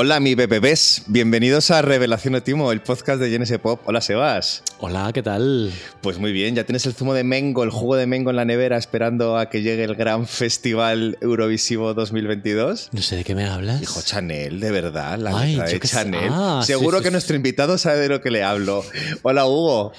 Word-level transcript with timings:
Hola, 0.00 0.20
mi 0.20 0.36
bebés. 0.36 1.02
Bienvenidos 1.08 1.72
a 1.72 1.82
Revelación 1.82 2.34
de 2.34 2.40
Timo, 2.40 2.70
el 2.70 2.80
podcast 2.80 3.20
de 3.20 3.36
GNS 3.36 3.58
Pop. 3.58 3.80
Hola, 3.84 4.00
Sebas. 4.00 4.62
Hola, 4.78 5.10
¿qué 5.12 5.24
tal? 5.24 5.72
Pues 6.02 6.18
muy 6.18 6.30
bien, 6.30 6.54
ya 6.54 6.62
tienes 6.62 6.86
el 6.86 6.94
zumo 6.94 7.14
de 7.14 7.24
Mengo, 7.24 7.64
el 7.64 7.70
jugo 7.70 7.96
de 7.96 8.06
Mengo 8.06 8.30
en 8.30 8.36
la 8.36 8.44
nevera 8.44 8.76
esperando 8.76 9.36
a 9.36 9.50
que 9.50 9.60
llegue 9.62 9.82
el 9.82 9.96
gran 9.96 10.28
festival 10.28 11.18
Eurovisivo 11.20 11.94
2022. 11.94 12.90
No 12.92 13.02
sé 13.02 13.16
de 13.16 13.24
qué 13.24 13.34
me 13.34 13.46
hablas. 13.46 13.82
Hijo 13.82 14.00
Chanel, 14.00 14.60
de 14.60 14.70
verdad, 14.70 15.18
la 15.18 15.36
Ay, 15.36 15.56
de. 15.56 15.80
Chanel. 15.80 16.30
Ah, 16.30 16.60
sí, 16.62 16.74
Seguro 16.74 16.98
sí, 16.98 17.02
que 17.02 17.08
sí. 17.08 17.12
nuestro 17.14 17.34
invitado 17.34 17.76
sabe 17.76 17.98
de 17.98 18.08
lo 18.08 18.20
que 18.20 18.30
le 18.30 18.44
hablo. 18.44 18.84
Hola, 19.22 19.46
Hugo. 19.46 19.92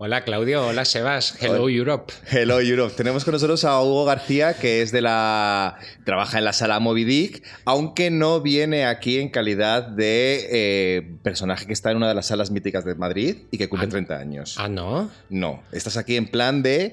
Hola 0.00 0.22
Claudio, 0.22 0.64
hola 0.64 0.84
Sebas, 0.84 1.34
hello 1.42 1.64
Hola. 1.64 1.72
Europe. 1.74 2.12
Hello 2.30 2.60
Europe. 2.60 2.94
Tenemos 2.96 3.24
con 3.24 3.32
nosotros 3.32 3.64
a 3.64 3.82
Hugo 3.82 4.04
García, 4.04 4.54
que 4.54 4.80
es 4.80 4.92
de 4.92 5.00
la. 5.02 5.76
trabaja 6.04 6.38
en 6.38 6.44
la 6.44 6.52
sala 6.52 6.78
Moby 6.78 7.02
Dick, 7.02 7.42
aunque 7.64 8.08
no 8.12 8.40
viene 8.40 8.86
aquí 8.86 9.18
en 9.18 9.28
calidad 9.28 9.82
de 9.82 10.46
eh, 10.52 11.16
personaje 11.24 11.66
que 11.66 11.72
está 11.72 11.90
en 11.90 11.96
una 11.96 12.06
de 12.08 12.14
las 12.14 12.26
salas 12.26 12.52
míticas 12.52 12.84
de 12.84 12.94
Madrid 12.94 13.38
y 13.50 13.58
que 13.58 13.68
cumple 13.68 13.88
Ah. 13.88 13.90
30 13.90 14.16
años. 14.18 14.54
Ah, 14.58 14.68
no. 14.68 15.10
No, 15.30 15.64
estás 15.72 15.96
aquí 15.96 16.14
en 16.16 16.28
plan 16.28 16.62
de 16.62 16.92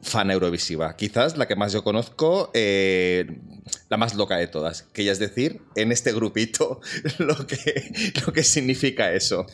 fan 0.00 0.30
eurovisiva. 0.30 0.94
Quizás 0.96 1.36
la 1.36 1.48
que 1.48 1.56
más 1.56 1.72
yo 1.72 1.82
conozco, 1.82 2.52
eh, 2.54 3.26
la 3.88 3.96
más 3.96 4.14
loca 4.14 4.36
de 4.36 4.46
todas. 4.46 4.82
Que 4.92 5.04
ya 5.04 5.12
es 5.12 5.18
decir, 5.18 5.60
en 5.76 5.92
este 5.92 6.12
grupito, 6.12 6.80
lo 7.18 7.46
que, 7.46 8.12
lo 8.26 8.32
que 8.32 8.42
significa 8.42 9.12
eso. 9.12 9.46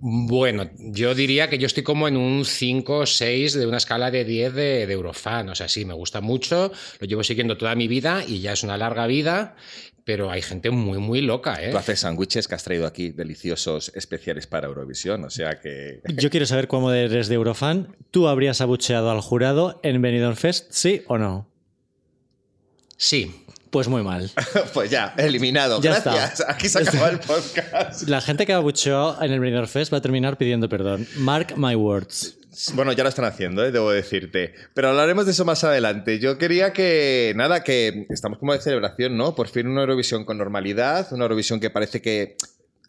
Bueno, 0.00 0.70
yo 0.78 1.14
diría 1.14 1.50
que 1.50 1.58
yo 1.58 1.66
estoy 1.66 1.82
como 1.82 2.06
en 2.06 2.16
un 2.16 2.44
5 2.44 2.98
o 2.98 3.06
6 3.06 3.54
de 3.54 3.66
una 3.66 3.78
escala 3.78 4.12
de 4.12 4.24
10 4.24 4.54
de, 4.54 4.86
de 4.86 4.92
Eurofan. 4.92 5.48
O 5.48 5.54
sea, 5.56 5.68
sí, 5.68 5.84
me 5.84 5.94
gusta 5.94 6.20
mucho, 6.20 6.70
lo 7.00 7.06
llevo 7.06 7.24
siguiendo 7.24 7.56
toda 7.56 7.74
mi 7.74 7.88
vida 7.88 8.22
y 8.26 8.40
ya 8.40 8.52
es 8.52 8.62
una 8.62 8.76
larga 8.76 9.08
vida, 9.08 9.56
pero 10.04 10.30
hay 10.30 10.40
gente 10.40 10.70
muy, 10.70 10.98
muy 10.98 11.20
loca, 11.20 11.62
¿eh? 11.62 11.70
Tú 11.70 11.76
haces 11.76 12.00
sándwiches 12.00 12.48
que 12.48 12.54
has 12.54 12.64
traído 12.64 12.86
aquí, 12.86 13.10
deliciosos, 13.10 13.92
especiales 13.94 14.46
para 14.46 14.68
Eurovisión. 14.68 15.24
O 15.24 15.30
sea 15.30 15.60
que. 15.60 16.00
Yo 16.16 16.30
quiero 16.30 16.46
saber 16.46 16.68
cómo 16.68 16.92
eres 16.92 17.28
de 17.28 17.34
Eurofan. 17.34 17.94
¿Tú 18.10 18.28
habrías 18.28 18.60
abucheado 18.60 19.10
al 19.10 19.20
jurado 19.20 19.80
en 19.82 20.00
Benidorm 20.00 20.36
Fest, 20.36 20.68
sí 20.70 21.02
o 21.08 21.18
no? 21.18 21.50
Sí. 22.96 23.44
Pues 23.70 23.88
muy 23.88 24.02
mal. 24.02 24.30
Pues 24.74 24.90
ya, 24.90 25.14
eliminado. 25.16 25.80
Ya 25.80 26.00
Gracias. 26.00 26.40
está. 26.40 26.52
Aquí 26.52 26.68
se 26.68 26.78
acaba 26.80 27.08
el 27.10 27.18
podcast. 27.20 28.08
La 28.08 28.20
gente 28.20 28.46
que 28.46 28.52
abucheó 28.52 29.20
en 29.22 29.32
el 29.32 29.40
Benidorm 29.40 29.68
Fest 29.68 29.92
va 29.92 29.98
a 29.98 30.00
terminar 30.00 30.38
pidiendo 30.38 30.68
perdón. 30.68 31.06
Mark 31.18 31.54
my 31.56 31.74
words. 31.74 32.34
Bueno, 32.74 32.92
ya 32.92 33.04
lo 33.04 33.08
están 33.08 33.24
haciendo, 33.24 33.64
¿eh? 33.64 33.70
debo 33.70 33.90
decirte. 33.92 34.52
Pero 34.74 34.88
hablaremos 34.88 35.26
de 35.26 35.32
eso 35.32 35.44
más 35.44 35.62
adelante. 35.64 36.18
Yo 36.18 36.38
quería 36.38 36.72
que, 36.72 37.32
nada, 37.36 37.62
que 37.62 38.06
estamos 38.10 38.38
como 38.38 38.52
de 38.52 38.60
celebración, 38.60 39.16
¿no? 39.16 39.34
Por 39.36 39.48
fin 39.48 39.68
una 39.68 39.82
Eurovisión 39.82 40.24
con 40.24 40.38
normalidad, 40.38 41.06
una 41.12 41.24
Eurovisión 41.24 41.60
que 41.60 41.70
parece 41.70 42.00
que... 42.02 42.36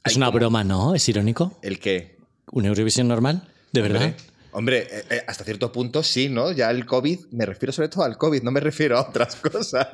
Es 0.03 0.15
una 0.15 0.27
como- 0.27 0.39
broma, 0.39 0.63
¿no? 0.63 0.95
¿Es 0.95 1.07
irónico? 1.07 1.59
¿El 1.61 1.79
qué? 1.79 2.17
¿Una 2.51 2.69
Eurovisión 2.69 3.07
normal? 3.07 3.43
¿De 3.71 3.81
verdad? 3.81 4.01
Hombre, 4.05 4.15
Hombre, 4.51 4.87
eh, 4.91 5.03
eh, 5.09 5.23
hasta 5.27 5.43
cierto 5.43 5.71
punto 5.71 6.03
sí, 6.03 6.29
¿no? 6.29 6.51
Ya 6.51 6.71
el 6.71 6.85
COVID, 6.85 7.19
me 7.31 7.45
refiero 7.45 7.71
sobre 7.71 7.89
todo 7.89 8.03
al 8.03 8.17
COVID, 8.17 8.41
no 8.43 8.51
me 8.51 8.59
refiero 8.59 8.97
a 8.97 9.01
otras 9.01 9.35
cosas. 9.37 9.87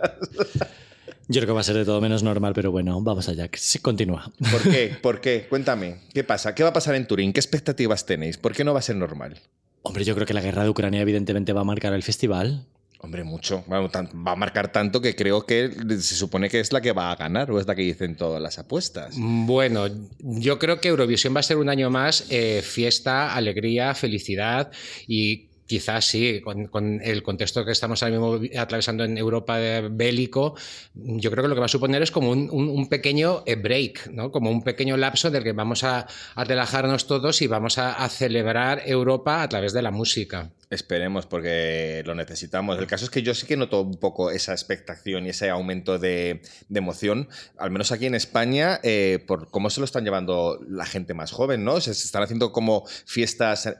Yo 1.28 1.42
creo 1.42 1.48
que 1.48 1.54
va 1.54 1.62
a 1.62 1.64
ser 1.64 1.76
de 1.76 1.86
todo 1.86 2.00
menos 2.02 2.22
normal, 2.24 2.54
pero 2.54 2.72
bueno, 2.72 3.02
vamos 3.02 3.28
allá. 3.30 3.48
que 3.48 3.58
Sí, 3.58 3.80
continúa. 3.80 4.32
¿Por 4.52 4.62
qué? 4.62 4.96
¿Por 5.02 5.22
qué? 5.22 5.48
Cuéntame. 5.50 6.02
¿Qué 6.14 6.24
pasa? 6.24 6.54
¿Qué 6.54 6.64
va 6.64 6.70
a 6.70 6.74
pasar 6.74 6.96
en 6.96 7.08
Turín? 7.08 7.34
¿Qué 7.34 7.40
expectativas 7.40 8.06
tenéis? 8.06 8.38
¿Por 8.38 8.54
qué 8.54 8.64
no 8.64 8.74
va 8.74 8.80
a 8.80 8.84
ser 8.84 8.96
normal? 8.96 9.40
Hombre, 9.82 10.04
yo 10.04 10.16
creo 10.16 10.28
que 10.28 10.34
la 10.34 10.42
guerra 10.42 10.64
de 10.64 10.70
Ucrania 10.70 11.02
evidentemente 11.02 11.54
va 11.54 11.62
a 11.62 11.66
marcar 11.66 11.94
el 11.94 12.04
festival. 12.04 12.66
Hombre, 13.06 13.24
mucho. 13.24 13.64
Va 13.70 14.32
a 14.32 14.36
marcar 14.36 14.72
tanto 14.72 15.00
que 15.00 15.16
creo 15.16 15.46
que 15.46 15.70
se 16.00 16.16
supone 16.16 16.50
que 16.50 16.60
es 16.60 16.74
la 16.74 16.82
que 16.82 16.92
va 16.92 17.12
a 17.12 17.16
ganar 17.16 17.52
o 17.52 17.60
es 17.60 17.68
la 17.68 17.76
que 17.76 17.84
dicen 17.84 18.16
todas 18.16 18.42
las 18.42 18.58
apuestas. 18.58 19.14
Bueno, 19.16 19.88
yo 20.20 20.58
creo 20.58 20.82
que 20.82 20.88
Eurovisión 20.88 21.36
va 21.36 21.42
a 21.42 21.44
ser 21.44 21.58
un 21.58 21.70
año 21.70 21.92
más 21.92 22.26
eh, 22.32 22.64
fiesta, 22.64 23.36
alegría, 23.36 23.94
felicidad 23.94 24.72
y 25.08 25.50
quizás 25.68 26.06
sí, 26.06 26.42
con, 26.42 27.00
el 27.04 27.22
contexto 27.22 27.64
que 27.64 27.72
estamos 27.72 28.02
ahora 28.02 28.18
mismo 28.18 28.60
atravesando 28.60 29.04
en 29.04 29.20
Europa 29.20 29.60
de- 29.60 29.90
bélico, 29.90 30.56
yo 30.96 31.30
creo 31.30 31.44
que 31.44 31.50
lo 31.50 31.56
que 31.56 31.60
va 31.60 31.66
a 31.66 31.70
suponer 31.70 32.02
es 32.02 32.10
como 32.10 32.32
un, 32.32 32.88
pequeño 32.90 33.44
eh, 33.46 33.56
break, 33.56 34.08
¿no? 34.12 34.32
como 34.32 34.50
un 34.50 34.64
pequeño 34.64 34.98
lapso 34.98 35.30
del 35.30 35.44
que 35.44 35.54
vamos 35.54 35.84
a, 35.84 36.08
relajarnos 36.36 37.06
todos 37.06 37.44
y 37.44 37.48
vamos 37.48 37.78
a 37.78 38.10
celebrar 38.10 38.82
Europa 38.86 39.44
a 39.44 39.50
través 39.50 39.74
de 39.74 39.84
la 39.84 39.92
música. 39.92 40.52
Esperemos, 40.70 41.26
porque 41.26 42.04
lo 42.06 42.16
necesitamos. 42.16 42.80
El 42.80 42.88
caso 42.88 43.06
es 43.06 43.12
que 43.12 43.22
yo 43.22 43.34
sí 43.34 43.46
que 43.46 43.56
noto 43.56 43.82
un 43.82 44.00
poco 44.00 44.32
esa 44.32 44.52
expectación 44.52 45.26
y 45.26 45.30
ese 45.30 45.50
aumento 45.50 46.00
de, 46.00 46.42
de 46.70 46.80
emoción, 46.80 47.30
al 47.58 47.72
menos 47.72 47.92
aquí 47.92 48.08
en 48.08 48.16
España, 48.16 48.80
eh, 48.84 49.24
por 49.28 49.50
cómo 49.52 49.70
se 49.70 49.80
lo 49.80 49.86
están 49.86 50.04
llevando 50.04 50.60
la 50.68 50.86
gente 50.86 51.14
más 51.14 51.32
joven, 51.32 51.64
¿no? 51.64 51.80
Se, 51.82 51.94
se 51.94 52.06
están 52.06 52.24
haciendo 52.24 52.52
como 52.52 52.86
fiestas, 53.06 53.68
eh, 53.68 53.76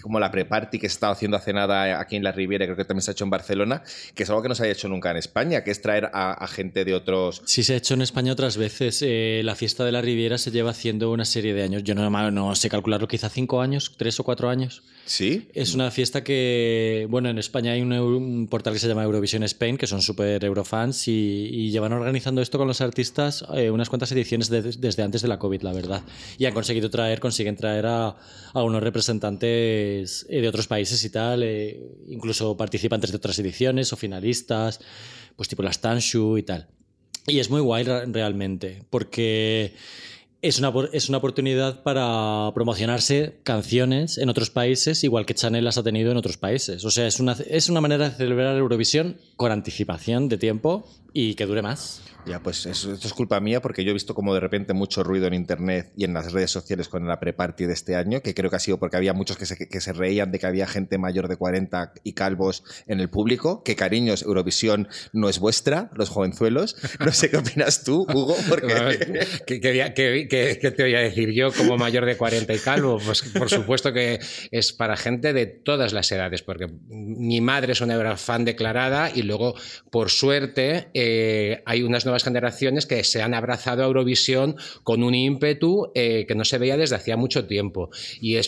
como 0.00 0.20
la 0.20 0.30
pre-party 0.30 0.78
que 0.78 0.88
se 0.88 0.94
estaba 0.94 1.12
haciendo 1.12 1.36
hace 1.36 1.52
nada 1.52 2.00
aquí 2.00 2.16
en 2.16 2.22
la 2.22 2.32
Riviera, 2.32 2.66
creo 2.66 2.76
que 2.76 2.84
también 2.84 3.02
se 3.02 3.10
ha 3.10 3.12
hecho 3.12 3.24
en 3.24 3.30
Barcelona, 3.30 3.82
que 4.14 4.22
es 4.22 4.30
algo 4.30 4.42
que 4.42 4.48
no 4.48 4.54
se 4.54 4.64
ha 4.64 4.68
hecho 4.68 4.88
nunca 4.88 5.10
en 5.10 5.16
España, 5.16 5.64
que 5.64 5.70
es 5.70 5.82
traer 5.82 6.10
a, 6.12 6.32
a 6.32 6.46
gente 6.46 6.84
de 6.84 6.94
otros... 6.94 7.42
Sí, 7.46 7.62
se 7.62 7.74
ha 7.74 7.76
hecho 7.76 7.94
en 7.94 8.02
España 8.02 8.32
otras 8.32 8.56
veces. 8.56 9.02
Eh, 9.02 9.42
la 9.44 9.54
fiesta 9.56 9.84
de 9.84 9.92
la 9.92 10.00
Riviera 10.00 10.38
se 10.38 10.50
lleva 10.50 10.70
haciendo 10.70 11.10
una 11.10 11.24
serie 11.24 11.54
de 11.54 11.62
años. 11.62 11.82
Yo 11.84 11.94
no, 11.94 12.30
no 12.30 12.54
sé 12.54 12.68
calcularlo, 12.68 13.08
quizá 13.08 13.28
cinco 13.28 13.60
años, 13.60 13.94
tres 13.96 14.20
o 14.20 14.24
cuatro 14.24 14.48
años. 14.48 14.82
¿Sí? 15.04 15.48
Es 15.54 15.74
una 15.74 15.90
fiesta 15.90 16.22
que, 16.22 16.27
bueno, 17.08 17.28
en 17.28 17.38
España 17.38 17.72
hay 17.72 17.82
un, 17.82 18.46
portal 18.50 18.72
que 18.72 18.78
se 18.78 18.88
llama 18.88 19.04
Eurovision 19.04 19.42
Spain, 19.44 19.76
que 19.76 19.86
son 19.86 20.02
súper 20.02 20.44
eurofans 20.44 21.08
y, 21.08 21.70
llevan 21.70 21.92
organizando 21.92 22.40
esto 22.40 22.58
con 22.58 22.66
los 22.66 22.80
artistas 22.80 23.44
eh, 23.54 23.70
unas 23.70 23.88
cuantas 23.88 24.10
ediciones 24.12 24.48
de- 24.48 24.62
desde 24.62 25.02
antes 25.02 25.22
de 25.22 25.28
la 25.28 25.38
COVID, 25.38 25.62
la 25.62 25.72
verdad. 25.72 26.02
Y 26.38 26.46
han 26.46 26.54
conseguido 26.54 26.90
traer, 26.90 27.20
consiguen 27.20 27.56
traer 27.56 27.86
a, 27.86 28.16
a 28.52 28.62
unos 28.62 28.82
representantes 28.82 30.26
eh, 30.28 30.40
de 30.40 30.48
otros 30.48 30.66
países 30.66 31.04
y 31.04 31.10
tal, 31.10 31.42
eh, 31.42 31.80
incluso 32.08 32.56
participantes 32.56 33.10
de 33.10 33.16
otras 33.16 33.38
ediciones 33.38 33.92
o 33.92 33.96
finalistas, 33.96 34.80
pues 35.36 35.48
tipo 35.48 35.62
las 35.62 35.80
Tanshu 35.80 36.38
y 36.38 36.42
tal. 36.42 36.68
Y 37.26 37.40
es 37.40 37.50
muy 37.50 37.60
guay 37.60 37.84
realmente, 37.84 38.82
porque 38.88 39.74
es 40.40 40.58
una, 40.58 40.72
es 40.92 41.08
una 41.08 41.18
oportunidad 41.18 41.82
para 41.82 42.52
promocionarse 42.54 43.40
canciones 43.42 44.18
en 44.18 44.28
otros 44.28 44.50
países, 44.50 45.02
igual 45.02 45.26
que 45.26 45.34
Chanel 45.34 45.64
las 45.64 45.78
ha 45.78 45.82
tenido 45.82 46.12
en 46.12 46.16
otros 46.16 46.36
países. 46.36 46.84
O 46.84 46.90
sea, 46.90 47.06
es 47.06 47.18
una, 47.18 47.36
es 47.48 47.68
una 47.68 47.80
manera 47.80 48.08
de 48.08 48.16
celebrar 48.16 48.56
Eurovisión 48.56 49.16
con 49.36 49.50
anticipación 49.50 50.28
de 50.28 50.38
tiempo 50.38 50.86
y 51.12 51.34
que 51.34 51.46
dure 51.46 51.62
más. 51.62 52.02
Ya, 52.24 52.40
pues 52.42 52.66
eso, 52.66 52.92
esto 52.92 53.06
es 53.06 53.14
culpa 53.14 53.40
mía 53.40 53.62
porque 53.62 53.84
yo 53.84 53.90
he 53.90 53.94
visto 53.94 54.14
como 54.14 54.34
de 54.34 54.40
repente 54.40 54.74
mucho 54.74 55.02
ruido 55.02 55.26
en 55.26 55.34
internet 55.34 55.92
y 55.96 56.04
en 56.04 56.12
las 56.12 56.32
redes 56.32 56.50
sociales 56.50 56.88
con 56.88 57.06
la 57.06 57.18
pre-party 57.20 57.64
de 57.64 57.72
este 57.72 57.96
año, 57.96 58.20
que 58.20 58.34
creo 58.34 58.50
que 58.50 58.56
ha 58.56 58.58
sido 58.58 58.78
porque 58.78 58.96
había 58.96 59.14
muchos 59.14 59.38
que 59.38 59.46
se, 59.46 59.56
que 59.68 59.80
se 59.80 59.92
reían 59.94 60.30
de 60.30 60.38
que 60.38 60.46
había 60.46 60.66
gente 60.66 60.98
mayor 60.98 61.28
de 61.28 61.36
40 61.36 61.92
y 62.04 62.12
calvos 62.12 62.64
en 62.86 63.00
el 63.00 63.08
público. 63.08 63.62
Que 63.62 63.76
cariños, 63.76 64.22
Eurovisión 64.22 64.88
no 65.14 65.28
es 65.28 65.38
vuestra, 65.38 65.90
los 65.94 66.10
jovenzuelos. 66.10 66.76
No 67.00 67.12
sé 67.12 67.30
qué 67.30 67.36
opinas 67.38 67.84
tú, 67.84 68.02
Hugo, 68.12 68.36
porque... 68.48 68.74
¿Qué, 69.46 69.60
qué- 69.60 69.92
qué- 69.94 70.26
qué- 70.28 70.58
qué 70.60 70.70
te 70.70 70.82
voy 70.82 70.94
a 70.96 71.00
decir 71.00 71.30
yo 71.32 71.50
como 71.52 71.78
mayor 71.78 72.04
de 72.04 72.16
40 72.16 72.52
y 72.52 72.58
calvo? 72.58 72.98
Pues 73.04 73.22
por 73.22 73.48
supuesto 73.48 73.92
que 73.92 74.18
es 74.50 74.72
para 74.74 74.96
gente 74.96 75.32
de 75.32 75.46
todas 75.46 75.92
las 75.94 76.10
edades, 76.12 76.42
porque 76.42 76.66
mi 76.88 77.40
madre 77.40 77.72
es 77.72 77.80
una 77.80 78.16
fan 78.16 78.44
declarada 78.44 79.10
y 79.14 79.22
luego, 79.22 79.54
por 79.90 80.10
suerte, 80.10 80.88
eh, 80.94 81.62
hay 81.64 81.82
unas 81.82 82.04
nuevas 82.08 82.24
generaciones 82.24 82.86
que 82.86 83.04
se 83.04 83.22
han 83.22 83.34
abrazado 83.34 83.82
a 83.82 83.86
Eurovisión 83.86 84.56
con 84.82 85.02
un 85.02 85.14
ímpetu 85.14 85.92
eh, 85.94 86.24
que 86.26 86.34
no 86.34 86.44
se 86.44 86.58
veía 86.58 86.76
desde 86.76 86.96
hacía 86.96 87.16
mucho 87.16 87.46
tiempo. 87.46 87.90
Y, 88.20 88.38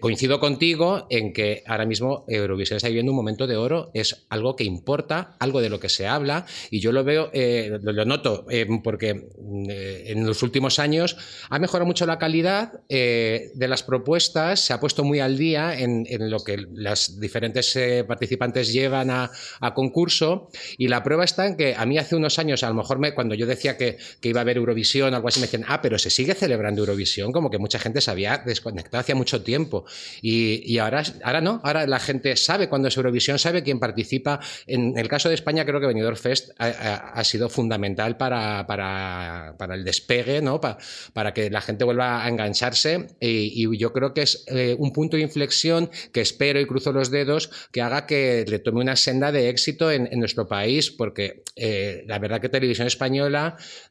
coincido 0.00 0.40
contigo 0.40 1.06
en 1.10 1.32
que 1.32 1.62
ahora 1.66 1.86
mismo 1.86 2.24
Eurovisión 2.28 2.76
está 2.76 2.88
viviendo 2.88 3.12
un 3.12 3.16
momento 3.16 3.46
de 3.46 3.56
oro, 3.56 3.90
es 3.94 4.26
algo 4.28 4.56
que 4.56 4.64
importa, 4.64 5.36
algo 5.38 5.60
de 5.60 5.70
lo 5.70 5.80
que 5.80 5.88
se 5.88 6.06
habla, 6.06 6.46
y 6.70 6.80
yo 6.80 6.92
lo 6.92 7.04
veo, 7.04 7.30
eh, 7.32 7.78
lo, 7.82 7.92
lo 7.92 8.04
noto, 8.04 8.46
eh, 8.50 8.66
porque 8.82 9.28
eh, 9.68 10.04
en 10.06 10.26
los 10.26 10.42
últimos 10.42 10.78
años 10.78 11.16
ha 11.50 11.58
mejorado 11.58 11.86
mucho 11.86 12.06
la 12.06 12.18
calidad 12.18 12.72
de 12.88 13.68
las 13.68 13.82
propuestas, 13.82 14.60
se 14.60 14.72
ha 14.72 14.80
puesto 14.80 15.04
muy 15.04 15.20
al 15.20 15.36
día 15.36 15.78
en, 15.78 16.06
lo 16.30 16.40
que 16.40 16.66
las 16.72 17.20
diferentes 17.20 17.78
participantes 18.06 18.72
llevan 18.72 19.10
a, 19.10 19.30
a 19.60 19.74
concurso, 19.74 20.50
y 20.76 20.88
la 20.88 21.02
prueba 21.02 21.24
está 21.24 21.46
en 21.46 21.56
que 21.56 21.74
a 21.74 21.86
mí 21.86 21.98
hace 21.98 22.16
unos 22.16 22.38
años, 22.38 22.62
a 22.62 22.68
lo 22.68 22.74
mejor 22.74 22.98
me, 22.98 23.07
cuando 23.14 23.34
yo 23.34 23.46
decía 23.46 23.76
que, 23.76 23.98
que 24.20 24.28
iba 24.28 24.40
a 24.40 24.42
haber 24.42 24.56
Eurovisión 24.56 25.12
o 25.12 25.16
algo 25.16 25.28
así, 25.28 25.40
me 25.40 25.46
decían, 25.46 25.64
ah, 25.68 25.80
pero 25.82 25.98
se 25.98 26.10
sigue 26.10 26.34
celebrando 26.34 26.82
Eurovisión, 26.82 27.32
como 27.32 27.50
que 27.50 27.58
mucha 27.58 27.78
gente 27.78 28.00
se 28.00 28.10
había 28.10 28.38
desconectado 28.38 29.00
hacía 29.00 29.14
mucho 29.14 29.42
tiempo. 29.42 29.84
Y, 30.22 30.62
y 30.70 30.78
ahora, 30.78 31.02
ahora 31.22 31.40
no, 31.40 31.60
ahora 31.64 31.86
la 31.86 31.98
gente 32.00 32.36
sabe 32.36 32.68
cuándo 32.68 32.88
es 32.88 32.96
Eurovisión, 32.96 33.38
sabe 33.38 33.62
quién 33.62 33.78
participa. 33.78 34.40
En 34.66 34.96
el 34.98 35.08
caso 35.08 35.28
de 35.28 35.34
España, 35.34 35.64
creo 35.64 35.80
que 35.80 35.86
Benidorm 35.86 36.16
Fest 36.16 36.50
ha, 36.58 36.66
ha- 36.66 36.96
ha 37.12 37.24
sido 37.24 37.48
fundamental 37.48 38.16
para, 38.16 38.66
para, 38.66 39.54
para 39.58 39.74
el 39.74 39.84
despegue, 39.84 40.40
¿no? 40.42 40.60
Pa- 40.60 40.78
para 41.12 41.32
que 41.34 41.50
la 41.50 41.60
gente 41.60 41.84
vuelva 41.84 42.24
a 42.24 42.28
engancharse. 42.28 43.06
Y, 43.20 43.64
y 43.66 43.78
yo 43.78 43.92
creo 43.92 44.14
que 44.14 44.22
es 44.22 44.44
eh, 44.48 44.76
un 44.78 44.92
punto 44.92 45.16
de 45.16 45.22
inflexión 45.22 45.90
que 46.12 46.20
espero 46.20 46.60
y 46.60 46.66
cruzo 46.66 46.92
los 46.92 47.10
dedos 47.10 47.50
que 47.72 47.82
haga 47.82 48.06
que 48.06 48.44
retome 48.48 48.80
una 48.80 48.96
senda 48.96 49.32
de 49.32 49.48
éxito 49.48 49.90
en, 49.90 50.08
en 50.10 50.18
nuestro 50.20 50.48
país, 50.48 50.90
porque 50.90 51.42
eh, 51.56 52.04
la 52.06 52.18
verdad 52.18 52.40
que 52.40 52.48
Televisión 52.48 52.86
Española 52.86 52.97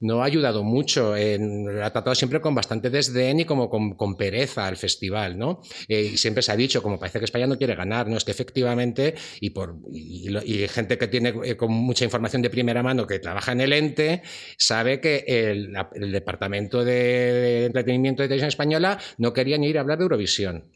no 0.02 0.22
ha 0.22 0.26
ayudado 0.26 0.64
mucho, 0.64 1.14
ha 1.14 1.92
tratado 1.92 2.16
siempre 2.16 2.42
con 2.42 2.56
bastante 2.56 2.90
desdén 2.90 3.40
y 3.40 3.46
como 3.46 3.70
con, 3.70 4.18
pereza 4.18 4.68
al 4.68 4.78
festival, 4.78 5.38
¿no? 5.38 5.62
Eh, 5.88 6.12
y 6.14 6.18
siempre 6.18 6.42
se 6.42 6.52
ha 6.52 6.56
dicho, 6.56 6.82
como 6.82 7.00
parece 7.00 7.20
que 7.20 7.26
España 7.26 7.48
no 7.48 7.58
quiere 7.58 7.76
ganar, 7.76 8.08
¿no? 8.08 8.18
Es 8.18 8.24
que 8.24 8.32
efectivamente, 8.32 9.16
y, 9.40 9.52
por, 9.52 9.76
y, 9.94 10.68
gente 10.68 10.98
que 10.98 11.08
tiene 11.08 11.34
eh, 11.44 11.56
con 11.56 11.72
mucha 11.72 12.04
información 12.04 12.42
de 12.42 12.50
primera 12.50 12.84
mano 12.84 13.06
que 13.06 13.20
trabaja 13.20 13.52
en 13.52 13.62
el 13.62 13.74
ente, 13.74 14.22
sabe 14.58 15.00
que 15.00 15.24
el, 15.28 15.74
Departamento 16.12 16.84
de, 16.84 16.94
de 16.94 17.66
Entretenimiento 17.66 18.22
de 18.22 18.28
Televisión 18.28 18.50
Española 18.50 19.00
no 19.18 19.34
quería 19.34 19.58
ni 19.58 19.68
ir 19.68 19.78
a 19.78 19.82
hablar 19.82 19.98
de 19.98 20.04
Eurovisión. 20.04 20.72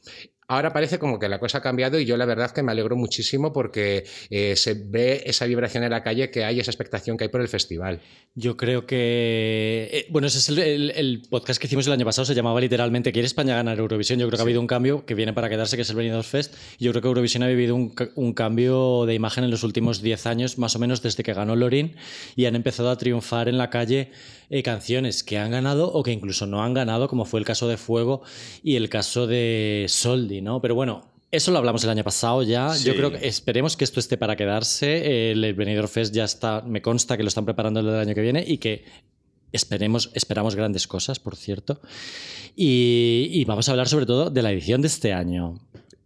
Ahora 0.52 0.74
parece 0.74 1.00
como 1.00 1.18
que 1.18 1.30
la 1.30 1.40
cosa 1.40 1.60
ha 1.60 1.62
cambiado 1.62 1.98
y 1.98 2.04
yo 2.04 2.18
la 2.18 2.26
verdad 2.26 2.52
que 2.52 2.62
me 2.62 2.74
alegro 2.74 2.98
muchísimo 2.98 3.54
porque 3.54 4.04
eh, 4.30 4.58
se 4.58 4.74
ve 4.74 5.24
esa 5.26 5.46
vibración 5.46 5.86
en 5.86 5.92
la 5.92 6.04
calle 6.04 6.30
que 6.30 6.44
hay, 6.44 6.60
esa 6.60 6.70
expectación 6.70 7.16
que 7.16 7.24
hay 7.24 7.30
por 7.30 7.40
el 7.40 7.48
festival. 7.48 8.02
Yo 8.36 8.58
creo 8.58 8.86
que. 8.86 9.88
Eh, 9.94 10.08
bueno, 10.10 10.28
ese 10.28 10.40
es 10.40 10.50
el, 10.50 11.22
podcast 11.30 11.58
que 11.58 11.68
hicimos 11.68 11.88
el 11.88 11.94
año 11.94 12.04
pasado, 12.04 12.26
se 12.26 12.36
llamaba 12.36 12.60
literalmente 12.60 13.14
¿Quiere 13.14 13.28
España 13.28 13.56
ganar 13.56 13.80
Eurovisión? 13.80 14.20
Yo 14.20 14.28
creo 14.28 14.36
que 14.36 14.42
ha 14.42 14.44
habido 14.44 14.60
un 14.60 14.68
cambio 14.68 15.06
que 15.06 15.16
viene 15.16 15.32
para 15.32 15.48
quedarse, 15.48 15.78
que 15.78 15.84
es 15.84 15.90
el 15.90 15.96
Benidorm 15.96 16.26
Fest. 16.26 16.54
Yo 16.78 16.92
creo 16.92 17.02
que 17.02 17.08
Eurovisión 17.08 17.44
ha 17.44 17.48
vivido 17.48 17.74
un, 17.74 17.96
un 18.16 18.34
cambio 18.34 19.06
de 19.06 19.14
imagen 19.14 19.46
en 19.46 19.52
los 19.52 19.64
últimos 19.64 20.02
10 20.02 20.26
años, 20.26 20.58
más 20.58 20.76
o 20.76 20.80
menos 20.80 21.02
desde 21.02 21.24
que 21.24 21.34
ganó 21.34 21.56
Lorin, 21.56 21.96
y 22.36 22.44
han 22.44 22.58
empezado 22.58 22.90
a 22.90 22.98
triunfar 22.98 23.48
en 23.48 23.58
la 23.58 23.70
calle 23.70 24.12
eh, 24.54 24.64
canciones 24.64 25.24
que 25.24 25.38
han 25.38 25.52
ganado 25.52 25.92
o 25.92 26.04
que 26.04 26.12
incluso 26.12 26.46
no 26.46 26.62
han 26.62 26.74
ganado, 26.74 27.08
como 27.08 27.24
fue 27.24 27.40
el 27.40 27.46
caso 27.46 27.70
de 27.70 27.78
Fuego 27.78 28.22
y 28.62 28.76
el 28.76 28.90
caso 28.90 29.26
de 29.26 29.86
Soldi, 29.88 30.42
¿no? 30.42 30.62
Pero 30.62 30.76
bueno, 30.76 31.06
eso 31.32 31.52
lo 31.52 31.58
hablamos 31.58 31.86
el 31.86 31.90
año 31.90 32.04
pasado 32.04 32.44
ya. 32.44 32.76
Yo 32.76 32.94
creo 32.94 33.12
que 33.12 33.26
esperemos 33.26 33.78
que 33.78 33.86
esto 33.86 34.02
esté 34.02 34.18
para 34.18 34.36
quedarse. 34.36 35.32
El 35.32 35.54
Benidorm 35.54 35.88
Fest 35.88 36.14
ya 36.14 36.26
está, 36.26 36.62
me 36.64 36.82
consta 36.82 37.16
que 37.16 37.24
lo 37.24 37.30
están 37.30 37.46
preparando 37.46 37.80
el 37.80 37.90
año 37.96 38.14
que 38.14 38.22
viene 38.22 38.44
y 38.46 38.58
que 38.58 38.84
esperemos, 39.54 40.12
esperamos 40.16 40.56
grandes 40.56 40.86
cosas, 40.86 41.20
por 41.20 41.38
cierto. 41.38 41.80
Y, 42.54 43.30
y, 43.32 43.46
vamos 43.46 43.70
a 43.70 43.72
hablar 43.72 43.88
sobre 43.88 44.06
todo 44.06 44.30
de 44.30 44.42
la 44.42 44.52
edición 44.52 44.82
de 44.82 44.88
este 44.88 45.14
año 45.14 45.62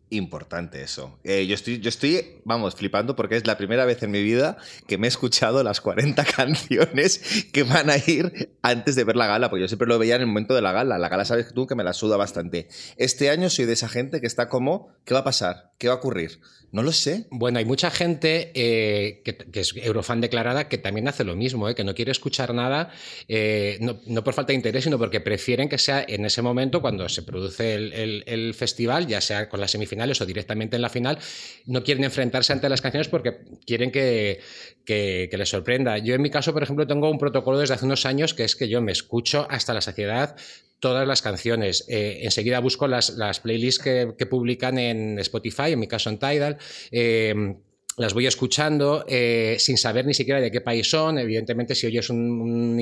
importante 0.10 0.82
eso. 0.82 1.20
Eh, 1.24 1.46
yo, 1.48 1.56
estoy, 1.56 1.80
yo 1.80 1.90
estoy, 1.90 2.42
vamos, 2.44 2.76
flipando 2.76 3.16
porque 3.16 3.36
es 3.36 3.48
la 3.48 3.58
primera 3.58 3.86
vez 3.86 4.02
en 4.04 4.12
mi 4.12 4.22
vida 4.22 4.58
que 4.88 4.98
me 4.98 5.08
he 5.08 5.10
escuchado 5.10 5.64
las 5.64 5.82
40 5.82 6.24
canciones 6.36 7.48
que 7.52 7.64
van 7.64 7.90
a 7.90 7.98
ir 7.98 8.58
antes 8.62 8.96
de 8.96 9.04
ver 9.04 9.16
la 9.16 9.28
gala, 9.28 9.50
porque 9.50 9.62
yo 9.62 9.68
siempre 9.68 9.88
lo 9.88 10.00
veía 10.00 10.16
en 10.16 10.22
el 10.22 10.28
momento 10.28 10.54
de 10.54 10.62
la 10.62 10.72
gala. 10.72 10.98
La 10.98 11.10
gala 11.10 11.26
sabes 11.26 11.54
tú 11.54 11.68
que 11.68 11.76
me 11.76 11.84
la 11.84 11.94
suda 11.94 12.18
bastante. 12.18 12.68
Este 12.98 13.30
año 13.30 13.50
soy 13.50 13.66
de 13.66 13.74
esa 13.74 13.90
gente 13.90 14.22
que 14.22 14.28
está 14.28 14.50
como, 14.50 14.90
¿qué 15.06 15.14
va 15.14 15.22
a 15.22 15.26
pasar? 15.26 15.72
¿Qué 15.78 15.88
va 15.88 15.96
a 15.96 15.98
ocurrir? 15.98 16.40
No 16.76 16.84
lo 16.84 16.92
sé. 16.92 17.24
Bueno, 17.30 17.60
hay 17.60 17.64
mucha 17.64 17.90
gente 17.90 18.52
eh, 18.54 19.22
que, 19.24 19.62
es 19.62 19.74
eurofan 19.78 20.20
declarada 20.20 20.68
que 20.68 20.78
también 20.78 21.08
hace 21.08 21.24
lo 21.24 21.34
mismo, 21.34 21.70
eh, 21.70 21.74
que 21.74 21.86
no 21.86 21.96
quiere 21.96 22.12
escuchar 22.12 22.54
nada, 22.54 22.92
eh, 23.30 23.78
no, 23.80 24.24
por 24.26 24.34
falta 24.34 24.52
de 24.52 24.56
interés, 24.56 24.84
sino 24.84 24.98
porque 24.98 25.22
prefieren 25.22 25.70
que 25.70 25.78
sea 25.78 26.04
en 26.06 26.26
ese 26.26 26.42
momento, 26.42 26.82
cuando 26.82 27.08
se 27.08 27.24
produce 27.24 27.76
el, 27.76 28.54
festival, 28.56 29.08
ya 29.08 29.22
sea 29.22 29.48
con 29.48 29.62
las 29.62 29.72
semifinales 29.72 30.20
o 30.20 30.26
directamente 30.26 30.76
en 30.76 30.82
la 30.82 30.90
final, 30.90 31.18
no 31.66 31.82
quieren 31.82 32.04
enfrentarse 32.04 32.52
ante 32.52 32.68
las 32.68 32.82
canciones 32.82 33.08
porque 33.08 33.38
quieren 33.66 33.90
que, 33.90 34.42
que, 34.86 35.30
les 35.32 35.48
sorprenda. 35.48 35.98
Yo 36.00 36.14
en 36.14 36.22
mi 36.22 36.30
caso, 36.30 36.52
por 36.52 36.64
ejemplo, 36.64 36.86
tengo 36.86 37.10
un 37.10 37.20
protocolo 37.20 37.58
desde 37.58 37.76
hace 37.76 37.86
unos 37.86 38.06
años 38.06 38.34
que 38.34 38.44
es 38.44 38.58
que 38.58 38.68
yo 38.68 38.82
me 38.82 38.92
escucho 38.92 39.48
hasta 39.50 39.74
la 39.74 39.80
saciedad 39.80 40.36
todas 40.80 41.08
las 41.08 41.22
canciones. 41.22 41.86
Eh, 41.88 42.20
enseguida 42.24 42.60
busco 42.60 42.88
las, 42.88 43.12
las 43.12 43.40
playlists 43.40 43.82
que, 43.82 44.26
publican 44.30 44.78
en 44.78 45.18
Spotify, 45.20 45.72
en 45.72 45.80
mi 45.80 45.88
caso 45.88 46.10
en 46.10 46.20
Tidal. 46.20 46.58
Eh, 46.92 47.56
las 47.98 48.14
voy 48.14 48.28
escuchando 48.28 49.06
eh, 49.08 49.56
sin 49.60 49.78
saber 49.78 50.06
ni 50.06 50.14
siquiera 50.14 50.42
de 50.42 50.52
qué 50.52 50.62
país 50.62 50.90
son. 50.90 51.18
Evidentemente, 51.18 51.76
si 51.76 51.88
oyes 51.88 52.10
un, 52.10 52.78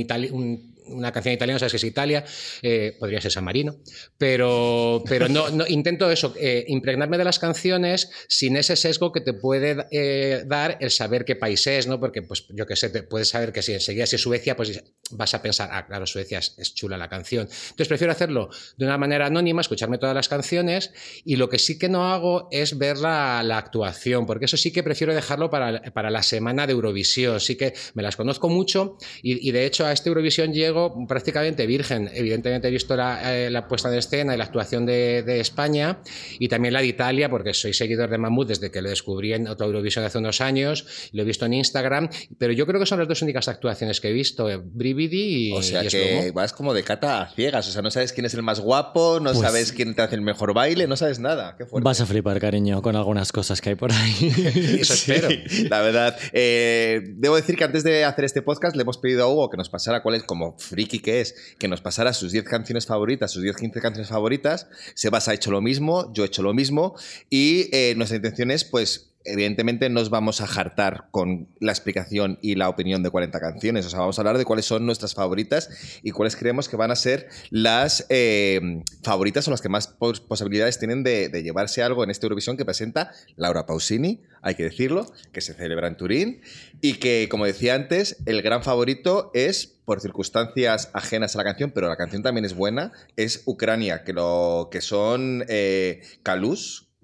una 0.88 1.12
canción 1.12 1.34
italiana, 1.34 1.60
sabes 1.60 1.74
que 1.74 1.78
es 1.78 1.84
Italia, 1.84 2.26
eh, 2.62 2.96
podría 3.00 3.22
ser 3.22 3.32
San 3.32 3.44
Marino, 3.44 3.78
pero, 4.18 5.04
pero 5.08 5.28
no, 5.28 5.50
no 5.50 5.66
intento 5.68 6.10
eso, 6.10 6.34
eh, 6.40 6.66
impregnarme 6.68 7.18
de 7.18 7.24
las 7.24 7.40
canciones 7.40 8.10
sin 8.28 8.58
ese 8.58 8.76
sesgo 8.76 9.12
que 9.12 9.22
te 9.22 9.34
puede 9.34 10.44
dar 10.46 10.78
el 10.80 10.92
saber 10.92 11.26
qué 11.26 11.36
país 11.36 11.66
es, 11.68 11.88
¿no? 11.88 12.00
Porque, 12.00 12.22
pues, 12.22 12.46
yo 12.50 12.66
qué 12.66 12.76
sé, 12.76 12.90
te 12.90 13.04
puedes 13.04 13.30
saber 13.30 13.52
que 13.52 13.62
si 13.62 13.74
enseguida 13.74 14.06
si 14.06 14.16
es 14.16 14.22
Suecia, 14.22 14.56
pues 14.56 14.84
vas 15.12 15.34
a 15.34 15.42
pensar, 15.42 15.70
ah, 15.72 15.86
claro, 15.86 16.06
Suecia 16.06 16.40
es, 16.40 16.74
chula 16.74 16.98
la 16.98 17.10
canción. 17.10 17.48
Entonces, 17.48 17.88
prefiero 17.88 18.12
hacerlo 18.12 18.50
de 18.78 18.86
una 18.86 18.98
manera 18.98 19.28
anónima, 19.28 19.62
escucharme 19.62 19.98
todas 19.98 20.16
las 20.16 20.30
canciones, 20.30 20.92
y 21.26 21.36
lo 21.36 21.50
que 21.50 21.60
sí 21.60 21.78
que 21.78 21.90
no 21.90 22.12
hago 22.12 22.48
es 22.52 22.78
ver 22.78 22.98
la, 22.98 23.44
la 23.44 23.58
actuación, 23.58 24.26
porque 24.26 24.46
eso 24.46 24.58
sí 24.58 24.72
que 24.72 24.84
prefiero 24.84 25.14
dejarlo 25.14 25.50
para, 25.50 25.82
para, 25.94 26.10
la 26.10 26.24
semana 26.24 26.68
de 26.68 26.74
Eurovisión. 26.74 27.40
Sí 27.40 27.56
que 27.56 27.74
me 27.94 28.04
las 28.04 28.16
conozco 28.16 28.50
mucho 28.50 28.98
y, 29.22 29.52
de 29.52 29.66
hecho 29.66 29.86
a 29.86 29.92
este 29.92 30.10
Eurovisión 30.10 30.54
llego 30.54 30.73
prácticamente 31.08 31.66
virgen. 31.66 32.10
Evidentemente 32.14 32.68
he 32.68 32.72
visto 32.72 32.96
la, 32.96 33.22
eh, 33.48 33.62
puesta 33.68 33.90
en 33.90 33.98
escena 33.98 34.34
y 34.34 34.38
la 34.38 34.46
actuación 34.46 34.86
de, 34.86 35.24
España 35.40 36.00
y 36.40 36.48
también 36.48 36.74
la 36.74 36.82
de 36.82 36.88
Italia, 36.88 37.30
porque 37.30 37.54
soy 37.54 37.74
seguidor 37.74 38.10
de 38.10 38.18
Mamut 38.18 38.48
desde 38.48 38.72
que 38.72 38.82
lo 38.82 38.90
descubrí 38.90 39.34
en 39.34 39.48
otra 39.48 39.66
Eurovisión 39.66 40.06
hace 40.06 40.18
unos 40.18 40.42
años. 40.42 40.86
Lo 41.12 41.24
he 41.24 41.26
visto 41.26 41.46
en 41.46 41.54
Instagram, 41.54 42.10
pero 42.38 42.54
yo 42.54 42.66
creo 42.68 42.80
que 42.80 42.86
son 42.86 43.00
las 43.00 43.08
dos 43.08 43.22
únicas 43.22 43.48
actuaciones 43.48 44.00
que 44.00 44.10
he 44.10 44.14
visto, 44.14 44.50
eh, 44.50 44.60
Brividi 44.62 45.50
y. 45.50 45.52
O 45.54 45.62
sea 45.62 45.84
que 45.86 46.32
vas 46.34 46.54
como 46.54 46.74
de 46.74 46.84
cata 46.84 47.22
a 47.22 47.30
ciegas, 47.34 47.68
o 47.68 47.72
sea, 47.72 47.82
no 47.82 47.92
sabes 47.92 48.14
quién 48.14 48.26
es 48.26 48.34
el 48.34 48.44
más 48.44 48.60
guapo, 48.60 49.20
no 49.20 49.32
pues 49.32 49.40
sabes 49.40 49.72
quién 49.72 49.96
te 49.96 50.02
hace 50.02 50.16
el 50.16 50.22
mejor 50.22 50.54
baile, 50.54 50.88
no 50.88 50.98
sabes 50.98 51.20
nada. 51.20 51.58
Vas 51.72 52.02
a 52.02 52.06
flipar, 52.06 52.40
cariño, 52.40 52.82
con 52.82 52.96
algunas 52.96 53.32
cosas 53.32 53.62
que 53.62 53.70
hay 53.70 53.76
por 53.76 53.92
ahí. 53.92 54.32
la 55.70 55.82
verdad. 55.82 56.18
Eh, 56.32 57.02
debo 57.16 57.36
decir 57.36 57.56
que 57.56 57.64
antes 57.64 57.84
de 57.84 58.06
hacer 58.06 58.26
este 58.26 58.42
podcast 58.42 58.76
le 58.76 58.84
hemos 58.84 58.98
pedido 58.98 59.24
a 59.24 59.28
Hugo 59.28 59.50
que 59.50 59.58
nos 59.58 59.70
pasara 59.70 60.02
cuál 60.02 60.16
es, 60.16 60.24
como 60.24 60.56
friki 60.64 61.00
que 61.00 61.22
es, 61.22 61.36
que 61.58 61.68
nos 61.68 61.82
pasara 61.82 62.14
sus 62.14 62.32
10 62.32 62.46
canciones 62.46 62.86
favoritas, 62.86 63.32
sus 63.32 63.44
10, 63.44 63.58
15 63.58 63.82
canciones 63.82 64.10
favoritas. 64.10 64.68
Sebas 64.96 65.28
ha 65.28 65.34
hecho 65.34 65.52
lo 65.52 65.62
mismo, 65.62 66.12
yo 66.14 66.24
he 66.24 66.28
hecho 66.28 66.42
lo 66.42 66.54
mismo. 66.54 66.96
Y 67.30 67.70
eh, 67.76 67.94
nuestra 67.96 68.18
intención 68.18 68.52
es, 68.52 68.64
pues, 68.64 69.14
evidentemente 69.26 69.90
nos 69.90 70.10
vamos 70.10 70.42
a 70.42 70.48
jartar 70.48 71.08
con 71.12 71.48
la 71.60 71.72
explicación 71.72 72.40
y 72.42 72.56
la 72.56 72.70
opinión 72.70 73.04
de 73.04 73.10
40 73.10 73.40
canciones. 73.40 73.86
O 73.86 73.90
sea, 73.90 74.00
vamos 74.00 74.18
a 74.18 74.22
hablar 74.22 74.38
de 74.38 74.46
cuáles 74.46 74.66
son 74.66 74.86
nuestras 74.86 75.14
favoritas 75.14 75.70
y 76.04 76.12
cuáles 76.12 76.36
creemos 76.36 76.68
que 76.68 76.76
van 76.76 76.92
a 76.92 76.96
ser 76.96 77.30
las 77.50 78.06
eh, 78.10 78.84
favoritas 79.02 79.48
o 79.48 79.52
las 79.52 79.62
que 79.62 79.70
más 79.70 79.88
posibilidades 79.88 80.80
tienen 80.80 81.04
de, 81.04 81.30
llevarse 81.44 81.84
algo 81.84 82.04
en 82.04 82.10
esta 82.10 82.26
Eurovisión 82.26 82.58
que 82.58 82.66
presenta 82.66 83.12
Laura 83.36 83.66
Pausini, 83.66 84.22
hay 84.42 84.56
que 84.56 84.64
decirlo, 84.64 85.12
que 85.32 85.42
se 85.42 85.54
celebra 85.54 85.88
en 85.88 85.98
Turín 85.98 86.42
y 86.82 86.94
que, 86.96 87.28
como 87.30 87.46
decía 87.46 87.76
antes, 87.76 88.18
el 88.26 88.42
gran 88.42 88.64
favorito 88.64 89.32
es 89.34 89.73
por 89.86 90.00
circunstancias 90.02 90.90
ajenas 90.94 91.36
a 91.36 91.38
la 91.40 91.44
canción, 91.44 91.72
pero 91.72 91.88
la 91.88 91.96
canción 91.96 92.24
también 92.24 92.46
es 92.46 92.56
buena, 92.56 92.92
es 93.16 93.44
Ucrania, 93.46 94.04
que, 94.04 94.14
lo, 94.14 94.70
que 94.72 94.82
son 94.82 95.46
eh, 95.48 96.02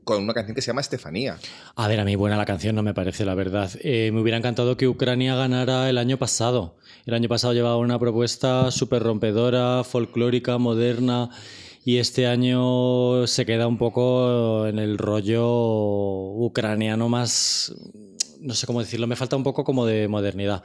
con 0.10 0.24
una 0.24 0.34
canción 0.34 0.56
que 0.56 0.62
se 0.62 0.68
llama 0.68 0.82
Estefanía. 0.82 1.38
A 1.76 1.88
ver, 1.88 2.00
a 2.00 2.06
mí 2.06 2.16
buena 2.16 2.36
la 2.36 2.46
canción 2.46 2.76
no 2.76 2.82
me 2.82 2.96
parece, 2.96 3.26
la 3.26 3.36
verdad. 3.36 3.70
Eh, 3.82 4.10
me 4.12 4.22
hubiera 4.22 4.38
encantado 4.38 4.76
que 4.76 4.88
Ucrania 4.88 5.36
ganara 5.36 5.88
el 5.88 6.00
año 6.00 6.18
pasado. 6.18 6.78
El 7.06 7.14
año 7.14 7.30
pasado 7.30 7.54
llevaba 7.54 7.78
una 7.78 8.00
propuesta 8.00 8.72
súper 8.72 9.04
rompedora, 9.04 9.84
folclórica, 9.84 10.58
moderna. 10.58 11.30
Y 11.86 11.98
este 11.98 12.28
año 12.28 13.28
se 13.28 13.46
queda 13.46 13.68
un 13.68 13.78
poco 13.78 14.68
en 14.68 14.80
el 14.80 14.98
rollo 14.98 15.48
ucraniano 15.48 17.08
más, 17.08 17.74
no 18.40 18.54
sé 18.54 18.68
cómo 18.68 18.82
decirlo, 18.82 19.08
me 19.08 19.16
falta 19.16 19.36
un 19.36 19.44
poco 19.44 19.64
como 19.64 19.86
de 19.86 20.08
modernidad. 20.08 20.64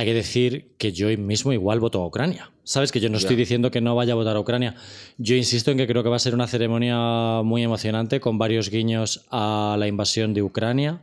Hay 0.00 0.06
que 0.06 0.14
decir 0.14 0.70
que 0.78 0.92
yo 0.92 1.08
mismo 1.18 1.52
igual 1.52 1.78
voto 1.78 2.00
a 2.00 2.06
Ucrania. 2.06 2.50
Sabes 2.64 2.90
que 2.90 3.00
yo 3.00 3.10
no 3.10 3.18
estoy 3.18 3.36
diciendo 3.36 3.70
que 3.70 3.82
no 3.82 3.94
vaya 3.94 4.14
a 4.14 4.16
votar 4.16 4.34
a 4.34 4.40
Ucrania. 4.40 4.74
Yo 5.18 5.36
insisto 5.36 5.70
en 5.72 5.76
que 5.76 5.86
creo 5.86 6.02
que 6.02 6.08
va 6.08 6.16
a 6.16 6.18
ser 6.18 6.32
una 6.32 6.46
ceremonia 6.46 7.42
muy 7.44 7.62
emocionante 7.62 8.18
con 8.18 8.38
varios 8.38 8.70
guiños 8.70 9.26
a 9.30 9.76
la 9.78 9.88
invasión 9.88 10.32
de 10.32 10.40
Ucrania. 10.40 11.02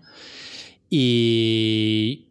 Y 0.89 2.25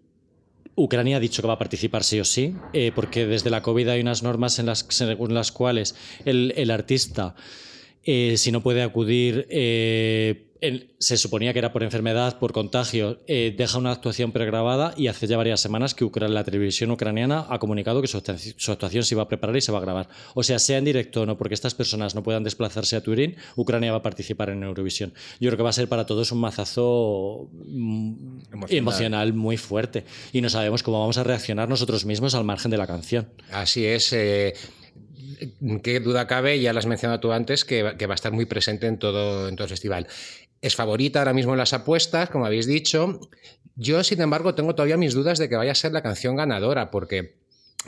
Ucrania 0.74 1.18
ha 1.18 1.20
dicho 1.20 1.40
que 1.40 1.46
va 1.46 1.54
a 1.54 1.58
participar 1.58 2.02
sí 2.02 2.18
o 2.18 2.24
sí, 2.24 2.56
eh, 2.72 2.90
porque 2.92 3.26
desde 3.26 3.48
la 3.48 3.62
COVID 3.62 3.86
hay 3.86 4.00
unas 4.00 4.24
normas 4.24 4.58
en 4.58 4.66
las, 4.66 4.86
según 4.88 5.34
las 5.34 5.52
cuales 5.52 5.94
el, 6.24 6.68
artista, 6.72 7.36
eh, 8.02 8.34
si 8.38 8.50
no 8.50 8.60
puede 8.60 8.82
acudir 8.82 9.46
eh, 9.50 10.45
se 10.98 11.16
suponía 11.16 11.52
que 11.52 11.58
era 11.58 11.72
por 11.72 11.82
enfermedad, 11.82 12.38
por 12.38 12.52
contagio, 12.52 13.20
eh, 13.26 13.54
deja 13.56 13.78
una 13.78 13.92
actuación 13.92 14.32
pregrabada 14.32 14.94
y 14.96 15.08
hace 15.08 15.26
ya 15.26 15.36
varias 15.36 15.60
semanas 15.60 15.94
que 15.94 16.06
la 16.28 16.44
televisión 16.44 16.90
ucraniana 16.90 17.46
ha 17.48 17.58
comunicado 17.58 18.00
que 18.00 18.08
su, 18.08 18.16
actuación 18.16 19.04
se 19.04 19.14
va 19.14 19.22
a 19.22 19.28
preparar 19.28 19.56
y 19.56 19.60
se 19.60 19.72
va 19.72 19.78
a 19.78 19.80
grabar. 19.80 20.08
O 20.34 20.42
sea, 20.42 20.58
sea 20.58 20.78
en 20.78 20.84
directo 20.84 21.22
o 21.22 21.26
no, 21.26 21.36
porque 21.36 21.54
estas 21.54 21.74
personas 21.74 22.14
no 22.14 22.22
puedan 22.22 22.44
desplazarse 22.44 22.96
a 22.96 23.02
Turín, 23.02 23.36
Ucrania 23.56 23.92
va 23.92 23.98
a 23.98 24.02
participar 24.02 24.50
en 24.50 24.62
Eurovisión. 24.62 25.12
Yo 25.40 25.50
creo 25.50 25.56
que 25.56 25.62
va 25.62 25.70
a 25.70 25.74
ser 25.74 25.88
para 25.88 26.06
todos 26.06 26.32
un 26.32 26.40
mazazo 26.40 27.48
mm, 27.52 28.64
emocional, 28.68 29.32
muy 29.32 29.56
fuerte 29.56 30.04
y 30.32 30.40
no 30.40 30.48
sabemos 30.48 30.82
cómo 30.82 31.00
vamos 31.00 31.18
a 31.18 31.24
reaccionar 31.24 31.68
nosotros 31.68 32.04
mismos 32.04 32.34
al 32.34 32.44
margen 32.44 32.70
de 32.70 32.78
la 32.78 32.86
canción. 32.86 33.28
Así 33.50 33.84
es. 33.84 34.12
Eh, 34.12 34.54
qué 35.82 36.00
duda 36.00 36.26
cabe, 36.26 36.60
ya 36.60 36.72
lo 36.72 36.78
has 36.78 36.86
mencionado 36.86 37.20
tú 37.20 37.32
antes, 37.32 37.64
que, 37.64 37.82
va 37.82 37.92
a 37.92 38.14
estar 38.14 38.32
muy 38.32 38.46
presente 38.46 38.86
en 38.86 38.98
todo, 38.98 39.48
en 39.48 39.56
todo 39.56 39.64
el 39.64 39.70
festival. 39.70 40.06
Es 40.60 40.74
favorita 40.74 41.20
ahora 41.20 41.32
mismo 41.32 41.52
en 41.52 41.58
las 41.58 41.72
apuestas, 41.72 42.30
como 42.30 42.46
habéis 42.46 42.66
dicho. 42.66 43.20
Yo, 43.76 44.02
sin 44.02 44.20
embargo, 44.20 44.54
tengo 44.54 44.74
todavía 44.74 44.96
mis 44.96 45.14
dudas 45.14 45.38
de 45.38 45.48
que 45.48 45.56
vaya 45.56 45.72
a 45.72 45.74
ser 45.74 45.92
la 45.92 46.02
canción 46.02 46.36
ganadora, 46.36 46.90
porque 46.90 47.36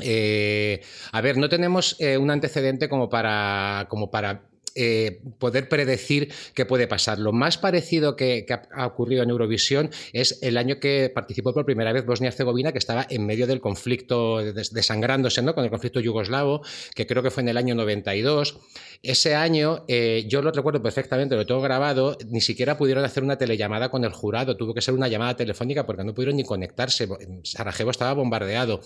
eh, 0.01 0.83
a 1.13 1.21
ver, 1.21 1.37
no 1.37 1.49
tenemos 1.49 1.97
eh, 1.99 2.19
un 2.19 2.31
antecedente 2.31 2.89
como 2.89 3.09
para, 3.09 3.87
como 3.89 4.11
para 4.11 4.49
eh, 4.81 5.23
poder 5.41 5.69
predecir 5.69 6.33
qué 6.55 6.65
puede 6.65 6.87
pasar. 6.87 7.19
Lo 7.19 7.33
más 7.33 7.59
parecido 7.59 8.15
que, 8.15 8.47
ha 8.73 8.87
ocurrido 8.87 9.25
en 9.25 9.31
Eurovisión 9.31 9.91
es 10.13 10.39
el 10.41 10.57
año 10.57 10.79
que 10.79 11.11
participó 11.13 11.53
por 11.53 11.65
primera 11.65 11.93
vez 11.93 12.07
Bosnia-Herzegovina, 12.07 12.71
que 12.71 12.79
estaba 12.79 13.05
en 13.11 13.27
medio 13.27 13.49
del 13.49 13.61
conflicto, 13.61 14.39
desangrándose 14.39 15.43
¿no? 15.43 15.57
con 15.57 15.65
el 15.65 15.71
conflicto 15.71 15.99
yugoslavo, 15.99 16.63
que 16.95 17.09
creo 17.09 17.25
que 17.25 17.33
fue 17.33 17.43
en 17.43 17.49
el 17.49 17.57
año 17.57 17.75
92. 17.75 18.57
Ese 19.03 19.35
año, 19.35 19.85
eh, 19.89 20.27
yo 20.29 20.43
lo 20.43 20.53
recuerdo 20.53 20.81
perfectamente, 20.81 21.35
lo 21.35 21.45
tengo 21.45 21.61
grabado, 21.61 22.17
ni 22.29 22.41
siquiera 22.41 22.79
pudieron 22.79 23.05
hacer 23.05 23.25
una 23.25 23.37
telellamada 23.37 23.91
con 23.91 24.05
el 24.05 24.13
jurado, 24.13 24.57
tuvo 24.57 24.75
que 24.75 24.81
ser 24.81 24.95
una 24.95 25.09
llamada 25.09 25.35
telefónica 25.35 25.87
porque 25.87 26.05
no 26.05 26.15
pudieron 26.15 26.37
ni 26.37 26.45
conectarse. 26.45 27.09
Sarajevo 27.43 27.91
estaba 27.91 28.13
bombardeado. 28.13 28.81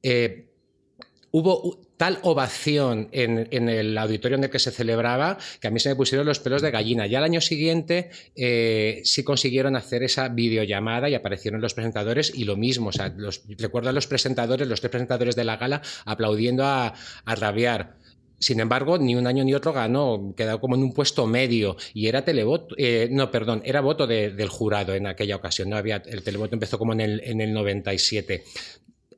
Eh, 0.00 0.47
hubo 1.30 1.78
tal 1.96 2.20
ovación 2.22 3.08
en, 3.12 3.68
el 3.68 3.98
auditorio 3.98 4.38
en 4.38 4.44
el 4.44 4.50
que 4.50 4.60
se 4.60 4.70
celebraba 4.70 5.36
que 5.60 5.66
a 5.66 5.70
mí 5.70 5.80
se 5.80 5.88
me 5.88 5.96
pusieron 5.96 6.26
los 6.26 6.38
pelos 6.38 6.62
de 6.62 6.70
gallina. 6.70 7.06
Ya 7.06 7.18
al 7.18 7.24
año 7.24 7.40
siguiente 7.40 8.10
eh, 8.36 9.02
sí 9.04 9.24
consiguieron 9.24 9.76
hacer 9.76 10.02
esa 10.02 10.28
videollamada 10.28 11.10
y 11.10 11.14
aparecieron 11.14 11.60
los 11.60 11.74
presentadores 11.74 12.32
y 12.34 12.44
lo 12.44 12.56
mismo. 12.56 12.90
Recuerdo 13.58 13.90
a 13.90 13.92
los 13.92 14.06
presentadores, 14.06 14.68
los 14.68 14.80
tres 14.80 14.90
presentadores 14.90 15.36
de 15.36 15.44
la 15.44 15.56
gala 15.56 15.82
aplaudiendo 16.04 16.64
a, 16.64 16.94
rabiar. 17.26 17.96
Sin 18.40 18.60
embargo, 18.60 18.98
ni 18.98 19.16
un 19.16 19.26
año 19.26 19.42
ni 19.42 19.52
otro 19.52 19.72
ganó, 19.72 20.32
quedó 20.36 20.60
como 20.60 20.76
en 20.76 20.84
un 20.84 20.92
puesto 20.92 21.26
medio 21.26 21.76
y 21.92 22.06
era 22.06 22.24
televoto, 22.24 22.76
eh, 22.78 23.08
no, 23.10 23.32
perdón, 23.32 23.62
era 23.64 23.80
voto 23.80 24.06
del 24.06 24.48
jurado 24.48 24.94
en 24.94 25.08
aquella 25.08 25.34
ocasión. 25.34 25.68
No 25.68 25.76
había, 25.76 25.96
el 26.06 26.22
televoto 26.22 26.54
empezó 26.54 26.78
como 26.78 26.92
en 26.92 27.00
el 27.00 27.52
97. 27.52 28.44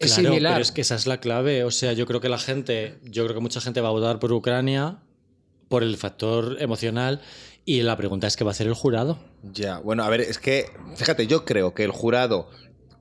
Es 0.01 0.15
claro, 0.15 0.35
Pero 0.35 0.57
es 0.59 0.73
que 0.73 0.81
esa 0.81 0.95
es 0.95 1.07
la 1.07 1.21
clave. 1.21 1.63
O 1.65 1.71
sea, 1.71 1.93
yo 1.93 2.07
creo 2.07 2.23
que 2.23 2.31
la 2.31 2.39
gente, 2.39 2.99
yo 3.05 3.25
creo 3.25 3.35
que 3.35 3.43
mucha 3.43 3.61
gente 3.61 3.83
va 3.83 3.89
a 3.89 3.93
votar 3.93 4.19
por 4.19 4.33
Ucrania 4.33 4.99
por 5.69 5.83
el 5.83 5.97
factor 5.99 6.57
emocional 6.59 7.21
y 7.67 7.83
la 7.83 7.97
pregunta 7.97 8.27
es 8.27 8.37
qué 8.37 8.43
va 8.43 8.51
a 8.51 8.53
hacer 8.53 8.67
el 8.67 8.75
jurado. 8.75 9.19
Ya, 9.43 9.79
bueno, 9.79 10.03
a 10.03 10.09
ver, 10.09 10.23
es 10.23 10.39
que, 10.39 10.71
fíjate, 10.97 11.27
yo 11.27 11.45
creo 11.45 11.75
que 11.75 11.85
el 11.85 11.91
jurado, 11.91 12.49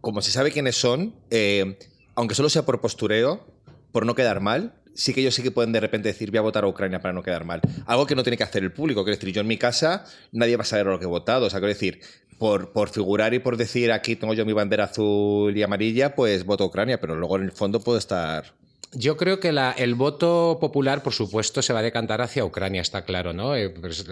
como 0.02 0.22
se 0.22 0.32
sabe 0.32 0.52
quiénes 0.52 0.76
son, 0.76 1.16
eh, 1.32 1.80
aunque 2.16 2.36
solo 2.36 2.50
sea 2.50 2.66
por 2.66 2.82
postureo, 2.82 3.48
por 3.94 4.06
no 4.06 4.14
quedar 4.14 4.42
mal, 4.42 4.74
sí 4.94 5.14
que 5.14 5.22
ellos 5.22 5.34
sí 5.34 5.42
que 5.42 5.52
pueden 5.52 5.72
de 5.72 5.80
repente 5.80 6.10
decir 6.10 6.30
voy 6.30 6.40
a 6.40 6.42
votar 6.42 6.66
a 6.66 6.68
Ucrania 6.68 7.00
para 7.02 7.14
no 7.14 7.24
quedar 7.24 7.46
mal. 7.46 7.62
Algo 7.86 8.06
que 8.06 8.16
no 8.16 8.24
tiene 8.24 8.36
que 8.36 8.44
hacer 8.44 8.62
el 8.62 8.74
público. 8.74 9.04
Quiero 9.06 9.18
decir, 9.18 9.34
yo 9.34 9.42
en 9.42 9.48
mi 9.48 9.58
casa 9.58 10.06
nadie 10.34 10.58
va 10.58 10.64
a 10.64 10.66
saber 10.66 10.88
lo 10.88 11.00
que 11.00 11.06
he 11.06 11.08
votado. 11.08 11.46
O 11.46 11.50
sea, 11.50 11.60
quiero 11.60 11.74
decir, 11.74 12.02
por, 12.40 12.72
por 12.72 12.90
figurar 12.90 13.34
y 13.34 13.40
por 13.40 13.58
decir 13.58 13.92
aquí 13.92 14.16
tengo 14.16 14.34
yo 14.34 14.46
mi 14.46 14.54
bandera 14.54 14.86
azul 14.86 15.56
y 15.56 15.62
amarilla, 15.62 16.16
pues 16.16 16.46
voto 16.46 16.66
Ucrania, 16.66 17.00
pero 17.00 17.16
luego 17.16 17.36
en 17.36 17.44
el 17.44 17.52
fondo 17.52 17.80
puedo 17.80 17.98
estar 17.98 18.46
yo 18.92 19.18
creo 19.18 19.40
que 19.40 19.50
el 19.50 19.96
voto 19.96 20.58
popular, 20.60 21.04
por 21.04 21.14
supuesto, 21.14 21.62
se 21.62 21.74
va 21.74 21.80
a 21.80 21.84
decantar 21.84 22.22
hacia 22.22 22.44
Ucrania, 22.44 22.82
está 22.82 23.04
claro, 23.04 23.34
¿no? 23.34 23.56
Eh, 23.56 23.70
pues 23.70 24.06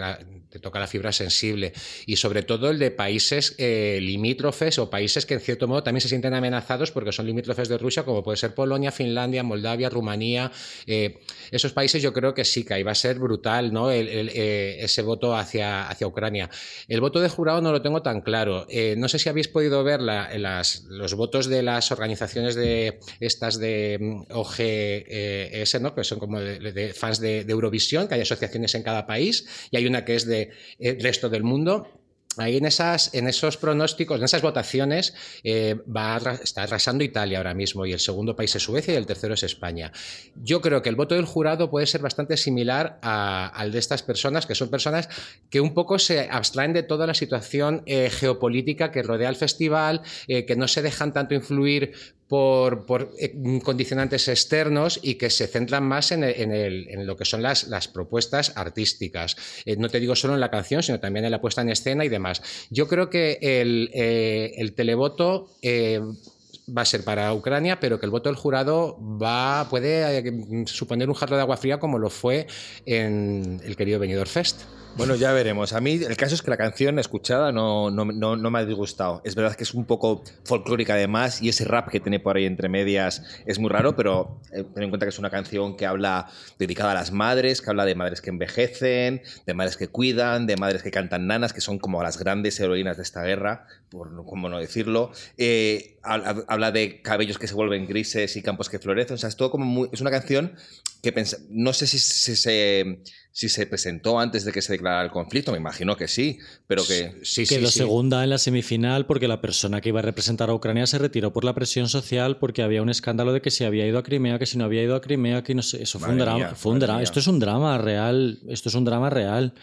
toca 0.60 0.78
la 0.78 0.86
fibra 0.86 1.12
sensible. 1.12 1.72
Y 2.06 2.16
sobre 2.16 2.42
todo 2.42 2.70
el 2.70 2.78
de 2.78 2.90
países 2.90 3.54
eh, 3.58 3.98
limítrofes 4.00 4.78
o 4.78 4.90
países 4.90 5.26
que 5.26 5.34
en 5.34 5.40
cierto 5.40 5.68
modo 5.68 5.82
también 5.82 6.00
se 6.00 6.08
sienten 6.08 6.34
amenazados 6.34 6.90
porque 6.90 7.12
son 7.12 7.26
limítrofes 7.26 7.68
de 7.68 7.78
Rusia, 7.78 8.04
como 8.04 8.22
puede 8.22 8.36
ser 8.36 8.54
Polonia, 8.54 8.92
Finlandia, 8.92 9.42
Moldavia, 9.42 9.90
Rumanía. 9.90 10.50
Eh, 10.86 11.18
esos 11.50 11.72
países 11.72 12.02
yo 12.02 12.12
creo 12.12 12.34
que 12.34 12.44
sí, 12.44 12.64
que 12.64 12.74
ahí 12.74 12.82
va 12.82 12.92
a 12.92 12.96
ser 12.96 13.18
brutal, 13.18 13.72
¿no? 13.72 13.90
ese 13.90 15.02
voto 15.02 15.34
hacia, 15.34 15.88
hacia 15.88 16.06
Ucrania. 16.06 16.50
El 16.86 17.00
voto 17.00 17.20
de 17.20 17.28
jurado 17.28 17.60
no 17.60 17.72
lo 17.72 17.82
tengo 17.82 18.02
tan 18.02 18.20
claro. 18.20 18.66
no 18.96 19.08
sé 19.08 19.18
si 19.18 19.28
habéis 19.28 19.48
podido 19.48 19.82
ver 19.84 20.00
los 20.00 21.14
votos 21.14 21.48
de 21.48 21.62
las 21.62 21.90
organizaciones 21.92 22.54
de 22.54 22.98
estas 23.20 23.58
de 23.58 23.98
mm, 24.00 24.32
OG 24.32 24.54
eh, 24.58 25.62
ese, 25.62 25.80
¿no? 25.80 25.94
que 25.94 26.04
son 26.04 26.18
como 26.18 26.40
de, 26.40 26.92
fans 26.94 27.20
de, 27.20 27.40
Eurovisión, 27.48 28.08
que 28.08 28.14
hay 28.14 28.20
asociaciones 28.20 28.74
en 28.74 28.82
cada 28.82 29.06
país, 29.06 29.46
y 29.70 29.76
hay 29.76 29.86
una 29.86 30.04
que 30.04 30.14
es 30.14 30.26
de, 30.26 30.47
eh, 30.78 30.96
resto 31.00 31.28
del 31.28 31.42
mundo. 31.42 31.88
Ahí 32.36 32.56
en, 32.56 32.66
esas, 32.66 33.12
en 33.14 33.26
esos 33.26 33.56
pronósticos, 33.56 34.18
en 34.18 34.24
esas 34.24 34.42
votaciones, 34.42 35.12
eh, 35.42 35.76
va 35.84 36.18
está 36.40 36.62
arrasando 36.62 37.02
Italia 37.02 37.38
ahora 37.38 37.52
mismo 37.52 37.84
y 37.84 37.92
el 37.92 37.98
segundo 37.98 38.36
país 38.36 38.54
es 38.54 38.62
Suecia 38.62 38.94
y 38.94 38.96
el 38.96 39.06
tercero 39.06 39.34
es 39.34 39.42
España. 39.42 39.90
Yo 40.36 40.60
creo 40.60 40.80
que 40.80 40.88
el 40.88 40.94
voto 40.94 41.16
del 41.16 41.24
jurado 41.24 41.68
puede 41.68 41.86
ser 41.86 42.00
bastante 42.00 42.36
similar 42.36 43.00
al 43.02 43.72
de 43.72 43.78
estas 43.80 44.04
personas, 44.04 44.46
que 44.46 44.54
son 44.54 44.70
personas 44.70 45.08
que 45.50 45.60
un 45.60 45.74
poco 45.74 45.98
se 45.98 46.28
abstraen 46.30 46.72
de 46.72 46.84
toda 46.84 47.08
la 47.08 47.14
situación 47.14 47.82
geopolítica 47.86 48.92
que 48.92 49.02
rodea 49.02 49.30
el 49.30 49.36
festival, 49.36 50.02
que 50.28 50.54
no 50.56 50.68
se 50.68 50.82
dejan 50.82 51.12
tanto 51.12 51.34
influir 51.34 51.92
por, 52.28 53.14
eh, 53.18 53.34
condicionantes 53.64 54.28
externos 54.28 55.00
y 55.02 55.14
que 55.14 55.30
se 55.30 55.46
centran 55.46 55.84
más 55.84 56.12
en, 56.12 57.06
lo 57.06 57.16
que 57.16 57.24
son 57.24 57.42
las, 57.42 57.68
las 57.68 57.88
propuestas 57.88 58.52
artísticas. 58.54 59.36
Eh, 59.64 59.76
no 59.76 59.88
te 59.88 59.98
digo 59.98 60.14
solo 60.14 60.34
en 60.34 60.40
la 60.40 60.50
canción, 60.50 60.82
sino 60.82 61.00
también 61.00 61.24
en 61.24 61.30
la 61.30 61.40
puesta 61.40 61.62
en 61.62 61.70
escena 61.70 62.04
y 62.04 62.08
demás. 62.08 62.42
Yo 62.70 62.86
creo 62.86 63.08
que 63.08 63.38
el, 63.40 63.90
eh, 63.94 64.72
televoto 64.76 65.48
va 65.64 66.82
a 66.82 66.84
ser 66.84 67.02
para 67.02 67.32
Ucrania, 67.32 67.80
pero 67.80 67.98
que 67.98 68.04
el 68.04 68.10
voto 68.10 68.28
del 68.28 68.36
jurado 68.36 68.98
va, 69.00 69.66
puede 69.70 70.66
suponer 70.66 71.08
un 71.08 71.14
jarro 71.14 71.36
de 71.36 71.42
agua 71.42 71.56
fría 71.56 71.80
como 71.80 71.98
lo 71.98 72.10
fue 72.10 72.46
en 72.84 73.60
el 73.64 73.74
querido 73.74 73.98
Benidorm 73.98 74.28
Fest. 74.28 74.62
Bueno, 74.96 75.14
ya 75.14 75.32
veremos. 75.32 75.72
A 75.72 75.80
mí 75.80 75.92
el 75.92 76.16
caso 76.16 76.34
es 76.34 76.42
que 76.42 76.50
la 76.50 76.56
canción 76.56 76.98
escuchada 76.98 77.52
no, 77.52 77.90
no, 77.90 78.04
no, 78.04 78.50
me 78.50 78.58
ha 78.58 78.64
disgustado. 78.64 79.22
Es 79.24 79.34
verdad 79.36 79.54
que 79.54 79.62
es 79.62 79.72
un 79.72 79.84
poco 79.84 80.24
folclórica 80.44 80.94
además 80.94 81.40
y 81.40 81.48
ese 81.48 81.64
rap 81.64 81.88
que 81.88 82.00
tiene 82.00 82.18
por 82.18 82.36
ahí 82.36 82.46
entre 82.46 82.68
medias 82.68 83.22
es 83.46 83.58
muy 83.58 83.70
raro, 83.70 83.94
pero 83.94 84.40
eh, 84.52 84.64
ten 84.74 84.82
en 84.82 84.90
cuenta 84.90 85.06
que 85.06 85.10
es 85.10 85.18
una 85.18 85.30
canción 85.30 85.76
que 85.76 85.86
habla 85.86 86.28
dedicada 86.58 86.92
a 86.92 86.94
las 86.94 87.12
madres, 87.12 87.62
que 87.62 87.70
habla 87.70 87.84
de 87.84 87.94
madres 87.94 88.20
que 88.20 88.30
envejecen, 88.30 89.22
de 89.46 89.54
madres 89.54 89.76
que 89.76 89.88
cuidan, 89.88 90.46
de 90.46 90.56
madres 90.56 90.82
que 90.82 90.90
cantan 90.90 91.28
nanas, 91.28 91.52
que 91.52 91.60
son 91.60 91.78
como 91.78 92.02
las 92.02 92.18
grandes 92.18 92.58
heroínas 92.58 92.96
de 92.96 93.04
esta 93.04 93.22
guerra, 93.22 93.66
por 93.90 94.10
cómo 94.26 94.48
no 94.48 94.58
decirlo. 94.58 95.12
Eh, 95.36 95.98
habla 96.02 96.72
de 96.72 97.02
cabellos 97.02 97.38
que 97.38 97.46
se 97.46 97.54
vuelven 97.54 97.86
grises 97.86 98.36
y 98.36 98.42
campos 98.42 98.68
que 98.68 98.78
florecen. 98.78 99.14
O 99.14 99.18
sea, 99.18 99.28
es 99.28 99.36
todo 99.36 99.50
como 99.50 99.86
es 99.92 100.00
una 100.00 100.10
canción 100.10 100.54
que 101.02 101.14
no 101.50 101.72
sé 101.72 101.86
si, 101.86 101.98
se, 101.98 103.02
si 103.38 103.48
se 103.48 103.66
presentó 103.66 104.18
antes 104.18 104.44
de 104.44 104.50
que 104.50 104.60
se 104.60 104.72
declarara 104.72 105.04
el 105.04 105.12
conflicto, 105.12 105.52
me 105.52 105.58
imagino 105.58 105.96
que 105.96 106.08
sí, 106.08 106.40
pero 106.66 106.84
que... 106.84 107.20
Sí, 107.22 107.46
Quedó 107.46 107.68
segunda 107.68 108.24
en 108.24 108.30
la 108.30 108.38
semifinal 108.38 109.06
porque 109.06 109.28
la 109.28 109.40
persona 109.40 109.80
que 109.80 109.90
iba 109.90 110.00
a 110.00 110.02
representar 110.02 110.50
a 110.50 110.54
Ucrania 110.54 110.88
se 110.88 110.98
retiró 110.98 111.32
por 111.32 111.44
la 111.44 111.54
presión 111.54 111.88
social 111.88 112.38
porque 112.38 112.64
había 112.64 112.82
un 112.82 112.90
escándalo 112.90 113.32
de 113.32 113.40
que 113.40 113.52
si 113.52 113.62
había 113.62 113.86
ido 113.86 113.96
a 113.96 114.02
Crimea, 114.02 114.40
que 114.40 114.46
si 114.46 114.58
no 114.58 114.64
había 114.64 114.82
ido 114.82 114.96
a 114.96 115.00
Crimea, 115.00 115.44
que 115.44 115.54
no 115.54 115.62
sé, 115.62 115.80
eso 115.80 116.00
fue 116.00 116.08
un 116.08 116.18
drama. 116.18 116.56
Fue 116.56 116.72
un 116.72 116.80
drama. 116.80 117.00
Esto 117.00 117.20
es 117.20 117.28
un 117.28 117.38
drama 117.38 117.78
real, 117.78 118.40
esto 118.48 118.70
es 118.70 118.74
un 118.74 118.84
drama 118.84 119.08
real. 119.08 119.54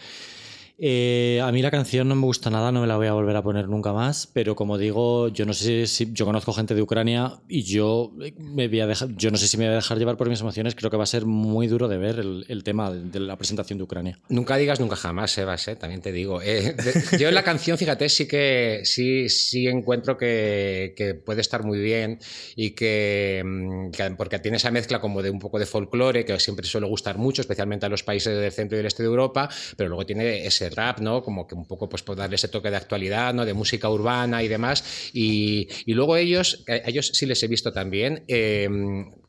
Eh, 0.78 1.40
a 1.42 1.50
mí 1.52 1.62
la 1.62 1.70
canción 1.70 2.06
no 2.08 2.14
me 2.14 2.26
gusta 2.26 2.50
nada, 2.50 2.70
no 2.70 2.82
me 2.82 2.86
la 2.86 2.96
voy 2.96 3.06
a 3.06 3.12
volver 3.14 3.34
a 3.34 3.42
poner 3.42 3.68
nunca 3.68 3.94
más, 3.94 4.26
pero 4.26 4.54
como 4.54 4.76
digo, 4.76 5.28
yo 5.28 5.46
no 5.46 5.54
sé 5.54 5.86
si 5.86 6.12
yo 6.12 6.26
conozco 6.26 6.52
gente 6.52 6.74
de 6.74 6.82
Ucrania 6.82 7.40
y 7.48 7.62
yo 7.62 8.12
me 8.38 8.68
voy 8.68 8.80
a 8.80 8.86
dejar, 8.86 9.08
yo 9.16 9.30
no 9.30 9.38
sé 9.38 9.48
si 9.48 9.56
me 9.56 9.64
voy 9.64 9.72
a 9.72 9.76
dejar 9.76 9.98
llevar 9.98 10.18
por 10.18 10.28
mis 10.28 10.40
emociones, 10.40 10.74
creo 10.74 10.90
que 10.90 10.98
va 10.98 11.04
a 11.04 11.06
ser 11.06 11.24
muy 11.24 11.66
duro 11.66 11.88
de 11.88 11.96
ver 11.96 12.18
el, 12.18 12.62
tema 12.62 12.90
de 12.90 13.20
la 13.20 13.36
presentación 13.36 13.78
de 13.78 13.84
Ucrania. 13.84 14.18
Nunca 14.28 14.56
digas 14.56 14.80
nunca 14.80 14.96
jamás, 14.96 15.30
Sebas, 15.30 15.68
¿eh? 15.68 15.76
también 15.76 16.02
te 16.02 16.12
digo. 16.12 16.42
Eh, 16.42 16.74
yo 17.18 17.28
en 17.28 17.34
la 17.34 17.44
canción, 17.44 17.78
fíjate, 17.78 18.08
sí 18.08 18.26
que 18.28 18.80
sí, 18.84 19.28
sí 19.28 19.68
encuentro 19.68 20.18
que, 20.18 20.94
que 20.96 21.14
puede 21.14 21.40
estar 21.40 21.64
muy 21.64 21.78
bien 21.78 22.18
y 22.54 22.70
que, 22.70 23.42
mm, 23.44 23.90
que, 23.92 24.10
porque 24.10 24.40
tiene 24.40 24.58
esa 24.58 24.70
mezcla 24.70 25.00
como 25.00 25.22
de 25.22 25.30
un 25.30 25.38
poco 25.38 25.58
de 25.58 25.66
folclore 25.66 26.24
que 26.24 26.38
siempre 26.40 26.66
suele 26.66 26.86
gustar 26.86 27.16
mucho, 27.16 27.40
especialmente 27.40 27.86
a 27.86 27.88
los 27.88 28.02
países 28.02 28.36
del 28.36 28.52
centro 28.52 28.76
y 28.76 28.78
del 28.78 28.86
este 28.86 29.02
de 29.02 29.08
Europa, 29.08 29.48
pero 29.76 29.88
luego 29.88 30.04
tiene 30.04 30.44
ese 30.44 30.65
rap, 30.70 31.00
¿no? 31.00 31.22
Como 31.22 31.46
que 31.46 31.54
un 31.54 31.66
poco 31.66 31.88
pues 31.88 32.02
por 32.02 32.16
darle 32.16 32.36
ese 32.36 32.48
toque 32.48 32.70
de 32.70 32.76
actualidad, 32.76 33.34
¿no? 33.34 33.44
De 33.44 33.54
música 33.54 33.88
urbana 33.88 34.42
y 34.42 34.48
demás. 34.48 35.10
Y, 35.12 35.68
luego 35.86 36.16
ellos, 36.16 36.64
a 36.68 36.88
ellos 36.88 37.10
sí 37.12 37.26
les 37.26 37.42
he 37.42 37.48
visto 37.48 37.72
también, 37.72 38.24
eh, 38.28 38.68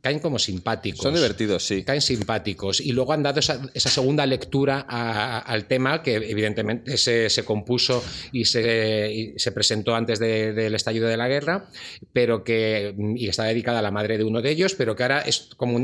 caen 0.02 0.20
como 0.20 0.40
simpáticos. 0.40 1.02
Son 1.02 1.14
divertidos, 1.14 1.66
sí. 1.66 1.84
Caen 1.84 2.02
simpáticos. 2.02 2.80
Y 2.80 2.92
luego 2.92 3.14
han 3.14 3.24
dado 3.24 3.40
esa, 3.40 3.60
segunda 3.76 4.26
lectura 4.26 4.80
al 4.80 5.66
tema 5.66 6.02
que 6.04 6.16
evidentemente 6.16 6.98
se, 6.98 7.44
compuso 7.44 8.04
y 8.32 8.46
se, 8.46 9.34
se, 9.38 9.52
presentó 9.52 9.96
antes 9.96 10.20
del 10.20 10.76
estallido 10.76 11.08
de 11.08 11.18
la 11.18 11.28
guerra, 11.28 11.70
pero 12.14 12.44
que 12.44 12.96
y 13.16 13.28
está 13.28 13.44
dedicada 13.44 13.80
a 13.80 13.82
la 13.82 13.92
madre 13.92 14.18
de 14.18 14.24
uno 14.24 14.42
de 14.42 14.52
ellos, 14.52 14.76
pero 14.76 14.96
que 14.96 15.04
ahora 15.04 15.22
es 15.22 15.50
como 15.58 15.78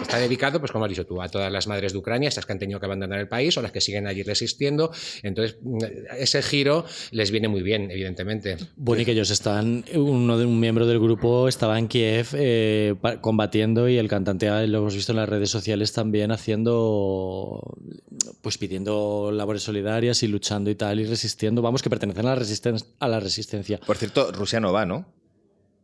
está 0.00 0.18
dedicado, 0.18 0.60
pues 0.60 0.70
como 0.70 0.84
has 0.84 0.90
dicho 0.90 1.06
tú, 1.06 1.20
a 1.20 1.28
todas 1.28 1.50
las 1.50 1.66
madres 1.66 1.92
de 1.92 1.98
Ucrania, 1.98 2.28
estas 2.28 2.46
que 2.46 2.52
han 2.52 2.58
tenido 2.58 2.80
que 2.80 2.86
abandonar 2.86 3.18
el 3.18 3.28
país 3.28 3.56
o 3.56 3.62
las 3.62 3.72
que 3.72 3.80
siguen 3.80 4.06
allí 4.06 4.22
resistiendo. 4.22 4.92
Entonces, 5.22 5.58
ese 6.18 6.42
giro 6.42 6.84
les 7.10 7.30
viene 7.30 7.48
muy 7.48 7.62
bien, 7.62 7.90
evidentemente. 7.90 8.56
Bueno, 8.76 9.02
y 9.02 9.04
que 9.04 9.12
ellos 9.12 9.30
están, 9.30 9.84
uno 9.94 10.38
de 10.38 10.44
un 10.44 10.60
miembro 10.60 10.86
del 10.86 11.00
grupo 11.00 11.48
estaba 11.48 11.78
en 11.78 11.88
Kiev 11.88 12.28
eh, 12.34 12.94
combatiendo 13.20 13.63
y 13.88 13.96
el 13.96 14.08
cantante 14.08 14.48
ah, 14.48 14.66
lo 14.66 14.78
hemos 14.78 14.94
visto 14.94 15.12
en 15.12 15.16
las 15.16 15.28
redes 15.28 15.50
sociales 15.50 15.92
también 15.92 16.30
haciendo, 16.32 17.76
pues 18.42 18.58
pidiendo 18.58 19.30
labores 19.32 19.62
solidarias 19.62 20.22
y 20.22 20.28
luchando 20.28 20.70
y 20.70 20.74
tal 20.74 21.00
y 21.00 21.04
resistiendo. 21.04 21.62
Vamos, 21.62 21.82
que 21.82 21.90
pertenecen 21.90 22.26
a 22.26 22.30
la, 22.30 22.34
resisten 22.36 22.76
a 22.98 23.08
la 23.08 23.20
resistencia. 23.20 23.80
Por 23.80 23.96
cierto, 23.96 24.30
Rusia 24.32 24.60
no 24.60 24.72
va, 24.72 24.86
¿no? 24.86 25.06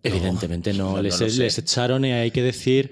Evidentemente 0.03 0.73
no, 0.73 0.91
no, 0.91 0.97
no 0.97 1.03
les, 1.03 1.21
lo 1.21 1.29
sé. 1.29 1.39
les 1.39 1.59
echaron 1.59 2.05
y 2.05 2.13
hay 2.13 2.31
que 2.31 2.43
decir 2.43 2.91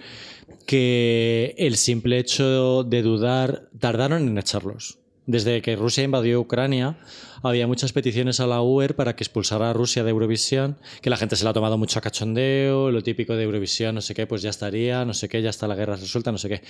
que 0.67 1.55
el 1.57 1.77
simple 1.77 2.19
hecho 2.19 2.85
de 2.85 3.03
dudar, 3.03 3.71
tardaron 3.79 4.29
en 4.29 4.39
echarlos. 4.39 4.99
Desde 5.27 5.63
que 5.63 5.77
Rusia 5.77 6.05
invadió 6.05 6.41
Ucrania, 6.41 6.99
había 7.43 7.67
muchas 7.67 7.93
peticiones 7.93 8.41
a 8.41 8.47
la 8.47 8.63
UER 8.63 8.95
para 8.95 9.15
que 9.17 9.25
expulsara 9.25 9.71
a 9.71 9.73
Rusia 9.73 10.05
de 10.05 10.11
Eurovisión, 10.11 10.77
que 11.03 11.11
la 11.11 11.17
gente 11.17 11.37
se 11.37 11.45
la 11.45 11.51
ha 11.51 11.53
tomado 11.55 11.79
mucho 11.79 11.99
a 11.99 12.03
cachondeo, 12.03 12.91
lo 12.91 13.03
típico 13.03 13.35
de 13.37 13.45
Eurovisión, 13.45 13.95
no 13.95 14.01
sé 14.01 14.15
qué, 14.15 14.27
pues 14.27 14.43
ya 14.43 14.51
estaría, 14.51 15.05
no 15.05 15.15
sé 15.15 15.29
qué, 15.29 15.41
ya 15.43 15.51
está 15.51 15.67
la 15.69 15.75
guerra 15.75 15.97
resuelta, 15.97 16.33
no 16.33 16.39
sé 16.39 16.49
qué. 16.49 16.63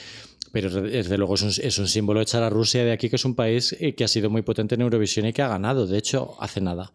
Pero 0.53 0.71
desde 0.71 1.19
luego 1.19 1.35
es 1.35 1.43
un, 1.43 1.49
es 1.63 1.79
un 1.79 1.89
símbolo 1.89 2.21
echar 2.21 2.43
a 2.43 2.51
Rusia 2.51 2.85
de 2.85 2.93
aquí, 2.93 3.09
que 3.11 3.17
es 3.17 3.25
un 3.25 3.35
país 3.35 3.77
eh, 3.81 3.95
que 3.95 4.05
ha 4.05 4.09
sido 4.09 4.31
muy 4.31 4.43
potente 4.43 4.75
en 4.77 4.81
Eurovisión 4.83 5.27
y 5.27 5.33
que 5.33 5.43
ha 5.43 5.49
ganado, 5.49 5.87
de 5.87 5.99
hecho, 5.99 6.37
hace 6.41 6.61
nada. 6.61 6.93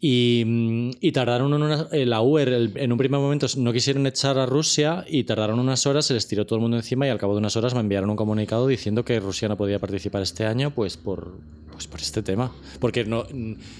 Y, 0.00 0.42
mm, 0.46 0.90
y 1.00 1.12
tardaron 1.12 1.54
en 1.54 1.62
una- 1.62 1.88
la 1.92 2.20
UER, 2.20 2.48
el- 2.48 2.72
en 2.76 2.92
un 2.92 2.98
primer 2.98 3.20
momento 3.20 3.46
no 3.56 3.72
quisieron 3.72 4.06
echar 4.06 4.38
a 4.38 4.46
Rusia 4.46 5.04
y 5.08 5.24
tardaron 5.24 5.58
unas 5.58 5.86
horas, 5.86 6.06
se 6.06 6.14
les 6.14 6.26
tiró 6.26 6.44
todo 6.46 6.56
el 6.56 6.62
mundo 6.62 6.76
encima 6.76 7.06
y 7.06 7.10
al 7.10 7.18
cabo 7.18 7.32
de 7.34 7.38
unas 7.38 7.56
horas 7.56 7.74
me 7.74 7.80
enviaron 7.80 8.10
un 8.10 8.16
comunicado 8.16 8.66
diciendo 8.66 9.04
que 9.04 9.18
Rusia 9.20 9.48
no 9.48 9.56
podía 9.56 9.78
participar 9.78 10.22
este 10.22 10.44
año 10.44 10.72
pues 10.74 10.96
por, 10.96 11.38
pues 11.72 11.86
por 11.86 12.00
este 12.00 12.22
tema. 12.22 12.52
Porque 12.84 13.06
no, 13.06 13.24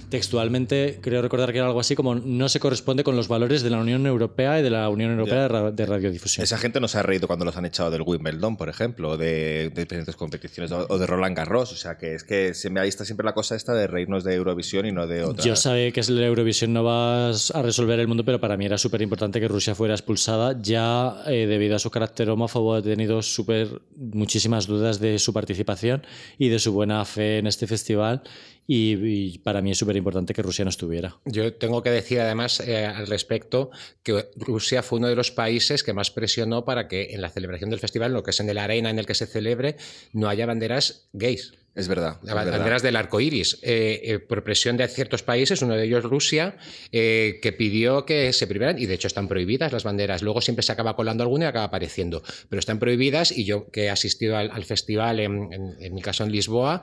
textualmente 0.09 0.99
creo 1.03 1.21
recordar 1.21 1.53
que 1.53 1.59
era 1.59 1.67
algo 1.67 1.81
así 1.81 1.95
como 1.95 2.15
no 2.15 2.49
se 2.49 2.61
corresponde 2.61 3.05
con 3.05 3.17
los 3.17 3.29
valores 3.29 3.63
de 3.63 3.69
la 3.69 3.79
Unión 3.79 4.07
Europea 4.07 4.61
y 4.61 4.63
de 4.63 4.71
la 4.71 4.89
Unión 4.89 5.11
Europea 5.11 5.43
de, 5.43 5.49
ra- 5.49 5.71
de 5.71 5.85
radiodifusión. 5.87 6.43
Esa 6.43 6.57
gente 6.57 6.81
no 6.81 6.89
se 6.89 6.99
ha 6.99 7.03
reído 7.03 7.27
cuando 7.27 7.45
los 7.45 7.57
han 7.57 7.67
echado 7.67 7.91
del 7.91 8.03
Wimbledon, 8.03 8.57
por 8.57 8.69
ejemplo, 8.69 9.11
o 9.11 9.17
de, 9.17 9.71
de 9.75 9.83
diferentes 9.83 10.17
competiciones, 10.17 10.73
o 10.73 10.99
de 10.99 11.07
Roland 11.07 11.37
Garros. 11.37 11.73
O 11.73 11.77
sea, 11.77 11.99
que 11.99 12.15
es 12.15 12.25
que 12.25 12.55
se 12.55 12.71
me 12.71 12.81
ha 12.81 12.85
visto 12.85 13.05
siempre 13.05 13.25
la 13.25 13.35
cosa 13.35 13.57
esta 13.57 13.75
de 13.75 13.87
reírnos 13.87 14.25
de 14.25 14.35
Eurovisión 14.37 14.87
y 14.87 14.93
no 14.93 15.07
de 15.07 15.23
otra. 15.25 15.45
Yo 15.45 15.55
sabía 15.57 15.91
que 15.93 16.01
la 16.09 16.27
Eurovisión 16.27 16.73
no 16.73 16.85
va 16.85 17.29
a 17.31 17.63
resolver 17.63 17.99
el 18.01 18.09
mundo, 18.09 18.25
pero 18.25 18.41
para 18.41 18.57
mí 18.57 18.65
era 18.65 18.79
súper 18.79 19.03
importante 19.03 19.39
que 19.41 19.49
Rusia 19.49 19.75
fuera 19.75 19.95
expulsada. 19.95 20.57
Ya 20.63 21.23
eh, 21.27 21.47
debido 21.47 21.77
a 21.77 21.79
su 21.79 21.91
carácter 21.91 22.31
homófobo 22.31 22.79
he 22.79 22.83
tenido 22.83 23.21
súper 23.21 23.69
muchísimas 23.97 24.67
dudas 24.67 24.99
de 24.99 25.19
su 25.19 25.33
participación 25.35 26.03
y 26.39 26.49
de 26.49 26.59
su 26.59 26.73
buena 26.73 27.05
fe 27.05 27.39
en 27.39 27.47
este 27.47 27.67
festival. 27.67 28.23
Y, 28.67 29.39
para 29.41 29.61
mí 29.61 29.73
es 29.73 29.79
súper 29.79 29.97
importante 29.97 30.33
que 30.33 30.43
Rusia 30.43 30.65
no 30.65 30.71
estuviera. 30.71 31.19
Yo 31.27 31.53
tengo 31.55 31.83
que 31.83 31.91
decir 31.91 32.21
además 32.21 32.61
eh, 32.61 32.87
al 32.87 33.07
respecto 33.07 33.71
que 34.03 34.31
Rusia 34.37 34.83
fue 34.83 34.99
uno 34.99 35.09
de 35.09 35.17
los 35.17 35.31
países 35.31 35.83
que 35.83 35.93
más 35.93 36.11
presionó 36.11 36.65
para 36.65 36.89
que 36.89 37.15
en 37.15 37.21
la 37.21 37.29
celebración 37.29 37.71
del 37.71 37.81
festival, 37.81 38.13
lo 38.13 38.23
que 38.23 38.31
es 38.31 38.41
en 38.41 38.49
el 38.49 38.59
arena 38.59 38.91
en 38.91 38.99
el 38.99 39.07
que 39.07 39.15
se 39.15 39.27
celebre, 39.27 39.77
no 40.13 40.29
haya 40.29 40.47
banderas 40.47 41.09
gays. 41.13 41.53
Es 41.77 41.89
verdad. 41.89 42.19
Las 42.23 42.37
verdad. 42.37 42.53
banderas 42.59 42.83
del 42.83 42.95
arco 42.95 43.21
iris, 43.21 43.59
eh, 43.63 44.01
eh, 44.05 44.19
por 44.21 44.45
presión 44.45 44.77
de 44.77 44.87
ciertos 44.87 45.25
países, 45.25 45.61
uno 45.61 45.75
de 45.75 45.85
ellos 45.85 46.05
Rusia, 46.05 46.57
eh, 46.93 47.41
que 47.43 47.53
pidió 47.53 48.07
que 48.07 48.33
se 48.33 48.47
prohibieran, 48.47 48.79
y 48.79 48.87
de 48.87 48.95
hecho 48.95 49.09
están 49.09 49.27
prohibidas 49.27 49.73
las 49.73 49.83
banderas. 49.83 50.23
Luego 50.23 50.41
siempre 50.41 50.63
se 50.63 50.71
acaba 50.71 50.95
colando 50.95 51.25
alguna 51.25 51.47
y 51.47 51.49
acaba 51.49 51.65
apareciendo, 51.65 52.23
pero 52.49 52.61
están 52.61 52.79
prohibidas. 52.79 53.33
Y 53.37 53.45
yo, 53.45 53.71
que 53.73 53.85
he 53.87 53.91
asistido 53.91 54.37
al, 54.37 54.53
al 54.53 54.65
festival, 54.65 55.19
en, 55.19 55.53
en- 55.53 55.75
en 55.81 55.95
mi 55.95 56.01
caso 56.01 56.23
en 56.23 56.31
Lisboa, 56.31 56.81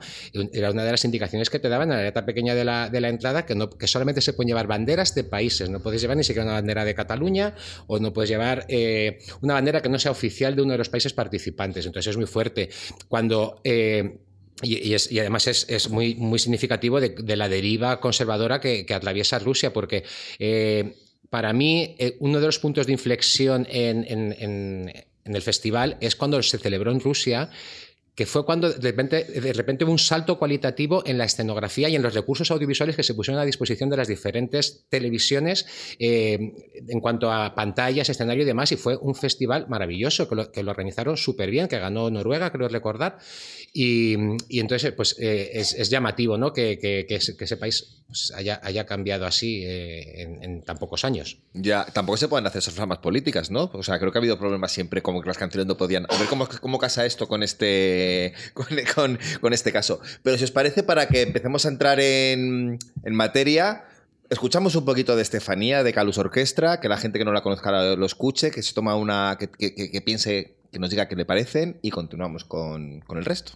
era 0.52 0.70
una 0.70 0.84
de 0.84 0.90
las 0.90 1.04
indicaciones 1.06 1.48
que 1.48 1.58
te 1.58 1.70
daban 1.70 1.90
en 1.90 1.96
la 1.96 2.02
letra 2.04 2.26
pequeña 2.26 2.54
de 2.54 2.64
la, 2.64 2.90
de 2.90 3.00
la 3.00 3.08
entrada 3.08 3.46
que, 3.46 3.54
no, 3.54 3.70
que 3.70 3.86
solamente 3.86 4.20
se 4.20 4.34
pueden 4.34 4.48
llevar 4.48 4.66
banderas 4.66 5.14
de 5.14 5.24
países. 5.24 5.70
No 5.70 5.80
puedes 5.82 6.02
llevar 6.02 6.18
ni 6.18 6.24
siquiera 6.24 6.44
una 6.44 6.54
bandera 6.54 6.84
de 6.84 6.94
Cataluña 6.94 7.54
o 7.86 7.98
no 7.98 8.12
puedes 8.12 8.28
llevar 8.28 8.66
eh, 8.68 9.20
una 9.40 9.54
bandera 9.54 9.80
que 9.80 9.88
no 9.88 9.98
sea 9.98 10.10
oficial 10.10 10.54
de 10.54 10.60
uno 10.60 10.72
de 10.72 10.78
los 10.78 10.90
países 10.90 11.14
participantes. 11.14 11.86
Entonces 11.86 12.10
es 12.10 12.16
muy 12.18 12.26
fuerte. 12.26 12.68
Cuando. 13.08 13.58
eh, 13.64 14.18
y, 14.60 14.94
es- 14.94 15.10
además 15.12 15.46
es, 15.46 15.88
muy, 15.88 16.14
significativo 16.38 17.00
de, 17.00 17.36
la 17.36 17.48
deriva 17.48 18.00
conservadora 18.00 18.60
que, 18.60 18.86
atraviesa 18.92 19.38
Rusia, 19.38 19.72
porque 19.72 20.04
eh, 20.38 20.96
para 21.30 21.52
mí 21.52 21.94
eh, 21.98 22.16
uno 22.20 22.40
de 22.40 22.46
los 22.46 22.58
puntos 22.58 22.86
de 22.86 22.92
inflexión 22.92 23.66
en 23.70 24.92
el 25.24 25.42
festival 25.42 25.96
es 26.00 26.16
cuando 26.16 26.42
se 26.42 26.58
celebró 26.58 26.90
en 26.90 27.00
Rusia 27.00 27.50
que 28.14 28.26
fue 28.26 28.44
cuando 28.44 28.70
de 28.70 28.90
repente, 28.90 29.24
de 29.24 29.52
repente 29.54 29.84
hubo 29.84 29.92
un 29.92 29.98
salto 29.98 30.38
cualitativo 30.38 31.02
en 31.06 31.16
la 31.16 31.24
escenografía 31.24 31.88
y 31.88 31.96
en 31.96 32.02
los 32.02 32.12
recursos 32.12 32.50
audiovisuales 32.50 32.94
que 32.94 33.02
se 33.02 33.14
pusieron 33.14 33.40
a 33.40 33.44
disposición 33.46 33.88
de 33.88 33.96
las 33.96 34.06
diferentes 34.08 34.84
televisiones 34.90 35.66
eh, 35.98 36.38
en 36.88 37.00
cuanto 37.00 37.32
a 37.32 37.54
pantallas, 37.54 38.10
escenario 38.10 38.42
y 38.42 38.46
demás, 38.46 38.70
y 38.72 38.76
fue 38.76 38.96
un 38.98 39.14
festival 39.14 39.66
maravilloso, 39.68 40.28
que 40.28 40.62
lo, 40.62 40.70
organizaron 40.70 41.16
súper 41.16 41.50
bien, 41.50 41.68
que 41.68 41.78
ganó 41.78 42.10
Noruega, 42.10 42.52
creo 42.52 42.68
recordar, 42.68 43.16
y, 43.72 44.16
y 44.48 44.60
entonces 44.60 44.92
pues 44.92 45.16
eh, 45.18 45.50
es, 45.54 45.88
llamativo 45.88 46.36
¿no? 46.36 46.52
que, 46.52 46.78
que- 46.78 47.06
que 47.06 47.14
ese 47.16 47.56
país 47.56 48.01
pues, 48.12 48.30
haya, 48.36 48.60
haya 48.62 48.84
cambiado 48.86 49.26
así 49.26 49.64
eh, 49.64 50.22
en, 50.22 50.42
en 50.44 50.62
tan 50.62 50.76
pocos 50.78 51.04
años. 51.04 51.38
Ya, 51.54 51.84
tampoco 51.86 52.18
se 52.18 52.28
pueden 52.28 52.46
hacer 52.46 52.58
esas 52.58 52.74
formas 52.74 52.98
políticas, 52.98 53.50
¿no? 53.50 53.70
O 53.72 53.82
sea, 53.82 53.98
creo 53.98 54.12
que 54.12 54.18
ha 54.18 54.20
habido 54.20 54.38
problemas 54.38 54.70
siempre, 54.70 55.00
como 55.02 55.22
que 55.22 55.28
las 55.28 55.38
canciones 55.38 55.66
no 55.66 55.76
podían. 55.76 56.06
A 56.10 56.16
ver 56.18 56.28
cómo, 56.28 56.46
cómo 56.60 56.78
casa 56.78 57.06
esto 57.06 57.26
con 57.26 57.42
este. 57.42 58.34
Con, 58.54 58.66
con- 58.94 59.18
con 59.40 59.52
este 59.52 59.72
caso. 59.72 60.00
Pero 60.22 60.36
si 60.36 60.44
os 60.44 60.50
parece, 60.50 60.82
para 60.82 61.08
que 61.08 61.22
empecemos 61.22 61.64
a 61.66 61.68
entrar 61.70 61.98
en, 62.00 62.78
en 63.04 63.14
materia. 63.14 63.84
Escuchamos 64.30 64.74
un 64.76 64.84
poquito 64.86 65.14
de 65.16 65.22
Estefanía, 65.22 65.82
de 65.82 65.92
Calus 65.92 66.16
Orquestra, 66.18 66.80
que 66.80 66.88
la 66.88 66.96
gente 66.96 67.18
que 67.18 67.24
no 67.24 67.32
la 67.32 67.42
conozca 67.42 67.70
lo 67.96 68.06
escuche, 68.06 68.50
que 68.50 68.62
se 68.62 68.72
toma 68.74 68.94
una. 68.96 69.36
que, 69.38 69.48
que- 69.48 69.74
que- 69.74 69.90
que 69.90 70.00
piense, 70.00 70.56
que 70.72 70.78
nos 70.78 70.88
diga 70.90 71.08
qué 71.08 71.16
le 71.16 71.24
parecen 71.24 71.78
y 71.82 71.90
continuamos 71.90 72.44
con, 72.44 73.00
con 73.00 73.18
el 73.18 73.24
resto. 73.24 73.52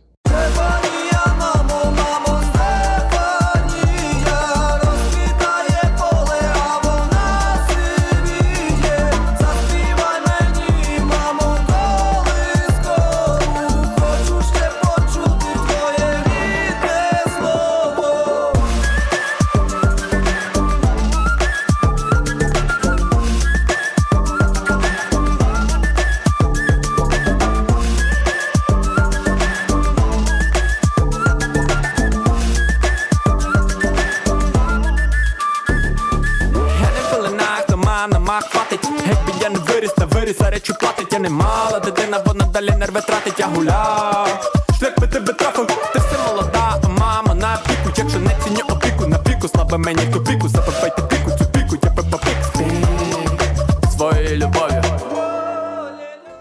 Я 41.16 41.22
не 41.22 41.30
мала. 41.30 41.80
Дитина, 41.80 42.22
вона 42.26 42.44
далі 42.44 42.70
нерви 42.78 43.00
тратить, 43.00 43.40
я 43.40 43.46
гуляв. 43.46 44.52
Шлях 44.78 44.98
би 45.00 45.06
тебе 45.06 45.32
трафив, 45.32 45.66
ти 45.66 45.98
все 45.98 46.18
молода, 46.28 46.80
а 46.84 46.88
мама 46.88 47.34
на 47.34 47.58
піку 47.66 47.94
Якщо 47.96 48.18
не 48.18 48.30
ціню 48.44 48.60
опіку, 48.68 49.06
на 49.06 49.18
піку, 49.18 49.48
слабе 49.48 49.78
мені 49.78 50.00
в 50.04 50.12
тупіку 50.12 50.48
Запивайте 50.48 51.02
піку, 51.02 51.25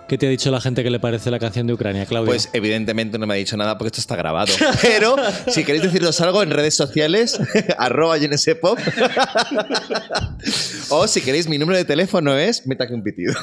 ¿Qué 0.08 0.20
te 0.20 0.28
ha 0.28 0.30
dicho 0.30 0.52
la 0.52 0.62
gente 0.62 0.84
que 0.84 0.92
le 0.92 1.00
parece 1.00 1.32
la 1.32 1.40
canción 1.40 1.66
de 1.66 1.74
Ucrania, 1.74 2.06
Claudio? 2.06 2.28
Pues 2.28 2.50
evidentemente 2.54 3.18
no 3.18 3.26
me 3.26 3.34
ha 3.34 3.38
dicho 3.38 3.58
nada 3.58 3.76
porque 3.78 3.88
esto 3.88 4.02
está 4.02 4.16
grabado. 4.16 4.54
Pero 4.82 5.16
si 5.48 5.64
queréis 5.64 5.84
decirnos 5.84 6.22
algo 6.22 6.44
en 6.44 6.52
redes 6.52 6.76
sociales, 6.76 7.40
arroba 7.80 8.18
GNSPop. 8.20 8.78
o 10.90 11.08
si 11.08 11.22
queréis, 11.22 11.48
mi 11.50 11.58
número 11.58 11.78
de 11.78 11.86
teléfono 11.86 12.38
es 12.38 12.68
meta 12.68 12.88
que 12.88 12.94
un 12.94 13.02
pitido. 13.04 13.34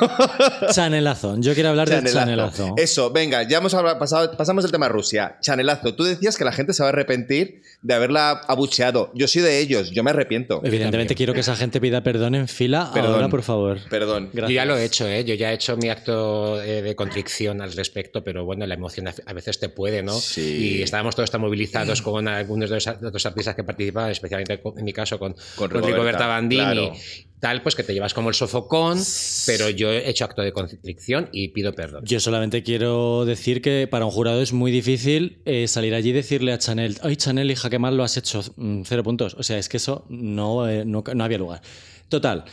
Chanelazo. 0.72 1.36
Yo 1.40 1.52
quiero 1.54 1.70
hablar 1.70 1.88
de 1.88 1.96
Chanelazo. 1.96 2.18
Chanelazo. 2.20 2.74
Eso, 2.76 3.10
venga, 3.10 3.42
ya 3.42 3.58
hemos 3.58 3.74
hablado- 3.74 3.98
pasado, 3.98 4.36
pasamos 4.36 4.62
del 4.62 4.70
tema 4.72 4.88
Rusia. 4.88 5.38
Chanelazo, 5.40 5.94
tú 5.94 6.04
decías 6.04 6.36
que 6.36 6.44
la 6.44 6.52
gente 6.52 6.72
se 6.74 6.82
va 6.84 6.90
a 6.90 6.92
arrepentir 6.92 7.62
de 7.82 7.94
haberla 7.94 8.30
abucheado. 8.46 9.10
Yo 9.14 9.26
soy 9.26 9.42
de 9.42 9.58
ellos, 9.58 9.90
yo 9.90 10.04
me 10.04 10.10
arrepiento. 10.10 10.60
Evidentemente 10.64 11.16
quiero 11.16 11.34
que 11.34 11.40
esa 11.40 11.56
gente 11.56 11.80
pida 11.80 12.02
perdón 12.02 12.36
en 12.36 12.46
fila 12.46 12.90
Perdón. 12.94 13.14
ahora, 13.14 13.28
por 13.28 13.42
favor. 13.42 13.78
Perdón. 13.90 14.30
Gracias. 14.32 14.50
Yo 14.50 14.54
ya 14.54 14.64
lo 14.64 14.76
he 14.76 14.84
hecho, 14.84 15.08
¿eh? 15.08 15.24
yo 15.24 15.34
ya 15.34 15.50
he 15.50 15.54
hecho 15.54 15.76
mi 15.76 15.88
acto 15.88 16.51
eh, 16.60 16.82
de 16.82 16.96
contrición 16.96 17.62
al 17.62 17.72
respecto, 17.72 18.24
pero 18.24 18.44
bueno, 18.44 18.66
la 18.66 18.74
emoción 18.74 19.06
a 19.08 19.32
veces 19.32 19.60
te 19.60 19.68
puede, 19.68 20.02
¿no? 20.02 20.18
Sí. 20.18 20.76
Y 20.78 20.82
estábamos 20.82 21.14
todos 21.14 21.30
tan 21.30 21.40
movilizados 21.40 22.02
con 22.02 22.26
algunos 22.28 22.68
de 22.70 22.76
los, 22.76 22.84
de 22.84 23.10
los 23.12 23.26
artistas 23.26 23.54
que 23.54 23.64
participaban, 23.64 24.10
especialmente 24.10 24.60
con- 24.60 24.78
en 24.78 24.84
mi 24.84 24.92
caso 24.92 25.18
con, 25.18 25.32
Con 25.32 25.40
con 25.56 25.70
Rigoberta, 25.70 25.92
Rigoberta 25.96 26.26
Bandini. 26.26 26.62
claro. 26.62 26.92
Tal, 27.40 27.60
pues 27.60 27.74
que 27.74 27.82
te 27.82 27.92
llevas 27.92 28.14
como 28.14 28.28
el 28.28 28.36
sofocón, 28.36 29.00
pero 29.46 29.68
yo 29.68 29.90
he 29.90 30.08
hecho 30.08 30.24
acto 30.24 30.42
de 30.42 30.52
contrición 30.52 31.28
y 31.32 31.48
pido 31.48 31.72
perdón. 31.74 32.04
Yo 32.04 32.20
solamente 32.20 32.62
quiero 32.62 33.24
decir 33.24 33.60
que 33.60 33.88
para 33.90 34.04
un 34.04 34.12
jurado 34.12 34.40
es 34.42 34.52
muy 34.52 34.70
difícil 34.70 35.42
eh, 35.44 35.66
salir 35.66 35.92
allí 35.94 36.10
y 36.10 36.12
decirle 36.12 36.52
a 36.52 36.58
Chanel, 36.58 36.98
ay 37.02 37.16
Chanel, 37.16 37.50
hija, 37.50 37.68
qué 37.68 37.80
mal 37.80 37.96
lo 37.96 38.04
has 38.04 38.16
hecho, 38.16 38.42
Mm, 38.54 38.82
cero 38.84 39.02
puntos. 39.02 39.34
O 39.34 39.42
sea, 39.42 39.58
es 39.58 39.68
que 39.68 39.78
eso 39.78 40.04
no, 40.08 40.68
eh, 40.68 40.84
no, 40.84 41.02
no 41.14 41.24
había 41.24 41.38
lugar. 41.38 41.62
Total, 42.08 42.44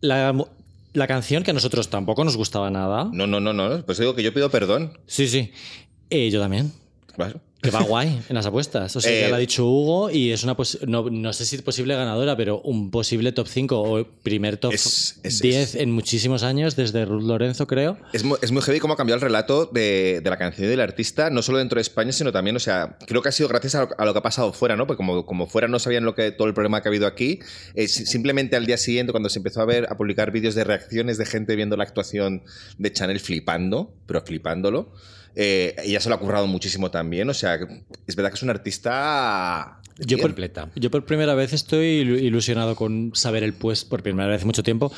la, 0.00 0.32
la 0.92 1.06
canción 1.06 1.42
que 1.42 1.50
a 1.50 1.54
nosotros 1.54 1.90
tampoco 1.90 2.24
nos 2.24 2.36
gustaba 2.36 2.70
nada. 2.70 3.08
No, 3.12 3.26
no, 3.26 3.40
no, 3.40 3.52
no. 3.52 3.84
Pues 3.84 3.98
digo 3.98 4.14
que 4.14 4.22
yo 4.22 4.32
pido 4.32 4.50
perdón. 4.50 4.98
Sí, 5.06 5.28
sí. 5.28 5.52
Eh, 6.10 6.30
yo 6.30 6.40
también. 6.40 6.72
Claro. 7.14 7.40
Que 7.60 7.70
va 7.72 7.82
guay 7.82 8.20
en 8.28 8.34
las 8.36 8.46
apuestas. 8.46 8.94
O 8.94 9.00
sea, 9.00 9.10
Eh, 9.12 9.20
ya 9.22 9.28
lo 9.30 9.34
ha 9.34 9.38
dicho 9.38 9.66
Hugo 9.66 10.10
y 10.10 10.30
es 10.30 10.44
una 10.44 10.56
no, 10.86 11.10
no 11.10 11.32
sé 11.32 11.44
si 11.44 11.58
posible 11.58 11.96
ganadora, 11.96 12.36
pero 12.36 12.60
un 12.60 12.90
posible 12.92 13.32
top 13.32 13.48
5 13.48 13.80
o 13.82 14.04
primer 14.22 14.58
top 14.58 14.72
Es- 14.74 15.18
es- 15.24 15.40
10 15.40 15.74
en 15.74 15.90
muchísimos 15.90 16.44
años, 16.44 16.76
desde 16.76 17.04
Ruth 17.04 17.24
Lorenzo, 17.24 17.66
creo. 17.66 17.98
Es 18.12 18.22
muy, 18.22 18.38
es 18.42 18.52
muy 18.52 18.62
heavy 18.62 18.78
cómo 18.78 18.94
ha 18.94 18.96
cambiado 18.96 19.16
el 19.16 19.22
relato 19.22 19.66
de, 19.66 20.20
de 20.22 20.30
la 20.30 20.36
canción 20.36 20.66
y 20.68 20.70
del 20.70 20.80
artista, 20.80 21.30
no 21.30 21.42
solo 21.42 21.58
dentro 21.58 21.76
de 21.78 21.82
España, 21.82 22.12
sino 22.12 22.30
también, 22.30 22.54
o 22.54 22.60
sea, 22.60 22.96
creo 23.06 23.22
que 23.22 23.28
ha 23.30 23.32
sido 23.32 23.48
gracias 23.48 23.74
a 23.74 23.80
lo, 23.86 23.88
a 23.98 24.04
lo 24.04 24.12
que 24.12 24.18
ha 24.20 24.22
pasado 24.22 24.52
fuera, 24.52 24.76
¿no? 24.76 24.86
Porque 24.86 24.98
como, 24.98 25.26
como 25.26 25.46
fuera 25.48 25.66
no 25.66 25.80
sabían 25.80 26.04
lo 26.04 26.14
que 26.14 26.30
todo 26.30 26.46
el 26.46 26.54
problema 26.54 26.80
que 26.80 26.88
ha 26.88 26.90
habido 26.90 27.08
aquí, 27.08 27.40
eh, 27.74 27.88
si- 27.88 28.06
simplemente 28.06 28.54
al 28.54 28.66
día 28.66 28.76
siguiente, 28.78 29.10
cuando 29.12 29.28
se 29.30 29.40
empezó 29.40 29.60
a 29.62 29.64
ver, 29.64 29.86
a 29.90 29.96
publicar 29.96 30.30
vídeos 30.30 30.54
de 30.54 30.62
reacciones 30.62 31.18
de 31.18 31.26
gente 31.26 31.56
viendo 31.56 31.76
la 31.76 31.82
actuación 31.82 32.44
de 32.78 32.92
Chanel 32.92 33.18
flipando, 33.18 33.92
pero 34.06 34.20
flipándolo, 34.22 34.92
eh, 35.34 35.74
ella 35.84 36.00
se 36.00 36.08
lo 36.08 36.14
ha 36.14 36.18
currado 36.20 36.46
muchísimo 36.46 36.90
también, 36.90 37.28
o 37.28 37.34
sea, 37.34 37.58
es 38.06 38.16
verdad 38.16 38.30
que 38.30 38.36
es 38.36 38.42
un 38.42 38.50
artista... 38.50 39.80
Yo 40.00 40.16
por, 40.18 40.28
completa. 40.30 40.68
yo 40.76 40.92
por 40.92 41.04
primera 41.06 41.34
vez 41.34 41.52
estoy 41.52 42.04
ilu- 42.04 42.20
ilusionado 42.22 42.76
con 42.76 43.10
saber 43.14 43.42
el 43.42 43.52
puesto, 43.52 43.88
por 43.88 44.00
primera 44.02 44.28
vez 44.28 44.42
en 44.42 44.46
mucho 44.46 44.62
tiempo. 44.62 44.92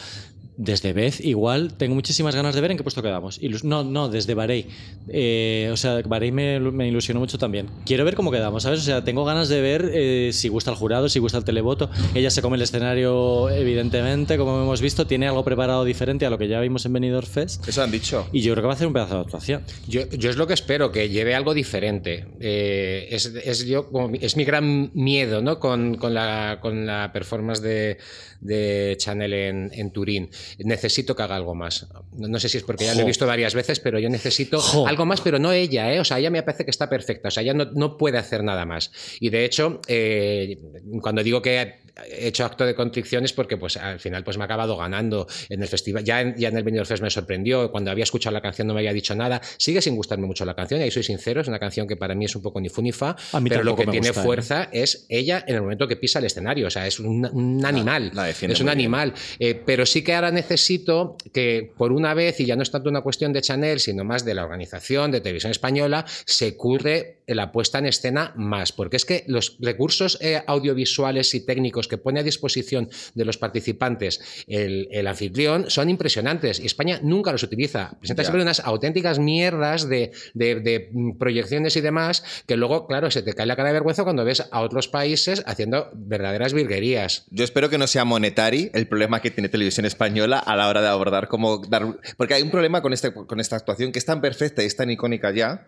Desde 0.56 0.92
Beth, 0.92 1.20
igual, 1.20 1.72
tengo 1.74 1.94
muchísimas 1.94 2.34
ganas 2.34 2.54
de 2.54 2.60
ver 2.60 2.70
en 2.70 2.76
qué 2.76 2.82
puesto 2.82 3.02
quedamos. 3.02 3.40
Ilus- 3.40 3.64
no, 3.64 3.82
no, 3.82 4.08
desde 4.10 4.34
Bahrein. 4.34 4.66
Eh, 5.08 5.70
o 5.72 5.76
sea, 5.78 6.02
Bahrein 6.02 6.34
me, 6.34 6.60
me 6.60 6.86
ilusionó 6.88 7.18
mucho 7.20 7.38
también. 7.38 7.68
Quiero 7.86 8.04
ver 8.04 8.14
cómo 8.14 8.30
quedamos, 8.30 8.64
¿sabes? 8.64 8.80
O 8.80 8.82
sea, 8.82 9.02
tengo 9.02 9.24
ganas 9.24 9.48
de 9.48 9.60
ver 9.62 9.90
eh, 9.94 10.30
si 10.34 10.48
gusta 10.48 10.70
el 10.70 10.76
jurado, 10.76 11.08
si 11.08 11.18
gusta 11.18 11.38
el 11.38 11.44
televoto. 11.44 11.88
Ella 12.14 12.30
se 12.30 12.42
come 12.42 12.56
el 12.56 12.62
escenario, 12.62 13.48
evidentemente, 13.48 14.36
como 14.36 14.60
hemos 14.60 14.82
visto. 14.82 15.06
Tiene 15.06 15.28
algo 15.28 15.44
preparado 15.44 15.84
diferente 15.84 16.26
a 16.26 16.30
lo 16.30 16.36
que 16.36 16.46
ya 16.48 16.60
vimos 16.60 16.84
en 16.84 16.92
Benidorm 16.92 17.26
Fest. 17.26 17.66
Eso 17.66 17.82
han 17.82 17.90
dicho. 17.90 18.26
Y 18.32 18.42
yo 18.42 18.52
creo 18.52 18.62
que 18.62 18.66
va 18.66 18.72
a 18.72 18.76
hacer 18.76 18.86
un 18.86 18.92
pedazo 18.92 19.14
de 19.14 19.20
actuación. 19.22 19.62
Yo, 19.88 20.08
yo 20.10 20.28
es 20.28 20.36
lo 20.36 20.46
que 20.46 20.52
espero, 20.54 20.92
que 20.92 21.08
lleve 21.08 21.34
algo 21.34 21.54
diferente. 21.54 22.26
Eh, 22.40 23.08
es, 23.10 23.24
es 23.26 23.64
yo, 23.66 23.88
como 23.90 24.14
es 24.20 24.36
mi 24.36 24.44
gran 24.44 24.90
miedo 24.92 25.40
¿no? 25.40 25.58
con, 25.58 25.94
con 25.96 26.12
la, 26.12 26.58
con 26.60 26.84
la 26.86 27.10
performance 27.14 27.62
de, 27.62 27.96
de 28.40 28.94
Chanel 28.98 29.32
en, 29.32 29.70
en 29.72 29.90
Turín. 29.90 30.30
Necesito 30.58 31.14
que 31.14 31.22
haga 31.22 31.36
algo 31.36 31.54
más. 31.54 31.86
No, 32.16 32.28
no 32.28 32.40
sé 32.40 32.48
si 32.48 32.58
es 32.58 32.64
porque 32.64 32.84
ya 32.86 32.94
lo 32.94 33.02
he 33.02 33.04
visto 33.04 33.26
varias 33.26 33.54
veces, 33.54 33.80
pero 33.80 33.98
yo 33.98 34.08
necesito 34.08 34.60
Jo. 34.60 34.86
algo 34.86 35.06
más, 35.06 35.20
pero 35.20 35.38
no 35.38 35.52
ella. 35.52 35.92
¿eh? 35.92 36.00
O 36.00 36.04
sea, 36.04 36.18
ella 36.18 36.30
me 36.30 36.42
parece 36.42 36.64
que 36.64 36.70
está 36.70 36.88
perfecta. 36.88 37.28
O 37.28 37.30
sea, 37.30 37.42
ella 37.42 37.54
no, 37.54 37.66
no 37.72 37.96
puede 37.96 38.18
hacer 38.18 38.42
nada 38.42 38.64
más. 38.66 38.90
Y 39.20 39.30
de 39.30 39.44
hecho, 39.44 39.80
eh, 39.88 40.58
cuando 41.00 41.22
digo 41.22 41.42
que 41.42 41.80
he 42.08 42.28
hecho 42.28 42.44
acto 42.44 42.64
de 42.64 42.74
contrición 42.74 43.24
es 43.24 43.32
porque 43.32 43.56
pues, 43.56 43.76
al 43.76 44.00
final 44.00 44.24
pues, 44.24 44.36
me 44.36 44.44
ha 44.44 44.46
acabado 44.46 44.76
ganando 44.76 45.26
en 45.48 45.62
el 45.62 45.68
festival. 45.68 46.04
Ya 46.04 46.20
en, 46.20 46.34
ya 46.36 46.48
en 46.48 46.56
el 46.56 46.62
Benidorm 46.62 46.86
Fest 46.86 47.02
me 47.02 47.10
sorprendió. 47.10 47.70
Cuando 47.70 47.90
había 47.90 48.04
escuchado 48.04 48.34
la 48.34 48.40
canción 48.40 48.68
no 48.68 48.74
me 48.74 48.80
había 48.80 48.92
dicho 48.92 49.14
nada. 49.14 49.40
Sigue 49.58 49.80
sin 49.82 49.96
gustarme 49.96 50.26
mucho 50.26 50.44
la 50.44 50.54
canción, 50.54 50.80
y 50.80 50.84
ahí 50.84 50.90
soy 50.90 51.02
sincero. 51.02 51.40
Es 51.40 51.48
una 51.48 51.58
canción 51.58 51.86
que 51.86 51.96
para 51.96 52.14
mí 52.14 52.24
es 52.24 52.36
un 52.36 52.42
poco 52.42 52.60
ni 52.60 52.68
fu 52.68 52.82
ni 52.82 52.92
fa. 52.92 53.16
A 53.32 53.40
mí 53.40 53.48
pero 53.48 53.62
lo 53.64 53.76
que 53.76 53.86
tiene 53.86 54.08
gusta, 54.08 54.20
¿eh? 54.20 54.24
fuerza 54.24 54.68
es 54.72 55.06
ella 55.08 55.44
en 55.46 55.54
el 55.56 55.62
momento 55.62 55.86
que 55.88 55.96
pisa 55.96 56.18
el 56.18 56.26
escenario. 56.26 56.66
O 56.66 56.70
sea, 56.70 56.86
es 56.86 57.00
un, 57.00 57.28
un 57.32 57.64
animal. 57.64 58.10
la 58.14 58.24
defiende 58.24 58.54
es 58.54 58.60
un 58.60 58.68
animal. 58.68 59.14
Eh, 59.38 59.60
pero 59.64 59.86
sí 59.86 60.02
que 60.02 60.14
ahora 60.14 60.30
necesito 60.30 61.16
que 61.32 61.72
por 61.76 61.92
una 61.92 62.14
vez, 62.14 62.40
y 62.40 62.46
ya 62.46 62.56
no 62.56 62.62
es 62.62 62.70
tanto 62.70 62.88
una 62.88 63.02
cuestión 63.02 63.32
de 63.32 63.42
Chanel, 63.42 63.80
sino 63.80 64.04
más 64.04 64.24
de 64.24 64.34
la 64.34 64.44
organización 64.44 65.10
de 65.10 65.20
televisión 65.20 65.50
española, 65.50 66.04
se 66.26 66.56
curre 66.56 67.19
la 67.34 67.52
puesta 67.52 67.78
en 67.78 67.86
escena 67.86 68.32
más. 68.36 68.72
Porque 68.72 68.96
es 68.96 69.04
que 69.04 69.24
los 69.26 69.56
recursos 69.60 70.18
eh, 70.20 70.42
audiovisuales 70.46 71.34
y 71.34 71.40
técnicos 71.44 71.88
que 71.88 71.98
pone 71.98 72.20
a 72.20 72.22
disposición 72.22 72.88
de 73.14 73.24
los 73.24 73.38
participantes 73.38 74.20
el, 74.46 74.88
el 74.90 75.06
anfitrión 75.06 75.70
son 75.70 75.88
impresionantes. 75.90 76.60
Y 76.60 76.66
España 76.66 77.00
nunca 77.02 77.32
los 77.32 77.42
utiliza. 77.42 77.96
Presenta 77.98 78.22
siempre 78.24 78.42
unas 78.42 78.60
auténticas 78.60 79.18
mierdas 79.18 79.88
de, 79.88 80.12
de- 80.34 80.60
de, 80.60 80.88
mm, 80.92 81.18
proyecciones 81.18 81.76
y 81.76 81.80
demás, 81.80 82.24
que 82.46 82.56
luego, 82.56 82.86
claro, 82.86 83.10
se 83.10 83.22
te 83.22 83.34
cae 83.34 83.46
la 83.46 83.56
cara 83.56 83.68
de 83.68 83.74
vergüenza 83.74 84.04
cuando 84.04 84.24
ves 84.24 84.42
a 84.50 84.60
otros 84.60 84.88
países 84.88 85.42
haciendo 85.46 85.90
verdaderas 85.94 86.52
virguerías. 86.52 87.26
Yo 87.30 87.44
espero 87.44 87.70
que 87.70 87.78
no 87.78 87.86
sea 87.86 88.04
monetary 88.04 88.70
el 88.74 88.86
problema 88.86 89.20
que 89.20 89.30
tiene 89.30 89.48
Televisión 89.48 89.86
Española 89.86 90.38
a 90.38 90.56
la 90.56 90.68
hora 90.68 90.80
de 90.82 90.88
abordar 90.88 91.28
cómo 91.28 91.58
dar... 91.58 91.86
Porque 92.16 92.34
hay 92.34 92.42
un 92.42 92.50
problema 92.50 92.82
con, 92.82 92.92
este, 92.92 93.12
con 93.12 93.40
esta 93.40 93.56
actuación 93.56 93.92
que 93.92 93.98
es 93.98 94.04
tan 94.04 94.20
perfecta 94.20 94.62
y 94.62 94.66
es 94.66 94.76
tan 94.76 94.90
icónica 94.90 95.30
ya 95.32 95.66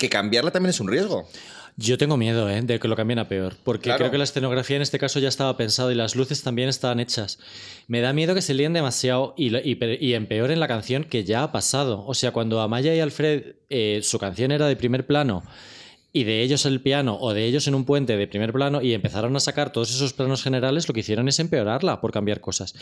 que 0.00 0.08
cambiarla 0.08 0.50
también 0.50 0.70
es 0.70 0.80
un 0.80 0.88
riesgo. 0.88 1.28
Yo 1.76 1.96
tengo 1.98 2.16
miedo 2.16 2.50
¿eh? 2.50 2.60
de 2.62 2.80
que 2.80 2.88
lo 2.88 2.96
cambien 2.96 3.20
a 3.20 3.28
peor, 3.28 3.54
porque 3.62 3.84
Claro. 3.84 3.98
creo 3.98 4.10
que 4.10 4.18
la 4.18 4.24
escenografía 4.24 4.76
en 4.76 4.82
este 4.82 4.98
caso 4.98 5.20
ya 5.20 5.28
estaba 5.28 5.56
pensado 5.56 5.92
y 5.92 5.94
las 5.94 6.16
luces 6.16 6.42
también 6.42 6.68
estaban 6.68 7.00
hechas. 7.00 7.38
Me 7.86 8.00
da 8.00 8.12
miedo 8.12 8.34
que 8.34 8.42
se 8.42 8.54
líen 8.54 8.72
demasiado 8.72 9.34
y, 9.36 9.54
y, 9.56 9.78
y 10.00 10.14
empeoren 10.14 10.58
la 10.58 10.68
canción 10.68 11.04
que 11.04 11.24
ya 11.24 11.42
ha 11.44 11.52
pasado. 11.52 12.04
O 12.06 12.14
sea, 12.14 12.32
cuando 12.32 12.60
Amaya 12.60 12.94
y 12.94 13.00
Alfred, 13.00 13.54
eh, 13.68 14.00
su 14.02 14.18
canción 14.18 14.50
era 14.52 14.66
de 14.66 14.76
primer 14.76 15.06
plano 15.06 15.42
y 16.12 16.24
de 16.24 16.42
ellos 16.42 16.66
el 16.66 16.80
piano 16.80 17.16
o 17.20 17.32
de 17.34 17.44
ellos 17.44 17.68
en 17.68 17.74
un 17.76 17.84
puente 17.84 18.16
de 18.16 18.26
primer 18.26 18.52
plano 18.52 18.82
y 18.82 18.92
empezaron 18.94 19.34
a 19.36 19.40
sacar 19.40 19.70
todos 19.72 19.90
esos 19.94 20.12
planos 20.12 20.42
generales, 20.42 20.88
lo 20.88 20.92
que 20.94 21.00
hicieron 21.00 21.28
es 21.28 21.38
empeorarla 21.38 22.00
por 22.00 22.10
cambiar 22.10 22.40
cosas. 22.40 22.74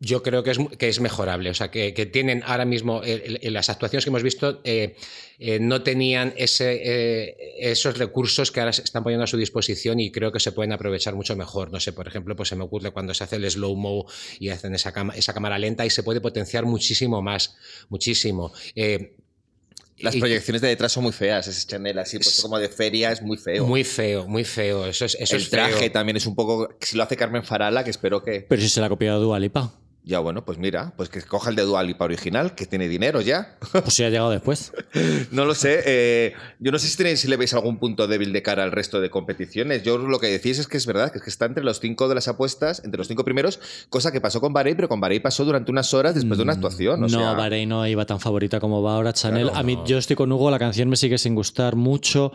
Yo 0.00 0.22
creo 0.22 0.42
que 0.42 0.50
es, 0.50 0.58
que 0.78 0.88
es 0.88 1.00
mejorable. 1.00 1.48
O 1.50 1.54
sea, 1.54 1.70
que, 1.70 1.94
que 1.94 2.04
tienen 2.04 2.42
ahora 2.44 2.64
mismo 2.64 3.00
eh, 3.04 3.38
las 3.50 3.70
actuaciones 3.70 4.04
que 4.04 4.10
hemos 4.10 4.22
visto 4.22 4.60
eh, 4.64 4.96
eh, 5.38 5.58
no 5.60 5.82
tenían 5.82 6.34
ese, 6.36 6.80
eh, 6.84 7.36
esos 7.60 7.96
recursos 7.96 8.50
que 8.50 8.60
ahora 8.60 8.72
se 8.72 8.82
están 8.82 9.02
poniendo 9.02 9.24
a 9.24 9.26
su 9.26 9.36
disposición 9.38 10.00
y 10.00 10.10
creo 10.10 10.30
que 10.32 10.40
se 10.40 10.52
pueden 10.52 10.72
aprovechar 10.72 11.14
mucho 11.14 11.36
mejor. 11.36 11.70
No 11.72 11.80
sé, 11.80 11.92
por 11.92 12.06
ejemplo, 12.06 12.36
pues 12.36 12.50
se 12.50 12.56
me 12.56 12.64
ocurre 12.64 12.90
cuando 12.90 13.14
se 13.14 13.24
hace 13.24 13.36
el 13.36 13.50
slow-mo 13.50 14.06
y 14.40 14.50
hacen 14.50 14.74
esa, 14.74 14.92
cama- 14.92 15.14
esa 15.16 15.32
cámara 15.32 15.58
lenta 15.58 15.86
y 15.86 15.90
se 15.90 16.02
puede 16.02 16.20
potenciar 16.20 16.64
muchísimo 16.66 17.22
más. 17.22 17.56
Muchísimo. 17.88 18.52
Eh, 18.74 19.16
Las 19.98 20.16
proyecciones 20.16 20.60
de 20.60 20.68
detrás 20.68 20.92
son 20.92 21.04
muy 21.04 21.12
feas. 21.12 21.46
Ese 21.46 21.66
Chanel 21.66 21.98
así 22.00 22.18
puesto 22.18 22.42
como 22.42 22.58
de 22.58 22.68
feria 22.68 23.12
es 23.12 23.22
muy 23.22 23.38
feo. 23.38 23.64
Muy 23.64 23.84
feo, 23.84 24.26
muy 24.26 24.44
feo. 24.44 24.86
Eso 24.86 25.04
es, 25.06 25.14
eso 25.18 25.36
el 25.36 25.42
es 25.42 25.48
feo. 25.48 25.66
traje 25.66 25.88
también 25.88 26.16
es 26.16 26.26
un 26.26 26.34
poco... 26.34 26.68
Si 26.80 26.96
lo 26.96 27.04
hace 27.04 27.16
Carmen 27.16 27.44
Farala, 27.44 27.84
que 27.84 27.90
espero 27.90 28.22
que... 28.22 28.40
Pero 28.46 28.60
si 28.60 28.68
se 28.68 28.80
la 28.80 28.86
ha 28.86 28.88
copiado 28.90 29.20
Dua 29.20 29.38
Lipa, 29.38 29.72
Ya 30.06 30.18
bueno, 30.18 30.44
pues 30.44 30.58
mira, 30.58 30.92
pues 30.98 31.08
que 31.08 31.22
coja 31.22 31.48
el 31.48 31.56
de 31.56 31.62
Dua 31.62 31.82
Lipa 31.82 32.04
original, 32.04 32.54
que 32.54 32.66
tiene 32.66 32.88
dinero 32.88 33.22
ya. 33.22 33.56
pues 33.72 33.94
si 33.94 34.04
ha 34.04 34.10
llegado 34.10 34.30
después. 34.30 34.72
No 35.30 35.44
lo 35.46 35.54
sé. 35.54 35.82
eh, 35.86 36.34
yo 36.60 36.70
no 36.70 36.78
sé 36.78 36.88
si, 36.88 36.96
tenéis, 36.96 37.20
si 37.20 37.28
le 37.28 37.36
veis 37.36 37.54
algún 37.54 37.78
punto 37.78 38.06
débil 38.06 38.32
de 38.32 38.42
cara 38.42 38.62
al 38.62 38.70
resto 38.70 39.00
de 39.00 39.10
competiciones. 39.10 39.82
Yo 39.82 39.96
lo 39.98 40.18
que 40.20 40.26
decís 40.28 40.58
es 40.58 40.68
que 40.68 40.76
es 40.76 40.86
verdad, 40.86 41.10
que 41.10 41.18
es 41.18 41.24
que 41.24 41.30
está 41.30 41.46
entre 41.46 41.64
los 41.64 41.80
cinco 41.80 42.06
de 42.08 42.14
las 42.14 42.28
apuestas, 42.28 42.82
entre 42.84 42.98
los 42.98 43.08
cinco 43.08 43.24
primeros, 43.24 43.60
cosa 43.88 44.12
que 44.12 44.20
pasó 44.20 44.40
con 44.40 44.52
Bahrein, 44.52 44.76
pero 44.76 44.88
con 44.88 45.00
Bahrein 45.00 45.22
pasó 45.22 45.44
durante 45.44 45.70
unas 45.72 45.92
horas 45.94 46.14
después 46.14 46.36
de 46.36 46.44
una 46.44 46.52
actuación. 46.52 46.98
o 47.02 47.02
no, 47.02 47.08
sea, 47.08 47.32
Bahrein 47.32 47.68
no 47.68 47.86
iba 47.86 48.04
tan 48.04 48.20
favorita 48.20 48.60
como 48.60 48.82
va 48.82 48.94
ahora 48.96 49.12
Chanel. 49.14 49.44
Claro, 49.44 49.58
a 49.58 49.62
mí, 49.62 49.76
no. 49.76 49.86
yo 49.86 49.98
estoy 49.98 50.16
con 50.16 50.30
Hugo, 50.30 50.50
la 50.50 50.58
canción 50.58 50.88
me 50.88 50.96
sigue 50.96 51.18
sin 51.18 51.34
gustar 51.34 51.76
mucho. 51.76 52.32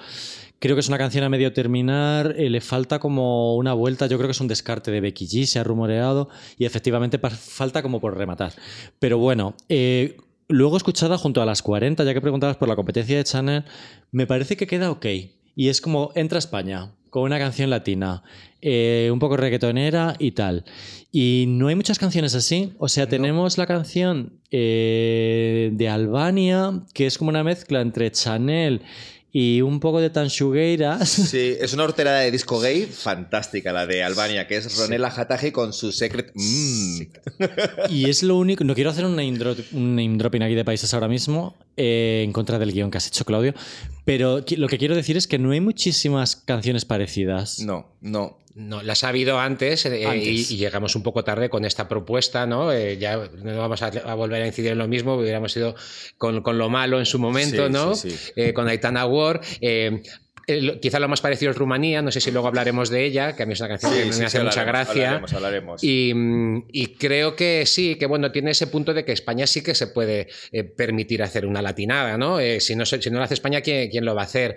Creo 0.60 0.76
que 0.76 0.82
es 0.82 0.90
una 0.90 0.98
canción 0.98 1.24
a 1.24 1.30
medio 1.30 1.54
terminar, 1.54 2.36
eh, 2.38 2.50
le 2.50 2.60
falta 2.60 3.00
como 3.00 3.56
una 3.56 3.74
vuelta, 3.74 4.08
yo 4.08 4.18
creo 4.18 4.28
que 4.28 4.34
es 4.34 4.42
un 4.42 4.48
descarte 4.48 4.92
de 4.92 5.00
Becky 5.00 5.26
G, 5.26 5.46
se 5.46 5.58
ha 5.60 5.64
rumoreado, 5.64 6.30
y 6.58 6.66
efectivamente 6.66 7.18
falta 7.18 7.82
como 7.82 8.02
por 8.02 8.18
rematar. 8.18 8.54
Pero 9.00 9.18
bueno, 9.18 9.56
eh, 9.70 10.18
luego 10.50 10.76
escuchada 10.76 11.18
junto 11.18 11.42
a 11.42 11.46
las 11.46 11.62
40, 11.62 12.04
ya 12.04 12.14
que 12.14 12.22
preguntabas 12.22 12.58
por 12.58 12.68
la 12.68 12.76
competencia 12.76 13.16
de 13.16 13.24
Chanel, 13.24 13.64
me 14.12 14.28
parece 14.28 14.58
que 14.58 14.68
queda 14.68 14.92
ok. 14.92 15.06
Y 15.56 15.70
es 15.70 15.80
como 15.82 16.12
entra 16.16 16.38
a 16.38 16.40
España 16.40 16.92
con 17.10 17.24
una 17.24 17.40
canción 17.40 17.70
latina, 17.70 18.24
eh, 18.62 19.10
un 19.12 19.20
poco 19.20 19.38
reggaetonera 19.38 20.16
y 20.20 20.32
tal. 20.32 20.64
Y 21.12 21.46
no 21.48 21.68
hay 21.68 21.76
muchas 21.76 21.98
canciones 22.00 22.36
así. 22.36 22.74
O 22.78 22.88
sea, 22.88 23.08
tenemos 23.08 23.58
la 23.58 23.66
canción 23.66 24.40
eh, 24.52 25.72
de 25.74 25.90
Albania, 25.90 26.84
que 26.94 27.08
es 27.08 27.18
como 27.18 27.30
una 27.30 27.44
mezcla 27.44 27.82
entre 27.82 28.12
Chanel 28.12 28.82
y 29.32 29.62
un 29.62 29.80
poco 29.80 30.02
de 30.02 30.10
Tanshugueiras. 30.10 31.08
Sí, 31.10 31.56
es 31.62 31.74
una 31.74 31.84
horterada 31.84 32.20
de 32.22 32.32
disco 32.32 32.60
gay 32.60 32.86
fantástica, 32.86 33.72
la 33.72 33.86
de 33.86 34.04
Albania, 34.04 34.48
que 34.48 34.58
es 34.58 34.78
Ronela 34.78 35.08
Hataje 35.10 35.52
con 35.52 35.72
su 35.74 35.92
Secret. 35.92 36.32
Mm. 36.34 37.02
Y 37.90 38.10
es 38.10 38.24
lo 38.24 38.38
único. 38.38 38.64
No 38.64 38.74
quiero 38.76 38.90
hacer 38.90 39.06
un 39.06 39.16
name, 39.16 39.34
drop- 39.38 39.66
un 39.74 39.96
name 39.96 40.18
dropping 40.18 40.44
aquí 40.44 40.56
de 40.56 40.66
países 40.66 40.94
ahora 40.94 41.08
mismo, 41.08 41.56
eh, 41.78 42.22
en 42.26 42.34
contra 42.34 42.58
del 42.60 42.72
guion 42.74 42.90
que 42.92 42.98
has 42.98 43.08
hecho, 43.08 43.26
Claudio. 43.26 43.54
Pero 44.06 44.44
lo 44.58 44.68
que 44.68 44.78
quiero 44.78 44.96
decir 44.96 45.18
es 45.18 45.28
que 45.28 45.38
no 45.38 45.52
hay 45.52 45.62
muchísimas 45.62 46.36
canciones 46.36 46.86
parecidas. 46.86 47.60
No, 47.60 47.88
no. 48.02 48.38
No, 48.60 48.84
las 48.84 49.06
ha 49.06 49.08
habido 49.10 49.40
antes, 49.40 49.86
eh, 49.86 50.06
Antes. 50.06 50.52
Y, 50.52 50.56
y 50.56 50.58
llegamos 50.58 50.94
un 50.96 51.02
poco 51.02 51.24
tarde 51.24 51.50
con 51.50 51.64
esta 51.64 51.88
propuesta, 51.88 52.46
¿no? 52.46 52.74
Eh, 52.74 52.98
ya 52.98 53.16
no 53.42 53.58
vamos 53.58 53.82
a, 53.82 53.88
a 53.88 54.14
volver 54.16 54.42
a 54.42 54.48
incidir 54.48 54.74
en 54.74 54.78
lo 54.78 54.88
mismo, 54.88 55.16
hubiéramos 55.16 55.56
ido 55.56 55.76
con, 56.18 56.42
con 56.42 56.58
lo 56.58 56.70
malo 56.70 57.00
en 57.00 57.06
su 57.06 57.20
momento, 57.20 57.68
Sí, 57.68 57.72
¿no? 57.74 57.96
sí, 57.96 58.12
sí. 58.12 58.32
Eh, 58.36 58.54
con 58.54 58.68
Aitana 58.68 59.06
War. 59.06 59.40
Eh, 60.52 60.62
lo- 60.62 60.80
quizá 60.80 61.00
lo 61.00 61.08
más 61.08 61.22
parecido 61.22 61.52
es 61.52 61.58
Rumanía, 61.58 62.02
no 62.02 62.12
sé 62.12 62.20
si 62.22 62.32
luego 62.32 62.48
hablaremos 62.48 62.90
de 62.90 63.06
ella, 63.06 63.36
que 63.36 63.44
a 63.44 63.46
mí 63.46 63.54
es 63.54 63.60
una 63.60 63.70
canción 63.70 63.92
que 63.94 64.06
me 64.06 64.12
sí, 64.14 64.24
hace 64.24 64.38
sí, 64.40 64.44
mucha 64.44 64.62
hablaremos, 64.62 64.66
gracia. 64.88 65.04
hablaremos, 65.08 65.34
hablaremos. 65.34 65.84
Y, 65.84 66.14
mm, 66.14 66.66
y 66.72 66.88
creo 66.96 67.36
que 67.36 67.66
sí, 67.66 67.96
que 67.96 68.06
bueno, 68.06 68.32
tiene 68.32 68.52
ese 68.52 68.68
punto 68.68 68.94
de 68.94 69.06
que 69.06 69.12
España 69.12 69.48
sí 69.48 69.62
que 69.64 69.76
se 69.76 69.88
puede 69.88 70.28
eh, 70.52 70.64
permitir 70.64 71.24
hacer 71.24 71.46
una 71.46 71.62
latinada, 71.62 72.18
¿no? 72.18 72.40
Eh, 72.40 72.60
si, 72.60 72.76
no 72.76 72.86
se- 72.86 73.02
si 73.02 73.10
no 73.10 73.18
lo 73.20 73.24
hace 73.24 73.34
España, 73.36 73.62
¿quién, 73.62 73.90
quién 73.90 74.06
lo 74.06 74.16
va 74.16 74.22
a 74.22 74.26
hacer? 74.26 74.56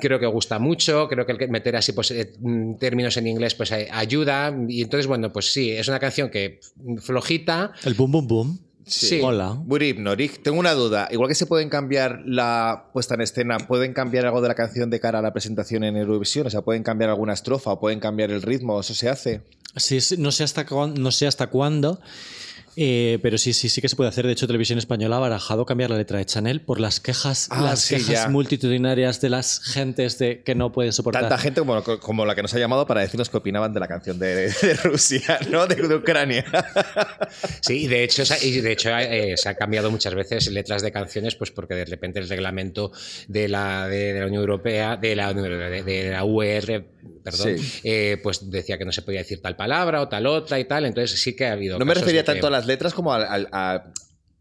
Creo 0.00 0.18
que 0.18 0.26
gusta 0.26 0.58
mucho, 0.58 1.08
creo 1.08 1.24
que 1.26 1.32
el 1.32 1.38
que 1.38 1.48
meter 1.48 1.76
así 1.76 1.92
pues, 1.92 2.10
eh, 2.10 2.32
mm, 2.40 2.74
términos 2.78 3.16
en 3.16 3.26
inglés 3.26 3.54
pues 3.54 3.72
ayuda. 3.72 4.54
Y 4.68 4.82
entonces, 4.82 5.06
bueno, 5.06 5.32
pues 5.32 5.52
sí, 5.52 5.70
es 5.70 5.88
una 5.88 5.98
canción 5.98 6.30
que 6.30 6.60
mm, 6.76 6.96
flojita. 6.98 7.72
El 7.84 7.94
boom, 7.94 8.12
boom, 8.12 8.26
boom. 8.28 8.67
Sí. 8.88 9.20
Hola. 9.22 9.56
Buri 9.64 9.90
Hipnotic, 9.90 10.42
tengo 10.42 10.58
una 10.58 10.72
duda. 10.72 11.08
Igual 11.10 11.28
que 11.28 11.34
se 11.34 11.46
pueden 11.46 11.68
cambiar 11.68 12.22
la 12.24 12.88
puesta 12.92 13.14
en 13.14 13.20
escena, 13.20 13.58
¿pueden 13.58 13.92
cambiar 13.92 14.26
algo 14.26 14.40
de 14.40 14.48
la 14.48 14.54
canción 14.54 14.90
de 14.90 14.98
cara 14.98 15.18
a 15.18 15.22
la 15.22 15.32
presentación 15.32 15.84
en 15.84 15.96
Eurovisión? 15.96 16.46
O 16.46 16.50
sea, 16.50 16.62
¿pueden 16.62 16.82
cambiar 16.82 17.10
alguna 17.10 17.34
estrofa 17.34 17.72
o 17.72 17.80
pueden 17.80 18.00
cambiar 18.00 18.30
el 18.30 18.42
ritmo? 18.42 18.80
¿Eso 18.80 18.94
se 18.94 19.08
hace? 19.08 19.42
Sí, 19.76 20.00
sí, 20.00 20.16
no 20.18 20.32
sé 20.32 20.44
hasta 20.44 20.64
no 20.64 21.10
sé 21.10 21.26
hasta 21.26 21.48
cuándo. 21.48 22.00
Eh, 22.76 23.18
pero 23.22 23.38
sí, 23.38 23.52
sí, 23.52 23.68
sí 23.68 23.80
que 23.80 23.88
se 23.88 23.96
puede 23.96 24.08
hacer. 24.10 24.26
De 24.26 24.32
hecho, 24.32 24.46
Televisión 24.46 24.78
Española 24.78 25.16
ha 25.16 25.20
barajado 25.20 25.64
cambiar 25.66 25.90
la 25.90 25.96
letra 25.96 26.18
de 26.18 26.26
Chanel 26.26 26.60
por 26.60 26.80
las 26.80 27.00
quejas, 27.00 27.48
Ah, 27.50 27.62
las 27.62 27.80
sí, 27.80 27.96
quejas 27.96 28.08
ya. 28.24 28.28
multitudinarias 28.28 29.20
de 29.20 29.30
las 29.30 29.60
gentes 29.60 30.18
de 30.18 30.42
que 30.42 30.54
no 30.54 30.72
pueden 30.72 30.92
soportar. 30.92 31.22
Tanta 31.22 31.38
gente 31.38 31.60
como, 31.60 31.82
como 32.00 32.26
la 32.26 32.34
que 32.34 32.42
nos 32.42 32.52
ha 32.54 32.58
llamado 32.58 32.86
para 32.86 33.00
decirnos 33.00 33.28
qué 33.30 33.36
opinaban 33.36 33.72
de 33.72 33.80
la 33.80 33.88
canción 33.88 34.18
de, 34.18 34.50
de 34.50 34.74
Rusia, 34.82 35.38
¿no? 35.50 35.66
De, 35.66 35.76
de 35.76 35.94
Ucrania. 35.94 36.44
Sí, 37.60 37.84
y 37.84 37.86
de 37.88 38.04
hecho, 38.04 38.24
se 38.24 38.34
ha- 38.34 38.42
y 38.44 38.60
de 38.60 38.72
hecho 38.72 38.90
eh, 38.98 39.34
se 39.36 39.48
han 39.48 39.54
cambiado 39.54 39.90
muchas 39.90 40.14
veces 40.14 40.50
letras 40.50 40.82
de 40.82 40.92
canciones, 40.92 41.34
pues 41.34 41.50
porque 41.50 41.74
de 41.74 41.84
repente 41.84 42.18
el 42.20 42.28
reglamento 42.28 42.92
de 43.28 43.48
la, 43.48 43.88
de, 43.88 44.12
de 44.14 44.20
la 44.20 44.26
Unión 44.26 44.40
Europea, 44.42 44.96
de 44.96 45.16
la, 45.16 45.32
de, 45.32 45.82
de 45.82 46.10
la 46.10 46.24
UR, 46.24 46.84
perdón, 47.24 47.58
Sí. 47.58 47.80
eh, 47.84 48.18
pues 48.22 48.50
decía 48.50 48.78
que 48.78 48.84
no 48.84 48.92
se 48.92 49.02
podía 49.02 49.20
decir 49.20 49.40
tal 49.42 49.54
palabra 49.56 50.00
o 50.00 50.08
tal 50.08 50.26
otra 50.26 50.58
y 50.58 50.64
tal. 50.64 50.84
Entonces 50.86 51.20
sí 51.20 51.34
que 51.36 51.46
ha 51.46 51.52
habido. 51.52 51.78
No 51.78 51.84
me 51.84 51.94
refería 51.94 52.22
que- 52.22 52.26
tanto 52.26 52.46
a 52.46 52.50
las 52.50 52.66
letras 52.68 52.94
como 52.94 53.12
a, 53.12 53.18
a- 53.52 53.84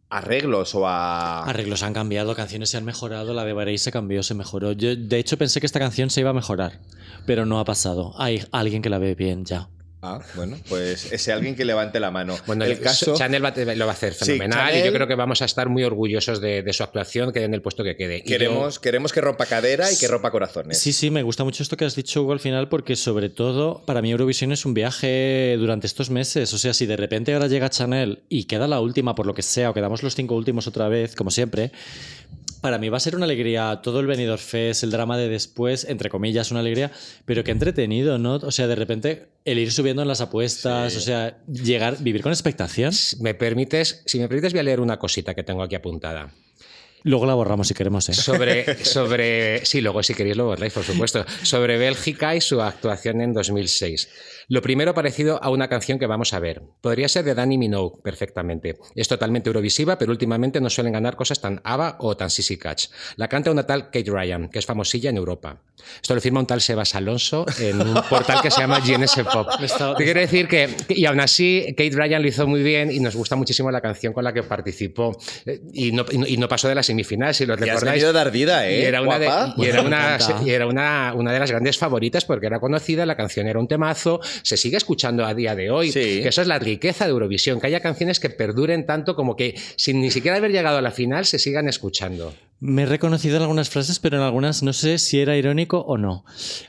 arreglos 0.10 0.74
o 0.76 0.88
a... 0.88 1.44
Arreglos 1.44 1.82
han 1.84 1.94
cambiado, 1.94 2.36
canciones 2.36 2.70
se 2.70 2.78
han 2.78 2.86
mejorado, 2.86 3.34
la 3.34 3.44
de 3.44 3.54
Barei 3.54 3.78
se 3.78 3.92
cambió, 3.92 4.22
se 4.24 4.36
mejoró. 4.36 4.72
Yo, 4.72 4.96
de 4.96 5.18
hecho, 5.18 5.38
pensé 5.38 5.60
que 5.60 5.66
esta 5.66 5.80
canción 5.80 6.10
se 6.10 6.22
iba 6.22 6.30
a 6.30 6.34
mejorar, 6.34 6.80
pero 7.26 7.46
no 7.46 7.60
ha 7.60 7.66
pasado. 7.66 8.14
Hay 8.18 8.46
alguien 8.52 8.82
que 8.82 8.90
la 8.90 9.00
ve 9.00 9.16
bien 9.16 9.44
ya. 9.46 9.68
Ah, 10.00 10.20
bueno, 10.36 10.58
pues 10.70 11.12
ese 11.12 11.34
alguien 11.34 11.56
que 11.56 11.66
levante 11.66 12.00
la 12.00 12.12
mano. 12.12 12.36
Bueno, 12.46 12.66
el 12.66 12.74
el 12.74 12.80
caso... 12.80 13.16
Chanel 13.16 13.44
va- 13.44 13.52
lo 13.76 13.86
va 13.88 13.92
a 13.92 13.96
hacer 13.96 14.14
Sí, 14.14 14.26
fenomenal 14.26 14.76
y 14.78 14.86
yo 14.86 14.94
creo 14.94 15.08
que 15.08 15.16
vamos 15.16 15.42
a 15.42 15.46
estar 15.46 15.70
muy 15.70 15.84
orgullosos 15.84 16.40
de, 16.40 16.62
de 16.62 16.74
su 16.74 16.84
actuación, 16.84 17.34
que 17.34 17.44
en 17.44 17.56
el 17.56 17.64
puesto 17.64 17.84
que 17.84 17.96
quede. 17.96 18.20
Yo- 18.20 18.26
Queremos, 18.26 18.80
queremos 18.80 19.12
que 19.12 19.22
rompa 19.22 19.48
cadera 19.48 19.92
y 19.92 19.98
que 19.98 20.08
rompa 20.08 20.30
corazones. 20.30 20.78
Sí, 20.80 20.94
sí, 20.94 21.10
me 21.10 21.24
gusta 21.24 21.44
mucho 21.44 21.64
esto 21.64 21.78
que 21.78 21.86
has 21.86 21.96
dicho, 21.96 22.22
Hugo, 22.22 22.34
al 22.34 22.40
final, 22.40 22.70
porque 22.70 22.96
sobre 22.96 23.30
todo 23.30 23.84
para 23.88 24.04
mí 24.04 24.12
Eurovisión 24.12 24.52
es 24.52 24.66
un 24.66 24.76
viaje 24.76 25.56
durante 25.58 25.88
estos 25.88 26.12
meses. 26.12 26.54
O 26.54 26.60
sea, 26.60 26.76
si 26.76 26.86
de 26.86 26.96
repente 26.96 27.34
ahora 27.34 27.48
llega 27.48 27.68
Chanel 27.72 28.22
y 28.30 28.44
queda 28.44 28.68
la 28.68 28.80
última 28.82 29.16
por 29.16 29.26
lo 29.26 29.34
que 29.34 29.42
sea, 29.42 29.72
o 29.72 29.74
quedamos 29.74 30.04
los 30.04 30.14
cinco 30.14 30.36
últimos 30.36 30.68
otra 30.68 30.90
vez, 30.90 31.16
como 31.16 31.32
siempre, 31.32 31.72
para 32.62 32.78
mí 32.78 32.90
va 32.90 32.98
a 32.98 33.00
ser 33.00 33.16
una 33.16 33.26
alegría 33.26 33.80
todo 33.84 34.00
el 34.00 34.08
Benidorm 34.08 34.42
Fest, 34.42 34.84
el 34.84 34.92
drama 34.92 35.18
de 35.18 35.30
después, 35.30 35.86
entre 35.86 36.10
comillas, 36.10 36.52
una 36.52 36.62
alegría, 36.62 36.92
pero 37.26 37.44
qué 37.44 37.52
entretenido, 37.52 38.18
¿no? 38.18 38.36
O 38.36 38.52
sea, 38.52 38.68
de 38.68 38.76
repente 38.76 39.28
el 39.46 39.60
ir 39.60 39.72
subiendo 39.72 40.02
en 40.02 40.08
las 40.08 40.22
apuestas, 40.22 40.96
o 40.96 41.00
sea, 41.00 41.38
llegar, 41.48 41.98
vivir 42.00 42.22
con 42.22 42.32
expectación. 42.32 42.92
me 43.20 43.34
permites, 43.34 44.04
si 44.06 44.20
me 44.20 44.28
permites, 44.28 44.54
voy 44.54 44.60
a 44.60 44.64
leer 44.64 44.80
una 44.80 44.98
cosita 44.98 45.34
que 45.34 45.44
tengo 45.44 45.64
aquí 45.64 45.76
apuntada. 45.76 46.32
Luego 47.04 47.26
la 47.26 47.36
borramos 47.36 47.68
si 47.68 47.74
queremos, 47.74 48.10
¿eh? 48.10 48.14
Sobre, 48.14 48.84
sobre. 48.84 49.66
Sí, 49.66 49.82
luego 49.82 50.04
si 50.04 50.14
queréis 50.14 50.36
lo 50.36 50.46
borráis, 50.46 50.74
por 50.74 50.84
supuesto. 50.84 51.26
Sobre 51.44 51.78
Bélgica 51.78 52.36
y 52.36 52.42
su 52.42 52.62
actuación 52.62 53.22
en 53.22 53.34
2006. 53.34 54.10
Lo 54.50 54.62
primero 54.62 54.94
parecido 54.94 55.44
a 55.44 55.50
una 55.50 55.68
canción 55.68 56.00
que 56.00 56.08
vamos 56.08 56.34
a 56.34 56.40
ver. 56.40 56.62
Podría 56.80 57.10
ser 57.10 57.26
de 57.26 57.36
Danny 57.36 57.58
Minogue, 57.58 57.98
perfectamente. 58.02 58.78
Es 58.96 59.10
totalmente 59.10 59.50
eurovisiva, 59.50 59.98
pero 59.98 60.12
últimamente 60.14 60.62
no 60.62 60.70
suelen 60.70 60.94
ganar 60.94 61.18
cosas 61.18 61.42
tan 61.42 61.60
ABBA 61.66 61.98
o 62.00 62.16
tan 62.16 62.30
Sissy 62.30 62.56
Catch. 62.58 62.86
La 63.18 63.28
canta 63.28 63.52
una 63.52 63.66
tal 63.68 63.86
Kate 63.92 64.10
Ryan, 64.10 64.48
que 64.48 64.60
es 64.60 64.66
famosilla 64.66 65.10
en 65.10 65.18
Europa. 65.18 65.60
Esto 66.02 66.16
lo 66.16 66.22
firma 66.22 66.40
un 66.40 66.48
tal 66.48 66.62
Sebas 66.62 66.96
Alonso 66.96 67.46
en 67.60 67.82
un 67.82 67.94
portal 68.10 68.42
que 68.42 68.50
se 68.50 68.62
llama 68.62 68.80
GNS 68.80 69.20
Pop. 69.32 69.50
Te 69.98 70.04
quiero 70.06 70.20
decir 70.22 70.48
que, 70.48 70.70
y 70.90 71.06
aún 71.06 71.20
así, 71.20 71.66
Kate 71.78 71.92
Ryan 71.94 72.22
lo 72.22 72.30
hizo 72.30 72.48
muy 72.48 72.64
bien 72.64 72.90
y 72.90 73.02
nos 73.02 73.18
gusta 73.18 73.36
muchísimo 73.36 73.70
la 73.70 73.82
canción 73.82 74.14
con 74.14 74.24
la 74.24 74.34
que 74.34 74.44
participó. 74.44 75.12
Eh, 75.46 75.60
Y 75.74 75.92
no, 75.92 76.06
y 76.26 76.38
no- 76.38 76.48
pasó 76.48 76.70
de 76.70 76.76
la 76.76 76.84
semifinal, 76.84 77.34
si 77.36 77.46
lo 77.46 77.54
Y 77.54 77.56
has 77.56 77.60
recordáis. 77.60 77.92
venido 78.02 78.14
de 78.14 78.20
ardida, 78.22 78.68
¿eh? 78.70 78.80
Y 78.80 78.84
era, 78.86 79.02
una 79.02 79.20
de, 79.20 79.28
y 79.58 79.66
era, 79.66 79.82
una, 79.82 80.18
y 80.46 80.50
era 80.52 80.66
una, 80.68 81.14
una 81.14 81.34
de 81.34 81.40
las 81.40 81.52
grandes 81.52 81.78
favoritas 81.78 82.24
porque 82.24 82.48
era 82.48 82.62
conocida, 82.62 83.06
la 83.06 83.18
canción 83.18 83.48
era 83.48 83.60
un 83.60 83.68
temazo, 83.68 84.22
se 84.44 84.58
sigue 84.58 84.78
escuchando 84.78 85.26
a 85.26 85.34
día 85.34 85.56
de 85.56 85.70
hoy. 85.72 85.92
Sí. 85.92 86.22
Que 86.22 86.30
eso 86.30 86.42
es 86.42 86.48
la 86.48 86.60
riqueza 86.60 87.06
de 87.06 87.12
Eurovisión, 87.12 87.60
que 87.60 87.68
haya 87.68 87.80
canciones 87.80 88.20
que 88.20 88.30
perduren 88.30 88.86
tanto 88.86 89.16
como 89.16 89.36
que 89.36 89.56
sin 89.76 90.02
ni 90.02 90.12
siquiera 90.12 90.38
haber 90.38 90.52
llegado 90.52 90.78
a 90.78 90.82
la 90.82 90.92
final 90.92 91.26
se 91.26 91.40
sigan 91.40 91.68
escuchando. 91.68 92.34
Me 92.60 92.84
he 92.84 92.86
reconocido 92.88 93.38
en 93.38 93.44
algunas 93.44 93.70
frases, 93.70 94.00
pero 94.00 94.18
en 94.18 94.24
algunas 94.24 94.64
no 94.64 94.74
sé 94.74 94.98
si 94.98 95.20
era 95.20 95.38
irónico 95.38 95.80
o 95.82 95.98
no. 95.98 96.26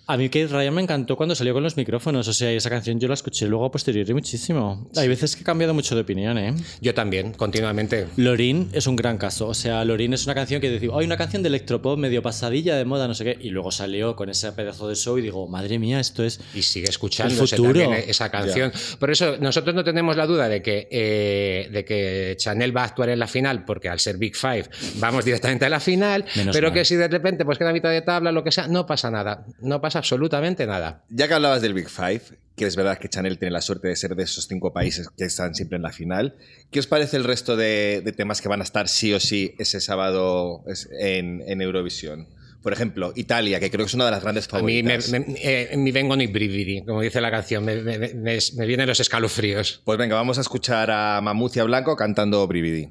A 0.06 0.18
mí 0.18 0.28
Kate 0.28 0.48
Ryan 0.48 0.74
me 0.74 0.82
encantó 0.82 1.16
cuando 1.16 1.34
salió 1.34 1.54
con 1.54 1.62
los 1.62 1.78
micrófonos, 1.78 2.28
o 2.28 2.32
sea, 2.34 2.50
esa 2.50 2.68
canción 2.68 3.00
yo 3.00 3.08
la 3.08 3.14
escuché 3.14 3.46
luego 3.46 3.64
a 3.64 3.70
posteriori 3.70 4.12
muchísimo. 4.12 4.90
Hay 4.96 5.08
veces 5.08 5.34
que 5.34 5.42
he 5.42 5.44
cambiado 5.44 5.72
mucho 5.72 5.94
de 5.94 6.02
opinión, 6.02 6.36
¿eh? 6.36 6.54
Yo 6.82 6.92
también, 6.92 7.32
continuamente. 7.32 8.06
Lorin 8.16 8.68
es 8.72 8.86
un 8.86 8.96
gran 8.96 9.16
caso, 9.16 9.48
o 9.48 9.54
sea, 9.54 9.82
Lorin 9.84 10.12
es 10.12 10.26
una 10.26 10.34
canción 10.34 10.60
que 10.60 10.68
decimos, 10.68 10.98
hay 10.98 11.06
una 11.06 11.16
canción 11.16 11.42
de 11.42 11.48
electropop 11.48 11.98
medio 11.98 12.20
pasadilla 12.20 12.76
de 12.76 12.84
moda, 12.84 13.08
no 13.08 13.14
sé 13.14 13.24
qué, 13.24 13.38
y 13.40 13.48
luego 13.48 13.72
salió 13.72 14.14
con 14.14 14.28
ese 14.28 14.52
pedazo 14.52 14.88
de 14.88 14.94
show 14.94 15.16
y 15.16 15.22
digo, 15.22 15.48
madre 15.48 15.78
mía, 15.78 16.00
esto 16.00 16.22
es... 16.22 16.38
Y 16.54 16.60
sigue 16.62 16.88
futuro. 16.92 17.72
también 17.72 18.04
esa 18.06 18.30
canción. 18.30 18.72
Por 18.98 19.10
eso 19.10 19.38
nosotros 19.38 19.74
no 19.74 19.84
tenemos 19.84 20.16
la 20.16 20.26
duda 20.26 20.50
de 20.50 20.60
que, 20.60 20.86
eh, 20.90 21.68
de 21.72 21.84
que 21.86 22.34
Chanel 22.36 22.76
va 22.76 22.82
a 22.82 22.84
actuar 22.84 23.08
en 23.08 23.18
la 23.18 23.26
final, 23.26 23.64
porque 23.64 23.88
al 23.88 24.00
ser 24.00 24.18
Big 24.18 24.36
Five 24.36 24.64
vamos 24.96 25.24
directamente 25.24 25.64
a 25.64 25.70
la 25.70 25.77
final, 25.80 26.24
Menos 26.36 26.54
pero 26.56 26.68
mal. 26.68 26.74
que 26.78 26.84
si 26.84 26.96
de 26.96 27.08
repente 27.08 27.44
pues 27.44 27.58
queda 27.58 27.70
a 27.70 27.72
mitad 27.72 27.90
de 27.90 28.02
tabla, 28.02 28.32
lo 28.32 28.44
que 28.44 28.52
sea, 28.52 28.68
no 28.68 28.86
pasa 28.86 29.10
nada. 29.10 29.44
No 29.60 29.80
pasa 29.80 29.98
absolutamente 29.98 30.66
nada. 30.66 31.04
Ya 31.08 31.28
que 31.28 31.34
hablabas 31.34 31.62
del 31.62 31.74
Big 31.74 31.88
Five, 31.88 32.22
que 32.56 32.66
es 32.66 32.76
verdad 32.76 32.98
que 32.98 33.08
Chanel 33.08 33.38
tiene 33.38 33.52
la 33.52 33.60
suerte 33.60 33.88
de 33.88 33.96
ser 33.96 34.14
de 34.16 34.24
esos 34.24 34.46
cinco 34.48 34.72
países 34.72 35.08
que 35.16 35.24
están 35.24 35.54
siempre 35.54 35.76
en 35.76 35.82
la 35.82 35.92
final, 35.92 36.36
¿qué 36.70 36.80
os 36.80 36.86
parece 36.86 37.16
el 37.16 37.24
resto 37.24 37.56
de, 37.56 38.02
de 38.04 38.12
temas 38.12 38.40
que 38.40 38.48
van 38.48 38.60
a 38.60 38.64
estar 38.64 38.88
sí 38.88 39.12
o 39.14 39.20
sí 39.20 39.54
ese 39.58 39.80
sábado 39.80 40.64
en, 41.00 41.42
en 41.46 41.62
Eurovisión? 41.62 42.28
Por 42.62 42.72
ejemplo, 42.72 43.12
Italia, 43.14 43.60
que 43.60 43.70
creo 43.70 43.84
que 43.86 43.88
es 43.88 43.94
una 43.94 44.06
de 44.06 44.10
las 44.10 44.20
grandes 44.22 44.48
A 44.52 44.60
mí 44.60 44.82
me, 44.82 44.98
favoritas. 45.00 45.10
me- 45.28 45.36
eh, 45.40 45.92
vengo 45.92 46.16
ni 46.16 46.26
brividi, 46.26 46.84
como 46.84 47.00
dice 47.02 47.20
la 47.20 47.30
canción, 47.30 47.64
me, 47.64 47.76
me- 47.76 47.98
me- 47.98 48.38
me 48.56 48.66
vienen 48.66 48.88
los 48.88 48.98
escalofríos. 48.98 49.80
Pues 49.84 49.96
venga, 49.96 50.16
vamos 50.16 50.38
a 50.38 50.40
escuchar 50.40 50.90
a 50.90 51.20
Mamucia 51.20 51.62
Blanco 51.62 51.94
cantando 51.94 52.44
Brividi. 52.48 52.90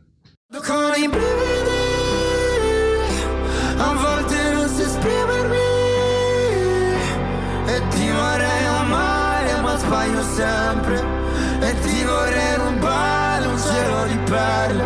Perle 14.30 14.86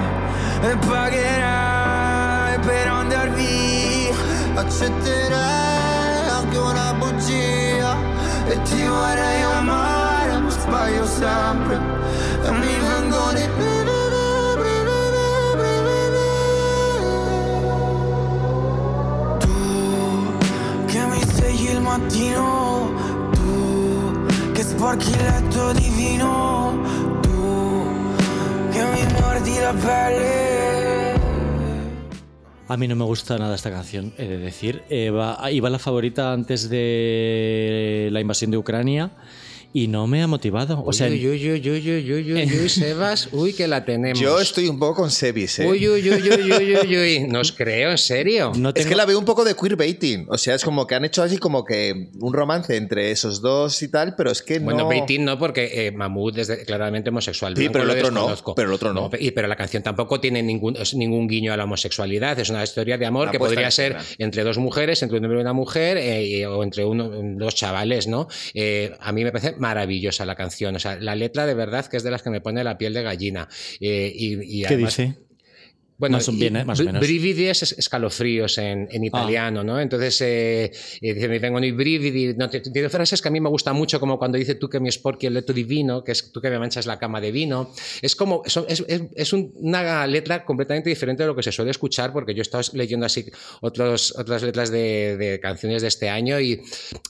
E 0.62 0.78
pagherai 0.88 2.60
per 2.60 2.88
andar 2.88 3.30
via 3.32 4.14
Accetterei 4.56 6.30
anche 6.38 6.58
una 6.58 6.94
bugia 6.94 7.96
E 8.48 8.62
ti 8.64 8.86
vorrei 8.86 9.42
amare 9.42 10.38
ma 10.40 10.50
sbaglio 10.50 11.06
sempre 11.06 11.80
E 12.46 12.52
mi 12.52 12.76
vengono 12.88 13.38
i 13.38 13.48
brividi, 13.58 14.56
brividi, 14.62 15.28
brividi. 15.58 16.30
Tu 19.40 20.86
che 20.86 21.06
mi 21.06 21.22
svegli 21.34 21.70
il 21.70 21.82
mattino 21.82 22.92
Tu 23.32 24.52
che 24.52 24.64
sporchi 24.64 25.12
il 25.12 25.24
letto 25.24 25.72
di 25.74 25.90
vino 25.90 27.20
A 32.68 32.78
mí 32.78 32.88
no 32.88 32.96
me 32.96 33.04
gusta 33.04 33.38
nada 33.38 33.56
esta 33.56 33.70
canción, 33.70 34.14
he 34.18 34.26
de 34.28 34.38
decir. 34.38 34.84
Eh, 34.90 35.10
va- 35.10 35.52
iba 35.52 35.70
la 35.70 35.80
favorita 35.80 36.32
antes 36.32 36.70
de 36.70 38.08
la 38.12 38.22
invasión 38.22 38.50
de 38.52 38.58
Ucrania 38.58 39.12
y 39.74 39.88
no 39.88 40.08
me 40.08 40.22
ha 40.22 40.28
motivado. 40.28 40.84
O 40.86 40.92
sea, 40.94 41.08
uy, 41.08 41.28
uy, 41.28 41.52
uy, 41.52 41.70
uy, 41.70 41.92
uy, 41.92 42.14
uy, 42.14 42.34
uy, 42.34 42.60
uy, 42.64 42.70
Sebas, 42.70 43.30
uy, 43.32 43.54
que 43.54 43.68
la 43.68 43.86
tenemos. 43.86 44.20
Yo 44.20 44.40
estoy 44.40 44.68
un 44.68 44.78
poco 44.80 44.96
con 45.02 45.12
Sebis, 45.12 45.60
¿eh? 45.60 45.68
Uy, 45.68 45.88
uy, 45.88 46.10
uy, 46.10 46.30
uy, 46.30 46.52
uy, 46.52 46.76
uy, 46.76 46.98
uy. 46.98 47.20
No 47.28 47.40
os 47.40 47.52
creo, 47.52 47.92
en 47.92 47.98
serio. 47.98 48.52
no 48.56 48.72
Es 48.76 48.86
que 48.86 48.96
la 48.96 49.06
veo 49.06 49.18
un 49.18 49.26
poco 49.26 49.44
de 49.46 49.56
queerbaiting. 49.56 50.26
O 50.30 50.38
sea, 50.38 50.56
es 50.56 50.64
como 50.64 50.86
que 50.88 50.96
han 50.96 51.06
hecho 51.06 51.24
así 51.24 51.38
como 51.38 51.64
que 51.64 52.10
un 52.20 52.34
romance 52.34 52.76
entre 52.76 53.12
esos 53.12 53.42
dos 53.42 53.82
y 53.82 53.88
tal, 53.90 54.16
pero 54.16 54.32
es 54.32 54.42
que 54.42 54.60
no. 54.60 54.66
Bueno, 54.66 54.88
Baiting 54.88 55.24
no, 55.26 55.38
porque 55.40 55.88
eh, 55.88 55.92
Mahmoud 55.92 56.38
es 56.40 56.48
de- 56.48 56.66
claramente 56.66 57.10
homosexual. 57.10 57.56
Sí, 57.56 57.70
pero 57.70 57.84
el 57.86 57.92
otro 57.92 58.12
no, 58.12 58.36
pero 58.56 58.68
el 58.70 58.74
otro 58.74 58.94
no. 58.94 59.10
y- 59.20 59.32
pero 59.32 59.48
la 59.48 59.56
canción 59.56 59.84
tampoco 59.84 60.20
tiene 60.20 60.44
ningún, 60.44 60.76
es 60.76 60.94
ningún 60.94 61.28
guiño 61.28 61.54
a 61.54 61.58
la 61.58 61.64
homosexualidad. 61.64 62.38
Es 62.40 62.50
una 62.50 62.64
historia 62.64 62.98
de 62.98 63.06
amor 63.06 63.32
que 63.32 63.40
podría 63.40 63.66
en 63.66 63.72
ser 63.72 63.98
entre 64.18 64.44
dos 64.44 64.58
mujeres, 64.58 65.02
entre 65.04 65.18
un 65.18 65.26
hombre 65.26 65.40
y 65.40 65.42
una 65.42 65.54
mujer, 65.54 65.98
eh, 65.98 66.46
o 66.48 66.64
entre 66.64 66.84
uno, 66.86 67.10
dos 67.38 67.56
chavales, 67.56 68.08
¿no? 68.08 68.28
Eh, 68.54 68.94
a 69.00 69.12
mí 69.12 69.24
me 69.24 69.32
parece 69.32 69.56
maravillosa 69.62 70.26
la 70.26 70.36
canción. 70.36 70.76
O 70.76 70.80
sea, 70.80 70.98
la 71.00 71.16
letra 71.16 71.46
de 71.46 71.54
verdad 71.54 71.86
que 71.86 71.98
es 71.98 72.04
de 72.04 72.12
las 72.12 72.22
que 72.24 72.30
me 72.32 72.42
pone 72.42 72.64
la 72.64 72.78
piel 72.78 72.94
de 72.94 73.04
gallina. 73.04 73.48
Eh, 73.80 74.12
y, 74.14 74.60
y 74.60 74.62
¿Qué 74.64 74.74
además- 74.74 74.98
dice? 74.98 75.20
Bueno, 76.02 76.18
Más 76.18 76.36
bien, 76.36 76.56
¿eh? 76.56 76.66
Más 76.66 76.80
o 76.80 76.84
menos. 76.84 77.00
Ah. 77.00 77.06
brividi 77.06 77.46
es 77.46 77.62
es- 77.62 77.76
escalofríos 77.78 78.58
en, 78.58 78.88
en 78.92 79.04
italiano, 79.04 79.64
¿no? 79.64 79.80
Entonces, 79.80 80.20
eh, 80.22 80.72
dice, 81.00 81.28
mi 81.30 81.38
vengono 81.38 81.64
i 81.66 81.72
brividi. 81.72 82.34
No, 82.36 82.50
tiene 82.50 82.90
frases 82.90 83.22
que 83.22 83.28
a 83.28 83.32
mí 83.32 83.40
me 83.40 83.50
gustan 83.50 83.76
mucho, 83.76 84.00
como 84.00 84.18
cuando 84.18 84.40
dice 84.40 84.56
tú 84.56 84.68
que 84.68 84.80
mi 84.80 84.92
sporchi 84.92 85.28
el 85.28 85.36
letto 85.36 85.54
divino, 85.54 86.04
que 86.04 86.14
es 86.14 86.32
tú 86.32 86.42
que 86.42 86.50
me 86.50 86.58
manchas 86.58 86.88
la 86.88 86.98
cama 86.98 87.22
de 87.22 87.32
vino. 87.32 87.72
Es 88.02 88.16
como, 88.16 88.42
es, 88.46 88.58
es- 88.68 88.84
es 89.16 89.34
un- 89.34 89.52
una 89.58 90.08
letra 90.08 90.44
completamente 90.44 90.90
diferente 90.90 91.22
de 91.22 91.28
lo 91.28 91.36
que 91.36 91.44
se 91.44 91.52
suele 91.52 91.70
escuchar, 91.70 92.12
porque 92.14 92.34
yo 92.34 92.42
he 92.42 92.48
estado 92.50 92.64
leyendo 92.74 93.06
así 93.06 93.24
otros, 93.62 94.16
otras 94.18 94.42
letras 94.42 94.72
de, 94.72 95.18
de 95.18 95.40
canciones 95.40 95.84
de 95.84 95.88
este 95.88 96.10
año 96.10 96.40
y, 96.40 96.54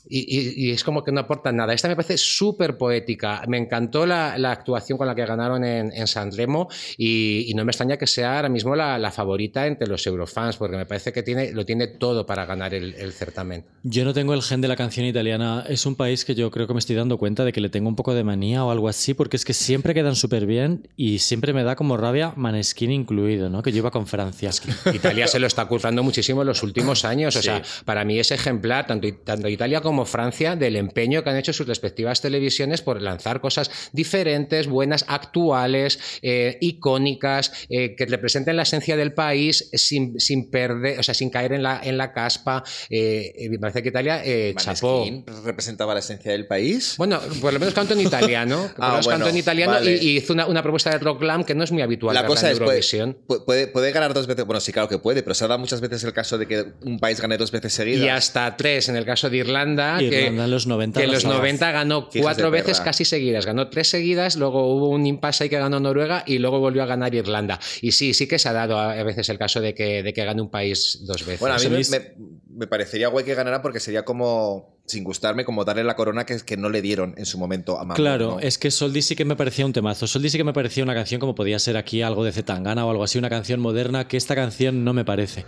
y, 0.10 0.20
y- 0.40 0.68
y 0.68 0.72
es 0.72 0.84
como 0.84 1.02
que 1.04 1.14
no 1.14 1.22
aportan 1.22 1.56
nada. 1.56 1.74
Esta 1.74 1.88
me 1.88 1.96
parece 1.96 2.18
súper 2.18 2.78
poética. 2.78 3.42
Me 3.48 3.58
encantó 3.58 4.06
la, 4.06 4.38
la 4.38 4.52
actuación 4.52 4.98
con 4.98 5.08
la 5.08 5.16
que 5.16 5.26
ganaron 5.26 5.64
en, 5.64 5.94
en 5.94 6.08
San 6.08 6.32
Remo 6.36 6.68
y, 6.98 7.46
y 7.48 7.54
no 7.54 7.64
me 7.64 7.72
extraña 7.72 7.96
que 7.98 8.08
sea 8.08 8.36
ahora 8.36 8.50
mismo 8.50 8.76
la, 8.76 8.81
la 8.82 9.12
favorita 9.12 9.68
entre 9.68 9.88
los 9.88 10.06
eurofans, 10.06 10.58
porque 10.58 10.78
me 10.78 10.86
parece 10.86 11.12
que 11.14 11.24
tiene, 11.24 11.52
lo 11.52 11.66
tiene 11.66 11.88
todo 11.88 12.26
para 12.26 12.46
ganar 12.46 12.74
el, 12.74 12.94
el 12.96 13.12
certamen. 13.14 13.66
Yo 13.84 14.06
no 14.06 14.14
tengo 14.14 14.34
el 14.34 14.42
gen 14.42 14.62
de 14.62 14.68
la 14.68 14.76
canción 14.76 15.06
italiana. 15.06 15.66
Es 15.68 15.86
un 15.86 15.96
país 15.96 16.26
que 16.26 16.36
yo 16.36 16.52
creo 16.52 16.68
que 16.68 16.74
me 16.74 16.80
estoy 16.80 16.96
dando 16.96 17.18
cuenta 17.18 17.46
de 17.46 17.54
que 17.54 17.62
le 17.62 17.70
tengo 17.70 17.90
un 17.90 17.96
poco 17.96 18.14
de 18.14 18.24
manía 18.24 18.64
o 18.66 18.72
algo 18.72 18.88
así, 18.88 19.14
porque 19.14 19.38
es 19.38 19.46
que 19.46 19.54
siempre 19.54 19.94
quedan 19.94 20.16
súper 20.16 20.46
bien 20.46 20.88
y 20.96 21.20
siempre 21.20 21.54
me 21.54 21.64
da 21.64 21.76
como 21.76 21.98
rabia 21.98 22.34
Maneskin 22.36 22.92
incluido, 22.92 23.50
¿no? 23.50 23.62
Que 23.62 23.72
yo 23.72 23.80
iba 23.80 23.92
con 23.92 24.08
Francia. 24.08 24.52
Italia 24.94 25.28
se 25.28 25.40
lo 25.40 25.48
está 25.48 25.66
currando 25.66 26.04
muchísimo 26.04 26.42
en 26.42 26.48
los 26.48 26.64
últimos 26.64 27.06
años. 27.06 27.36
O 27.36 27.42
sea, 27.42 27.62
para 27.86 28.06
mí 28.06 28.20
es 28.20 28.32
ejemplar, 28.32 28.88
tanto, 28.88 29.08
tanto 29.24 29.48
Italia 29.48 29.82
como 29.82 30.06
Francia, 30.06 30.56
del 30.56 30.76
empeño 30.76 31.24
que 31.24 31.30
han 31.30 31.38
hecho 31.38 31.54
sus 31.54 31.68
respectivas 31.68 32.22
televisiones 32.22 32.82
por 32.82 33.02
lanzar 33.02 33.42
cosas 33.42 33.72
diferentes, 33.94 34.68
buenas, 34.68 35.06
actuales, 35.08 36.00
eh, 36.22 36.58
icónicas, 36.62 37.54
eh, 37.70 37.96
que 37.96 38.06
representen 38.06 38.58
la 38.58 38.66
esencia 38.72 38.96
del 38.98 39.14
país 39.14 39.70
sin, 39.74 40.20
sin 40.20 40.50
perder, 40.50 41.00
o 41.00 41.04
sea, 41.04 41.14
sin 41.14 41.30
caer 41.30 41.54
en 41.54 41.64
la, 41.64 41.82
en 41.84 41.98
la 41.98 42.14
caspa. 42.14 42.64
Eh, 42.90 43.48
me 43.50 43.60
parece 43.60 43.84
que 43.84 43.90
Italia 43.90 44.22
eh, 44.24 44.54
chapó. 44.58 45.06
Representaba 45.44 45.94
la 45.94 46.00
esencia 46.00 46.32
del 46.32 46.48
país. 46.48 46.96
Bueno, 46.98 47.20
por 47.42 47.52
lo 47.54 47.60
menos 47.60 47.74
canto 47.74 47.94
en 47.94 48.02
italiano. 48.02 48.70
Por 48.76 48.80
lo 48.80 48.86
Ah, 48.86 48.90
menos 48.92 49.08
canto 49.08 49.24
bueno, 49.26 49.28
en 49.28 49.38
italiano 49.38 49.72
vale. 49.74 49.96
y, 50.02 50.10
y 50.10 50.18
hizo 50.18 50.34
una, 50.34 50.46
una 50.48 50.62
propuesta 50.64 50.90
de 50.92 51.00
rock 51.00 51.20
glam 51.22 51.44
que 51.44 51.54
no 51.56 51.64
es 51.64 51.72
muy 51.72 51.82
habitual 51.82 52.14
La 52.16 52.26
cosa 52.26 52.50
es, 52.50 52.58
puede, 52.58 52.70
Eurovisión. 52.70 53.18
puede, 53.46 53.68
puede 53.68 53.92
ganar 53.92 54.14
dos 54.14 54.28
veces. 54.28 54.46
Bueno, 54.46 54.60
sí, 54.60 54.72
claro 54.72 54.88
que 54.88 54.98
puede, 55.00 55.24
pero 55.24 55.34
se 55.34 55.44
ha 55.44 55.48
dado 55.48 55.60
muchas 55.60 55.82
veces 55.82 56.04
el 56.04 56.14
caso 56.14 56.38
de 56.38 56.48
que 56.48 56.66
un 56.82 57.00
país 57.00 57.20
gane 57.20 57.38
dos 57.38 57.52
veces 57.52 57.74
seguidas. 57.74 58.06
Y 58.06 58.10
hasta 58.10 58.56
tres 58.58 58.90
en 58.90 58.96
el 58.96 59.06
caso 59.06 59.30
de 59.30 59.38
Irlanda. 59.38 59.98
Irlanda 60.02 60.10
que, 60.10 60.28
en 60.28 60.52
los 60.52 60.68
90 60.68 61.00
que 61.00 61.04
en 61.04 61.10
lo 61.10 61.14
los 61.16 61.24
sabes. 61.24 61.38
90 61.38 61.72
ganó 61.72 62.10
cuatro 62.22 62.52
veces 62.52 62.78
perra. 62.78 62.86
casi 62.86 63.06
seguidas. 63.06 63.46
Ganó 63.46 63.70
tres 63.70 63.88
seguidas, 63.90 64.36
luego 64.38 64.74
hubo 64.76 64.90
un 64.90 65.06
impasse 65.06 65.44
ahí 65.46 65.50
que 65.50 65.58
ganó 65.60 65.80
Noruega 65.80 66.24
y 66.26 66.38
luego 66.40 66.60
volvió 66.60 66.84
a 66.84 66.86
ganar 66.86 67.14
Irlanda. 67.14 67.60
Y 67.82 67.92
sí, 67.92 68.14
sí 68.14 68.28
que 68.28 68.40
se 68.40 68.50
ha 68.50 68.54
dado 68.54 68.61
a 68.70 68.92
a 69.00 69.04
veces 69.04 69.30
el 69.30 69.38
caso 69.38 69.62
de 69.62 69.74
que, 69.74 70.04
de 70.04 70.14
que 70.14 70.26
gane 70.26 70.42
un 70.42 70.50
país 70.50 71.00
dos 71.04 71.26
veces. 71.26 71.40
Bueno, 71.40 71.56
a 71.56 71.60
mí 71.60 71.68
me, 71.70 71.78
me- 71.90 72.14
me 72.54 72.68
parecería 72.68 73.08
guay 73.08 73.24
que 73.26 73.34
ganara 73.34 73.62
porque 73.62 73.80
sería 73.80 74.04
como, 74.04 74.78
sin 74.86 75.04
gustarme, 75.04 75.46
como 75.46 75.64
darle 75.66 75.84
la 75.84 75.96
corona 75.96 76.26
que, 76.26 76.38
que 76.40 76.58
no 76.58 76.70
le 76.70 76.82
dieron 76.82 77.14
en 77.18 77.26
su 77.26 77.38
momento 77.38 77.78
a 77.80 77.86
Mahmoud, 77.86 77.96
Claro, 77.96 78.28
¿no? 78.32 78.40
es 78.40 78.58
que 78.58 78.70
Soldi 78.72 79.02
sí 79.02 79.16
que 79.16 79.26
me 79.26 79.36
parecía 79.36 79.66
un 79.66 79.74
temazo. 79.74 80.06
Soldi 80.08 80.30
sí 80.30 80.38
que 80.38 80.44
me 80.44 80.54
parecía 80.54 80.84
una 80.84 80.94
canción 80.94 81.20
como 81.20 81.34
podía 81.34 81.58
ser 81.60 81.78
aquí 81.78 82.02
algo 82.02 82.24
de 82.24 82.32
Zetangana 82.32 82.86
o 82.86 82.92
algo 82.92 83.04
así, 83.04 83.18
una 83.18 83.30
canción 83.30 83.60
moderna, 83.62 84.08
que 84.08 84.18
esta 84.18 84.36
canción 84.36 84.84
no 84.84 84.94
me 84.94 85.06
parece. 85.06 85.46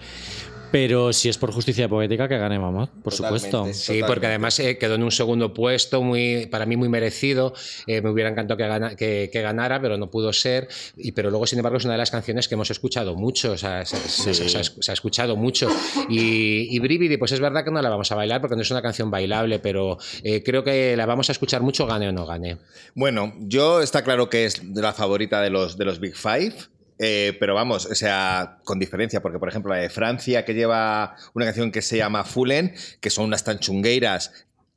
Pero 0.73 1.13
si 1.13 1.29
es 1.29 1.37
por 1.37 1.51
justicia 1.51 1.87
poética, 1.87 2.27
que 2.27 2.35
gane 2.35 2.57
Mamá, 2.57 2.89
por 3.03 3.13
Totalmente. 3.13 3.45
supuesto. 3.51 3.73
Sí, 3.75 3.79
Totalmente. 3.99 4.07
porque 4.07 4.25
además 4.25 4.59
eh, 4.59 4.77
quedó 4.79 4.95
en 4.95 5.03
un 5.03 5.11
segundo 5.11 5.53
puesto, 5.53 6.01
muy, 6.01 6.47
para 6.47 6.65
mí 6.65 6.75
muy 6.77 6.89
merecido. 6.89 7.53
Eh, 7.85 8.01
me 8.01 8.09
hubiera 8.09 8.31
encantado 8.31 8.57
que, 8.57 8.63
gana- 8.67 8.95
que- 8.95 9.29
que 9.31 9.41
ganara, 9.43 9.79
pero 9.79 9.97
no 9.99 10.09
pudo 10.09 10.33
ser. 10.33 10.67
Y, 10.97 11.11
pero 11.11 11.29
luego, 11.29 11.45
sin 11.45 11.59
embargo, 11.59 11.77
es 11.77 11.85
una 11.85 11.93
de 11.93 11.99
las 11.99 12.09
canciones 12.09 12.47
que 12.47 12.55
hemos 12.55 12.71
escuchado 12.71 13.13
mucho. 13.15 13.51
O 13.51 13.57
sea, 13.57 13.85
se, 13.85 13.97
se- 13.97 14.33
se- 14.33 14.49
se 14.49 14.57
ha, 14.57 14.63
se 14.63 14.91
ha 14.91 14.93
escuchado 14.95 15.35
mucho. 15.35 15.69
Y, 16.09 16.75
y 16.75 16.79
Brividi, 16.79 17.17
pues 17.17 17.31
es 17.33 17.39
verdad 17.39 17.63
que 17.63 17.69
no 17.69 17.79
la 17.79 17.89
vamos 17.89 18.11
a 18.11 18.15
bailar 18.15 18.41
porque 18.41 18.55
no 18.55 18.63
es 18.63 18.71
una 18.71 18.81
canción 18.81 19.11
bailable, 19.11 19.59
pero 19.59 19.99
eh, 20.23 20.41
creo 20.43 20.63
que 20.63 20.97
la 20.97 21.05
vamos 21.05 21.29
a 21.29 21.33
escuchar 21.33 21.61
mucho, 21.61 21.85
gane 21.85 22.09
o 22.09 22.11
no 22.11 22.25
gane. 22.25 22.57
Bueno, 22.95 23.31
yo 23.41 23.79
está 23.83 24.03
claro 24.03 24.27
que 24.27 24.45
es 24.45 24.73
de 24.73 24.81
la 24.81 24.93
favorita 24.93 25.39
de 25.43 25.51
los, 25.51 25.77
de 25.77 25.85
los 25.85 25.99
Big 25.99 26.15
Five. 26.15 26.55
Eh, 26.99 27.35
pero 27.39 27.53
vamos, 27.55 27.85
o 27.85 27.95
sea, 27.95 28.59
con 28.63 28.79
diferencia, 28.79 29.21
porque 29.21 29.39
por 29.39 29.49
ejemplo 29.49 29.73
la 29.73 29.79
de 29.81 29.89
Francia, 29.89 30.45
que 30.45 30.53
lleva 30.53 31.15
una 31.33 31.45
canción 31.45 31.71
que 31.71 31.81
se 31.81 31.97
llama 31.97 32.23
Fullen, 32.23 32.73
que 33.01 33.09
son 33.09 33.25
unas 33.25 33.43
tan 33.43 33.59
chungueiras. 33.59 34.31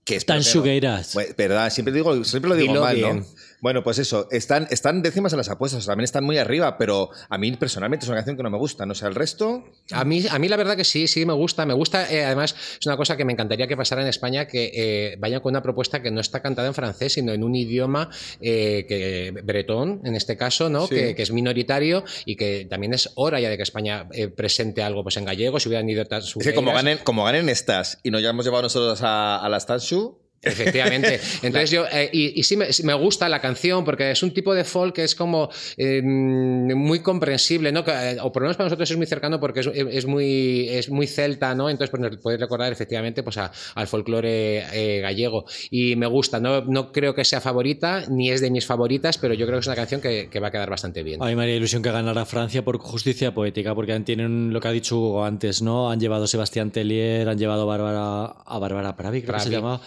Que 0.05 0.20
Tan 0.20 0.38
que 0.40 0.44
no- 0.46 0.50
chungueiras. 0.52 1.14
Bueno, 1.14 1.35
Verdad, 1.37 1.68
siempre 1.70 1.92
digo, 1.92 2.22
siempre 2.24 2.48
lo 2.48 2.55
digo 2.55 2.72
Dilo 2.74 2.85
mal, 2.85 2.94
bien. 2.94 3.18
¿no? 3.20 3.26
Bueno, 3.61 3.83
pues 3.83 3.99
eso, 3.99 4.29
están, 4.31 4.66
están 4.71 5.03
décimas 5.03 5.33
en 5.33 5.38
las 5.38 5.49
apuestas, 5.49 5.79
o 5.79 5.83
sea, 5.83 5.92
también 5.92 6.05
están 6.05 6.25
muy 6.25 6.38
arriba, 6.38 6.77
pero 6.79 7.11
a 7.29 7.38
mí 7.38 7.53
personalmente 7.53 8.05
es 8.05 8.09
una 8.09 8.19
canción 8.19 8.37
que 8.37 8.42
no 8.42 8.51
me 8.51 8.59
gusta, 8.59 8.87
no 8.87 8.95
sé, 8.95 9.07
el 9.07 9.14
resto. 9.14 9.64
A 9.92 10.05
mí, 10.05 10.25
a 10.31 10.38
mí 10.38 10.49
la 10.49 10.57
verdad 10.57 10.77
que 10.77 10.85
sí, 10.85 11.09
sí 11.09 11.25
me 11.25 11.33
gusta. 11.33 11.66
Me 11.66 11.75
gusta, 11.75 12.11
eh, 12.12 12.25
además, 12.25 12.55
es 12.79 12.87
una 12.87 12.97
cosa 12.97 13.16
que 13.16 13.25
me 13.25 13.33
encantaría 13.33 13.66
que 13.66 13.77
pasara 13.77 14.03
en 14.03 14.09
España, 14.09 14.47
que 14.47 14.71
eh, 14.75 15.16
vayan 15.19 15.40
con 15.40 15.53
una 15.53 15.62
propuesta 15.62 16.03
que 16.03 16.11
no 16.11 16.21
está 16.21 16.42
cantada 16.42 16.69
en 16.69 16.75
francés, 16.75 17.14
sino 17.14 17.33
en 17.33 17.42
un 17.42 17.55
idioma 17.55 18.11
eh, 18.40 18.85
que, 18.88 19.33
bretón, 19.42 20.01
en 20.05 20.14
este 20.14 20.37
caso, 20.37 20.69
¿no? 20.69 20.87
Sí. 20.87 20.95
Que, 20.95 21.14
que 21.14 21.23
es 21.23 21.31
minoritario 21.31 22.05
y 22.25 22.37
que 22.37 22.66
también 22.69 22.95
es 22.95 23.11
hora 23.14 23.40
ya 23.40 23.49
de 23.49 23.57
que 23.57 23.62
España 23.62 24.09
eh, 24.12 24.29
presente 24.29 24.83
algo 24.83 25.03
pues, 25.03 25.16
en 25.16 25.25
gallego, 25.25 25.61
si 25.61 25.69
hubieran 25.69 25.88
ido 25.88 26.05
tan 26.07 26.23
Es 26.23 26.35
que 26.35 26.55
como 26.55 26.73
ganen, 26.73 26.99
como 26.99 27.25
ganen 27.25 27.49
estas 27.49 27.99
y 28.03 28.11
nos 28.11 28.23
ya 28.23 28.31
hemos 28.31 28.45
llevado 28.45 28.62
nosotros 28.62 29.03
a, 29.03 29.38
a 29.38 29.49
las 29.49 29.66
Tanshu, 29.66 30.19
Efectivamente. 30.46 31.20
Entonces 31.42 31.70
yo, 31.70 31.85
eh, 31.92 32.09
y, 32.12 32.38
y 32.38 32.42
sí, 32.42 32.56
me, 32.56 32.94
gusta 32.94 33.28
la 33.28 33.40
canción 33.40 33.85
porque 33.85 34.11
es 34.12 34.22
un 34.22 34.30
tipo 34.32 34.54
de 34.54 34.64
folk 34.64 34.94
que 34.94 35.04
es 35.04 35.14
como 35.14 35.50
eh, 35.76 36.00
muy 36.02 37.00
comprensible, 37.00 37.72
¿no? 37.72 37.85
Eh, 37.87 38.16
o 38.22 38.32
por 38.32 38.42
lo 38.42 38.46
menos 38.46 38.56
para 38.56 38.66
nosotros 38.66 38.90
es 38.90 38.96
muy 38.96 39.06
cercano 39.06 39.38
porque 39.40 39.61
es, 39.61 39.66
es 39.74 40.06
muy, 40.06 40.68
es 40.68 40.88
muy 40.90 41.06
celta, 41.06 41.54
¿no? 41.54 41.68
Entonces 41.68 41.90
pues 41.90 42.00
nos 42.00 42.16
puede 42.18 42.38
recordar 42.38 42.72
efectivamente 42.72 43.22
pues, 43.22 43.37
a- 43.38 43.50
al 43.74 43.87
folclore 43.87 44.64
eh, 44.72 45.00
gallego. 45.00 45.44
Y 45.70 45.96
me 45.96 46.06
gusta, 46.06 46.40
no, 46.40 46.62
no 46.62 46.92
creo 46.92 47.14
que 47.14 47.24
sea 47.24 47.40
favorita, 47.40 48.04
ni 48.09 48.30
es 48.30 48.40
de 48.40 48.50
mis 48.50 48.66
favoritas, 48.66 49.18
pero 49.18 49.35
yo 49.35 49.46
creo 49.46 49.59
que 49.59 49.62
es 49.62 49.66
una 49.66 49.76
canción 49.76 50.00
que, 50.00 50.28
que 50.30 50.40
va 50.40 50.48
a 50.48 50.50
quedar 50.50 50.70
bastante 50.70 51.02
bien. 51.02 51.22
A 51.22 51.26
mí 51.26 51.35
me 51.37 51.42
haría 51.42 51.56
ilusión 51.56 51.82
que 51.82 51.90
ganara 51.90 52.24
Francia 52.24 52.64
por 52.64 52.78
justicia 52.78 53.35
poética, 53.35 53.74
porque 53.74 53.96
tienen 54.00 54.52
lo 54.52 54.61
que 54.61 54.68
ha 54.68 54.72
dicho 54.72 54.96
Hugo 54.98 55.24
antes, 55.24 55.62
¿no? 55.62 55.90
Han 55.90 55.98
llevado 56.00 56.24
a 56.24 56.26
Sebastián 56.26 56.70
Tellier, 56.70 57.28
han 57.28 57.38
llevado 57.38 57.62
a 57.62 57.64
Bárbara, 57.64 58.24
a 58.46 58.59
Bárbara 58.59 58.96
Pravi, 58.96 59.22
creo 59.22 59.35
que 59.35 59.40
se 59.40 59.48
Pravi. 59.50 59.62
llama, 59.62 59.80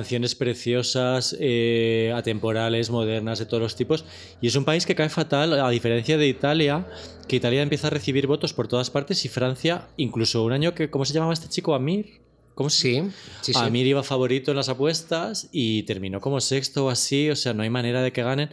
canciones 0.00 0.34
preciosas, 0.34 1.36
eh, 1.38 2.10
atemporales, 2.16 2.88
modernas, 2.88 3.38
de 3.38 3.44
todos 3.44 3.62
los 3.62 3.76
tipos. 3.76 4.06
Y 4.40 4.46
es 4.46 4.56
un 4.56 4.64
país 4.64 4.86
que 4.86 4.94
cae 4.94 5.10
fatal, 5.10 5.52
a 5.60 5.68
diferencia 5.68 6.16
de 6.16 6.26
Italia, 6.26 6.86
que 7.28 7.36
Italia 7.36 7.60
empieza 7.60 7.88
a 7.88 7.90
recibir 7.90 8.26
votos 8.26 8.54
por 8.54 8.66
todas 8.66 8.88
partes 8.88 9.26
y 9.26 9.28
Francia, 9.28 9.88
incluso 9.98 10.42
un 10.42 10.52
año 10.52 10.74
que, 10.74 10.88
¿cómo 10.88 11.04
se 11.04 11.12
llamaba 11.12 11.34
este 11.34 11.48
chico? 11.50 11.74
Amir. 11.74 12.22
¿Cómo 12.54 12.70
Sí, 12.70 13.02
sí, 13.42 13.52
sí. 13.52 13.58
Amir 13.58 13.86
iba 13.86 14.02
favorito 14.02 14.50
en 14.52 14.56
las 14.56 14.70
apuestas 14.70 15.48
y 15.52 15.82
terminó 15.84 16.20
como 16.20 16.40
sexto 16.40 16.86
o 16.86 16.88
así, 16.90 17.28
o 17.28 17.36
sea, 17.36 17.52
no 17.52 17.62
hay 17.62 17.70
manera 17.70 18.02
de 18.02 18.10
que 18.10 18.22
ganen. 18.22 18.50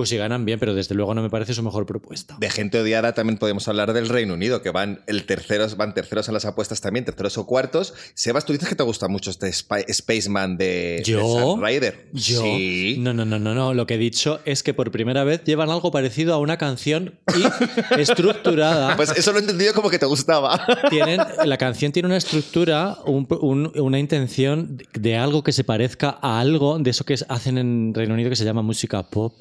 Pues 0.00 0.08
si 0.08 0.16
ganan 0.16 0.46
bien, 0.46 0.58
pero 0.58 0.74
desde 0.74 0.94
luego 0.94 1.14
no 1.14 1.20
me 1.22 1.28
parece 1.28 1.52
su 1.52 1.62
mejor 1.62 1.84
propuesta. 1.84 2.36
de 2.40 2.48
gente 2.50 2.80
odiada 2.80 3.12
también 3.12 3.38
podemos 3.38 3.68
hablar 3.68 3.92
del 3.92 4.08
Reino 4.08 4.32
Unido, 4.34 4.62
que 4.62 4.70
van 4.70 5.02
el 5.06 5.26
terceros, 5.26 5.76
van 5.76 5.92
terceros 5.92 6.26
en 6.28 6.34
las 6.34 6.46
apuestas 6.46 6.80
también, 6.80 7.04
terceros 7.04 7.36
o 7.36 7.44
cuartos. 7.46 7.92
Sebas, 8.14 8.46
tú 8.46 8.52
dices 8.54 8.66
que 8.68 8.74
te 8.74 8.82
gusta 8.82 9.08
mucho 9.08 9.30
este 9.30 9.52
Spaceman 9.52 10.56
de, 10.56 11.02
¿Yo? 11.04 11.56
de 11.60 11.66
Ryder. 11.66 12.08
Yo. 12.14 12.40
Sí. 12.42 12.96
No, 12.98 13.12
no, 13.12 13.24
no, 13.26 13.38
no, 13.38 13.54
no. 13.54 13.74
Lo 13.74 13.86
que 13.86 13.94
he 13.94 13.98
dicho 13.98 14.40
es 14.46 14.62
que 14.62 14.72
por 14.72 14.90
primera 14.90 15.22
vez 15.24 15.44
llevan 15.44 15.68
algo 15.70 15.90
parecido 15.90 16.32
a 16.34 16.38
una 16.38 16.56
canción 16.56 17.18
y 17.36 17.42
estructurada. 18.00 18.96
Pues 18.96 19.10
eso 19.16 19.32
lo 19.32 19.38
he 19.38 19.40
entendido 19.42 19.74
como 19.74 19.90
que 19.90 19.98
te 19.98 20.06
gustaba. 20.06 20.64
Tienen, 20.88 21.20
la 21.44 21.56
canción 21.58 21.92
tiene 21.92 22.06
una 22.06 22.16
estructura, 22.16 22.96
un- 23.04 23.26
un- 23.40 23.72
una 23.80 23.98
intención 23.98 24.78
de 24.94 25.16
algo 25.16 25.42
que 25.44 25.52
se 25.52 25.64
parezca 25.64 26.18
a 26.20 26.40
algo 26.40 26.78
de 26.78 26.90
eso 26.90 27.04
que 27.04 27.16
hacen 27.28 27.58
en 27.58 27.92
Reino 27.94 28.14
Unido 28.14 28.30
que 28.30 28.36
se 28.36 28.44
llama 28.44 28.62
música 28.62 29.02
pop. 29.02 29.40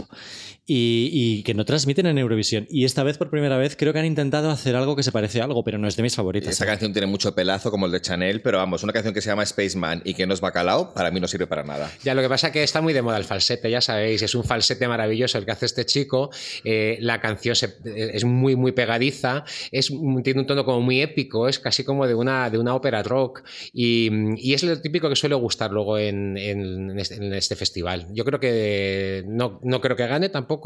Y, 0.70 1.10
y 1.12 1.44
que 1.44 1.54
no 1.54 1.66
transmiten 1.66 2.06
en 2.06 2.18
Eurovisión. 2.20 2.68
Y 2.70 2.86
esta 2.86 3.04
vez, 3.04 3.18
por 3.18 3.30
primera 3.30 3.58
vez, 3.58 3.76
creo 3.76 3.92
que 3.92 4.00
han 4.00 4.06
intentado 4.06 4.52
hacer 4.52 4.76
algo 4.76 4.96
que 4.96 5.04
se 5.04 5.12
parece 5.12 5.42
a 5.42 5.46
algo, 5.46 5.64
pero 5.64 5.78
no 5.80 5.88
es 5.88 5.96
de 5.96 6.04
mis 6.04 6.16
favoritas. 6.16 6.52
Esta 6.52 6.66
canción 6.66 6.94
tiene 6.94 7.08
mucho 7.08 7.34
pelazo, 7.34 7.72
como 7.72 7.88
el 7.88 7.92
de 7.92 8.02
Chanel, 8.02 8.42
pero 8.42 8.60
vamos, 8.60 8.84
una 8.84 8.94
canción 8.94 9.14
que 9.14 9.22
se 9.22 9.30
llama 9.30 9.46
Spaceman 9.46 10.02
y 10.06 10.14
que 10.14 10.28
no 10.28 10.34
es 10.34 10.42
bacalao, 10.42 10.94
para 10.94 11.10
mí 11.12 11.20
no 11.20 11.28
sirve 11.28 11.48
para 11.48 11.64
nada. 11.64 11.92
Ya, 12.04 12.14
lo 12.14 12.22
que 12.22 12.30
pasa 12.30 12.48
es 12.48 12.54
que 12.54 12.64
está 12.64 12.82
muy 12.82 12.94
de 12.94 13.02
moda 13.02 13.18
el 13.18 13.24
falsete, 13.24 13.70
ya 13.72 13.82
sabéis, 13.82 14.22
es 14.22 14.36
un 14.36 14.44
falsete 14.44 14.88
maravilloso 14.88 15.38
el 15.38 15.46
que 15.46 15.52
hace 15.52 15.66
este 15.66 15.86
chico. 15.86 16.30
eh, 16.64 16.98
la 17.02 17.20
canción 17.20 17.56
se- 17.56 17.78
eh, 17.86 18.12
es 18.14 18.24
muy, 18.26 18.56
muy 18.56 18.72
pegadiza, 18.72 19.44
es, 19.72 19.92
tiene 20.24 20.42
un 20.42 20.46
tono 20.46 20.66
como 20.66 20.82
muy 20.82 21.02
épico, 21.02 21.48
es 21.48 21.58
casi 21.60 21.84
como 21.84 22.06
de 22.06 22.14
una, 22.14 22.50
de 22.50 22.58
una 22.60 22.76
ópera 22.76 23.02
rock 23.02 23.42
y, 23.74 24.10
y 24.38 24.54
es 24.54 24.64
lo 24.64 24.80
típico 24.80 25.10
que 25.10 25.16
suele 25.16 25.36
gustar 25.36 25.72
luego 25.72 25.98
en, 25.98 26.38
en 26.38 27.00
este, 27.00 27.16
en 27.16 27.34
este 27.34 27.56
festival. 27.56 28.08
Yo 28.14 28.24
creo 28.26 28.40
que 28.40 29.24
no, 29.28 29.60
no 29.64 29.82
creo 29.82 29.96
que 29.96 30.06
gane 30.08 30.30
tampoco, 30.30 30.59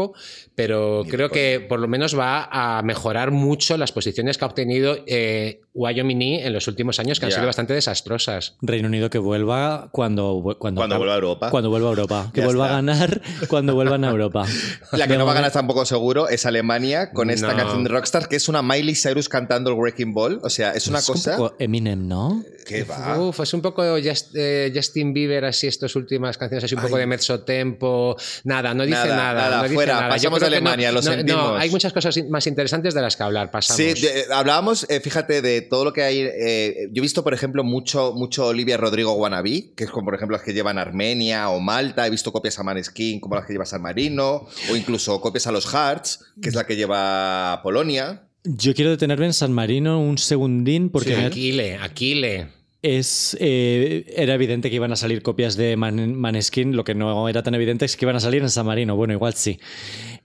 pero 0.55 1.03
creo 1.09 1.29
que 1.29 1.59
por 1.67 1.79
lo 1.79 1.87
menos 1.87 2.17
va 2.17 2.47
a 2.51 2.81
mejorar 2.83 3.31
mucho 3.31 3.77
las 3.77 3.91
posiciones 3.91 4.37
que 4.37 4.45
ha 4.45 4.47
obtenido 4.47 4.97
eh, 5.07 5.61
Wyoming 5.75 6.21
en 6.21 6.53
los 6.53 6.67
últimos 6.67 6.99
años, 6.99 7.19
que 7.19 7.25
han 7.25 7.31
sido 7.31 7.45
bastante 7.45 7.73
desastrosas. 7.73 8.55
Reino 8.61 8.87
Unido 8.87 9.09
que 9.09 9.17
vuelva 9.17 9.89
cuando, 9.91 10.55
cuando, 10.59 10.79
Cuando 10.79 10.97
vuelva 10.97 11.13
a 11.13 11.17
Europa. 11.17 11.49
Cuando 11.49 11.69
vuelva 11.69 11.87
a 11.87 11.91
Europa. 11.91 12.31
Que 12.33 12.41
Ya 12.41 12.45
vuelva 12.45 12.65
está. 12.65 12.73
a 12.73 12.81
ganar 12.81 13.21
cuando 13.47 13.73
vuelvan 13.75 14.03
a 14.03 14.09
Europa. 14.09 14.45
La 14.91 15.07
que 15.07 15.17
no 15.17 15.25
va 15.25 15.31
a 15.31 15.35
ganar 15.35 15.51
tampoco 15.51 15.85
seguro 15.85 16.29
es 16.29 16.45
Alemania 16.45 17.11
con 17.11 17.29
esta 17.31 17.51
No. 17.51 17.57
canción 17.57 17.83
de 17.83 17.89
Rockstar 17.89 18.27
que 18.27 18.35
es 18.35 18.47
una 18.49 18.61
Miley 18.61 18.95
Cyrus 18.95 19.29
cantando 19.29 19.71
el 19.71 19.77
Wrecking 19.77 20.13
Ball. 20.13 20.39
O 20.43 20.49
sea, 20.49 20.71
es 20.71 20.87
una 20.87 20.99
Es 20.99 21.09
un 21.09 21.13
cosa 21.15 21.37
poco 21.37 21.55
Eminem, 21.59 22.07
¿no? 22.07 22.43
que 22.65 22.83
va. 22.83 23.19
Uf, 23.19 23.39
es 23.41 23.53
un 23.53 23.61
poco 23.61 23.83
Just- 23.99 24.31
eh, 24.35 24.71
Justin 24.73 25.13
Bieber, 25.13 25.43
así 25.45 25.67
estas 25.67 25.95
últimas 25.97 26.37
canciones, 26.37 26.63
así 26.63 26.75
un 26.75 26.81
poco 26.81 26.97
de 26.97 27.05
mezzo 27.05 27.41
tempo. 27.43 28.15
Nada, 28.45 28.73
no 28.73 28.85
dice 28.85 28.99
Nada, 28.99 29.15
nada. 29.15 29.33
nada, 29.33 29.57
no 29.57 29.63
dice 29.63 29.75
fuera, 29.86 29.95
nada. 30.01 30.09
Pasamos 30.09 30.39
de 30.39 30.45
que 30.45 30.49
no- 30.51 30.55
Alemania, 30.57 30.91
lo 30.91 31.01
no, 31.01 31.01
sentimos. 31.01 31.43
No, 31.43 31.55
hay 31.57 31.69
muchas 31.69 31.93
cosas 31.93 32.17
más 32.29 32.45
interesantes 32.47 32.93
de 32.93 33.01
las 33.01 33.15
que 33.15 33.23
hablar. 33.23 33.51
Pasamos. 33.51 33.77
Sí, 33.77 34.01
de- 34.01 34.25
hablábamos, 34.34 34.86
eh, 34.89 34.99
fíjate, 34.99 35.41
de 35.41 35.61
todo 35.61 35.86
lo 35.86 35.93
que 35.93 36.03
hay. 36.03 36.19
eh, 36.21 36.88
yo 36.91 36.99
he 36.99 37.01
visto, 37.01 37.23
por 37.23 37.34
ejemplo, 37.34 37.63
mucho, 37.63 38.13
mucho 38.15 38.47
Olivia 38.47 38.77
Rodrigo 38.77 39.13
Wannabe, 39.13 39.73
que 39.75 39.84
es 39.86 39.89
como, 39.89 40.05
por 40.05 40.15
ejemplo, 40.15 40.38
las 40.38 40.45
que 40.45 40.53
llevan 40.53 40.77
Armenia 40.77 41.49
o 41.49 41.59
Malta. 41.59 42.05
He 42.07 42.09
visto 42.09 42.31
copias 42.31 42.57
a 42.59 42.63
Maneskin, 42.63 43.19
como 43.19 43.36
las 43.36 43.45
que 43.45 43.53
lleva 43.53 43.65
San 43.65 43.81
Marino, 43.81 44.47
o 44.71 44.75
incluso 44.75 45.19
copias 45.21 45.47
a 45.47 45.51
los 45.51 45.65
Hearts, 45.65 46.19
que 46.41 46.49
es 46.49 46.55
la 46.55 46.65
que 46.65 46.75
lleva 46.75 47.59
Polonia. 47.63 48.23
Yo 48.45 48.73
quiero 48.73 48.91
detenerme 48.91 49.25
en 49.27 49.34
San 49.34 49.53
Marino 49.53 50.01
un 50.01 50.17
segundín 50.17 50.89
porque 50.89 51.15
Aquile, 51.15 51.77
Aquile. 51.77 52.49
Es, 52.84 53.36
eh, 53.39 54.05
era 54.15 54.36
evidente 54.36 54.69
que 54.69 54.75
iban 54.75 54.91
a 54.91 54.95
salir 54.95 55.23
copias 55.23 55.55
de 55.55 55.75
Man- 55.77 56.15
Maneskin. 56.15 56.75
Lo 56.75 56.84
que 56.84 56.93
no 56.93 57.27
era 57.29 57.41
tan 57.41 57.55
evidente 57.55 57.86
es 57.86 57.97
que 57.97 58.05
iban 58.05 58.17
a 58.17 58.19
salir 58.19 58.43
en 58.43 58.49
San 58.49 58.65
Marino. 58.65 58.95
Bueno, 58.95 59.13
igual 59.13 59.34
sí. 59.34 59.59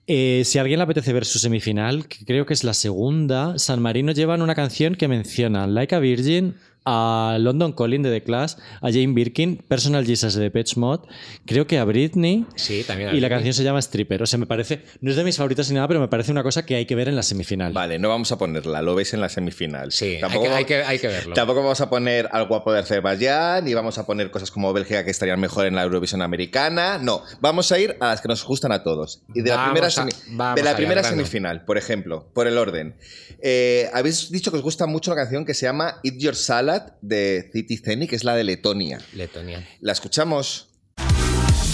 Eh, 0.07 0.43
si 0.45 0.59
a 0.59 0.63
alguien 0.63 0.79
le 0.79 0.85
apetece 0.85 1.13
ver 1.13 1.25
su 1.25 1.39
semifinal, 1.39 2.09
que 2.09 2.25
creo 2.25 2.45
que 2.47 2.55
es 2.55 2.65
la 2.65 2.75
segunda, 2.75 3.59
San 3.59 3.81
Marino 3.81 4.13
llevan 4.13 4.43
una 4.43 4.55
canción 4.55 4.95
que 4.97 5.07
menciona 5.09 5.67
Like 5.67 5.95
a 5.95 5.99
Virgin, 6.01 6.55
a 6.85 7.37
London 7.41 7.73
Calling 7.73 8.03
de 8.03 8.11
The 8.11 8.23
Clash, 8.23 8.55
a 8.81 8.89
Jane 8.91 9.09
Birkin, 9.13 9.57
Personal 9.59 10.07
Jesus 10.07 10.35
de 10.35 10.51
Pitch 10.51 10.77
Mod, 10.77 11.01
creo 11.47 11.67
que 11.67 11.79
a 11.79 11.85
Britney. 11.85 12.47
Sí, 12.57 12.83
también. 12.87 13.11
a 13.11 13.13
Y 13.13 13.21
la 13.21 13.29
Britney. 13.29 13.31
canción 13.37 13.55
se 13.55 13.63
llama 13.65 13.79
Stripper. 13.81 14.23
O 14.23 14.27
sea, 14.27 14.39
me 14.39 14.47
parece. 14.47 14.83
No 15.01 15.11
es 15.11 15.17
de 15.17 15.25
mis 15.25 15.37
favoritas 15.37 15.69
ni 15.69 15.75
nada, 15.75 15.87
pero 15.89 16.01
me 16.01 16.09
parece 16.09 16.33
una 16.33 16.43
cosa 16.43 16.65
que 16.65 16.75
hay 16.77 16.87
que 16.87 16.95
ver 16.95 17.09
en 17.09 17.17
la 17.17 17.23
semifinal. 17.23 17.73
Vale, 17.73 17.99
no 17.99 18.09
vamos 18.09 18.33
a 18.33 18.39
ponerla, 18.39 18.81
lo 18.83 18.95
veis 18.95 19.13
en 19.15 19.21
la 19.21 19.29
semifinal. 19.29 19.93
Sí, 19.93 20.15
hay 20.17 20.21
Tampoco 20.21 20.45
que, 20.45 20.51
hay, 20.51 20.65
que, 20.65 20.77
hay 20.83 20.99
que 20.99 21.09
verlo. 21.09 21.35
Tampoco 21.35 21.61
vamos 21.63 21.81
a 21.81 21.91
poner 21.91 22.29
al 22.33 22.47
guapo 22.49 22.73
de 22.73 22.79
Azerbaiyán, 22.81 23.65
ni 23.65 23.75
vamos 23.75 23.99
a 23.99 24.07
poner 24.07 24.31
cosas 24.31 24.51
como 24.51 24.73
Bélgica 24.73 25.05
que 25.05 25.11
estarían 25.11 25.41
mejor 25.41 25.67
en 25.67 25.75
la 25.75 25.83
Eurovisión 25.83 26.23
americana. 26.23 26.99
No, 26.99 27.23
vamos 27.41 27.71
a 27.73 27.79
ir 27.79 27.97
a 28.01 28.07
las 28.09 28.21
que 28.23 28.29
nos 28.29 28.45
gustan 28.45 28.73
a 28.73 28.83
todos. 28.83 29.23
Y 29.35 29.43
de 29.43 29.51
la 29.51 29.57
Vamos 29.57 29.73
primera, 29.95 30.51
a- 30.51 30.55
de 30.55 30.63
la 30.63 30.75
primera 30.77 31.05
semifinal, 31.05 31.65
por 31.65 31.77
ejemplo, 31.77 32.29
por 32.33 32.47
el 32.47 32.57
orden. 32.57 32.97
Eh, 33.41 33.89
habéis 33.93 34.31
dicho 34.31 34.51
que 34.51 34.57
os 34.57 34.63
gusta 34.63 34.87
mucho 34.87 35.11
la 35.11 35.17
canción 35.17 35.45
que 35.45 35.55
se 35.55 35.67
llama 35.67 36.01
Eat 36.03 36.17
Your 36.19 36.35
Salad 36.35 36.78
de 37.01 37.51
City 37.53 37.79
que 38.07 38.17
es 38.17 38.25
la 38.25 38.35
de 38.35 38.45
Letonia. 38.45 39.01
Letonia. 39.15 39.67
La 39.81 39.93
escuchamos. 39.93 40.67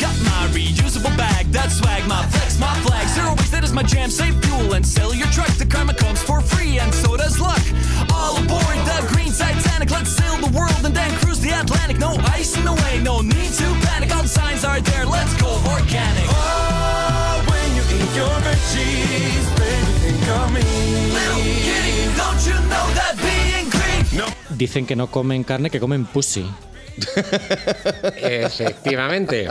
Got 0.00 0.16
my 0.24 0.48
reusable 0.52 1.16
bag, 1.16 1.46
that 1.52 1.70
swag, 1.70 2.06
my 2.08 2.26
flex, 2.26 2.58
my 2.58 2.74
flag. 2.82 3.06
Zero 3.08 3.34
waste, 3.38 3.52
that 3.52 3.64
is 3.64 3.72
my 3.72 3.82
jam. 3.84 4.10
Save 4.10 4.34
fuel 4.44 4.74
and 4.74 4.84
sell 4.84 5.14
your 5.14 5.28
truck. 5.28 5.48
The 5.56 5.66
karma 5.66 5.94
comes 5.94 6.20
for 6.20 6.40
free, 6.40 6.78
and 6.78 6.92
so 6.92 7.16
does 7.16 7.38
luck. 7.38 7.62
All 8.12 8.36
aboard 8.36 8.78
the 8.90 9.06
green 9.14 9.32
Titanic. 9.32 9.90
Let's 9.90 10.10
sail 10.10 10.36
the 10.38 10.50
world 10.56 10.84
and 10.84 10.94
then 10.94 11.10
cruise 11.20 11.40
the 11.40 11.50
Atlantic. 11.50 11.98
No 11.98 12.16
ice 12.34 12.56
in 12.56 12.64
the 12.64 12.72
way, 12.72 13.00
no 13.02 13.20
need 13.20 13.52
to 13.60 13.66
panic. 13.86 14.14
All 14.14 14.22
the 14.22 14.28
signs 14.28 14.64
are 14.64 14.80
there. 14.80 15.06
Let's 15.06 15.34
go 15.40 15.48
organic. 15.72 16.26
Oh, 16.28 17.44
when 17.48 17.68
you 17.76 17.82
eat 17.96 18.10
your 18.16 18.34
veggies, 18.42 19.46
baby, 19.56 19.92
think 20.02 20.28
of 20.28 20.52
me. 20.52 20.83
Dicen 24.50 24.86
que 24.86 24.96
no 24.96 25.08
comen 25.08 25.44
carne, 25.44 25.70
que 25.70 25.80
comen 25.80 26.04
pussy. 26.06 26.46
Efectivamente. 28.16 29.48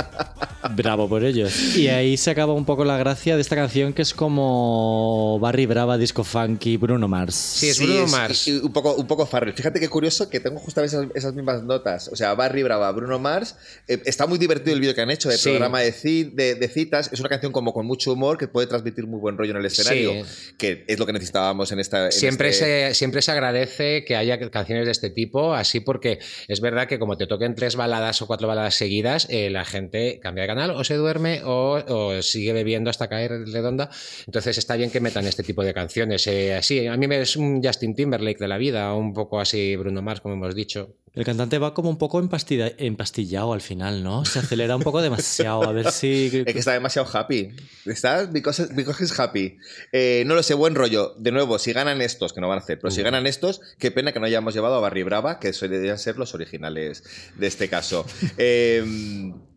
Bravo 0.76 1.07
por 1.09 1.24
ellos. 1.24 1.76
Y 1.76 1.88
ahí 1.88 2.18
se 2.18 2.32
acaba 2.32 2.53
un 2.53 2.66
poco 2.66 2.86
la 2.86 2.97
gracia 2.97 3.36
de 3.36 3.41
esta 3.41 3.55
canción 3.55 3.93
que 3.93 4.01
es 4.01 4.14
como 4.14 5.39
Barry 5.39 5.66
Brava, 5.66 5.97
Disco 5.97 6.24
Funky, 6.24 6.78
Bruno 6.78 7.07
Mars. 7.07 7.36
Sí, 7.36 7.70
es 7.70 7.80
Bruno 7.80 8.07
Mars. 8.07 8.47
y- 8.47 8.51
y 8.51 8.57
un 8.59 8.72
poco, 8.74 8.93
un 8.95 9.07
poco 9.07 9.26
Farrell. 9.26 9.53
Fíjate 9.53 9.80
qué 9.80 9.89
curioso 9.89 10.30
que 10.30 10.39
tengo 10.39 10.59
justamente 10.59 10.95
esas, 10.95 11.07
esas 11.16 11.34
mismas 11.34 11.64
notas. 11.64 12.07
O 12.09 12.16
sea, 12.16 12.34
Barry 12.34 12.64
Brava, 12.64 12.91
Bruno 12.91 13.20
Mars. 13.20 13.55
Eh, 13.88 14.01
está 14.05 14.28
muy 14.28 14.38
divertido 14.38 14.74
el 14.74 14.80
vídeo 14.80 14.93
que 14.95 15.01
han 15.01 15.11
hecho 15.11 15.30
de 15.30 15.38
Sí. 15.38 15.49
programa 15.49 15.80
de, 15.82 15.93
ci- 15.93 16.32
de- 16.34 16.55
de 16.55 16.68
citas. 16.68 17.09
Es 17.11 17.20
una 17.20 17.30
canción 17.30 17.51
como 17.51 17.74
con 17.74 17.86
mucho 17.86 18.14
humor 18.14 18.38
que 18.38 18.47
puede 18.47 18.68
transmitir 18.68 19.07
muy 19.07 19.20
buen 19.20 19.38
rollo 19.38 19.51
en 19.51 19.57
el 19.57 19.66
escenario. 19.66 20.14
Que 20.57 20.86
es 20.88 20.99
lo 20.99 21.05
que 21.05 21.14
necesitábamos 21.14 21.72
en 21.72 21.80
esta. 21.80 22.05
en 22.05 22.11
Siempre, 22.11 22.49
este- 22.49 22.89
se, 22.89 22.93
siempre 22.95 23.22
se 23.22 23.32
agradece 23.32 24.05
que 24.05 24.16
haya 24.16 24.39
canciones 24.49 24.86
de 24.86 24.91
este 24.91 25.09
tipo, 25.09 25.53
así 25.53 25.80
porque 25.80 26.20
es 26.47 26.61
verdad 26.61 26.88
que 26.88 26.99
como 26.99 27.18
te 27.18 27.28
toquen 27.28 27.55
tres 27.55 27.76
baladas 27.76 28.22
o 28.22 28.28
cuatro 28.28 28.47
baladas 28.47 28.76
seguidas, 28.76 29.28
eh, 29.30 29.49
la 29.49 29.66
gente 29.66 30.20
cambia 30.22 30.43
de 30.43 30.47
canal 30.54 30.72
o 30.72 30.84
se 30.84 30.95
duerme 30.95 31.41
o, 31.45 32.22
sigue 32.22 32.54
bebiendo 32.54 32.89
hasta 32.89 33.08
caer 33.08 33.32
redonda. 33.47 33.89
Entonces 34.28 34.58
está 34.58 34.76
bien 34.76 34.91
que 34.91 34.99
metan 34.99 35.26
este 35.26 35.43
tipo 35.43 35.64
de 35.64 35.74
canciones. 35.74 36.28
Eh, 36.28 36.54
así, 36.54 36.88
a 36.88 36.95
mí 36.97 37.08
me 37.08 37.22
es 37.22 37.36
un 37.36 37.62
Justin 37.64 37.95
Timberlake 37.95 38.39
de 38.39 38.47
la 38.47 38.58
vida, 38.58 38.93
un 38.93 39.14
poco 39.14 39.39
así 39.39 39.76
Bruno 39.76 40.01
Mars, 40.01 40.22
como 40.22 40.36
hemos 40.36 40.56
dicho. 40.56 40.95
El 41.16 41.26
cantante 41.26 41.59
va 41.59 41.76
como 41.76 41.91
un 41.91 41.99
poco 41.99 42.20
empastilla- 42.20 42.74
empastillado 42.80 43.53
al 43.53 43.61
final, 43.61 44.03
¿no? 44.03 44.26
Se 44.26 44.39
acelera 44.39 44.76
un 44.76 44.82
poco 44.82 44.99
demasiado. 44.99 45.61
A 45.64 45.72
ver 45.72 45.91
si. 45.91 46.32
Es 46.45 46.53
que 46.53 46.59
está 46.59 46.74
demasiado 46.74 47.07
happy. 47.16 47.51
Está 47.86 48.26
because, 48.26 48.74
because 48.74 49.03
he's 49.03 49.20
happy. 49.20 49.57
Eh, 49.91 50.24
no 50.26 50.34
lo 50.34 50.41
sé, 50.41 50.55
buen 50.55 50.74
rollo. 50.74 51.14
De 51.20 51.32
nuevo, 51.32 51.59
si 51.59 51.72
ganan 51.72 52.01
estos, 52.01 52.34
que 52.34 52.41
no 52.41 52.47
van 52.47 52.57
a 52.57 52.61
hacer, 52.61 52.80
pero 52.80 52.89
si 52.89 53.03
ganan 53.03 53.28
estos, 53.28 53.61
qué 53.78 53.91
pena 53.91 54.11
que 54.11 54.20
no 54.20 54.26
hayamos 54.26 54.55
llevado 54.55 54.74
a 54.74 54.80
Barry 54.80 55.03
Brava, 55.03 55.39
que 55.39 55.51
deberían 55.51 55.99
ser 55.99 56.18
los 56.18 56.34
originales 56.34 57.03
de 57.38 57.45
este 57.45 57.70
caso. 57.70 58.07
Eh, 58.39 58.84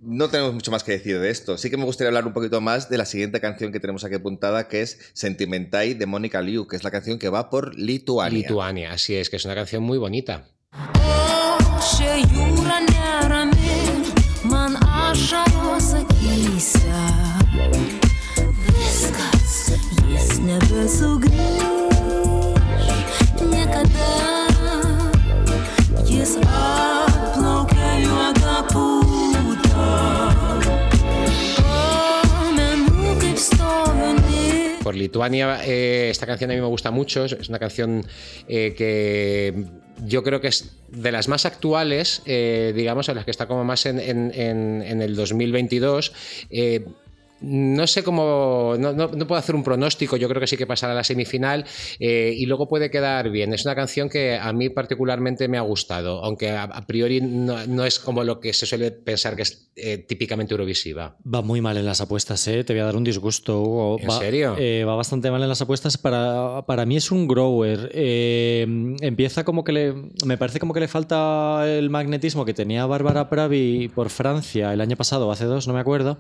no 0.03 0.29
tenemos 0.29 0.53
mucho 0.53 0.71
más 0.71 0.85
que 0.85 0.93
decir 0.93 1.19
de 1.19 1.31
esto. 1.31 1.57
Sí 1.57 1.71
que 1.71 1.79
me 1.79 1.85
gustaría 1.85 2.09
hablar 2.09 2.27
un 2.27 2.35
poquito 2.35 2.61
más 2.61 2.91
de 2.91 2.99
la 2.99 3.07
siguiente 3.07 3.41
canción 3.41 3.73
que 3.73 3.81
tenemos 3.81 4.05
aquí 4.05 4.15
apuntada, 4.17 4.69
que 4.69 4.83
es 4.83 4.99
Sentimentai 5.15 5.95
de 5.95 6.05
Mónica 6.05 6.43
Liu, 6.43 6.67
que 6.67 6.77
es 6.77 6.85
la 6.85 6.91
canción 6.91 7.19
que 7.19 7.31
va 7.31 7.49
por 7.49 7.79
Lituania. 7.79 8.39
Lituania, 8.41 8.93
así 8.93 9.15
es, 9.15 9.31
que 9.31 9.37
es 9.37 9.45
una 9.47 9.55
canción 9.55 9.83
muy 9.83 9.97
bonita. 9.97 10.51
Por 34.83 34.95
Lituania, 34.95 35.61
eh, 35.65 36.09
esta 36.11 36.27
canción 36.27 36.51
a 36.51 36.55
mí 36.55 36.61
me 36.61 36.67
gusta 36.67 36.91
mucho. 36.91 37.25
Es 37.25 37.49
una 37.49 37.59
canción 37.59 38.05
eh, 38.49 38.75
que 38.77 39.86
yo 40.05 40.23
creo 40.23 40.41
que 40.41 40.49
es 40.49 40.71
de 40.89 41.13
las 41.13 41.29
más 41.29 41.47
actuales, 41.47 42.23
eh, 42.27 42.73
digamos, 42.77 43.09
a 43.09 43.15
las 43.15 43.25
que 43.25 43.31
está 43.31 43.47
como 43.47 43.65
más 43.65 43.87
en, 43.87 43.99
en- 44.01 44.33
en- 44.35 45.03
el 45.03 45.17
2022. 45.17 46.13
Eh, 46.51 46.85
no 47.41 47.87
sé 47.87 48.03
cómo. 48.03 48.74
No, 48.78 48.93
no- 48.93 49.09
no 49.09 49.26
puedo 49.26 49.39
hacer 49.39 49.55
un 49.55 49.62
pronóstico. 49.62 50.16
Yo 50.16 50.28
creo 50.28 50.41
que 50.41 50.47
sí 50.47 50.57
que 50.57 50.66
pasará 50.66 50.93
a 50.93 50.97
la 50.97 51.05
semifinal 51.05 51.64
eh, 52.01 52.34
y 52.37 52.47
luego 52.47 52.68
puede 52.68 52.91
quedar 52.91 53.30
bien. 53.30 53.53
Es 53.53 53.64
una 53.64 53.74
canción 53.74 54.09
que 54.09 54.37
a 54.39 54.53
mí 54.53 54.68
particularmente 54.70 55.49
me 55.49 55.59
ha 55.59 55.62
gustado, 55.62 56.24
aunque 56.24 56.51
a, 56.51 56.64
a 56.64 56.87
priori 56.87 57.20
no, 57.20 57.66
no 57.66 57.84
es 57.84 57.99
como 57.99 58.24
lo 58.24 58.41
que 58.41 58.53
se 58.53 58.66
suele 58.66 58.91
pensar 58.91 59.37
que 59.37 59.43
es 59.43 59.70
eh, 59.76 59.99
típicamente 59.99 60.55
Eurovisiva. 60.55 61.16
Va 61.32 61.43
muy 61.43 61.61
mal 61.61 61.76
en 61.76 61.84
las 61.87 62.01
apuestas, 62.01 62.47
¿eh? 62.49 62.64
Te 62.64 62.72
voy 62.72 62.80
a 62.80 62.87
dar 62.87 62.97
un 62.97 63.05
disgusto, 63.05 63.61
Hugo. 63.61 63.99
¿En 64.01 64.09
Va- 64.09 64.18
serio? 64.18 64.55
eh, 64.59 64.84
va 64.87 64.95
bastante 64.97 65.30
mal 65.30 65.43
en 65.43 65.49
las 65.49 65.61
apuestas. 65.61 65.99
Para, 65.99 66.62
para 66.66 66.87
mí 66.87 66.97
es 66.97 67.11
un 67.11 67.28
grower. 67.28 67.91
Empieza 69.01 69.45
como 69.45 69.64
que 69.64 69.72
le. 69.72 69.95
Me 70.24 70.39
parece 70.39 70.59
como 70.61 70.72
que 70.74 70.80
le 70.80 70.89
falta 70.89 71.64
el 71.68 71.91
magnetismo 71.91 72.45
que 72.45 72.55
tenía 72.55 72.87
Bárbara 72.87 73.28
Pravi 73.28 73.89
por 73.95 74.11
Francia 74.11 74.72
el 74.72 74.80
año 74.80 74.97
pasado 74.97 75.30
hace 75.30 75.45
dos, 75.45 75.66
no 75.66 75.74
me 75.74 75.80
acuerdo. 75.80 76.18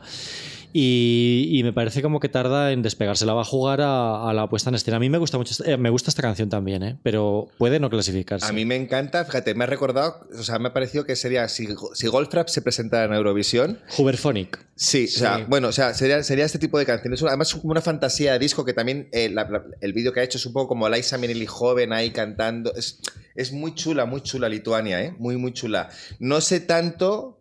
Y, 0.72 1.48
y 1.52 1.62
me 1.62 1.72
parece 1.72 2.02
como 2.02 2.20
que 2.20 2.28
tarda 2.28 2.72
en 2.72 2.82
despegarse. 2.82 3.24
La 3.26 3.34
va 3.34 3.42
a 3.42 3.44
jugar 3.44 3.80
a, 3.80 4.28
a 4.28 4.34
la 4.34 4.48
puesta 4.48 4.68
en 4.70 4.74
escena. 4.76 4.98
A 4.98 5.00
mí 5.00 5.08
me 5.10 5.18
gusta 5.18 5.38
mucho, 5.38 5.52
esta- 5.52 5.70
eh, 5.70 5.76
me 5.76 5.90
gusta 5.90 6.10
esta 6.10 6.22
canción 6.22 6.48
también, 6.48 6.82
¿eh? 6.82 6.96
pero 7.02 7.48
puede 7.58 7.80
no 7.80 7.88
clasificarse. 7.90 8.46
A 8.46 8.52
mí 8.52 8.64
me 8.64 8.76
encanta, 8.76 9.24
fíjate, 9.24 9.54
me 9.54 9.64
ha 9.64 9.66
recordado, 9.66 10.26
o 10.38 10.42
sea, 10.42 10.58
me 10.58 10.68
ha 10.68 10.72
parecido 10.72 11.04
que 11.04 11.16
sería, 11.16 11.48
si, 11.48 11.68
si 11.94 12.06
Goldfrapp 12.08 12.48
se 12.48 12.62
presenta 12.62 13.04
en 13.04 13.12
Eurovisión, 13.12 13.78
Huberphonic. 13.98 14.64
Sí, 14.74 15.04
o 15.06 15.18
sea, 15.18 15.46
bueno, 15.48 15.68
o 15.68 15.72
sea, 15.72 15.94
sería, 15.94 16.22
sería 16.22 16.44
este 16.44 16.58
tipo 16.58 16.78
de 16.78 16.84
canciones. 16.84 17.22
Además, 17.22 17.48
es 17.48 17.54
como 17.54 17.70
una 17.70 17.80
fantasía 17.80 18.32
de 18.34 18.38
disco 18.38 18.64
que 18.64 18.74
también 18.74 19.08
eh, 19.12 19.30
la- 19.30 19.48
la- 19.48 19.64
el 19.80 19.92
vídeo 19.94 20.12
que 20.12 20.20
ha 20.20 20.22
hecho 20.22 20.36
es 20.36 20.44
un 20.46 20.52
poco 20.52 20.68
como 20.68 20.88
Liza 20.88 21.16
Minnelli 21.16 21.46
joven 21.46 21.92
ahí 21.94 22.10
cantando. 22.10 22.74
Es, 22.74 23.00
es 23.34 23.52
muy 23.52 23.74
chula, 23.74 24.04
muy 24.04 24.20
chula 24.20 24.48
Lituania, 24.50 25.02
¿eh? 25.02 25.14
Muy, 25.18 25.36
muy 25.38 25.52
chula. 25.54 25.88
No 26.18 26.40
sé 26.42 26.60
tanto, 26.60 27.40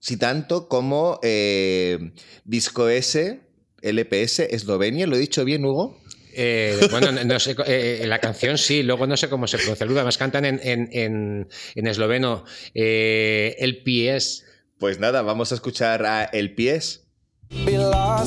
si 0.00 0.16
tanto, 0.16 0.68
como 0.68 1.18
eh, 1.22 2.12
Disco 2.44 2.88
S, 2.88 3.40
LPS, 3.82 4.40
Eslovenia. 4.40 5.06
¿Lo 5.06 5.16
he 5.16 5.20
dicho 5.20 5.44
bien, 5.44 5.64
Hugo? 5.64 6.00
Eh, 6.38 6.88
bueno, 6.90 7.12
no, 7.12 7.40
sé, 7.40 7.56
eh, 7.66 8.04
la 8.06 8.18
canción 8.18 8.58
sí, 8.58 8.82
luego 8.82 9.06
no 9.06 9.16
sé 9.16 9.30
cómo 9.30 9.46
se 9.46 9.56
pronuncia. 9.56 9.86
Además 9.86 10.18
cantan 10.18 10.44
en, 10.44 10.60
en, 10.62 10.88
en, 10.92 11.48
en 11.74 11.86
esloveno 11.86 12.44
eh, 12.74 13.56
el 13.58 13.82
PS. 13.82 14.44
Pues 14.78 15.00
nada, 15.00 15.22
vamos 15.22 15.52
a 15.52 15.54
escuchar 15.54 16.04
a 16.04 16.24
El 16.24 16.54
Pies. 16.54 17.08
Bila 17.64 18.22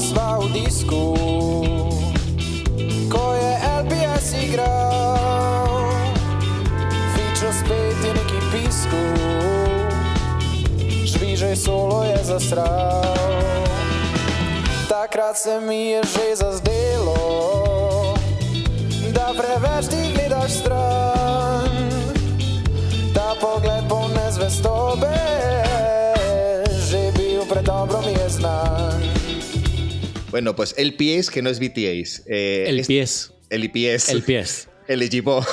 solo 11.60 12.04
je 12.04 12.18
zastral. 12.24 13.04
Takrat 14.88 15.38
se 15.38 15.60
mi 15.60 15.90
je 15.90 16.02
že 16.04 16.36
zazdelo, 16.36 18.14
da 19.14 19.34
preveč 19.34 19.88
ti 19.88 20.14
gledaš 20.14 20.52
stran. 20.52 21.70
Ta 23.14 23.36
pogled 23.36 23.88
poln 23.88 24.14
nezvestobe, 24.16 25.14
že 26.90 27.12
bil 27.14 27.46
predobro 27.46 28.02
mi 28.02 28.12
je 28.14 28.30
znan. 28.30 29.04
Bueno, 30.32 30.56
pues 30.56 30.74
El 30.78 30.94
Pies, 30.94 31.30
que 31.30 31.42
no 31.42 31.50
es 31.50 31.60
BTS. 31.60 32.22
eh, 32.28 32.66
El 32.68 32.80
es- 32.80 32.88
pies. 32.88 33.32
El 33.50 33.72
Pies. 33.72 34.10
El 34.10 34.24
pies. 34.24 34.68
El 34.90 35.02
equipo. 35.04 35.46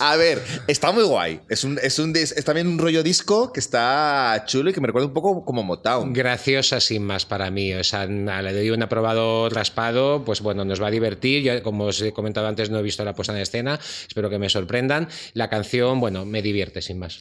A 0.00 0.16
ver, 0.16 0.42
está 0.66 0.92
muy 0.92 1.04
guay. 1.04 1.40
Es, 1.48 1.64
un, 1.64 1.78
es, 1.82 1.98
un, 1.98 2.14
es 2.16 2.34
también 2.44 2.66
un 2.66 2.78
rollo 2.78 3.02
disco 3.02 3.52
que 3.52 3.60
está 3.60 4.44
chulo 4.46 4.70
y 4.70 4.72
que 4.72 4.80
me 4.80 4.86
recuerda 4.86 5.06
un 5.08 5.14
poco 5.14 5.44
como 5.44 5.62
Motown. 5.62 6.12
Graciosa 6.12 6.80
sin 6.80 7.04
más 7.04 7.24
para 7.26 7.50
mí. 7.50 7.72
O 7.74 7.84
sea, 7.84 8.06
le 8.06 8.52
doy 8.52 8.70
un 8.70 8.82
aprobado 8.82 9.48
raspado, 9.48 10.24
pues 10.24 10.40
bueno, 10.40 10.64
nos 10.64 10.82
va 10.82 10.88
a 10.88 10.90
divertir. 10.90 11.42
Yo, 11.42 11.62
como 11.62 11.84
os 11.84 12.00
he 12.02 12.12
comentado 12.12 12.46
antes, 12.48 12.70
no 12.70 12.78
he 12.78 12.82
visto 12.82 13.04
la 13.04 13.14
puesta 13.14 13.32
en 13.34 13.40
escena. 13.40 13.78
Espero 14.08 14.28
que 14.30 14.38
me 14.38 14.48
sorprendan. 14.48 15.08
La 15.34 15.48
canción, 15.48 16.00
bueno, 16.00 16.24
me 16.24 16.42
divierte 16.42 16.82
sin 16.82 16.98
más. 16.98 17.20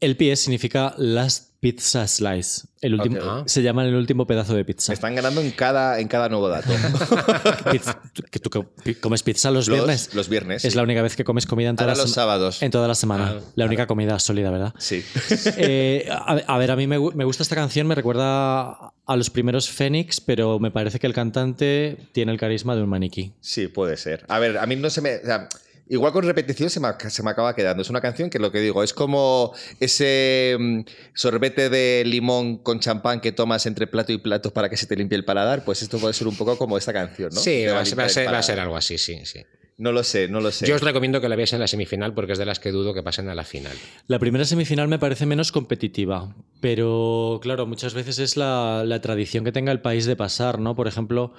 El 0.00 0.16
pies 0.16 0.40
significa 0.40 0.94
Last 0.98 1.50
Pizza 1.60 2.06
Slice. 2.06 2.66
El 2.82 2.94
último. 2.94 3.44
Se 3.48 3.62
llama 3.62 3.84
el 3.86 3.94
último 3.94 4.26
pedazo 4.26 4.54
de 4.54 4.66
pizza. 4.66 4.92
Están 4.92 5.14
ganando 5.14 5.40
en 5.40 5.50
cada, 5.52 5.98
en 5.98 6.08
cada 6.08 6.28
nuevo 6.28 6.50
dato. 6.50 6.68
Pizza- 7.72 8.02
¿Que 8.30 8.38
tú 8.38 8.50
co- 8.50 8.70
comes 9.00 9.22
pizza 9.22 9.50
los, 9.50 9.66
Los- 9.68 9.76
viernes? 9.78 10.14
los 10.14 10.28
viernes, 10.28 10.64
Es 10.66 10.72
sí. 10.72 10.76
la 10.76 10.82
única 10.82 11.00
vez 11.00 11.16
que 11.16 11.24
comes 11.24 11.46
comida 11.46 11.63
en 11.70 11.76
toda 11.76 11.90
Ahora 11.90 11.96
la 11.98 12.02
los 12.04 12.12
sábados. 12.12 12.62
En 12.62 12.70
toda 12.70 12.88
la 12.88 12.94
semana. 12.94 13.40
la 13.54 13.64
única 13.66 13.86
comida 13.86 14.18
sólida, 14.18 14.50
¿verdad? 14.50 14.74
Sí. 14.78 15.04
Eh, 15.56 16.08
a, 16.10 16.32
a 16.46 16.58
ver, 16.58 16.70
a 16.70 16.76
mí 16.76 16.86
me, 16.86 16.98
me 16.98 17.24
gusta 17.24 17.42
esta 17.42 17.54
canción, 17.54 17.86
me 17.86 17.94
recuerda 17.94 18.92
a 19.06 19.16
los 19.16 19.30
primeros 19.30 19.68
Fénix, 19.68 20.20
pero 20.20 20.58
me 20.58 20.70
parece 20.70 20.98
que 20.98 21.06
el 21.06 21.12
cantante 21.14 21.96
tiene 22.12 22.32
el 22.32 22.38
carisma 22.38 22.74
de 22.76 22.82
un 22.82 22.88
maniquí. 22.88 23.32
Sí, 23.40 23.68
puede 23.68 23.96
ser. 23.96 24.24
A 24.28 24.38
ver, 24.38 24.58
a 24.58 24.66
mí 24.66 24.76
no 24.76 24.90
se 24.90 25.00
me. 25.00 25.16
o 25.16 25.24
sea, 25.24 25.48
igual 25.88 26.12
con 26.12 26.24
repetición 26.24 26.70
se 26.70 26.80
me, 26.80 26.88
se 27.08 27.22
me 27.22 27.30
acaba 27.30 27.54
quedando. 27.54 27.82
Es 27.82 27.90
una 27.90 28.00
canción 28.00 28.30
que 28.30 28.38
lo 28.38 28.50
que 28.50 28.60
digo, 28.60 28.82
es 28.82 28.92
como 28.94 29.52
ese 29.80 30.56
mm, 30.58 30.80
sorbete 31.14 31.68
de 31.68 32.02
limón 32.06 32.58
con 32.58 32.80
champán 32.80 33.20
que 33.20 33.32
tomas 33.32 33.66
entre 33.66 33.86
plato 33.86 34.12
y 34.12 34.18
plato 34.18 34.52
para 34.52 34.68
que 34.70 34.76
se 34.76 34.86
te 34.86 34.96
limpie 34.96 35.16
el 35.16 35.24
paladar. 35.24 35.64
Pues 35.64 35.82
esto 35.82 35.98
puede 35.98 36.14
ser 36.14 36.26
un 36.26 36.36
poco 36.36 36.56
como 36.58 36.78
esta 36.78 36.92
canción, 36.92 37.30
¿no? 37.32 37.40
Sí, 37.40 37.64
va, 37.66 37.80
a 37.80 37.84
ser- 37.84 37.98
va 37.98 38.04
a 38.04 38.32
va 38.32 38.42
ser 38.42 38.60
algo 38.60 38.76
así, 38.76 38.96
sí, 38.98 39.20
sí. 39.24 39.40
No 39.76 39.90
lo 39.90 40.04
sé, 40.04 40.28
no 40.28 40.40
lo 40.40 40.52
sé. 40.52 40.66
Yo 40.66 40.76
os 40.76 40.82
recomiendo 40.82 41.20
que 41.20 41.28
la 41.28 41.36
veáis 41.36 41.52
en 41.52 41.60
la 41.60 41.66
semifinal 41.66 42.14
porque 42.14 42.32
es 42.32 42.38
de 42.38 42.44
las 42.44 42.60
que 42.60 42.70
dudo 42.70 42.94
que 42.94 43.02
pasen 43.02 43.28
a 43.28 43.34
la 43.34 43.44
final. 43.44 43.76
La 44.06 44.18
primera 44.18 44.44
semifinal 44.44 44.86
me 44.86 44.98
parece 45.00 45.26
menos 45.26 45.50
competitiva, 45.50 46.34
pero 46.60 47.40
claro, 47.42 47.66
muchas 47.66 47.92
veces 47.92 48.18
es 48.20 48.36
la, 48.36 48.84
la 48.86 49.00
tradición 49.00 49.44
que 49.44 49.52
tenga 49.52 49.72
el 49.72 49.80
país 49.80 50.06
de 50.06 50.14
pasar, 50.14 50.60
¿no? 50.60 50.76
Por 50.76 50.86
ejemplo, 50.86 51.32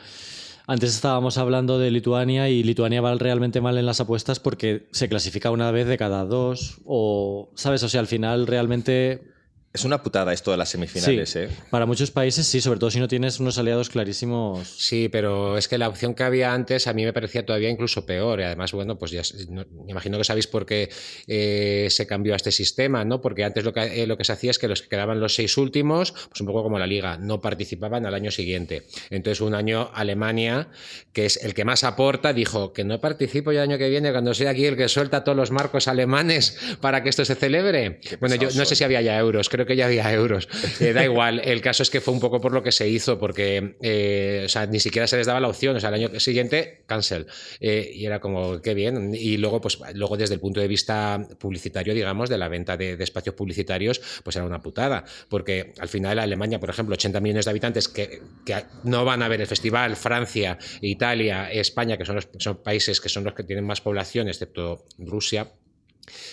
antes 0.67 0.95
estábamos 0.95 1.37
hablando 1.37 1.79
de 1.79 1.91
Lituania 1.91 2.49
y 2.49 2.63
Lituania 2.63 2.99
va 2.99 3.15
realmente 3.15 3.61
mal 3.61 3.77
en 3.77 3.85
las 3.85 4.01
apuestas 4.01 4.39
porque 4.39 4.87
se 4.91 5.07
clasifica 5.07 5.51
una 5.51 5.71
vez 5.71 5.87
de 5.87 5.97
cada 5.97 6.25
dos 6.25 6.81
o, 6.85 7.51
¿sabes? 7.55 7.83
O 7.83 7.89
sea, 7.89 8.01
al 8.01 8.07
final 8.07 8.47
realmente... 8.47 9.34
Es 9.75 9.85
una 9.85 10.01
putada 10.01 10.33
esto 10.33 10.51
de 10.51 10.57
las 10.57 10.69
semifinales, 10.69 11.29
sí, 11.29 11.39
¿eh? 11.39 11.49
Para 11.69 11.85
muchos 11.85 12.09
países 12.11 12.47
sí, 12.47 12.61
sobre 12.61 12.79
todo 12.79 12.89
si 12.91 12.99
no 12.99 13.07
tienes 13.07 13.39
unos 13.39 13.57
aliados 13.57 13.89
clarísimos. 13.89 14.67
Sí, 14.77 15.09
pero 15.09 15.57
es 15.57 15.67
que 15.67 15.77
la 15.77 15.87
opción 15.87 16.13
que 16.15 16.23
había 16.23 16.53
antes 16.53 16.87
a 16.87 16.93
mí 16.93 17.03
me 17.05 17.13
parecía 17.13 17.45
todavía 17.45 17.69
incluso 17.69 18.05
peor. 18.05 18.39
Y 18.39 18.43
además, 18.43 18.71
bueno, 18.71 18.97
pues 18.97 19.11
ya 19.11 19.21
no- 19.49 19.65
me 19.85 19.91
imagino 19.91 20.17
que 20.17 20.23
sabéis 20.23 20.47
por 20.47 20.65
qué 20.65 20.89
eh, 21.27 21.87
se 21.91 22.07
cambió 22.07 22.33
a 22.33 22.35
este 22.37 22.51
sistema, 22.51 23.05
¿no? 23.05 23.21
Porque 23.21 23.43
antes 23.43 23.63
lo 23.63 23.73
que, 23.73 24.03
eh, 24.03 24.07
lo 24.07 24.17
que 24.17 24.23
se 24.23 24.31
hacía 24.33 24.51
es 24.51 24.59
que 24.59 24.67
los 24.67 24.81
que 24.81 24.87
quedaban 24.89 25.19
los 25.19 25.35
seis 25.35 25.57
últimos, 25.57 26.11
pues 26.11 26.41
un 26.41 26.47
poco 26.47 26.63
como 26.63 26.79
la 26.79 26.87
liga, 26.87 27.17
no 27.17 27.41
participaban 27.41 28.05
al 28.05 28.13
año 28.13 28.31
siguiente. 28.31 28.83
Entonces, 29.09 29.41
un 29.41 29.53
año 29.55 29.91
Alemania, 29.93 30.69
que 31.13 31.25
es 31.25 31.37
el 31.43 31.53
que 31.53 31.65
más 31.65 31.83
aporta, 31.83 32.33
dijo 32.33 32.73
que 32.73 32.83
no 32.83 32.99
participo 33.01 33.51
yo 33.51 33.61
el 33.61 33.69
año 33.69 33.77
que 33.77 33.89
viene 33.89 34.11
cuando 34.11 34.33
soy 34.33 34.47
aquí 34.47 34.65
el 34.65 34.77
que 34.77 34.87
suelta 34.87 35.23
todos 35.23 35.35
los 35.37 35.51
marcos 35.51 35.87
alemanes 35.87 36.57
para 36.81 37.03
que 37.03 37.09
esto 37.09 37.25
se 37.25 37.35
celebre. 37.35 37.99
Bueno, 38.19 38.35
yo 38.35 38.49
no 38.55 38.65
sé 38.65 38.75
si 38.75 38.83
había 38.83 39.01
ya 39.01 39.17
euros, 39.17 39.49
creo 39.49 39.64
que 39.65 39.75
ya 39.75 39.85
había 39.85 40.11
euros. 40.13 40.47
Eh, 40.79 40.93
da 40.93 41.03
igual, 41.03 41.41
el 41.43 41.61
caso 41.61 41.83
es 41.83 41.89
que 41.89 42.01
fue 42.01 42.13
un 42.13 42.19
poco 42.19 42.41
por 42.41 42.51
lo 42.51 42.61
que 42.61 42.71
se 42.71 42.87
hizo, 42.87 43.17
porque 43.17 43.75
eh, 43.81 44.47
ni 44.69 44.79
siquiera 44.79 45.07
se 45.07 45.17
les 45.17 45.27
daba 45.27 45.39
la 45.39 45.47
opción. 45.47 45.75
O 45.75 45.79
sea, 45.79 45.89
el 45.89 45.95
año 45.95 46.19
siguiente, 46.19 46.83
cancel. 46.85 47.27
Eh, 47.59 47.91
y 47.93 48.05
era 48.05 48.19
como, 48.19 48.61
qué 48.61 48.73
bien. 48.73 49.13
Y 49.13 49.37
luego, 49.37 49.61
pues, 49.61 49.79
luego 49.93 50.17
desde 50.17 50.35
el 50.35 50.39
punto 50.39 50.59
de 50.59 50.67
vista 50.67 51.27
publicitario, 51.39 51.93
digamos, 51.93 52.29
de 52.29 52.37
la 52.37 52.47
venta 52.47 52.77
de, 52.77 52.97
de 52.97 53.03
espacios 53.03 53.35
publicitarios, 53.35 54.01
pues 54.23 54.35
era 54.35 54.45
una 54.45 54.61
putada. 54.61 55.05
Porque 55.29 55.73
al 55.79 55.87
final 55.87 56.19
Alemania, 56.19 56.59
por 56.59 56.69
ejemplo, 56.69 56.93
80 56.93 57.19
millones 57.19 57.45
de 57.45 57.51
habitantes 57.51 57.87
que, 57.87 58.21
que 58.45 58.55
no 58.83 59.05
van 59.05 59.23
a 59.23 59.27
ver 59.27 59.41
el 59.41 59.47
festival, 59.47 59.95
Francia, 59.95 60.57
Italia, 60.81 61.51
España, 61.51 61.97
que 61.97 62.05
son 62.05 62.15
los 62.15 62.29
son 62.37 62.61
países 62.61 63.01
que 63.01 63.09
son 63.09 63.23
los 63.23 63.33
que 63.33 63.43
tienen 63.43 63.65
más 63.65 63.81
población, 63.81 64.27
excepto 64.27 64.85
Rusia, 64.97 65.51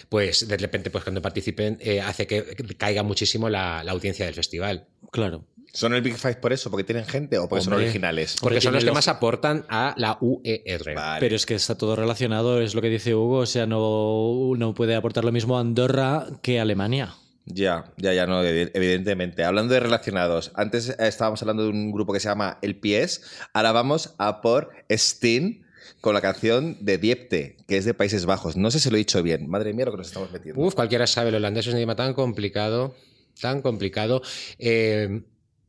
pues 0.08 0.46
de 0.48 0.56
repente, 0.56 0.90
pues 0.90 1.04
cuando 1.04 1.22
participen, 1.22 1.78
eh, 1.80 2.00
hace 2.00 2.26
que 2.26 2.44
caiga 2.76 3.02
muchísimo 3.02 3.48
la, 3.48 3.82
la 3.84 3.92
audiencia 3.92 4.24
del 4.26 4.34
festival. 4.34 4.86
Claro. 5.10 5.44
¿Son 5.74 5.94
el 5.94 6.02
Big 6.02 6.18
Five 6.18 6.36
por 6.36 6.52
eso? 6.52 6.70
¿Porque 6.70 6.84
tienen 6.84 7.06
gente 7.06 7.38
o 7.38 7.48
porque 7.48 7.64
son 7.64 7.72
originales? 7.72 8.36
Porque 8.42 8.60
son 8.60 8.74
los 8.74 8.84
que 8.84 8.92
más 8.92 9.08
aportan 9.08 9.64
a 9.70 9.94
la 9.96 10.18
UER. 10.20 10.94
Vale. 10.94 11.20
Pero 11.20 11.34
es 11.34 11.46
que 11.46 11.54
está 11.54 11.78
todo 11.78 11.96
relacionado, 11.96 12.60
es 12.60 12.74
lo 12.74 12.82
que 12.82 12.90
dice 12.90 13.14
Hugo, 13.14 13.38
o 13.38 13.46
sea, 13.46 13.64
no, 13.66 14.52
no 14.56 14.74
puede 14.74 14.94
aportar 14.94 15.24
lo 15.24 15.32
mismo 15.32 15.58
Andorra 15.58 16.26
que 16.42 16.60
Alemania. 16.60 17.14
Ya, 17.46 17.86
ya, 17.96 18.12
ya, 18.12 18.26
no, 18.26 18.44
evi- 18.44 18.70
evidentemente. 18.74 19.44
Hablando 19.44 19.72
de 19.72 19.80
relacionados, 19.80 20.52
antes 20.54 20.90
eh, 20.90 20.96
estábamos 21.00 21.40
hablando 21.42 21.62
de 21.64 21.70
un 21.70 21.90
grupo 21.90 22.12
que 22.12 22.20
se 22.20 22.28
llama 22.28 22.58
El 22.60 22.76
Pies, 22.76 23.22
ahora 23.54 23.72
vamos 23.72 24.14
a 24.18 24.42
por 24.42 24.70
Steen 24.90 25.64
con 26.00 26.14
la 26.14 26.20
canción 26.20 26.76
de 26.80 26.98
Diepte, 26.98 27.56
que 27.66 27.76
es 27.76 27.84
de 27.84 27.94
Países 27.94 28.26
Bajos. 28.26 28.56
No 28.56 28.70
sé 28.70 28.80
si 28.80 28.90
lo 28.90 28.96
he 28.96 28.98
dicho 28.98 29.22
bien. 29.22 29.48
Madre 29.48 29.72
mía, 29.72 29.86
lo 29.86 29.92
que 29.92 29.98
nos 29.98 30.08
estamos 30.08 30.30
metiendo. 30.32 30.60
Uf, 30.60 30.74
cualquiera 30.74 31.06
sabe, 31.06 31.28
el 31.28 31.36
holandés 31.36 31.66
es 31.66 31.72
un 31.72 31.78
idioma 31.78 31.96
tan 31.96 32.14
complicado, 32.14 32.94
tan 33.40 33.62
complicado. 33.62 34.22
Eh, 34.58 35.22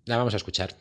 la 0.06 0.18
vamos 0.18 0.34
a 0.34 0.38
escuchar. 0.38 0.76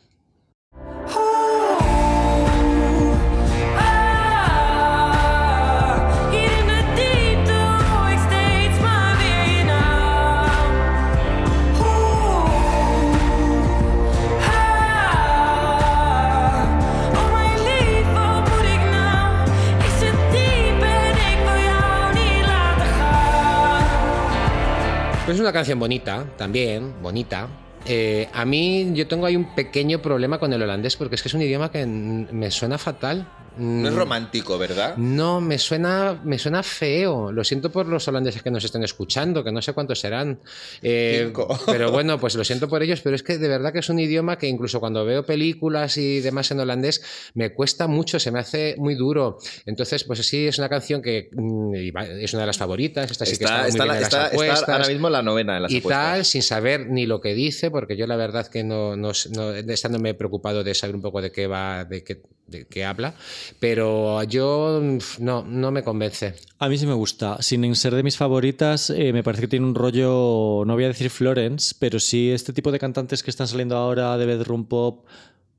Es 25.33 25.39
una 25.39 25.51
canción 25.51 25.79
bonita, 25.79 26.25
también, 26.37 26.93
bonita. 27.01 27.47
Eh, 27.85 28.29
a 28.33 28.45
mí 28.45 28.91
yo 28.93 29.07
tengo 29.07 29.25
ahí 29.25 29.35
un 29.35 29.55
pequeño 29.55 30.01
problema 30.01 30.39
con 30.39 30.53
el 30.53 30.61
holandés 30.61 30.95
porque 30.95 31.15
es 31.15 31.21
que 31.21 31.27
es 31.27 31.33
un 31.33 31.41
idioma 31.41 31.71
que 31.71 31.85
me 31.85 32.51
suena 32.51 32.77
fatal. 32.77 33.27
No 33.55 33.87
es 33.87 33.93
Mm, 33.93 33.97
romántico, 33.97 34.57
¿verdad? 34.57 34.97
No, 34.97 35.39
me 35.39 35.59
suena, 35.59 36.19
me 36.23 36.39
suena 36.39 36.63
feo. 36.63 37.31
Lo 37.31 37.43
siento 37.43 37.71
por 37.71 37.85
los 37.87 38.07
holandeses 38.07 38.41
que 38.41 38.49
nos 38.49 38.63
estén 38.63 38.83
escuchando, 38.83 39.43
que 39.43 39.51
no 39.51 39.61
sé 39.61 39.73
cuántos 39.73 39.99
serán. 39.99 40.39
Eh, 40.81 41.25
Cinco. 41.27 41.47
pero 41.67 41.91
bueno, 41.91 42.19
pues 42.19 42.35
lo 42.35 42.43
siento 42.43 42.67
por 42.67 42.81
ellos, 42.81 43.01
pero 43.01 43.15
es 43.15 43.21
que 43.21 43.37
de 43.37 43.47
verdad 43.47 43.71
que 43.71 43.79
es 43.79 43.89
un 43.89 43.99
idioma 43.99 44.37
que 44.37 44.47
incluso 44.47 44.79
cuando 44.79 45.05
veo 45.05 45.23
películas 45.25 45.97
y 45.97 46.19
demás 46.21 46.49
en 46.51 46.59
holandés 46.61 47.03
me 47.35 47.53
cuesta 47.53 47.87
mucho, 47.87 48.19
se 48.19 48.31
me 48.31 48.39
hace 48.39 48.75
muy 48.77 48.95
duro. 48.95 49.37
Entonces, 49.65 50.03
pues 50.03 50.25
sí, 50.25 50.47
es 50.47 50.57
una 50.57 50.69
canción 50.69 51.01
que 51.01 51.29
mm, 51.33 51.73
es 52.21 52.33
una 52.33 52.41
de 52.43 52.47
las 52.47 52.57
favoritas. 52.57 53.11
Esta 53.11 53.25
sí 53.25 53.37
que 53.37 53.43
Está, 53.43 53.67
está, 53.67 53.67
muy 53.67 53.69
está, 53.69 53.83
bien 53.83 53.95
en 53.95 54.01
las 54.01 54.13
está- 54.13 54.53
está 54.53 54.73
ahora 54.73 54.87
mismo 54.87 55.09
la 55.09 55.21
novena 55.21 55.57
en 55.57 55.63
las 55.63 55.71
y 55.71 55.77
apuestas. 55.77 56.03
tal, 56.13 56.25
sin 56.25 56.41
saber 56.41 56.87
ni 56.89 57.05
lo 57.05 57.21
que 57.21 57.33
dice, 57.35 57.69
porque 57.69 57.95
yo 57.97 58.07
la 58.07 58.15
verdad 58.15 58.47
que 58.47 58.63
no, 58.63 58.95
no, 58.95 59.11
no 59.35 59.99
me 59.99 60.09
he 60.09 60.13
preocupado 60.15 60.63
de 60.63 60.73
saber 60.73 60.95
un 60.95 61.01
poco 61.01 61.21
de 61.21 61.31
qué 61.31 61.45
va, 61.47 61.85
de 61.85 62.03
qué, 62.03 62.21
de 62.47 62.65
qué 62.65 62.83
habla, 62.85 63.13
pero 63.59 64.21
yo 64.23 64.81
no, 65.19 65.43
no 65.43 65.71
me 65.71 65.83
convence. 65.83 66.35
A 66.59 66.69
mí 66.69 66.77
sí 66.77 66.85
me 66.85 66.93
gusta. 66.93 67.41
Sin 67.41 67.75
ser 67.75 67.95
de 67.95 68.03
mis 68.03 68.17
favoritas, 68.17 68.89
eh, 68.89 69.13
me 69.13 69.23
parece 69.23 69.41
que 69.41 69.47
tiene 69.47 69.65
un 69.65 69.75
rollo, 69.75 70.63
no 70.65 70.73
voy 70.73 70.85
a 70.85 70.87
decir 70.87 71.09
Florence, 71.09 71.75
pero 71.79 71.99
sí 71.99 72.31
este 72.31 72.53
tipo 72.53 72.71
de 72.71 72.79
cantantes 72.79 73.23
que 73.23 73.31
están 73.31 73.47
saliendo 73.47 73.75
ahora 73.75 74.17
de 74.17 74.25
bedroom 74.25 74.65
pop, 74.65 75.05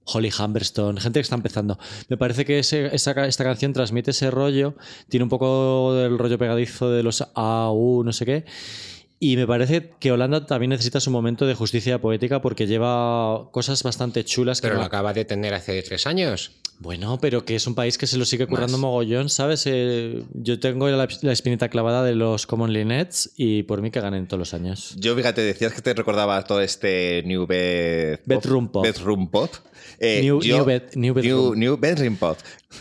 Holly 0.07 0.30
Humberstone, 0.39 1.01
gente 1.01 1.18
que 1.18 1.22
está 1.22 1.35
empezando. 1.35 1.78
Me 2.09 2.16
parece 2.16 2.45
que 2.45 2.59
esa 2.59 3.24
esta 3.24 3.45
canción 3.45 3.72
transmite 3.72 4.11
ese 4.11 4.30
rollo, 4.30 4.74
tiene 5.09 5.24
un 5.24 5.30
poco 5.30 5.95
del 5.95 6.18
rollo 6.18 6.39
pegadizo 6.39 6.91
de 6.91 7.03
los 7.03 7.24
AU, 7.35 8.03
no 8.05 8.12
sé 8.12 8.26
qué. 8.26 8.45
Y 9.21 9.37
me 9.37 9.47
parece 9.47 9.91
que 10.01 10.12
Holanda 10.12 10.45
también 10.45 10.71
necesita 10.71 11.01
su 11.01 11.11
momento 11.11 11.47
de 11.47 11.55
justicia 11.55 12.01
poética 12.01 12.43
porque 12.43 12.67
lleva 12.67 13.49
cosas 13.53 13.83
bastante 13.83 14.25
chulas. 14.25 14.61
que 14.61 14.67
Pero 14.67 14.75
no- 14.75 14.81
lo 14.81 14.87
acaba 14.87 15.12
de 15.15 15.25
tener 15.25 15.55
hace 15.55 15.83
tres 15.83 16.07
años. 16.07 16.53
bueno, 16.81 17.19
pero 17.21 17.45
que 17.45 17.55
es 17.55 17.67
un 17.67 17.75
país 17.75 17.97
que 17.97 18.07
se 18.07 18.19
lo 18.19 18.25
sigue 18.27 18.47
currando 18.47 18.73
Más. 18.73 18.81
mogollón, 18.81 19.31
¿sabes? 19.31 19.62
Eh, 19.67 20.25
yo 20.35 20.59
tengo 20.61 20.89
la, 20.91 21.09
la 21.23 21.33
espinita 21.33 21.69
clavada 21.71 22.05
de 22.05 22.15
los 22.17 22.47
Commonly 22.47 22.85
Nets 22.85 23.31
y 23.37 23.62
por 23.62 23.81
mí 23.81 23.91
que 23.91 24.01
ganen 24.01 24.27
todos 24.27 24.41
los 24.41 24.53
años. 24.53 24.95
Yo, 24.99 25.15
fíjate, 25.17 25.41
decías 25.41 25.73
que 25.73 25.81
te 25.81 25.95
recordaba 25.95 26.43
todo 26.45 26.61
este 26.61 27.23
New 27.25 27.47
Bed... 27.47 28.19
Bedroom 28.27 28.69
Pop. 28.69 28.85
Bedroom 28.85 29.31
Pop. 29.31 29.51
Eh, 30.01 30.21
New- 30.23 30.43
yo- 30.43 30.57
new 30.57 30.65
bed- 30.67 30.91
new 30.97 31.15
bedroom. 31.15 31.59
New 31.59 31.77
Bedroom 31.79 32.17
Pop. 32.17 32.37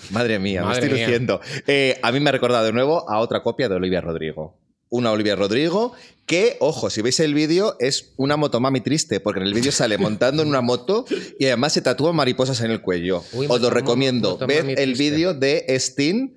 Madre 0.10 0.40
mía, 0.40 0.64
Madre 0.64 0.82
me 0.82 0.86
estoy 0.88 0.98
mía. 0.98 1.08
luciendo. 1.08 1.42
Eh, 1.68 2.00
a 2.02 2.12
mí 2.12 2.20
me 2.20 2.30
ha 2.30 2.34
recordado 2.34 2.66
de 2.66 2.74
nuevo 2.74 3.08
a 3.10 3.20
otra 3.20 3.44
copia 3.44 3.70
de 3.70 3.76
Olivia 3.76 4.02
Rodrigo. 4.02 4.58
Una 4.94 5.10
Olivia 5.12 5.36
Rodrigo 5.36 5.94
que, 6.28 6.56
ojo, 6.60 6.92
si 6.92 7.02
veis 7.02 7.20
el 7.20 7.34
vídeo, 7.34 7.76
es 7.80 8.14
una 8.16 8.38
motomami 8.38 8.80
triste, 8.82 9.20
porque 9.20 9.40
en 9.40 9.48
el 9.48 9.54
vídeo 9.56 9.72
sale 9.72 9.98
montando 9.98 10.44
en 10.44 10.50
una 10.50 10.62
moto 10.62 11.04
y 11.40 11.46
además 11.48 11.74
se 11.74 11.82
tatúa 11.82 12.14
mariposas 12.14 12.62
en 12.62 12.70
el 12.70 12.80
cuello. 12.82 13.24
Uy, 13.34 13.48
Os 13.50 13.60
lo 13.60 13.72
recomiendo. 13.72 14.38
Ved 14.38 14.78
el 14.78 14.94
vídeo 14.94 15.34
de 15.34 15.66
Steen 15.80 16.36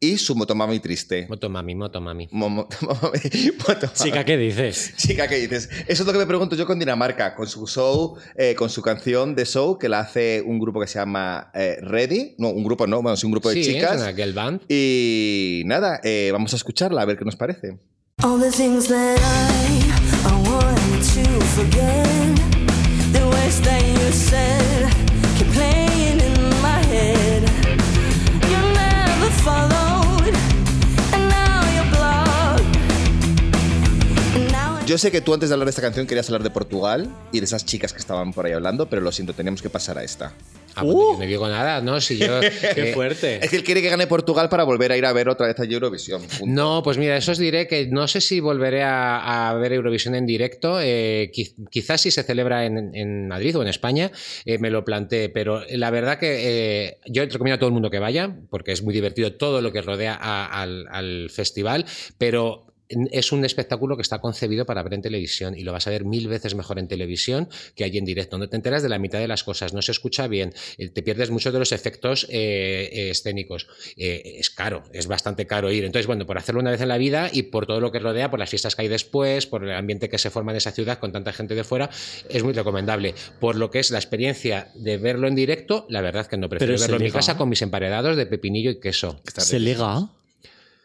y 0.00 0.16
su 0.16 0.34
motomami 0.34 0.80
triste. 0.80 1.26
Motomami, 1.28 1.74
motomami. 1.82 2.28
Motomami. 2.32 3.18
Chica, 3.94 4.24
¿qué 4.24 4.36
dices? 4.38 4.94
Chica, 4.96 5.28
¿qué 5.28 5.36
dices? 5.36 5.68
Eso 5.86 6.02
es 6.02 6.06
lo 6.06 6.12
que 6.12 6.18
me 6.18 6.26
pregunto 6.26 6.56
yo 6.56 6.66
con 6.66 6.78
Dinamarca, 6.78 7.34
con 7.34 7.46
su 7.46 7.66
show, 7.66 8.16
eh, 8.36 8.54
con 8.54 8.70
su 8.70 8.80
canción 8.80 9.34
de 9.34 9.44
show 9.44 9.78
que 9.78 9.88
la 9.90 10.00
hace 10.00 10.42
un 10.44 10.58
grupo 10.58 10.80
que 10.80 10.86
se 10.86 10.98
llama 10.98 11.50
eh, 11.54 11.76
Ready. 11.82 12.36
No, 12.38 12.48
un 12.48 12.64
grupo 12.64 12.86
no, 12.86 13.02
bueno, 13.02 13.14
es 13.14 13.24
un 13.24 13.32
grupo 13.32 13.50
de 13.50 13.56
Sí, 13.56 13.60
es 13.60 13.66
chicas. 13.74 14.00
una 14.00 14.14
girl 14.14 14.32
band. 14.32 14.60
Y 14.68 15.62
nada, 15.66 16.00
eh, 16.02 16.30
vamos 16.32 16.52
a 16.54 16.56
escucharla 16.56 17.02
a 17.02 17.04
ver 17.04 17.16
qué 17.18 17.24
nos 17.24 17.36
parece. 17.36 17.78
All 18.24 18.36
the 18.36 18.50
things 18.50 18.88
that 18.88 19.20
I, 19.22 20.28
I 20.28 20.34
want 20.50 21.04
to 21.14 21.24
forget. 21.54 22.36
The 23.12 23.24
words 23.24 23.60
that 23.60 23.84
you 23.86 24.10
said 24.10 24.77
Yo 34.88 34.96
sé 34.96 35.10
que 35.12 35.20
tú 35.20 35.34
antes 35.34 35.50
de 35.50 35.52
hablar 35.52 35.66
de 35.66 35.70
esta 35.70 35.82
canción 35.82 36.06
querías 36.06 36.26
hablar 36.30 36.42
de 36.42 36.48
Portugal 36.48 37.14
y 37.30 37.40
de 37.40 37.44
esas 37.44 37.66
chicas 37.66 37.92
que 37.92 37.98
estaban 37.98 38.32
por 38.32 38.46
ahí 38.46 38.52
hablando, 38.52 38.88
pero 38.88 39.02
lo 39.02 39.12
siento, 39.12 39.34
teníamos 39.34 39.60
que 39.60 39.68
pasar 39.68 39.98
a 39.98 40.02
esta. 40.02 40.32
Ah, 40.74 40.82
bueno, 40.82 41.12
yo 41.14 41.18
no 41.18 41.26
digo 41.26 41.46
nada, 41.48 41.82
¿no? 41.82 42.00
Si 42.00 42.16
yo, 42.16 42.40
¡Qué 42.74 42.90
eh, 42.90 42.94
fuerte! 42.94 43.44
Es 43.44 43.50
que 43.50 43.56
él 43.56 43.64
quiere 43.64 43.82
que 43.82 43.90
gane 43.90 44.06
Portugal 44.06 44.48
para 44.48 44.64
volver 44.64 44.90
a 44.92 44.96
ir 44.96 45.04
a 45.04 45.12
ver 45.12 45.28
otra 45.28 45.46
vez 45.46 45.58
a 45.60 45.64
Eurovisión. 45.64 46.22
punto. 46.22 46.46
No, 46.46 46.82
pues 46.82 46.96
mira, 46.96 47.18
eso 47.18 47.32
os 47.32 47.38
diré 47.38 47.66
que 47.66 47.86
no 47.88 48.08
sé 48.08 48.22
si 48.22 48.40
volveré 48.40 48.82
a, 48.82 49.50
a 49.50 49.54
ver 49.54 49.74
Eurovisión 49.74 50.14
en 50.14 50.24
directo. 50.24 50.78
eh, 50.80 51.30
qui- 51.34 51.52
quizás 51.70 52.00
si 52.00 52.10
se 52.10 52.22
celebra 52.22 52.64
en, 52.64 52.94
en 52.94 53.28
Madrid 53.28 53.58
o 53.58 53.62
en 53.62 53.68
España, 53.68 54.10
eh, 54.46 54.56
me 54.58 54.70
lo 54.70 54.86
planteé. 54.86 55.28
Pero 55.28 55.64
la 55.68 55.90
verdad 55.90 56.18
que 56.18 56.86
eh, 56.86 56.98
yo 57.06 57.24
recomiendo 57.26 57.56
a 57.56 57.58
todo 57.58 57.68
el 57.68 57.74
mundo 57.74 57.90
que 57.90 57.98
vaya, 57.98 58.34
porque 58.48 58.72
es 58.72 58.82
muy 58.82 58.94
divertido 58.94 59.34
todo 59.34 59.60
lo 59.60 59.70
que 59.70 59.82
rodea 59.82 60.14
a- 60.18 60.62
al, 60.62 60.86
al 60.90 61.28
festival. 61.30 61.84
Pero 62.16 62.67
es 62.88 63.32
un 63.32 63.44
espectáculo 63.44 63.96
que 63.96 64.02
está 64.02 64.20
concebido 64.20 64.66
para 64.66 64.82
ver 64.82 64.94
en 64.94 65.02
televisión 65.02 65.56
y 65.56 65.62
lo 65.62 65.72
vas 65.72 65.86
a 65.86 65.90
ver 65.90 66.04
mil 66.04 66.28
veces 66.28 66.54
mejor 66.54 66.78
en 66.78 66.88
televisión 66.88 67.48
que 67.74 67.84
allí 67.84 67.98
en 67.98 68.04
directo. 68.04 68.38
No 68.38 68.48
te 68.48 68.56
enteras 68.56 68.82
de 68.82 68.88
la 68.88 68.98
mitad 68.98 69.18
de 69.18 69.28
las 69.28 69.44
cosas, 69.44 69.74
no 69.74 69.82
se 69.82 69.92
escucha 69.92 70.26
bien, 70.26 70.52
eh, 70.78 70.88
te 70.88 71.02
pierdes 71.02 71.30
muchos 71.30 71.52
de 71.52 71.58
los 71.58 71.72
efectos 71.72 72.26
eh, 72.30 72.88
eh, 72.92 73.10
escénicos. 73.10 73.66
Eh, 73.96 74.36
es 74.38 74.50
caro, 74.50 74.82
es 74.92 75.06
bastante 75.06 75.46
caro 75.46 75.70
ir. 75.70 75.84
Entonces, 75.84 76.06
bueno, 76.06 76.26
por 76.26 76.38
hacerlo 76.38 76.60
una 76.60 76.70
vez 76.70 76.80
en 76.80 76.88
la 76.88 76.98
vida 76.98 77.30
y 77.32 77.44
por 77.44 77.66
todo 77.66 77.80
lo 77.80 77.92
que 77.92 77.98
rodea, 77.98 78.30
por 78.30 78.38
las 78.38 78.50
fiestas 78.50 78.74
que 78.74 78.82
hay 78.82 78.88
después, 78.88 79.46
por 79.46 79.64
el 79.64 79.72
ambiente 79.72 80.08
que 80.08 80.18
se 80.18 80.30
forma 80.30 80.52
en 80.52 80.56
esa 80.58 80.72
ciudad 80.72 80.98
con 80.98 81.12
tanta 81.12 81.32
gente 81.32 81.54
de 81.54 81.64
fuera, 81.64 81.90
es 82.28 82.42
muy 82.42 82.52
recomendable. 82.52 83.14
Por 83.40 83.56
lo 83.56 83.70
que 83.70 83.78
es 83.80 83.90
la 83.90 83.98
experiencia 83.98 84.70
de 84.74 84.96
verlo 84.96 85.28
en 85.28 85.34
directo, 85.34 85.86
la 85.88 86.00
verdad 86.00 86.26
que 86.26 86.36
no 86.36 86.48
prefiero 86.48 86.74
Pero 86.74 86.80
verlo 86.80 86.96
en 86.96 87.02
mi 87.02 87.10
casa 87.10 87.36
con 87.36 87.48
mis 87.48 87.62
emparedados 87.62 88.16
de 88.16 88.26
pepinillo 88.26 88.70
y 88.70 88.80
queso. 88.80 89.20
¿Se 89.36 89.58
liga? 89.58 90.08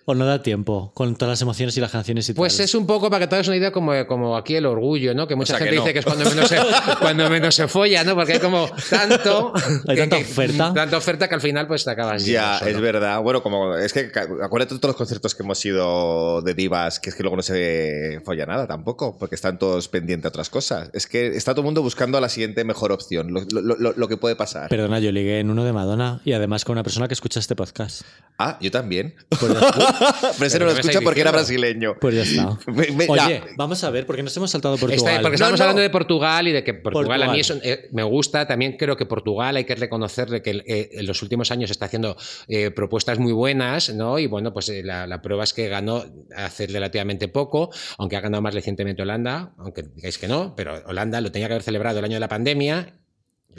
¿O 0.05 0.13
no 0.15 0.25
da 0.25 0.43
tiempo 0.43 0.91
con 0.93 1.15
todas 1.15 1.31
las 1.33 1.41
emociones 1.41 1.77
y 1.77 1.79
las 1.79 1.89
canciones 1.91 2.27
y 2.27 2.33
Pues 2.33 2.57
tal? 2.57 2.65
es 2.65 2.75
un 2.75 2.85
poco 2.85 3.09
para 3.09 3.21
que 3.23 3.27
te 3.29 3.35
hagas 3.35 3.47
una 3.47 3.55
idea 3.55 3.71
como, 3.71 3.93
como 4.05 4.35
aquí 4.35 4.55
el 4.55 4.65
orgullo, 4.65 5.13
¿no? 5.15 5.27
Que 5.27 5.35
mucha 5.37 5.57
sea 5.57 5.59
que 5.59 5.63
gente 5.71 5.77
no. 5.77 5.81
dice 5.83 5.93
que 5.93 5.99
es 5.99 6.05
cuando 6.05 6.25
menos, 6.29 6.49
se, 6.49 6.57
cuando 6.99 7.29
menos 7.29 7.55
se 7.55 7.67
folla, 7.69 8.03
¿no? 8.03 8.13
Porque 8.13 8.33
hay 8.33 8.39
como 8.39 8.67
tanto... 8.89 9.53
Hay 9.87 9.95
que- 9.95 10.01
tanta 10.01 10.17
que- 10.17 10.23
oferta. 10.23 10.73
Tanta 10.73 10.97
oferta 10.97 11.29
que 11.29 11.35
al 11.35 11.41
final 11.41 11.67
pues 11.67 11.85
te 11.85 11.91
acabas 11.91 12.25
Ya, 12.25 12.57
es 12.57 12.81
verdad. 12.81 13.21
Bueno, 13.21 13.41
como 13.41 13.75
es 13.77 13.93
que 13.93 14.11
acuérdate 14.43 14.73
de 14.73 14.79
todos 14.81 14.89
los 14.89 14.97
conciertos 14.97 15.35
que 15.35 15.43
hemos 15.43 15.63
ido 15.65 16.41
de 16.41 16.53
divas, 16.53 16.99
que 16.99 17.09
es 17.09 17.15
que 17.15 17.23
luego 17.23 17.37
no 17.37 17.41
se 17.41 18.19
folla 18.25 18.45
nada 18.45 18.67
tampoco, 18.67 19.17
porque 19.17 19.35
están 19.35 19.57
todos 19.57 19.87
pendientes 19.87 20.25
a 20.25 20.29
otras 20.29 20.49
cosas. 20.49 20.89
Es 20.93 21.07
que 21.07 21.27
está 21.27 21.53
todo 21.53 21.61
el 21.61 21.65
mundo 21.65 21.81
buscando 21.81 22.17
a 22.17 22.21
la 22.21 22.27
siguiente 22.27 22.65
mejor 22.65 22.91
opción, 22.91 23.31
lo, 23.31 23.41
lo- 23.51 23.77
lo- 23.77 23.93
lo 23.95 24.07
que 24.09 24.17
puede 24.17 24.35
pasar. 24.35 24.67
Perdona, 24.67 24.99
yo 24.99 25.13
ligué 25.13 25.39
en 25.39 25.49
uno 25.49 25.63
de 25.63 25.71
Madonna 25.71 26.19
y 26.25 26.33
además 26.33 26.65
con 26.65 26.73
una 26.73 26.83
persona 26.83 27.07
que 27.07 27.13
escucha 27.13 27.39
este 27.39 27.55
podcast. 27.55 28.01
ah, 28.37 28.57
yo 28.59 28.69
también. 28.69 29.15
Pues 29.29 29.53
Pero 30.37 30.45
ese 30.45 30.59
no 30.59 30.65
¿qué 30.67 30.71
lo 30.73 30.79
escucha 30.79 31.01
porque 31.01 31.21
era 31.21 31.31
brasileño. 31.31 31.95
pues 31.99 32.15
ya 32.15 32.21
está. 32.23 32.57
Me- 32.71 32.91
me- 32.91 33.05
Oye, 33.07 33.41
ya. 33.45 33.45
vamos 33.57 33.83
a 33.83 33.89
ver, 33.89 34.05
porque 34.05 34.23
nos 34.23 34.35
hemos 34.37 34.51
saltado 34.51 34.75
Está- 34.75 34.87
Portugal. 34.87 35.21
porque 35.21 35.35
estamos 35.35 35.51
No, 35.53 35.57
no. 35.57 35.63
hablando 35.63 35.81
de 35.81 35.89
Portugal 35.89 36.47
y 36.47 36.51
de 36.51 36.63
que 36.63 36.73
Portugal, 36.73 37.23
a 37.23 37.31
mí 37.31 37.39
eso, 37.39 37.55
eh, 37.63 37.89
me 37.91 38.03
gusta. 38.03 38.47
También 38.47 38.77
creo 38.77 38.95
que 38.97 39.05
Portugal 39.05 39.55
hay 39.55 39.65
que 39.65 39.75
reconocerle 39.75 40.41
que 40.41 40.63
eh, 40.65 40.89
en 40.93 41.05
los 41.05 41.21
últimos 41.21 41.51
años 41.51 41.71
está 41.71 41.85
haciendo 41.85 42.15
eh, 42.47 42.71
propuestas 42.71 43.19
muy 43.19 43.31
buenas, 43.33 43.93
¿no? 43.93 44.19
Y 44.19 44.27
bueno, 44.27 44.53
pues 44.53 44.69
eh, 44.69 44.81
la, 44.83 45.07
la 45.07 45.21
prueba 45.21 45.43
es 45.43 45.53
que 45.53 45.67
ganó 45.67 46.03
hace 46.35 46.67
relativamente 46.67 47.27
poco, 47.27 47.69
aunque 47.97 48.15
ha 48.17 48.21
ganado 48.21 48.41
más 48.41 48.53
recientemente 48.53 49.01
Holanda, 49.01 49.53
aunque 49.57 49.83
digáis 49.83 50.17
que 50.17 50.27
no, 50.27 50.55
pero 50.55 50.81
Holanda 50.87 51.21
lo 51.21 51.31
tenía 51.31 51.47
que 51.47 51.53
haber 51.53 51.63
celebrado 51.63 51.99
el 51.99 52.05
año 52.05 52.15
de 52.15 52.19
la 52.19 52.27
pandemia. 52.29 52.93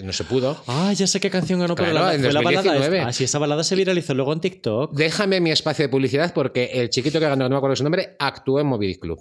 No 0.03 0.13
se 0.13 0.25
pudo. 0.25 0.63
Ah, 0.67 0.93
ya 0.93 1.07
sé 1.07 1.21
qué 1.21 1.31
canción 1.31 1.61
ganó 1.61 1.75
por 1.77 1.85
Claro, 1.87 2.07
Holanda. 2.07 2.15
en 2.15 2.23
Fue 2.23 2.33
la 2.33 2.41
balada. 2.41 2.63
2019. 2.75 3.01
Ah, 3.09 3.13
sí, 3.13 3.25
esa 3.25 3.39
balada 3.39 3.63
se 3.63 3.77
viralizó 3.77 4.15
luego 4.15 4.33
en 4.33 4.41
TikTok. 4.41 4.93
Déjame 4.93 5.41
mi 5.41 5.51
espacio 5.51 5.85
de 5.85 5.89
publicidad 5.89 6.33
porque 6.35 6.71
el 6.73 6.91
chiquito 6.91 7.21
que 7.21 7.27
ganó, 7.29 7.45
no 7.45 7.51
me 7.51 7.57
acuerdo 7.57 7.77
su 7.77 7.85
nombre, 7.85 8.17
actuó 8.19 8.61
en 8.61 8.79
Dick 8.79 9.01
Club. 9.01 9.21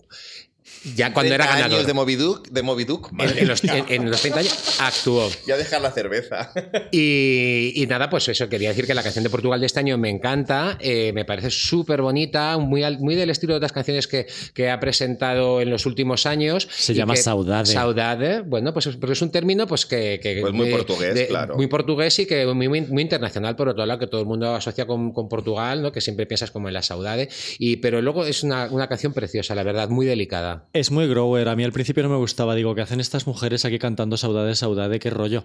Ya 0.95 1.13
cuando 1.13 1.34
era 1.34 1.45
30 1.45 1.55
ganador. 1.59 1.75
años 1.77 1.88
de 1.88 1.93
Moby 1.93 2.15
Duck, 2.15 2.47
de 2.49 2.61
Moby 2.63 2.84
Duck, 2.84 3.11
En, 3.19 3.38
en 3.38 3.47
los, 3.47 3.63
en- 3.63 3.86
en 3.88 4.09
los 4.11 4.19
30 4.21 4.39
años 4.41 4.77
actuó. 4.79 5.29
Ya 5.47 5.57
dejar 5.57 5.81
la 5.81 5.91
cerveza. 5.91 6.51
Y, 6.91 7.73
y 7.75 7.88
nada, 7.88 8.09
pues 8.09 8.27
eso, 8.29 8.47
quería 8.49 8.69
decir 8.69 8.86
que 8.86 8.93
la 8.93 9.03
canción 9.03 9.23
de 9.23 9.29
Portugal 9.29 9.59
de 9.59 9.65
este 9.65 9.79
año 9.79 9.97
me 9.97 10.09
encanta, 10.09 10.77
eh, 10.79 11.11
me 11.13 11.25
parece 11.25 11.49
súper 11.49 12.01
bonita, 12.01 12.57
muy, 12.57 12.84
al- 12.84 12.99
muy 12.99 13.15
del 13.15 13.29
estilo 13.29 13.53
de 13.53 13.57
otras 13.57 13.71
canciones 13.71 14.07
que, 14.07 14.27
que 14.53 14.69
ha 14.69 14.79
presentado 14.79 15.61
en 15.61 15.69
los 15.69 15.86
últimos 15.86 16.25
años. 16.25 16.67
Se 16.75 16.93
llama 16.93 17.13
que- 17.15 17.21
saudade. 17.21 17.65
Saudade, 17.65 18.41
bueno, 18.41 18.73
pues 18.73 18.88
es- 18.88 18.97
porque 18.97 19.13
es 19.13 19.21
un 19.21 19.31
término 19.31 19.65
pues 19.67 19.86
que... 19.86 20.19
que- 20.21 20.39
Pues 20.41 20.53
muy 20.53 20.67
de- 20.67 20.75
portugués, 20.75 21.15
de- 21.15 21.27
claro. 21.27 21.55
Muy 21.55 21.67
portugués 21.67 22.17
y 22.19 22.25
que 22.25 22.45
muy, 22.47 22.67
muy, 22.69 22.81
muy 22.81 23.01
internacional, 23.01 23.55
por 23.55 23.69
otro 23.69 23.86
lado, 23.86 23.99
que 23.99 24.07
todo 24.07 24.21
el 24.21 24.27
mundo 24.27 24.53
asocia 24.55 24.86
con, 24.86 25.11
con 25.13 25.29
Portugal, 25.29 25.81
¿no? 25.81 25.91
que 25.91 26.01
siempre 26.01 26.25
piensas 26.25 26.51
como 26.51 26.67
en 26.67 26.73
la 26.73 26.81
saudade, 26.81 27.29
y, 27.57 27.77
pero 27.77 28.01
luego 28.01 28.25
es 28.25 28.43
una, 28.43 28.67
una 28.69 28.88
canción 28.88 29.13
preciosa, 29.13 29.55
la 29.55 29.63
verdad, 29.63 29.89
muy 29.89 30.05
delicada. 30.05 30.65
Es 30.74 30.89
muy 30.89 31.07
grower. 31.07 31.49
A 31.49 31.55
mí 31.55 31.63
al 31.63 31.71
principio 31.71 32.01
no 32.01 32.09
me 32.09 32.17
gustaba. 32.17 32.55
Digo, 32.55 32.74
¿qué 32.74 32.82
hacen 32.82 32.99
estas 32.99 33.28
mujeres 33.28 33.63
aquí 33.63 33.78
cantando 33.78 34.17
saudade, 34.17 34.55
saudade? 34.55 34.99
¿Qué 34.99 35.11
rollo? 35.11 35.43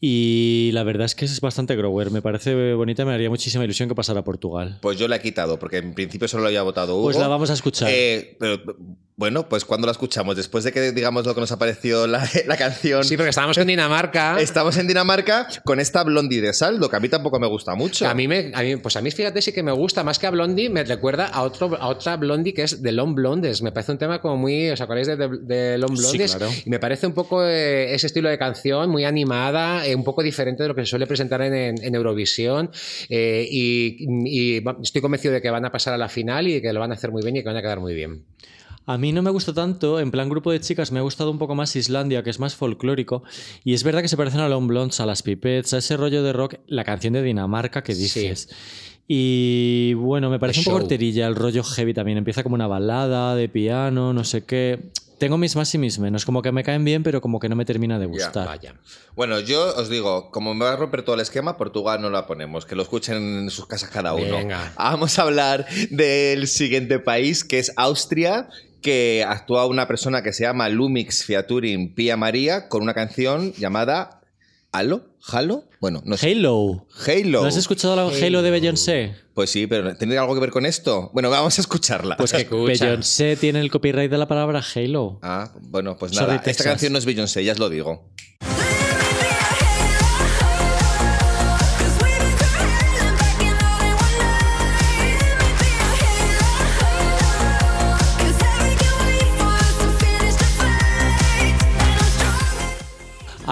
Y 0.00 0.70
la 0.72 0.82
verdad 0.84 1.04
es 1.04 1.14
que 1.14 1.26
es 1.26 1.38
bastante 1.42 1.76
grower. 1.76 2.10
Me 2.10 2.22
parece 2.22 2.72
bonita. 2.72 3.04
Me 3.04 3.12
haría 3.12 3.28
muchísima 3.28 3.64
ilusión 3.64 3.90
que 3.90 3.94
pasara 3.94 4.20
a 4.20 4.24
Portugal. 4.24 4.78
Pues 4.80 4.98
yo 4.98 5.06
la 5.06 5.16
he 5.16 5.20
quitado, 5.20 5.58
porque 5.58 5.76
en 5.76 5.92
principio 5.92 6.28
solo 6.28 6.44
lo 6.44 6.48
había 6.48 6.62
votado 6.62 6.94
Hugo. 6.94 7.04
Pues 7.04 7.18
la 7.18 7.28
vamos 7.28 7.50
a 7.50 7.52
escuchar. 7.52 7.90
Eh, 7.92 8.38
pero 8.40 8.58
Bueno, 9.16 9.48
pues 9.48 9.64
cuando 9.64 9.86
la 9.86 9.92
escuchamos, 9.92 10.34
después 10.36 10.64
de 10.64 10.72
que 10.72 10.90
digamos 10.90 11.24
lo 11.24 11.36
que 11.36 11.40
nos 11.40 11.52
apareció 11.52 12.08
la, 12.08 12.28
la 12.48 12.56
canción. 12.56 13.04
Sí, 13.04 13.16
porque 13.16 13.30
estábamos 13.30 13.56
en 13.58 13.68
Dinamarca. 13.68 14.40
Estamos 14.40 14.76
en 14.76 14.88
Dinamarca 14.88 15.46
con 15.64 15.78
esta 15.78 16.02
Blondie 16.02 16.40
de 16.40 16.52
Saldo, 16.52 16.88
que 16.90 16.96
a 16.96 17.00
mí 17.00 17.08
tampoco 17.08 17.38
me 17.38 17.46
gusta 17.46 17.76
mucho. 17.76 18.08
A 18.08 18.14
mí, 18.14 18.26
me, 18.26 18.50
a 18.52 18.62
mí- 18.62 18.74
pues 18.76 18.96
a 18.96 19.00
mí, 19.00 19.12
fíjate, 19.12 19.40
sí 19.40 19.52
que 19.52 19.62
me 19.62 19.70
gusta. 19.70 20.02
Más 20.02 20.18
que 20.18 20.26
a 20.26 20.30
Blondie, 20.30 20.68
me 20.68 20.82
recuerda 20.82 21.26
a, 21.28 21.42
otro, 21.42 21.76
a 21.80 21.86
otra 21.86 22.16
Blondie 22.16 22.52
que 22.52 22.62
es 22.64 22.82
The 22.82 22.90
Long 22.90 23.14
Blondes. 23.14 23.62
Me 23.62 23.70
parece 23.70 23.92
un 23.92 23.98
tema 23.98 24.20
como 24.20 24.36
muy. 24.36 24.70
¿Os 24.70 24.80
acordáis 24.80 25.06
de, 25.06 25.16
de, 25.16 25.28
de 25.42 25.78
Long 25.78 25.96
Sí, 25.96 26.02
Blondes? 26.02 26.34
claro. 26.34 26.52
Y 26.66 26.70
me 26.70 26.80
parece 26.80 27.06
un 27.06 27.12
poco 27.14 27.46
eh, 27.46 27.94
ese 27.94 28.08
estilo 28.08 28.28
de 28.28 28.36
canción, 28.36 28.90
muy 28.90 29.04
animada, 29.04 29.86
eh, 29.86 29.94
un 29.94 30.02
poco 30.02 30.24
diferente 30.24 30.64
de 30.64 30.70
lo 30.70 30.74
que 30.74 30.80
se 30.82 30.86
suele 30.86 31.06
presentar 31.06 31.40
en, 31.42 31.54
en- 31.54 31.84
en 31.84 31.94
Eurovisión. 31.94 32.68
Eh, 33.08 33.46
y, 33.48 34.60
estoy 34.82 35.00
convencido 35.00 35.34
de 35.34 35.40
que 35.40 35.50
van 35.50 35.64
a 35.64 35.70
pasar 35.70 35.94
a 35.94 35.98
la 35.98 36.08
final 36.08 36.48
y 36.48 36.60
que 36.60 36.72
lo 36.72 36.80
van 36.80 36.90
a 36.90 36.94
hacer 36.94 37.12
muy 37.12 37.22
bien 37.22 37.36
y 37.36 37.42
que 37.42 37.46
van 37.48 37.56
a 37.58 37.62
quedar 37.62 37.78
muy 37.78 37.94
bien. 37.94 38.24
A 38.86 38.98
mí 38.98 39.12
no 39.12 39.22
me 39.22 39.30
gusta 39.30 39.54
tanto, 39.54 39.98
en 39.98 40.10
plan 40.10 40.28
grupo 40.28 40.52
de 40.52 40.60
chicas 40.60 40.92
me 40.92 40.98
ha 40.98 41.02
gustado 41.02 41.30
un 41.30 41.38
poco 41.38 41.54
más 41.54 41.74
Islandia, 41.74 42.22
que 42.22 42.30
es 42.30 42.38
más 42.38 42.54
folclórico, 42.54 43.22
y 43.64 43.72
es 43.72 43.82
verdad 43.82 44.02
que 44.02 44.08
se 44.08 44.16
parecen 44.16 44.40
a 44.40 44.48
Long 44.48 44.66
Blondes, 44.66 45.00
a 45.00 45.06
las 45.06 45.22
Pipets, 45.22 45.72
a 45.72 45.78
ese 45.78 45.96
rollo 45.96 46.22
de 46.22 46.32
rock, 46.34 46.56
la 46.66 46.84
canción 46.84 47.14
de 47.14 47.22
Dinamarca 47.22 47.82
que 47.82 47.94
dices. 47.94 48.48
Y 49.06 49.94
bueno, 49.94 50.30
me 50.30 50.38
parece 50.38 50.60
un 50.60 50.64
poco 50.64 50.76
horterilla 50.76 51.26
el 51.26 51.34
rollo 51.34 51.62
heavy 51.62 51.94
también, 51.94 52.18
empieza 52.18 52.42
como 52.42 52.54
una 52.54 52.66
balada 52.66 53.34
de 53.34 53.48
piano, 53.48 54.12
no 54.12 54.24
sé 54.24 54.44
qué. 54.44 54.90
Tengo 55.18 55.38
mis 55.38 55.54
más 55.56 55.72
y 55.74 55.78
mis 55.78 55.98
menos, 55.98 56.24
como 56.24 56.42
que 56.42 56.52
me 56.52 56.64
caen 56.64 56.84
bien, 56.84 57.02
pero 57.02 57.20
como 57.20 57.38
que 57.38 57.48
no 57.48 57.56
me 57.56 57.64
termina 57.64 57.98
de 57.98 58.06
gustar. 58.06 58.46
Vaya. 58.46 58.74
Bueno, 59.14 59.40
yo 59.40 59.74
os 59.76 59.88
digo, 59.88 60.30
como 60.30 60.54
me 60.54 60.64
va 60.64 60.72
a 60.72 60.76
romper 60.76 61.02
todo 61.02 61.14
el 61.14 61.20
esquema, 61.20 61.56
Portugal 61.56 62.02
no 62.02 62.10
la 62.10 62.26
ponemos, 62.26 62.66
que 62.66 62.74
lo 62.74 62.82
escuchen 62.82 63.16
en 63.16 63.50
sus 63.50 63.66
casas 63.66 63.90
cada 63.90 64.12
uno. 64.12 64.36
Venga. 64.36 64.72
Vamos 64.76 65.18
a 65.18 65.22
hablar 65.22 65.66
del 65.90 66.48
siguiente 66.48 66.98
país, 66.98 67.44
que 67.44 67.58
es 67.60 67.72
Austria, 67.76 68.48
que 68.84 69.24
actúa 69.26 69.64
una 69.64 69.88
persona 69.88 70.22
que 70.22 70.34
se 70.34 70.44
llama 70.44 70.68
Lumix 70.68 71.24
Featuring 71.24 71.94
Pia 71.94 72.18
María 72.18 72.68
con 72.68 72.82
una 72.82 72.92
canción 72.92 73.54
llamada 73.54 74.20
Halo, 74.72 75.06
Halo, 75.26 75.64
bueno, 75.80 76.02
no 76.04 76.18
sé. 76.18 76.32
Halo. 76.32 76.86
Halo. 77.06 77.40
¿No 77.40 77.46
has 77.46 77.56
escuchado 77.56 77.96
la 77.96 78.02
Halo 78.02 78.42
de 78.42 78.50
Beyoncé? 78.50 79.14
Pues 79.32 79.48
sí, 79.48 79.66
pero 79.66 79.96
¿tiene 79.96 80.18
algo 80.18 80.34
que 80.34 80.40
ver 80.40 80.50
con 80.50 80.66
esto? 80.66 81.10
Bueno, 81.14 81.30
vamos 81.30 81.56
a 81.56 81.62
escucharla. 81.62 82.18
Pues 82.18 82.32
que 82.34 82.42
Escucha. 82.42 82.84
Beyoncé 82.84 83.36
tiene 83.36 83.60
el 83.60 83.70
copyright 83.70 84.10
de 84.10 84.18
la 84.18 84.28
palabra 84.28 84.62
Halo. 84.74 85.18
Ah, 85.22 85.50
bueno, 85.62 85.96
pues 85.96 86.12
Sorry, 86.12 86.36
nada, 86.36 86.42
esta 86.44 86.64
canción 86.64 86.92
no 86.92 86.98
es 86.98 87.06
Beyoncé, 87.06 87.42
ya 87.42 87.52
os 87.52 87.58
lo 87.58 87.70
digo. 87.70 88.10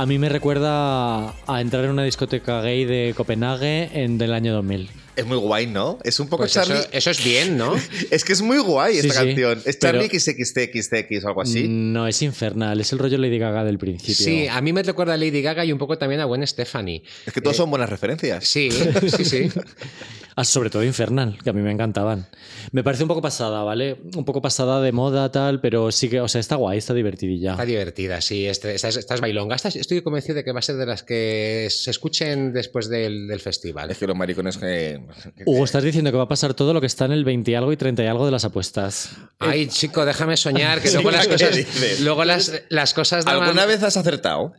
A 0.03 0.07
mí 0.07 0.19
me 0.19 0.29
recuerda 0.29 1.29
a 1.47 1.61
entrar 1.61 1.85
en 1.85 1.93
una 1.93 2.03
discoteca 2.03 2.61
gay 2.61 2.85
de 2.85 3.15
Copenhague 3.17 3.89
en 4.03 4.19
del 4.19 4.33
año 4.35 4.53
2000. 4.53 4.91
Es 5.15 5.25
muy 5.27 5.37
guay, 5.37 5.69
¿no? 5.69 6.01
Es 6.03 6.19
un 6.19 6.27
poco 6.27 6.43
Pues 6.43 6.55
Charlie. 6.55 6.75
eso, 6.75 6.89
eso 6.91 7.11
es 7.13 7.23
bien, 7.23 7.57
¿no? 7.57 7.77
Es 8.11 8.25
que 8.25 8.33
es 8.33 8.43
muy 8.43 8.59
guay 8.59 8.95
Sí, 8.95 9.07
esta 9.07 9.21
sí, 9.21 9.27
canción. 9.27 9.63
Es 9.65 9.77
pero- 9.77 10.01
Charlie 10.01 10.19
XXXX 10.19 11.25
o 11.25 11.29
algo 11.29 11.43
así. 11.43 11.69
No, 11.69 12.09
es 12.09 12.21
infernal, 12.21 12.81
es 12.81 12.93
el 12.93 12.99
rollo 12.99 13.17
Lady 13.17 13.39
Gaga 13.39 13.63
del 13.63 13.79
principio. 13.79 14.17
Sí, 14.17 14.49
a 14.49 14.61
mí 14.61 14.73
me 14.73 14.83
recuerda 14.83 15.15
a 15.15 15.17
Lady 15.17 15.41
Gaga 15.41 15.65
y 15.65 15.71
un 15.71 15.79
poco 15.79 15.97
también 15.99 16.21
a 16.21 16.25
Gwen 16.25 16.45
Stefani. 16.45 17.05
Es 17.25 17.33
que 17.33 17.41
todos 17.41 17.57
son 17.57 17.71
buenas 17.71 17.89
referencias. 17.89 18.45
Sí, 18.45 18.71
sí, 19.17 19.25
sí. 19.25 19.51
Ah, 20.35 20.45
sobre 20.45 20.71
todo 20.71 20.83
infernal, 20.83 21.39
que 21.43 21.51
a 21.51 21.53
mí 21.53 21.61
me 21.61 21.71
encantaban. 21.71 22.27
Me 22.71 22.83
parece 22.83 23.03
un 23.05 23.09
poco 23.09 23.21
pasada, 23.21 23.63
¿vale? 23.65 23.99
Un 24.17 24.25
poco 24.25 24.41
pasada 24.41 24.81
de 24.81 24.91
moda, 24.93 25.31
tal, 25.31 25.61
pero 25.61 25.93
sí 25.93 26.09
que, 26.09 26.21
o 26.21 26.29
sea, 26.29 26.41
está 26.41 26.57
guay, 26.57 26.79
está 26.79 26.95
divertidilla. 26.95 27.51
Está 27.53 27.65
divertida, 27.67 28.21
sí. 28.21 28.47
Este- 28.47 28.75
Estas, 28.75 28.97
estas 28.97 29.21
bailongas. 29.21 29.65
Estoy 29.77 30.01
convencido 30.03 30.37
de 30.37 30.45
que 30.45 30.53
va 30.53 30.61
a 30.61 30.63
ser 30.63 30.77
de 30.77 30.87
las 30.87 31.03
que 31.03 31.69
se 31.71 31.91
escuchen 31.91 32.53
después 32.53 32.89
del, 32.89 33.29
del 33.29 33.41
festival. 33.41 33.91
Es 33.91 33.99
que 33.99 34.07
los 34.07 34.17
maricones 34.17 34.57
que. 34.57 35.03
que- 35.37 35.45
Hugo, 35.45 35.65
estás 35.65 35.85
diciendo 35.85 36.11
que 36.11 36.17
va 36.17 36.25
a 36.25 36.29
pasar 36.29 36.55
todo 36.55 36.73
lo 36.73 36.81
que 36.81 36.87
está 36.87 37.05
en 37.05 37.13
el 37.13 37.25
20 37.25 37.51
y 37.51 37.55
algo 37.55 37.73
y 37.73 37.77
30 37.77 38.03
y 38.03 38.07
algo 38.07 38.25
de 38.25 38.33
las 38.33 38.45
apuestas. 38.45 39.11
Ay, 39.39 39.67
chico, 39.67 40.05
déjame 40.07 40.37
soñar, 40.37 40.81
que 40.81 40.89
Sí, 40.93 40.95
luego 40.95 41.11
las 41.11 41.27
¿qué 41.27 41.33
cosas. 41.33 42.01
Luego 42.01 42.25
las, 42.25 42.53
las 42.71 42.95
cosas 42.95 43.27
¿Alguna 43.27 43.67
vez 43.67 43.83
has 43.83 43.97
acertado? 43.97 44.55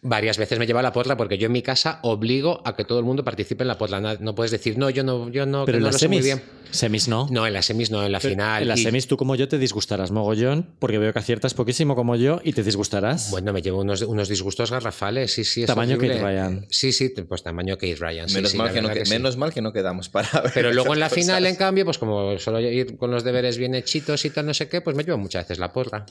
Varias 0.00 0.38
veces 0.38 0.58
me 0.58 0.66
lleva 0.66 0.80
la 0.80 0.90
porra 0.90 1.18
porque 1.18 1.36
yo 1.36 1.46
en 1.46 1.52
mi 1.52 1.60
casa 1.60 1.98
obligo 2.02 2.62
a 2.64 2.74
que 2.74 2.84
todo 2.84 2.98
el 2.98 3.04
mundo 3.04 3.24
participe 3.24 3.62
en 3.62 3.68
la 3.68 3.76
porra. 3.76 4.00
No 4.00 4.34
puedes 4.34 4.50
decir, 4.50 4.78
no, 4.78 4.88
yo 4.88 5.04
no, 5.04 5.28
yo 5.28 5.44
no, 5.44 5.66
Pero 5.66 5.76
que 5.76 5.78
en 5.78 5.82
no 5.82 5.86
las 5.88 5.94
lo 5.96 5.98
sé 5.98 6.08
muy 6.08 6.22
semis. 6.22 6.24
bien. 6.24 6.42
Semis 6.70 7.08
no. 7.08 7.28
No, 7.30 7.46
en 7.46 7.52
las 7.52 7.66
semis 7.66 7.90
no, 7.90 8.02
en 8.04 8.10
la 8.10 8.18
Pero 8.18 8.30
final. 8.32 8.62
En 8.62 8.68
las 8.68 8.80
Y- 8.80 8.84
semis 8.84 9.06
tú 9.06 9.18
como 9.18 9.34
yo 9.36 9.48
te 9.48 9.58
disgustarás 9.58 10.10
mogollón, 10.12 10.74
porque 10.78 10.96
veo 10.96 11.12
que 11.12 11.18
aciertas 11.18 11.52
poquísimo 11.52 11.94
como 11.94 12.16
yo 12.16 12.40
y 12.42 12.54
te 12.54 12.62
disgustarás. 12.62 13.30
Bueno, 13.30 13.52
me 13.52 13.60
llevo 13.60 13.82
unos, 13.82 14.00
unos 14.00 14.30
disgustos 14.30 14.70
garrafales, 14.70 15.34
sí, 15.34 15.44
sí. 15.44 15.60
es 15.62 15.66
Tamaño 15.66 15.96
horrible. 15.96 16.14
Kate 16.20 16.26
Ryan. 16.26 16.66
Sí, 16.70 16.92
sí, 16.92 17.10
pues 17.10 17.42
tamaño 17.42 17.76
Kate 17.76 17.96
Ryan. 17.96 18.28
sí, 18.30 18.34
menos, 18.36 18.50
sí, 18.52 18.56
mal 18.56 18.72
que 18.72 18.80
no 18.80 18.88
que- 18.88 19.04
sí. 19.04 19.10
menos 19.10 19.36
mal 19.36 19.52
que 19.52 19.60
no 19.60 19.74
quedamos 19.74 20.08
para 20.08 20.40
ver. 20.40 20.52
Pero 20.54 20.72
luego 20.72 20.94
en 20.94 21.00
la 21.00 21.10
final, 21.10 21.44
en 21.44 21.56
cambio, 21.56 21.84
pues 21.84 21.98
como 21.98 22.38
solo 22.38 22.60
ir 22.60 22.96
con 22.96 23.10
los 23.10 23.24
deberes 23.24 23.58
bien 23.58 23.74
hechitos 23.74 24.24
y 24.24 24.30
tal, 24.30 24.46
no 24.46 24.54
sé 24.54 24.70
qué, 24.70 24.80
pues 24.80 24.96
me 24.96 25.04
llevo 25.04 25.18
muchas 25.18 25.44
veces 25.44 25.58
la 25.58 25.70
porra. 25.70 26.06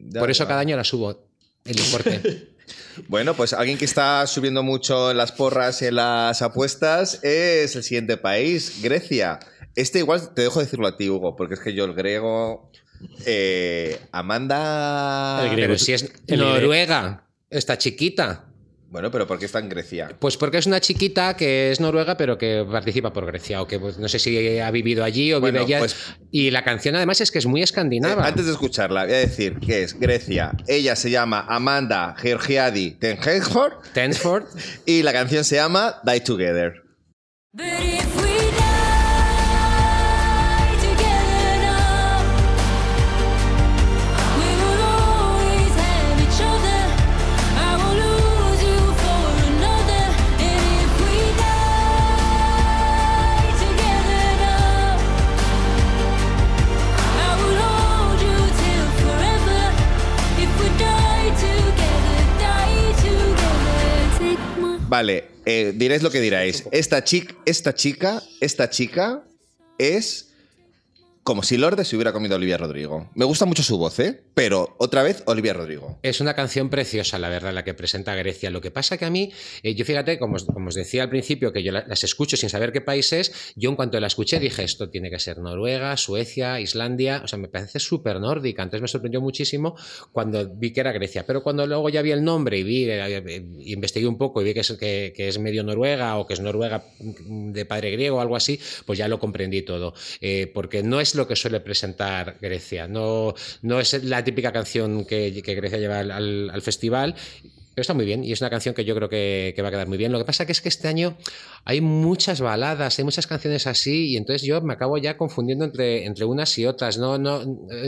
Ya, 0.00 0.18
Por 0.20 0.28
eso 0.30 0.42
ya. 0.42 0.48
cada 0.48 0.60
año 0.60 0.76
la 0.76 0.82
subo 0.84 1.28
el 1.64 1.78
importe. 1.78 2.48
Bueno, 3.08 3.34
pues 3.34 3.52
alguien 3.52 3.78
que 3.78 3.84
está 3.84 4.26
subiendo 4.26 4.62
mucho 4.62 5.10
en 5.10 5.16
las 5.16 5.32
porras 5.32 5.82
y 5.82 5.86
en 5.86 5.96
las 5.96 6.42
apuestas 6.42 7.22
es 7.22 7.76
el 7.76 7.82
siguiente 7.82 8.16
país, 8.16 8.80
Grecia. 8.82 9.38
Este 9.74 9.98
igual 9.98 10.32
te 10.34 10.42
dejo 10.42 10.60
decirlo 10.60 10.86
a 10.86 10.96
ti, 10.96 11.08
Hugo, 11.10 11.36
porque 11.36 11.54
es 11.54 11.60
que 11.60 11.74
yo 11.74 11.84
el 11.84 11.94
griego. 11.94 12.70
eh, 13.26 14.00
Amanda. 14.12 15.40
El 15.42 15.50
griego. 15.50 15.68
Pero 15.68 15.78
si 15.78 15.92
es 15.92 16.10
Noruega, 16.28 17.26
esta 17.50 17.76
chiquita. 17.78 18.45
Bueno, 18.88 19.10
pero 19.10 19.26
¿por 19.26 19.38
qué 19.38 19.46
está 19.46 19.58
en 19.58 19.68
Grecia? 19.68 20.08
Pues 20.18 20.36
porque 20.36 20.58
es 20.58 20.66
una 20.66 20.80
chiquita 20.80 21.36
que 21.36 21.70
es 21.72 21.80
noruega, 21.80 22.16
pero 22.16 22.38
que 22.38 22.64
participa 22.70 23.12
por 23.12 23.26
Grecia, 23.26 23.60
o 23.60 23.66
que 23.66 23.78
pues, 23.80 23.98
no 23.98 24.08
sé 24.08 24.18
si 24.18 24.58
ha 24.60 24.70
vivido 24.70 25.02
allí 25.02 25.32
o 25.32 25.40
Bueno, 25.40 25.58
vive 25.60 25.74
allá. 25.74 25.78
pues- 25.80 25.96
Y 26.30 26.50
la 26.50 26.62
canción 26.62 26.94
además 26.94 27.20
es 27.20 27.30
que 27.30 27.38
es 27.38 27.46
muy 27.46 27.62
escandinava. 27.62 28.24
Eh, 28.24 28.28
antes 28.28 28.46
de 28.46 28.52
escucharla, 28.52 29.04
voy 29.04 29.14
a 29.14 29.18
decir 29.18 29.58
que 29.58 29.82
es 29.82 29.98
Grecia. 29.98 30.52
Ella 30.68 30.94
se 30.96 31.10
llama 31.10 31.44
Amanda 31.48 32.14
Georgiadi 32.16 32.92
Tenhenford 32.92 33.74
Tensford. 33.92 34.44
y 34.86 35.02
la 35.02 35.12
canción 35.12 35.44
se 35.44 35.56
llama 35.56 36.00
Die 36.04 36.20
Together. 36.20 36.74
Vale, 64.88 65.24
eh, 65.44 65.72
diréis 65.74 66.02
lo 66.02 66.10
que 66.10 66.20
diráis. 66.20 66.64
Esta 66.70 67.02
chica, 67.02 67.34
esta 67.44 67.74
chica, 67.74 68.22
esta 68.40 68.70
chica 68.70 69.24
es 69.78 70.25
como 71.26 71.42
si 71.42 71.56
Lorde 71.56 71.84
se 71.84 71.96
hubiera 71.96 72.12
comido 72.12 72.36
Olivia 72.36 72.56
Rodrigo. 72.56 73.10
Me 73.16 73.24
gusta 73.24 73.46
mucho 73.46 73.64
su 73.64 73.76
voz, 73.78 73.98
¿eh? 73.98 74.22
Pero 74.34 74.76
otra 74.78 75.02
vez 75.02 75.24
Olivia 75.26 75.54
Rodrigo. 75.54 75.98
Es 76.04 76.20
una 76.20 76.34
canción 76.34 76.70
preciosa, 76.70 77.18
la 77.18 77.28
verdad, 77.28 77.52
la 77.52 77.64
que 77.64 77.74
presenta 77.74 78.14
Grecia. 78.14 78.48
Lo 78.50 78.60
que 78.60 78.70
pasa 78.70 78.96
que 78.96 79.06
a 79.06 79.10
mí, 79.10 79.32
eh, 79.64 79.74
yo 79.74 79.84
fíjate, 79.84 80.20
como, 80.20 80.36
os- 80.36 80.46
decía 80.76 81.02
al 81.02 81.10
principio, 81.10 81.52
que 81.52 81.64
yo 81.64 81.72
la- 81.72 81.84
las 81.88 82.04
escucho 82.04 82.36
sin 82.36 82.48
saber 82.48 82.70
qué 82.70 82.80
país 82.80 83.12
es, 83.12 83.52
yo 83.56 83.70
en 83.70 83.74
cuanto 83.74 83.98
la 83.98 84.06
escuché 84.06 84.38
dije, 84.38 84.62
esto 84.62 84.88
tiene 84.88 85.10
que 85.10 85.18
ser 85.18 85.38
Noruega, 85.38 85.96
Suecia, 85.96 86.60
Islandia, 86.60 87.22
o 87.24 87.26
sea, 87.26 87.40
me 87.40 87.48
parece 87.48 87.80
súper 87.80 88.20
nórdica. 88.20 88.62
Entonces 88.62 88.82
me 88.82 88.86
sorprendió 88.88 89.20
muchísimo 89.20 89.74
cuando 90.12 90.48
vi 90.48 90.72
que 90.72 90.78
era 90.78 90.92
Grecia. 90.92 91.26
Pero 91.26 91.42
cuando 91.42 91.66
luego 91.66 91.88
ya 91.88 92.02
vi 92.02 92.12
el 92.12 92.22
nombre 92.22 92.56
y 92.56 92.62
vi, 92.62 92.84
eh, 92.84 93.16
eh, 93.16 93.44
investigué 93.64 94.06
un 94.06 94.16
poco 94.16 94.42
y 94.42 94.44
vi 94.44 94.54
que 94.54 94.60
es, 95.28 95.38
medio 95.40 95.64
noruega 95.64 96.18
o 96.18 96.26
que 96.28 96.34
es 96.34 96.40
noruega 96.40 96.84
de 97.00 97.64
padre 97.64 97.90
griego 97.90 98.18
o 98.18 98.20
algo 98.20 98.36
así, 98.36 98.60
pues 98.84 98.96
ya 98.96 99.08
lo 99.08 99.18
comprendí 99.18 99.62
todo. 99.62 99.92
Porque 100.54 100.84
no 100.84 101.00
es 101.00 101.15
lo 101.16 101.26
que 101.26 101.36
suele 101.36 101.60
presentar 101.60 102.36
Grecia, 102.40 102.86
no, 102.86 103.34
no 103.62 103.80
es 103.80 104.04
la 104.04 104.22
típica 104.24 104.52
canción 104.52 105.04
que, 105.04 105.30
Grecia 105.30 105.78
lleva 105.78 106.00
al 106.00 106.62
festival. 106.62 107.14
Pero 107.76 107.82
está 107.82 107.92
muy 107.92 108.06
bien 108.06 108.24
y 108.24 108.32
es 108.32 108.40
una 108.40 108.48
canción 108.48 108.74
que 108.74 108.86
yo 108.86 108.94
creo 108.94 109.10
que, 109.10 109.54
va 109.62 109.68
a 109.68 109.70
quedar 109.70 109.86
muy 109.86 109.98
bien. 109.98 110.10
Lo 110.10 110.16
que 110.16 110.24
pasa 110.24 110.44
es 110.48 110.62
que 110.62 110.70
este 110.70 110.88
año 110.88 111.18
hay 111.66 111.82
muchas 111.82 112.40
baladas, 112.40 112.98
hay 112.98 113.04
muchas 113.04 113.26
canciones 113.26 113.66
así 113.66 114.12
y 114.12 114.16
entonces 114.16 114.48
yo 114.48 114.62
me 114.62 114.72
acabo 114.72 114.96
ya 114.96 115.18
confundiendo 115.18 115.66
entre, 115.66 116.24
unas 116.24 116.56
y 116.56 116.64
otras. 116.64 116.96
No, 116.96 117.18
no, 117.18 117.42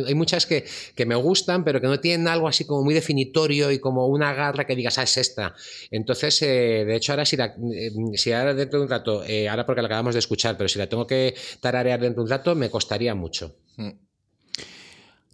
hay 0.07 0.14
muchas 0.14 0.45
que, 0.45 0.66
me 1.07 1.14
gustan 1.14 1.64
pero 1.64 1.80
que 1.80 1.86
no 1.86 1.99
tienen 2.01 2.28
algo 2.28 2.49
así 2.49 2.66
como 2.66 2.84
muy 2.84 2.93
definitorio 2.93 3.70
y 3.70 3.78
como 3.78 4.09
una 4.09 4.34
garra 4.34 4.66
que 4.66 4.76
digas, 4.76 4.99
ah, 4.99 5.05
es 5.05 5.16
esta. 5.16 5.55
Entonces, 5.91 6.43
eh, 6.43 6.84
de 6.86 6.95
hecho, 6.95 7.12
ahora 7.12 7.24
si, 7.24 7.39
la, 7.39 7.47
eh, 7.47 7.91
si 8.12 8.30
ahora 8.32 8.53
dentro 8.53 8.80
de 8.80 8.84
un 8.84 8.91
rato, 8.91 9.24
eh, 9.24 9.49
ahora 9.49 9.64
porque 9.64 9.80
la 9.80 9.86
acabamos 9.86 10.14
de 10.14 10.18
escuchar, 10.18 10.59
pero 10.59 10.68
si 10.68 10.78
la 10.78 10.86
tengo 10.86 11.07
que 11.07 11.34
tararear 11.62 11.99
dentro 11.99 12.22
de 12.22 12.24
un 12.26 12.30
rato, 12.30 12.55
me 12.55 12.68
costaría 12.68 13.14
mucho. 13.14 13.57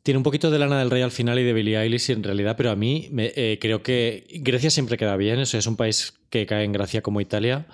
Tiene 0.05 0.19
un 0.19 0.23
poquito 0.23 0.51
de 0.51 0.59
Lana 0.59 0.79
del 0.81 0.91
Rey 0.91 1.01
al 1.01 1.11
final 1.11 1.39
y 1.39 1.45
de 1.45 1.55
Billie 1.55 1.79
Eilish 1.81 2.11
en 2.11 2.23
realidad, 2.23 2.57
pero 2.59 2.71
a 2.71 2.77
mí 2.77 3.09
me- 3.11 3.33
eh, 3.37 3.59
creo 3.59 3.83
que 3.83 4.27
Grecia 4.43 4.69
siempre 4.69 4.99
queda 4.99 5.17
bien. 5.17 5.39
O 5.39 5.47
sea, 5.47 5.59
es 5.61 5.67
un 5.67 5.77
país 5.77 6.13
que 6.29 6.45
cae 6.45 6.65
en 6.65 6.73
gracia 6.73 7.01
como 7.01 7.23
Italia. 7.23 7.67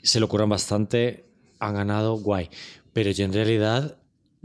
Se 0.00 0.20
lo 0.20 0.28
curran 0.28 0.48
bastante, 0.48 1.24
han 1.58 1.74
ganado, 1.74 2.14
guay. 2.14 2.48
Pero 2.92 3.10
yo 3.10 3.24
en 3.24 3.32
realidad, 3.32 3.96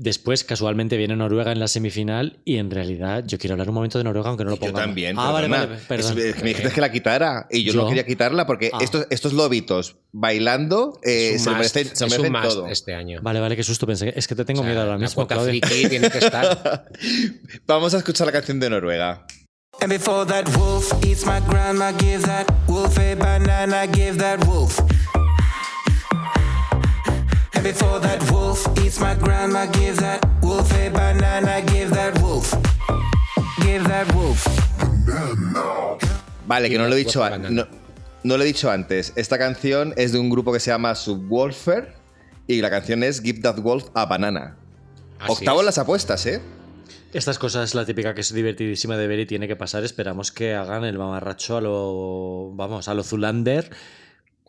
después 0.01 0.45
casualmente 0.45 0.95
viene 0.95 1.13
Noruega 1.17 1.51
en 1.51 1.59
la 1.59 1.67
semifinal 1.67 2.39
y 2.45 2.55
en 2.55 2.71
realidad 2.71 3.25
yo 3.27 3.37
quiero 3.37 3.55
hablar 3.55 3.67
un 3.67 3.75
momento 3.75 3.97
de 3.97 4.05
Noruega 4.05 4.29
aunque 4.29 4.45
no 4.45 4.51
lo 4.51 4.55
Yo 4.55 4.61
ponga. 4.61 4.81
también. 4.81 5.15
Ah, 5.19 5.31
vale, 5.31 5.49
perdona. 5.49 5.65
vale, 5.73 5.81
perdón. 5.89 6.17
Es- 6.17 6.23
es 6.25 6.35
que 6.35 6.41
me 6.43 6.49
dijiste 6.49 6.71
que 6.71 6.81
la 6.81 6.91
quitara 6.91 7.47
y 7.51 7.63
yo, 7.63 7.73
no 7.73 7.81
¿Yo? 7.81 7.87
quería 7.89 8.05
quitarla 8.05 8.47
porque 8.47 8.69
Ah. 8.73 8.77
estos, 8.81 9.07
estos 9.09 9.33
lobitos 9.33 9.97
bailando 10.13 10.99
eh, 11.03 11.33
Es 11.35 11.43
se 11.43 11.51
merecen, 11.51 11.95
se 11.95 12.05
lo 12.05 12.07
es 12.13 12.17
un 12.17 12.21
merecen 12.23 12.31
must 12.31 12.55
todo. 12.55 12.67
este 12.67 12.95
año. 12.95 13.19
Vale, 13.21 13.39
vale, 13.41 13.55
qué 13.57 13.63
susto 13.63 13.85
pensé. 13.85 14.13
Es 14.15 14.27
que 14.27 14.35
te 14.35 14.45
tengo 14.45 14.61
O 14.61 14.63
sea, 14.63 14.71
miedo 14.71 14.83
ahora 14.83 14.97
mismo. 14.97 15.27
friki 15.27 15.89
tiene 15.89 16.09
que 16.09 16.17
estar. 16.19 16.85
Vamos 17.67 17.93
a 17.93 17.97
escuchar 17.97 18.25
la 18.27 18.31
canción 18.33 18.59
de 18.59 18.69
Noruega. 18.69 19.25
And 19.81 19.91
before 19.91 20.25
that 20.25 20.45
wolf 20.57 20.91
eats 21.05 21.25
my 21.25 21.39
grandma, 21.47 21.91
give 21.99 22.21
that 22.23 22.45
wolf 22.67 22.97
a 22.97 23.15
banana, 23.15 23.83
give 23.93 24.17
that 24.17 24.43
wolf. 24.45 24.79
Before 27.69 27.99
that 27.99 28.19
wolf 28.31 28.65
eats 28.83 28.99
my 28.99 29.13
grandma, 29.13 29.67
give 29.67 29.97
that 29.97 30.25
wolf 30.41 30.71
a 30.73 30.89
banana, 30.89 31.61
give 31.61 31.91
that 31.91 32.19
wolf. 32.19 32.51
Give 33.61 33.83
that 33.87 34.11
wolf. 34.15 34.43
Vale, 36.47 36.67
que 36.67 36.79
no 36.79 36.87
lo 36.87 36.95
he 36.95 36.97
dicho, 36.97 37.19
Wolf 37.19 37.31
an- 37.33 37.41
Banana. 37.43 37.67
no, 37.71 37.77
no 38.23 38.37
lo 38.37 38.43
he 38.43 38.47
dicho 38.47 38.71
antes. 38.71 39.13
Esta 39.15 39.37
canción 39.37 39.93
es 39.97 40.11
de 40.11 40.17
un 40.19 40.31
grupo 40.31 40.51
que 40.51 40.59
se 40.59 40.71
llama 40.71 40.95
Subwoofer 40.95 41.93
y 42.47 42.59
la 42.61 42.71
canción 42.71 43.03
es 43.03 43.21
Give 43.21 43.39
That 43.41 43.59
Wolf 43.59 43.89
a 43.93 44.07
Banana. 44.07 44.57
Así 45.19 45.33
Octavo 45.33 45.59
en 45.59 45.63
es. 45.63 45.65
las 45.67 45.77
apuestas, 45.77 46.25
¿eh? 46.25 46.41
Estas 47.13 47.37
cosas, 47.37 47.75
la 47.75 47.85
típica 47.85 48.15
que 48.15 48.21
es 48.21 48.33
divertidísima 48.33 48.97
de 48.97 49.05
ver 49.05 49.19
y 49.19 49.25
tiene 49.27 49.47
que 49.47 49.55
pasar. 49.55 49.83
Esperamos 49.83 50.31
que 50.31 50.55
hagan 50.55 50.85
el 50.85 50.97
mamarracho 50.97 51.57
a 51.57 51.61
lo. 51.61 52.49
Vamos, 52.55 52.87
a 52.87 52.95
lo 52.95 53.03
Zulander. 53.03 53.69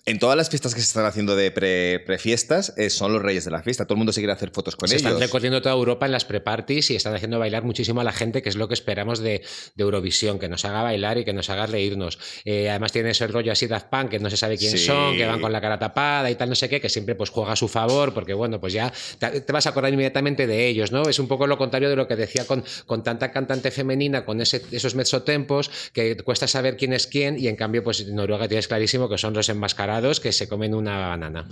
En 0.07 0.19
todas 0.19 0.37
las 0.37 0.49
fiestas 0.49 0.75
que 0.75 0.81
se 0.81 0.87
están 0.87 1.05
haciendo 1.05 1.37
de 1.37 1.51
pre- 1.51 2.01
prefiestas 2.01 2.73
eh, 2.77 2.91
son 2.91 3.13
los 3.13 3.23
reyes 3.23 3.45
de 3.45 3.51
la 3.51 3.63
fiesta. 3.63 3.85
Todo 3.85 3.95
el 3.95 3.99
mundo 3.99 4.13
se 4.13 4.21
quiere 4.21 4.33
hacer 4.33 4.51
fotos 4.51 4.75
con 4.75 4.89
se 4.89 4.97
están 4.97 5.13
ellos. 5.13 5.21
recorriendo 5.23 5.61
toda 5.63 5.75
Europa 5.75 6.07
en 6.07 6.13
las 6.13 6.25
pre-parties 6.25 6.91
y 6.91 6.97
están 6.97 7.15
haciendo 7.15 7.39
bailar 7.39 7.63
muchísimo 7.65 8.01
a 8.01 8.05
la 8.05 8.13
gente, 8.13 8.43
que 8.43 8.49
es 8.49 8.57
lo 8.57 8.67
que 8.67 8.75
esperamos 8.75 9.21
de, 9.21 9.43
de 9.75 9.83
Eurovisión, 9.85 10.39
que 10.39 10.49
nos 10.49 10.65
haga 10.65 10.83
bailar 10.83 11.19
y 11.19 11.25
que 11.25 11.33
nos 11.33 11.51
haga 11.51 11.67
reírnos. 11.67 12.19
Eh, 12.45 12.71
además 12.71 12.93
tiene 12.93 13.11
ese 13.11 13.27
rollo 13.27 13.53
así 13.53 13.67
Daft 13.67 13.89
Punk, 13.89 14.09
que 14.09 14.19
no 14.19 14.31
se 14.31 14.37
sabe 14.37 14.57
quién 14.57 14.73
Sí. 14.73 14.79
son, 14.79 15.17
que 15.17 15.27
van 15.27 15.41
con 15.41 15.53
la 15.53 15.61
cara 15.61 15.79
tapada 15.79 16.31
y 16.31 16.35
tal, 16.35 16.49
no 16.49 16.55
sé 16.55 16.69
qué, 16.69 16.81
que 16.81 16.89
siempre 16.89 17.15
pues 17.15 17.29
juega 17.31 17.53
a 17.53 17.57
su 17.57 17.69
favor, 17.69 18.15
porque 18.15 18.33
bueno, 18.33 18.59
pues 18.59 18.73
ya 18.73 18.93
te, 19.19 19.43
te 19.43 19.53
vas 19.53 19.67
a 19.67 19.71
acordar 19.71 19.93
inmediatamente 19.93 20.47
de 20.47 20.67
ellos, 20.67 20.93
¿no? 20.93 21.03
Es 21.09 21.19
un 21.19 21.29
poco 21.29 21.47
lo 21.47 21.59
contrario 21.59 21.91
de 21.91 21.97
lo 21.97 22.09
que 22.09 22.17
decía 22.17 22.47
con, 22.47 22.65
con 22.87 23.03
tanta 23.05 23.31
cantante 23.33 23.71
femenina, 23.71 24.25
con 24.25 24.41
ese, 24.41 24.63
esos 24.73 24.95
mezzotempos, 24.95 25.71
que 25.93 26.17
cuesta 26.17 26.49
saber 26.49 26.77
quién 26.79 26.95
es 26.95 27.07
quién, 27.07 27.39
y 27.39 27.49
en 27.49 27.57
cambio, 27.57 27.85
pues 27.85 28.01
en 28.01 28.15
Noruega 28.15 28.49
tienes 28.49 28.67
clarísimo 28.67 29.09
que 29.09 29.19
son 29.19 29.35
los 29.35 29.49
enmascarados 29.51 29.90
que 30.21 30.33
se 30.33 30.49
comen 30.49 30.75
una 30.75 30.99
banana. 31.09 31.49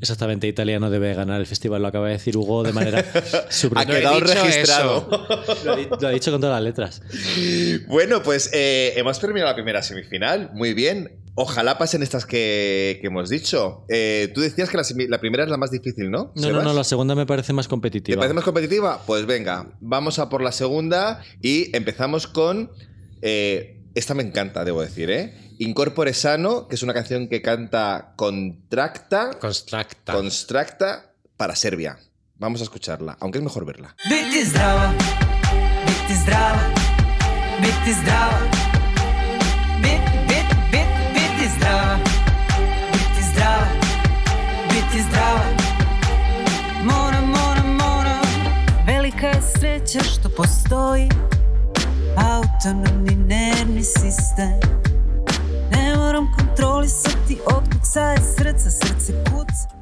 Exactamente, 0.00 0.46
italiano 0.48 0.88
debe 0.88 1.12
ganar 1.14 1.40
el 1.40 1.46
festival. 1.46 1.82
Lo 1.82 1.88
acaba 1.88 2.06
de 2.06 2.14
decir 2.14 2.34
Hugo 2.36 2.62
de 2.62 2.72
manera 2.72 3.04
Ha 3.76 3.84
quedado 3.86 4.20
registrado. 4.20 5.08
Lo 5.64 5.72
ha 5.72 5.76
di- 5.76 5.88
lo 6.00 6.08
ha 6.08 6.10
dicho 6.10 6.30
con 6.32 6.40
todas 6.40 6.54
las 6.56 6.62
letras. 6.64 7.02
Bueno, 7.86 8.22
pues 8.22 8.48
eh, 8.54 8.94
hemos 8.96 9.18
terminado 9.20 9.50
la 9.50 9.54
primera 9.54 9.82
semifinal. 9.82 10.50
Muy 10.54 10.72
bien. 10.72 11.18
Ojalá 11.34 11.76
pasen 11.78 12.02
estas 12.02 12.24
que, 12.26 12.98
que 13.02 13.06
hemos 13.08 13.28
dicho. 13.28 13.84
Eh, 13.90 14.30
tú 14.34 14.40
decías 14.40 14.68
que 14.70 14.78
la, 15.08 15.18
primera 15.20 15.44
es 15.44 15.50
la 15.50 15.56
más 15.58 15.70
difícil, 15.70 16.10
¿no? 16.10 16.32
No, 16.34 16.42
no, 16.42 16.42
Sebas? 16.48 16.64
no, 16.64 16.72
la 16.74 16.84
segunda 16.84 17.14
me 17.14 17.26
parece 17.26 17.52
más 17.52 17.66
¿Te 17.66 17.70
competitiva. 17.70 18.16
parece 18.20 18.34
más 18.34 18.44
competitiva? 18.44 19.02
Pues 19.06 19.26
venga, 19.26 19.66
vamos 19.80 20.18
a 20.18 20.28
por 20.30 20.42
la 20.42 20.52
segunda 20.52 21.22
y 21.42 21.74
empezamos 21.76 22.26
con. 22.26 22.70
eh, 23.22 23.76
esta 23.94 24.14
me 24.14 24.22
encanta, 24.22 24.64
debo 24.64 24.80
decir, 24.82 25.10
¿eh? 25.10 25.34
Incorpore 25.62 26.14
Sano, 26.14 26.66
que 26.68 26.74
es 26.74 26.82
una 26.82 26.94
canción 26.94 27.28
que 27.28 27.42
canta 27.42 28.14
Contracta, 28.16 29.38
Constructa. 29.38 30.14
Constracta 30.14 31.12
para 31.36 31.54
Serbia. 31.54 31.98
Vamos 32.36 32.62
a 32.62 32.64
escucharla, 32.64 33.18
aunque 33.20 33.36
es 33.40 33.44
mejor 33.44 33.66
verla. 33.66 33.94
Biti 34.08 34.42
zdrava, 34.46 34.94
biti 35.86 36.14
zdrava, 36.14 36.62
biti 37.60 37.92
zdrava. 37.92 38.40
Bit, 39.82 40.00
bit, 40.28 40.48
bit, 40.72 40.88
biti 41.12 41.48
zdrava, 41.58 41.98
biti 42.92 43.22
zdrava, 43.32 43.68
biti 44.70 45.02
zdrava. 45.10 45.44
Moram, 46.84 47.28
moram, 47.28 47.76
moram, 47.76 48.22
velika 48.86 49.26
je 49.26 49.42
sreća 49.42 50.00
što 50.04 50.28
postoji 50.28 51.08
autonomni 52.16 53.14
nervni 53.14 53.84
sistem. 53.84 54.89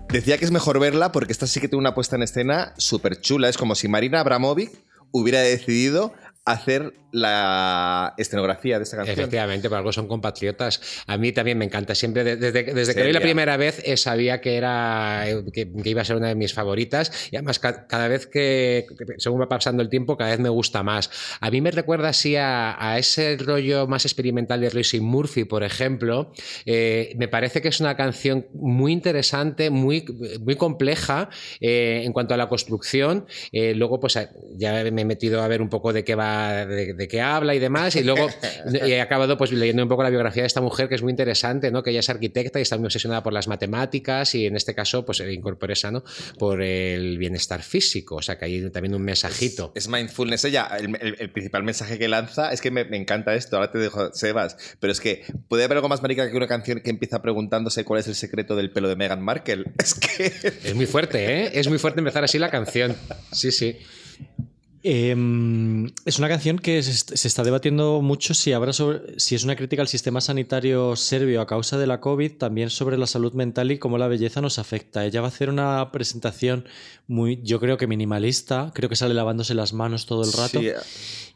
Decía 0.09 0.39
que 0.39 0.47
es 0.47 0.51
mejor 0.51 0.81
verla 0.81 1.13
porque 1.13 1.33
esta 1.33 1.47
sí 1.47 1.61
que 1.61 1.69
tiene 1.69 1.81
una 1.81 1.95
puesta 1.95 2.17
en 2.17 2.23
escena 2.23 2.73
súper 2.79 3.21
chula. 3.21 3.51
Es 3.51 3.59
como 3.59 3.75
si 3.75 3.87
Marina 3.87 4.21
Abramovic 4.21 4.83
hubiera 5.11 5.41
decidido 5.41 6.15
hacer 6.53 6.93
la 7.11 8.13
escenografía 8.19 8.77
de 8.79 8.85
esta 8.85 8.99
canción. 8.99 9.19
Efectivamente, 9.19 9.69
por 9.69 9.79
algo 9.79 9.93
son 9.93 10.07
compatriotas. 10.09 11.03
A 11.07 11.17
mí 11.17 11.33
también 11.33 11.57
me 11.57 11.65
encanta. 11.65 11.95
Siempre, 11.95 12.23
de- 12.23 12.37
desde, 12.37 12.63
desde 12.75 12.95
que 12.95 13.03
vi 13.03 13.13
la 13.13 13.21
primera 13.21 13.57
vez, 13.57 13.81
eh, 13.85 13.97
sabía 13.97 14.41
que 14.43 14.57
era 14.57 15.29
eh, 15.29 15.43
que, 15.53 15.73
que 15.73 15.89
iba 15.91 16.03
a 16.03 16.05
ser 16.05 16.17
una 16.17 16.29
de 16.29 16.35
mis 16.35 16.53
favoritas. 16.53 17.29
Y 17.33 17.37
además, 17.37 17.59
ca- 17.59 17.87
cada 17.87 18.09
vez 18.09 18.27
que, 18.27 18.87
que- 18.99 19.15
según 19.19 19.41
va 19.41 19.49
pasando 19.49 19.83
el 19.83 19.89
tiempo, 19.89 20.17
cada 20.19 20.31
vez 20.31 20.39
me 20.41 20.51
gusta 20.51 20.83
más. 20.83 21.11
A 21.41 21.51
mí 21.51 21.61
me 21.63 21.71
recuerda 21.71 22.11
así 22.11 22.37
a, 22.37 22.77
a 22.79 22.99
ese 22.99 23.37
rollo 23.39 23.87
más 23.87 24.05
experimental 24.05 24.61
de 24.61 24.69
Royce 24.71 25.01
Murphy, 25.01 25.45
por 25.45 25.63
ejemplo. 25.63 26.33
Eh, 26.67 27.15
me 27.17 27.29
parece 27.29 27.63
que 27.63 27.69
es 27.69 27.81
una 27.81 27.97
canción 27.97 28.47
muy 28.53 28.93
interesante, 28.93 29.71
muy, 29.71 30.05
muy 30.41 30.57
compleja 30.57 31.31
eh, 31.61 32.03
en 32.05 32.13
cuanto 32.13 32.35
a 32.35 32.37
la 32.37 32.49
construcción. 32.51 33.27
Eh, 33.51 33.75
luego, 33.75 33.99
pues 33.99 34.19
ya 34.59 34.73
me 34.93 35.01
he 35.03 35.05
metido 35.07 35.43
a 35.43 35.49
ver 35.49 35.63
un 35.63 35.69
poco 35.71 35.93
de 35.95 36.05
qué 36.05 36.15
va, 36.15 36.38
de, 36.66 36.95
de 36.95 37.09
qué 37.09 37.20
habla 37.20 37.55
y 37.55 37.59
demás. 37.59 37.97
Y 37.97 38.03
luego 38.05 38.28
he 38.72 39.01
acabado 39.01 39.36
pues 39.39 39.53
leyendo 39.53 39.82
un 39.82 39.89
poco 39.89 40.03
la 40.03 40.11
biografía 40.11 40.43
de 40.43 40.47
esta 40.47 40.61
mujer, 40.61 40.89
que 40.89 40.95
es 40.95 41.03
muy 41.03 41.11
interesante, 41.11 41.70
¿no? 41.70 41.82
Que 41.82 41.91
ella 41.91 42.01
es 42.01 42.09
arquitecta 42.11 42.59
y 42.59 42.62
está 42.62 42.76
muy 42.76 42.86
obsesionada 42.86 43.22
por 43.22 43.32
las 43.32 43.49
matemáticas 43.49 44.34
y 44.34 44.47
en 44.47 44.57
este 44.57 44.74
caso, 44.74 45.05
pues 45.05 45.20
incorpore 45.20 45.76
sano 45.76 46.03
por 46.39 46.62
el 46.62 47.18
bienestar 47.18 47.62
físico. 47.62 48.16
O 48.16 48.22
sea 48.22 48.39
que 48.39 48.45
hay 48.47 48.70
también 48.70 48.95
un 48.95 49.03
mensajito. 49.03 49.72
Es 49.74 49.89
mindfulness. 49.89 50.45
Ella, 50.45 50.68
el, 50.78 50.97
el- 51.01 51.16
el 51.18 51.30
principal 51.30 51.62
mensaje 51.62 51.99
que 51.99 52.09
lanza 52.09 52.53
es 52.53 52.61
que 52.61 52.70
me, 52.70 52.84
me 52.84 52.97
encanta 52.97 53.34
esto. 53.34 53.57
Ahora 53.57 53.70
te 53.70 53.78
dejo, 53.78 54.12
Sebas. 54.14 54.57
Pero 54.80 54.93
es 54.93 55.01
que 55.01 55.24
puede 55.49 55.64
haber 55.64 55.76
algo 55.78 55.89
más 55.89 56.03
marica 56.03 56.30
que 56.30 56.36
una 56.36 56.47
canción 56.47 56.80
que 56.80 56.91
empieza 56.91 57.20
preguntándose 57.22 57.84
cuál 57.84 58.01
es 58.01 58.07
el 58.09 58.14
secreto 58.14 58.57
del 58.57 58.70
pelo 58.70 58.89
de 58.89 58.97
Meghan 58.97 59.22
Markle. 59.22 59.64
Es 59.78 59.95
que. 59.95 60.26
Es 60.64 60.74
muy 60.74 60.86
fuerte, 60.86 61.45
¿eh? 61.45 61.51
Es 61.55 61.68
muy 61.68 61.78
fuerte 61.78 62.01
empezar 62.01 62.22
así 62.24 62.39
la 62.39 62.51
canción. 62.51 62.95
Sí, 63.32 63.51
sí. 63.53 63.78
Eh, 64.85 65.14
es 66.05 66.18
una 66.18 66.29
canción 66.29 66.59
que 66.59 66.83
se, 66.83 66.91
est- 66.93 67.14
se 67.14 67.29
está 67.29 67.43
debatiendo 67.43 68.01
mucho 68.01 68.33
si, 68.35 68.53
habrá 68.53 68.72
sobre- 68.72 69.18
si 69.18 69.35
es 69.35 69.43
una 69.45 69.57
crítica 69.57 69.83
al 69.83 69.89
sistema 69.89 70.20
sanitario 70.20 70.95
serbio 70.95 71.41
a 71.41 71.47
causa 71.47 71.79
de 71.79 71.87
la 71.87 72.01
COVID, 72.01 72.33
también 72.39 72.70
sobre 72.70 72.97
la 72.97 73.07
salud 73.07 73.33
mental 73.33 73.72
y 73.72 73.79
cómo 73.79 73.99
la 73.99 74.07
belleza 74.09 74.41
nos 74.41 74.59
afecta. 74.59 75.05
Ella 75.05 75.20
va 75.20 75.26
a 75.26 75.31
hacer 75.31 75.51
una 75.51 75.91
presentación 75.91 76.66
muy, 77.09 77.41
yo 77.43 77.59
creo 77.61 77.76
que 77.76 77.87
minimalista, 77.87 78.70
creo 78.74 78.89
que 78.89 78.97
sale 78.97 79.14
lavándose 79.14 79.55
las 79.55 79.72
manos 79.72 80.07
todo 80.07 80.22
el 80.24 80.33
rato 80.33 80.61
Sí, 80.61 80.70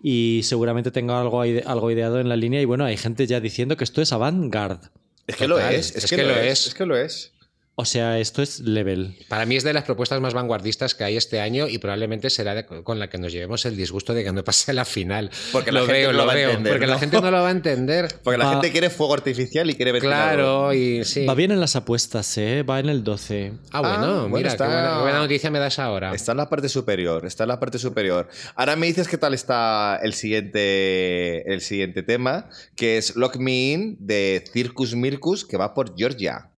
y 0.02 0.40
seguramente 0.44 0.90
tenga 0.90 1.20
algo, 1.20 1.42
algo 1.42 1.90
ideado 1.90 2.20
en 2.20 2.28
la 2.28 2.36
línea 2.36 2.60
y 2.60 2.64
bueno, 2.64 2.84
hay 2.84 2.96
gente 2.96 3.26
ya 3.26 3.40
diciendo 3.40 3.76
que 3.76 3.84
esto 3.84 4.02
es 4.02 4.12
avant-garde. 4.12 4.88
es 5.26 5.36
que 5.36 5.48
lo 5.48 5.58
es. 5.58 5.94
Es, 5.96 6.08
que, 6.10 6.22
lo 6.22 6.36
es. 6.36 6.66
Es 6.68 6.74
que 6.74 6.86
lo 6.86 6.96
es. 6.96 7.31
O 7.74 7.86
sea, 7.86 8.18
esto 8.18 8.42
es 8.42 8.60
level. 8.60 9.16
Para 9.30 9.46
mí 9.46 9.56
es 9.56 9.64
de 9.64 9.72
las 9.72 9.84
propuestas 9.84 10.20
más 10.20 10.34
vanguardistas 10.34 10.94
que 10.94 11.04
hay 11.04 11.16
este 11.16 11.40
año 11.40 11.68
y 11.68 11.78
probablemente 11.78 12.28
será 12.28 12.54
de- 12.54 12.66
con 12.66 12.98
la 12.98 13.08
que 13.08 13.16
nos 13.16 13.32
llevemos 13.32 13.64
el 13.64 13.78
disgusto 13.78 14.12
de 14.12 14.22
que 14.24 14.30
no 14.30 14.44
pase 14.44 14.74
la 14.74 14.84
final. 14.84 15.30
Porque 15.52 15.72
la 15.72 15.80
lo 15.80 15.86
gente 15.86 16.00
veo, 16.02 16.12
no 16.12 16.18
lo 16.18 16.18
lo 16.18 16.26
va 16.26 16.32
a 16.32 16.36
veo. 16.36 16.48
entender, 16.50 16.72
porque 16.74 16.86
¿no? 16.86 16.92
la 16.92 16.98
gente 16.98 17.20
no 17.22 17.30
lo 17.30 17.40
va 17.42 17.48
a 17.48 17.50
entender. 17.50 18.14
Porque 18.22 18.36
la 18.38 18.44
Va- 18.44 18.50
gente 18.52 18.72
quiere 18.72 18.90
fuego 18.90 19.14
artificial 19.14 19.70
y 19.70 19.74
quiere 19.74 19.92
ver 19.92 20.02
Claro, 20.02 20.74
y 20.74 21.02
sí. 21.06 21.24
Va 21.24 21.34
bien 21.34 21.50
en 21.50 21.60
las 21.60 21.74
apuestas, 21.74 22.36
¿eh? 22.36 22.62
Va 22.62 22.78
en 22.78 22.90
el 22.90 23.02
12. 23.02 23.52
Ah, 23.70 23.80
bueno, 23.80 23.94
Ah, 23.96 23.98
bueno, 24.24 24.28
mira, 24.36 24.48
está- 24.50 24.66
qué, 24.66 24.72
buena, 24.74 24.94
qué 24.96 25.02
buena 25.02 25.18
noticia 25.20 25.50
me 25.50 25.58
das 25.58 25.78
ahora. 25.78 26.14
Está 26.14 26.32
en 26.32 26.38
la 26.38 26.50
parte 26.50 26.68
superior, 26.68 27.24
está 27.24 27.44
en 27.44 27.48
la 27.48 27.58
parte 27.58 27.78
superior. 27.78 28.28
Ahora 28.54 28.76
me 28.76 28.86
dices 28.86 29.08
qué 29.08 29.16
tal 29.16 29.32
está 29.32 29.98
el 30.02 30.12
siguiente, 30.12 31.50
el 31.52 31.62
siguiente 31.62 32.02
tema, 32.02 32.48
que 32.76 32.98
es 32.98 33.16
Lock 33.16 33.36
Me 33.36 33.52
In 33.72 33.96
de 33.98 34.44
Circus 34.52 34.94
Mircus, 34.94 35.44
que 35.46 35.56
va 35.56 35.72
por 35.74 35.96
Georgia. 35.96 36.50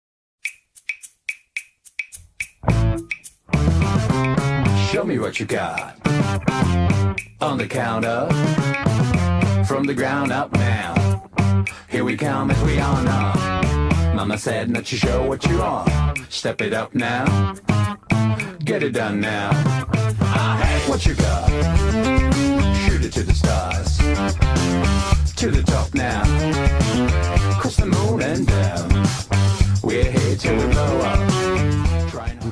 Show 4.95 5.03
me 5.03 5.19
what 5.19 5.41
you 5.41 5.47
got. 5.47 5.97
On 7.41 7.59
the 7.59 7.67
count 7.67 8.05
of. 8.05 8.31
from 9.67 9.83
the 9.87 9.93
ground 9.93 10.31
up 10.31 10.53
now. 10.53 10.95
Here 11.89 12.05
we 12.05 12.17
come 12.17 12.53
as 12.53 12.63
we 12.63 12.79
are 12.79 13.03
now. 13.03 14.15
Mama 14.15 14.39
said 14.39 14.71
not 14.71 14.85
to 14.85 14.97
show 14.97 15.27
what 15.27 15.45
you 15.47 15.61
are. 15.61 16.15
Step 16.29 16.63
it 16.63 16.73
up 16.73 16.95
now. 16.95 17.25
Get 18.65 18.85
it 18.85 18.93
done 18.93 19.19
now. 19.19 19.51
Ah, 20.21 20.63
I 20.63 20.65
hate 20.65 20.89
what 20.89 21.05
you 21.05 21.15
got. 21.17 21.49
Shoot 22.85 23.05
it 23.05 23.13
to 23.15 23.25
the 23.25 23.35
stars. 23.35 23.99
To 25.35 25.51
the 25.51 25.65
top 25.65 25.93
now. 25.93 26.23
Cross 27.59 27.77
the 27.79 27.87
moon 27.87 28.23
and 28.23 28.47
down. 28.47 28.89
We're 29.83 30.09
here 30.09 30.37
to 30.37 30.69
blow 30.69 31.01
up. 31.01 31.19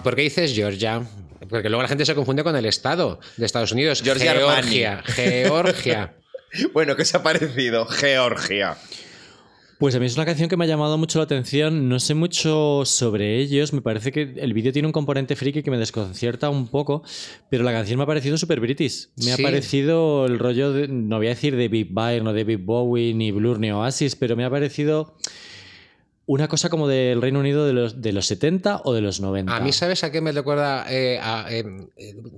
¿Por 0.02 0.16
qué 0.16 0.22
dices 0.22 0.52
Georgia? 0.52 1.06
Porque 1.52 1.68
luego 1.68 1.82
la 1.82 1.88
gente 1.88 2.06
se 2.06 2.14
confunde 2.14 2.42
con 2.42 2.56
el 2.56 2.64
estado 2.64 3.20
de 3.36 3.44
Estados 3.44 3.72
Unidos. 3.72 4.00
Georgia 4.02 4.32
Georgia. 4.32 5.02
Georgia. 5.04 6.16
Bueno, 6.74 6.96
¿qué 6.96 7.02
os 7.02 7.14
ha 7.14 7.22
parecido? 7.22 7.86
Georgia. 7.86 8.76
Pues 9.78 9.94
a 9.94 9.98
mí 9.98 10.04
es 10.04 10.16
una 10.16 10.26
canción 10.26 10.50
que 10.50 10.56
me 10.56 10.64
ha 10.64 10.68
llamado 10.68 10.98
mucho 10.98 11.18
la 11.18 11.24
atención. 11.24 11.88
No 11.88 11.98
sé 11.98 12.14
mucho 12.14 12.82
sobre 12.84 13.38
ellos. 13.38 13.72
Me 13.72 13.80
parece 13.82 14.12
que 14.12 14.34
el 14.36 14.52
vídeo 14.52 14.72
tiene 14.72 14.86
un 14.86 14.92
componente 14.92 15.34
friki 15.34 15.62
que 15.62 15.70
me 15.70 15.78
desconcierta 15.78 16.48
un 16.50 16.68
poco. 16.68 17.02
Pero 17.50 17.64
la 17.64 17.72
canción 17.72 17.98
me 17.98 18.04
ha 18.04 18.06
parecido 18.06 18.36
súper 18.38 18.60
british. 18.60 19.08
Me 19.16 19.32
ha 19.32 19.36
parecido 19.36 20.26
el 20.26 20.38
rollo, 20.38 20.72
de, 20.72 20.88
no 20.88 21.18
voy 21.18 21.26
a 21.26 21.30
decir 21.30 21.56
de 21.56 21.68
Big 21.68 21.88
Bang, 21.90 22.22
no 22.22 22.32
de 22.32 22.44
Big 22.44 22.58
Bowie, 22.60 23.14
ni 23.14 23.30
Blur, 23.30 23.58
ni 23.58 23.70
Oasis, 23.72 24.16
pero 24.16 24.36
me 24.36 24.44
ha 24.44 24.50
parecido 24.50 25.16
una 26.24 26.46
cosa 26.46 26.68
como 26.68 26.86
del 26.86 27.20
Reino 27.20 27.40
Unido 27.40 27.66
de 27.66 27.72
los, 27.72 28.00
de 28.00 28.12
los 28.12 28.26
70 28.26 28.82
o 28.84 28.94
de 28.94 29.00
los 29.00 29.20
90. 29.20 29.54
A 29.56 29.60
mí, 29.60 29.72
¿sabes 29.72 30.04
a 30.04 30.12
qué 30.12 30.20
me 30.20 30.30
recuerda 30.30 30.86
eh, 30.88 31.18
a, 31.20 31.46
eh, 31.50 31.64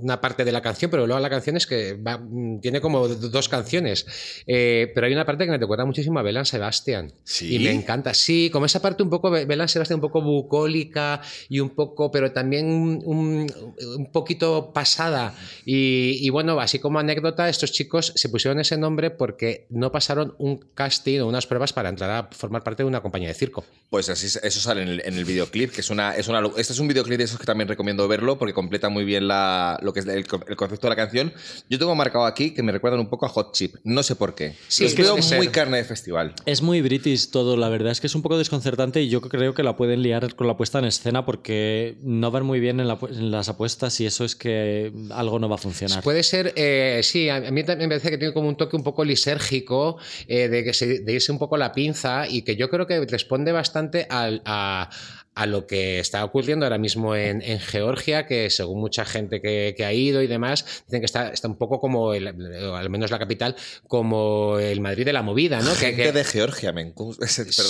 una 0.00 0.20
parte 0.22 0.44
de 0.44 0.52
la 0.52 0.62
canción? 0.62 0.90
Pero 0.90 1.06
luego 1.06 1.20
la 1.20 1.28
canción 1.28 1.56
es 1.58 1.66
que 1.66 1.92
va- 1.94 2.16
mm, 2.18 2.60
tiene 2.60 2.80
como 2.80 3.06
dos 3.06 3.48
canciones. 3.50 4.06
Eh, 4.46 4.90
pero 4.94 5.06
hay 5.06 5.12
una 5.12 5.26
parte 5.26 5.44
que 5.44 5.50
me 5.50 5.58
recuerda 5.58 5.84
muchísimo 5.84 6.18
a 6.18 6.22
Belan 6.22 6.46
Sebastian. 6.46 7.12
¿Sí? 7.24 7.56
Y 7.56 7.58
me 7.58 7.72
encanta. 7.72 8.14
Sí, 8.14 8.48
como 8.50 8.64
esa 8.66 8.80
parte 8.80 9.02
un 9.02 9.10
poco, 9.10 9.30
Be- 9.30 9.44
Belan 9.44 9.68
Sebastian 9.68 9.98
un 9.98 10.02
poco 10.02 10.22
bucólica 10.22 11.20
y 11.50 11.60
un 11.60 11.70
poco, 11.70 12.10
pero 12.10 12.32
también 12.32 12.66
un, 12.70 13.02
un- 13.04 13.52
un 13.98 14.06
poquito 14.12 14.72
pasada. 14.72 15.34
Y, 15.66 16.18
y 16.26 16.30
bueno, 16.30 16.58
así 16.58 16.78
como 16.78 16.98
anécdota, 16.98 17.48
estos 17.50 17.72
chicos 17.72 18.12
se 18.16 18.28
pusieron 18.30 18.58
ese 18.60 18.78
nombre 18.78 19.10
porque 19.10 19.66
no 19.68 19.92
pasaron 19.92 20.34
un 20.38 20.56
casting 20.74 21.20
o 21.20 21.26
unas 21.28 21.46
pruebas 21.46 21.72
para 21.74 21.90
entrar 21.90 22.10
a 22.10 22.28
formar 22.32 22.62
parte 22.64 22.82
de 22.82 22.86
una 22.88 23.02
compañía 23.02 23.28
de 23.28 23.34
circo. 23.34 23.64
Pues 23.90 24.08
así, 24.08 24.26
eso 24.26 24.60
sale 24.60 24.82
en 24.82 24.88
el, 24.88 25.02
en 25.04 25.14
el 25.16 25.24
videoclip, 25.24 25.70
que 25.70 25.80
es 25.80 25.88
una, 25.88 26.16
es 26.16 26.26
una. 26.26 26.42
Este 26.56 26.72
es 26.72 26.78
un 26.80 26.88
videoclip 26.88 27.16
de 27.16 27.24
esos 27.24 27.38
que 27.38 27.44
también 27.44 27.68
recomiendo 27.68 28.08
verlo 28.08 28.36
porque 28.38 28.52
completa 28.52 28.88
muy 28.88 29.04
bien 29.04 29.28
la, 29.28 29.78
lo 29.82 29.92
que 29.92 30.00
es 30.00 30.06
el, 30.06 30.26
co- 30.26 30.40
el 30.48 30.56
concepto 30.56 30.88
de 30.88 30.90
la 30.90 30.96
canción. 30.96 31.32
Yo 31.70 31.78
tengo 31.78 31.94
marcado 31.94 32.24
aquí 32.26 32.50
que 32.52 32.62
me 32.64 32.72
recuerdan 32.72 32.98
un 32.98 33.08
poco 33.08 33.26
a 33.26 33.28
Hot 33.28 33.54
Chip. 33.54 33.76
No 33.84 34.02
sé 34.02 34.16
por 34.16 34.34
qué. 34.34 34.56
Sí, 34.66 34.82
Los 34.82 34.94
puede 34.94 35.12
veo 35.12 35.36
muy 35.36 35.46
carne 35.48 35.76
de 35.76 35.84
festival. 35.84 36.34
Es 36.44 36.60
muy 36.60 36.80
british 36.80 37.30
todo, 37.30 37.56
la 37.56 37.68
verdad 37.68 37.92
es 37.92 38.00
que 38.00 38.08
es 38.08 38.14
un 38.16 38.22
poco 38.22 38.36
desconcertante 38.36 39.00
y 39.00 39.08
yo 39.08 39.20
creo 39.20 39.54
que 39.54 39.62
la 39.62 39.76
pueden 39.76 40.02
liar 40.02 40.34
con 40.34 40.48
la 40.48 40.56
puesta 40.56 40.80
en 40.80 40.86
escena 40.86 41.24
porque 41.24 41.96
no 42.02 42.32
van 42.32 42.44
muy 42.44 42.58
bien 42.58 42.80
en, 42.80 42.88
la 42.88 42.98
pu- 42.98 43.10
en 43.16 43.30
las 43.30 43.48
apuestas 43.48 44.00
y 44.00 44.06
eso 44.06 44.24
es 44.24 44.34
que 44.34 44.92
algo 45.12 45.38
no 45.38 45.48
va 45.48 45.54
a 45.54 45.58
funcionar. 45.58 46.02
Puede 46.02 46.24
ser, 46.24 46.52
eh, 46.56 47.00
sí, 47.04 47.28
a 47.28 47.36
a 47.36 47.50
mí 47.52 47.62
también 47.62 47.88
me 47.90 47.94
parece 47.96 48.10
que 48.10 48.18
tiene 48.18 48.34
como 48.34 48.48
un 48.48 48.56
toque 48.56 48.74
un 48.76 48.82
poco 48.82 49.04
lisérgico, 49.04 49.98
eh, 50.26 50.48
de, 50.48 50.64
que 50.64 50.72
se- 50.74 51.00
de 51.00 51.12
irse 51.12 51.30
un 51.30 51.38
poco 51.38 51.56
la 51.56 51.72
pinza 51.72 52.26
y 52.28 52.42
que 52.42 52.56
yo 52.56 52.68
creo 52.70 52.86
que 52.88 53.04
responde 53.06 53.52
bastante 53.52 53.63
al- 54.08 54.42
a, 54.44 54.88
a 55.34 55.46
lo 55.46 55.66
que 55.66 55.98
está 55.98 56.24
ocurriendo 56.24 56.64
ahora 56.66 56.78
mismo 56.78 57.16
en, 57.16 57.42
en 57.42 57.58
Georgia, 57.60 58.26
que 58.26 58.50
según 58.50 58.80
mucha 58.80 59.04
gente 59.04 59.40
que, 59.40 59.74
que 59.76 59.84
ha 59.84 59.92
ido 59.92 60.22
y 60.22 60.26
demás, 60.26 60.64
dicen 60.86 61.00
que 61.00 61.06
está, 61.06 61.30
está 61.30 61.48
un 61.48 61.56
poco 61.58 61.80
como, 61.80 62.14
el- 62.14 62.28
al 62.28 62.90
menos 62.90 63.10
la 63.10 63.18
capital, 63.18 63.56
como 63.88 64.58
el 64.58 64.80
Madrid 64.80 65.04
de 65.04 65.12
la 65.12 65.22
movida, 65.22 65.60
¿no? 65.60 65.70
Gente 65.74 66.02
que- 66.04 66.12
de 66.12 66.24
Georgia, 66.24 66.72
me 66.72 66.84
perdona. 66.94 67.14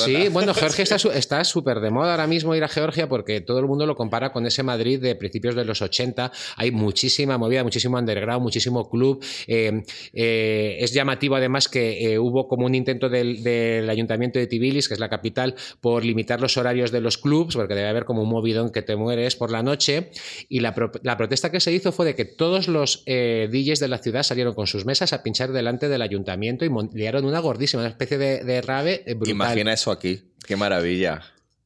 Sí, 0.05 0.29
bueno, 0.29 0.53
Georgia 0.55 0.85
está 1.15 1.45
súper 1.45 1.81
de 1.81 1.91
moda 1.91 2.13
ahora 2.13 2.27
mismo 2.27 2.55
ir 2.55 2.65
a 2.65 2.69
Georgia 2.69 3.09
porque 3.09 3.41
todo 3.41 3.59
el 3.61 3.67
mundo 3.67 3.87
lo 3.87 3.95
compara 3.97 4.33
con 4.33 4.47
ese 4.47 4.63
Madrid 4.63 5.01
de 5.01 5.15
principios 5.15 5.55
de 5.55 5.65
los 5.65 5.81
80. 5.83 6.33
Hay 6.57 6.71
muchísima 6.71 7.39
movida, 7.39 7.63
muchísimo 7.65 7.99
underground, 7.99 8.43
muchísimo 8.43 8.89
club. 8.91 9.25
Eh, 9.47 9.83
eh, 10.13 10.77
es 10.81 10.93
llamativo 10.93 11.37
además 11.37 11.69
que 11.69 12.13
eh, 12.13 12.19
hubo 12.19 12.47
como 12.49 12.67
un 12.67 12.75
intento 12.75 13.09
del, 13.09 13.43
del 13.43 13.89
ayuntamiento 13.89 14.39
de 14.39 14.47
Tbilisi, 14.47 14.89
que 14.89 14.95
es 14.95 15.01
la 15.01 15.09
capital, 15.09 15.55
por 15.81 16.05
limitar 16.05 16.41
los 16.41 16.57
horarios 16.57 16.91
de 16.93 17.01
los 17.01 17.19
clubs, 17.19 17.54
porque 17.55 17.75
debe 17.75 17.89
haber 17.89 18.05
como 18.05 18.23
un 18.23 18.29
movidón 18.29 18.71
que 18.71 18.83
te 18.83 18.97
mueres 18.97 19.37
por 19.37 19.51
la 19.51 19.63
noche. 19.63 20.11
Y 20.49 20.61
la, 20.61 20.75
pro- 20.75 20.93
la 21.03 21.17
protesta 21.17 21.51
que 21.51 21.61
se 21.61 21.73
hizo 21.73 21.93
fue 21.93 22.07
de 22.07 22.15
que 22.15 22.25
todos 22.25 22.69
los 22.69 23.03
eh, 23.07 23.49
DJs 23.51 23.81
de 23.81 23.89
la 23.89 23.99
ciudad 23.99 24.23
salieron 24.23 24.55
con 24.55 24.67
sus 24.67 24.85
mesas 24.85 25.13
a 25.13 25.23
pinchar 25.23 25.53
delante 25.53 25.89
del 25.89 26.03
ayuntamiento 26.03 26.65
y 26.65 26.71
liaron 26.93 27.25
una 27.25 27.41
gordísima, 27.41 27.83
una 27.83 27.91
especie 27.91 28.19
de, 28.19 28.45
de 28.45 28.61
rave 28.63 29.03
eh, 29.07 29.15
brutal. 29.15 29.31
Imagina 29.31 29.73
eso 29.73 29.91
aquí. 29.91 30.23
Qué 30.47 30.57
maravilla. 30.57 31.23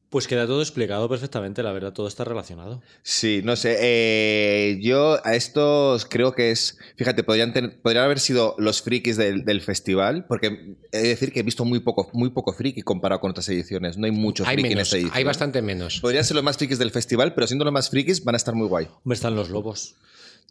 Pues 0.09 0.27
queda 0.27 0.47
todo 0.47 0.61
explicado 0.63 1.07
perfectamente, 1.07 1.61
la 1.61 1.71
verdad, 1.71 1.93
todo 1.93 2.07
está 2.07 2.23
relacionado. 2.23 2.81
Sí, 3.03 3.41
no 3.43 3.55
sé. 3.55 3.77
eh, 3.79 4.79
yo 4.81 5.19
a 5.23 5.35
estos 5.35 6.05
creo 6.05 6.33
que 6.33 6.49
es. 6.49 6.79
Fíjate, 6.95 7.23
podrían, 7.23 7.53
tener- 7.53 7.79
podrían 7.79 8.05
haber 8.05 8.19
sido 8.19 8.55
los 8.57 8.81
frikis 8.81 9.17
del, 9.17 9.45
del 9.45 9.61
festival, 9.61 10.25
porque 10.27 10.75
he 10.91 10.97
de 10.97 11.07
decir 11.09 11.31
que 11.31 11.41
he 11.41 11.43
visto 11.43 11.63
muy 11.63 11.79
poco, 11.81 12.09
muy 12.13 12.31
poco 12.31 12.53
friki 12.53 12.81
comparado 12.81 13.21
con 13.21 13.29
otras 13.29 13.47
ediciones. 13.49 13.97
No 13.97 14.05
hay 14.07 14.11
mucho 14.11 14.43
Hay 14.47 14.55
friki 14.55 14.71
en 14.73 14.79
esta 14.79 14.95
edición. 14.95 15.13
hay 15.15 15.23
bastante 15.23 15.61
menos. 15.61 15.99
Podrían 15.99 16.25
ser 16.25 16.33
los 16.35 16.43
más 16.43 16.57
frikis 16.57 16.79
del 16.79 16.89
festival, 16.89 17.35
pero 17.35 17.45
siendo 17.45 17.63
los 17.63 17.73
más 17.73 17.91
frikis 17.91 18.23
van 18.23 18.33
a 18.33 18.37
estar 18.37 18.55
muy 18.55 18.67
guay. 18.67 18.87
Hombre, 19.03 19.13
están 19.15 19.35
los 19.35 19.49
lobos. 19.49 19.93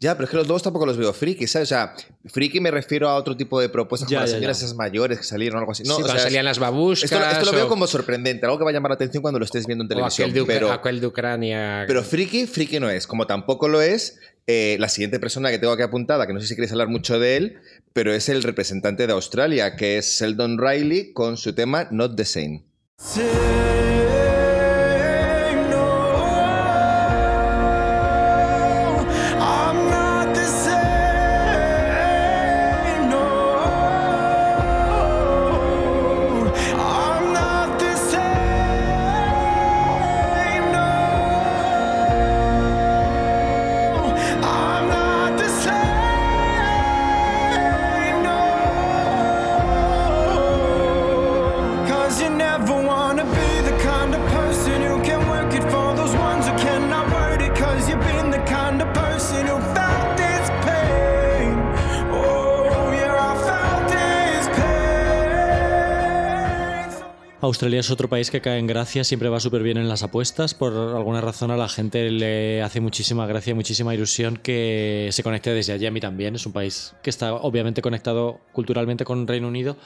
Ya, 0.01 0.15
pero 0.15 0.25
es 0.27 0.31
que 0.31 0.37
los 0.37 0.47
dos 0.47 0.63
tampoco 0.63 0.87
los 0.87 0.97
veo 0.97 1.13
frikis, 1.13 1.51
¿sabes? 1.51 1.69
O 1.69 1.71
sea, 1.71 1.95
friki 2.27 2.61
me 2.61 2.71
refiero 2.71 3.09
a 3.09 3.17
otro 3.17 3.37
tipo 3.37 3.61
de 3.61 3.69
propuestas, 3.69 4.09
Ya, 4.09 4.19
como 4.19 4.23
las 4.27 4.31
señoras 4.31 4.61
ya. 4.61 4.67
esas 4.67 4.77
mayores 4.77 5.19
que 5.19 5.25
salieron 5.25 5.57
o 5.57 5.59
algo 5.61 5.73
así. 5.73 5.83
No, 5.83 5.97
Sí, 5.97 6.03
o 6.03 6.07
sea, 6.07 6.19
salían 6.21 6.45
las 6.45 6.59
babuscas. 6.61 7.11
esto, 7.11 7.25
esto 7.25 7.47
lo 7.47 7.53
veo 7.53 7.67
o- 7.67 7.69
como 7.69 7.87
sorprendente, 7.89 8.47
algo 8.47 8.59
que 8.59 8.65
va 8.65 8.71
a 8.71 8.73
llamar 8.73 8.91
la 8.91 8.95
atención 8.95 9.23
cuando 9.23 9.39
lo 9.41 9.45
estés 9.45 9.67
viendo 9.67 9.83
en 9.83 9.87
o 9.87 9.89
televisión. 9.89 10.31
aquel 10.31 10.47
de, 10.47 10.53
pero, 10.53 10.71
aquel 10.73 11.01
de 11.01 11.07
Ucrania. 11.09 11.85
pero 11.89 12.05
friki, 12.05 12.47
friki 12.47 12.79
no 12.79 12.89
es. 12.89 13.07
Como 13.09 13.27
tampoco 13.27 13.67
lo 13.67 13.83
es 13.83 14.19
eh, 14.47 14.77
la 14.79 14.89
siguiente 14.89 15.19
persona 15.19 15.51
que 15.51 15.59
tengo 15.59 15.73
aquí 15.73 15.83
apuntada, 15.83 16.27
que 16.29 16.33
no 16.33 16.41
sé 16.41 16.47
si 16.47 16.55
queréis 16.55 16.71
hablar 16.73 16.89
mucho 16.89 17.19
de 17.19 17.37
él, 17.37 17.59
pero 17.93 18.15
es 18.15 18.29
el 18.29 18.43
representante 18.45 19.07
de 19.07 19.13
Australia, 19.13 19.75
que 19.75 19.99
es 19.99 20.19
Sheldon 20.21 20.59
Riley, 20.59 21.13
con 21.13 21.37
su 21.37 21.55
tema 21.55 21.89
Not 21.91 22.15
the 22.17 22.25
Same. 22.25 22.65
I'm 23.17 23.98
Australia 67.59 67.81
es 67.81 67.91
otro 67.91 68.09
país 68.09 68.31
que 68.31 68.41
cae 68.41 68.61
en 68.61 68.69
gracia, 68.69 69.03
siempre 69.03 69.29
va 69.29 69.41
súper 69.41 69.65
bien 69.65 69.79
en 69.79 69.89
las 69.89 70.05
apuestas. 70.05 70.55
Por 70.55 70.73
alguna 70.75 71.21
razón 71.21 71.51
a 71.51 71.57
la 71.57 71.69
gente 71.69 72.09
le 72.09 72.63
hace 72.63 72.81
muchísima 72.81 73.27
gracia, 73.27 73.53
muchísima 73.53 73.93
ilusión 73.97 74.37
que 74.37 75.09
se 75.11 75.25
conecte 75.25 75.53
desde 75.53 75.73
allí. 75.73 75.85
A 75.87 75.91
mí 75.91 75.99
también. 75.99 76.37
Es 76.37 76.47
un 76.47 76.53
país 76.53 76.95
que 77.03 77.11
está 77.11 77.35
obviamente 77.35 77.83
conectado 77.83 78.39
culturalmente 78.53 79.05
con 79.05 79.27
Reino 79.27 79.49
Unido. 79.49 79.77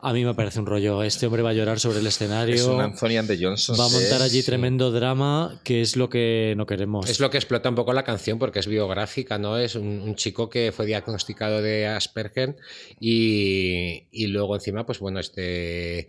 A 0.00 0.14
mí 0.14 0.24
me 0.24 0.32
parece 0.32 0.60
un 0.60 0.64
rollo. 0.66 1.02
Este 1.02 1.26
hombre 1.26 1.42
va 1.42 1.50
a 1.50 1.52
llorar 1.52 1.78
sobre 1.78 1.98
el 1.98 2.06
escenario. 2.06 2.54
Es 2.54 2.64
un 2.64 2.80
Anthony 2.80 3.18
and 3.18 3.28
the 3.28 3.36
Johnson. 3.38 3.76
Va 3.78 3.84
a 3.84 3.88
montar 3.90 4.22
allí 4.22 4.40
Sí. 4.40 4.46
tremendo 4.46 4.90
drama, 4.90 5.60
que 5.64 5.82
es 5.82 5.94
lo 5.94 6.08
que 6.08 6.54
no 6.56 6.64
queremos. 6.64 7.10
Es 7.10 7.20
lo 7.20 7.28
que 7.28 7.36
explota 7.36 7.68
un 7.68 7.74
poco 7.74 7.92
la 7.92 8.04
canción 8.04 8.38
porque 8.38 8.60
es 8.60 8.66
biográfica, 8.66 9.36
¿no? 9.36 9.58
Es 9.58 9.74
un, 9.74 10.00
un 10.00 10.14
chico 10.14 10.48
que 10.48 10.72
fue 10.72 10.86
diagnosticado 10.86 11.60
de 11.60 11.86
Asperger 11.88 12.56
y, 12.98 14.06
y 14.10 14.28
luego 14.28 14.54
encima, 14.54 14.86
pues 14.86 15.00
bueno, 15.00 15.18
este 15.20 16.08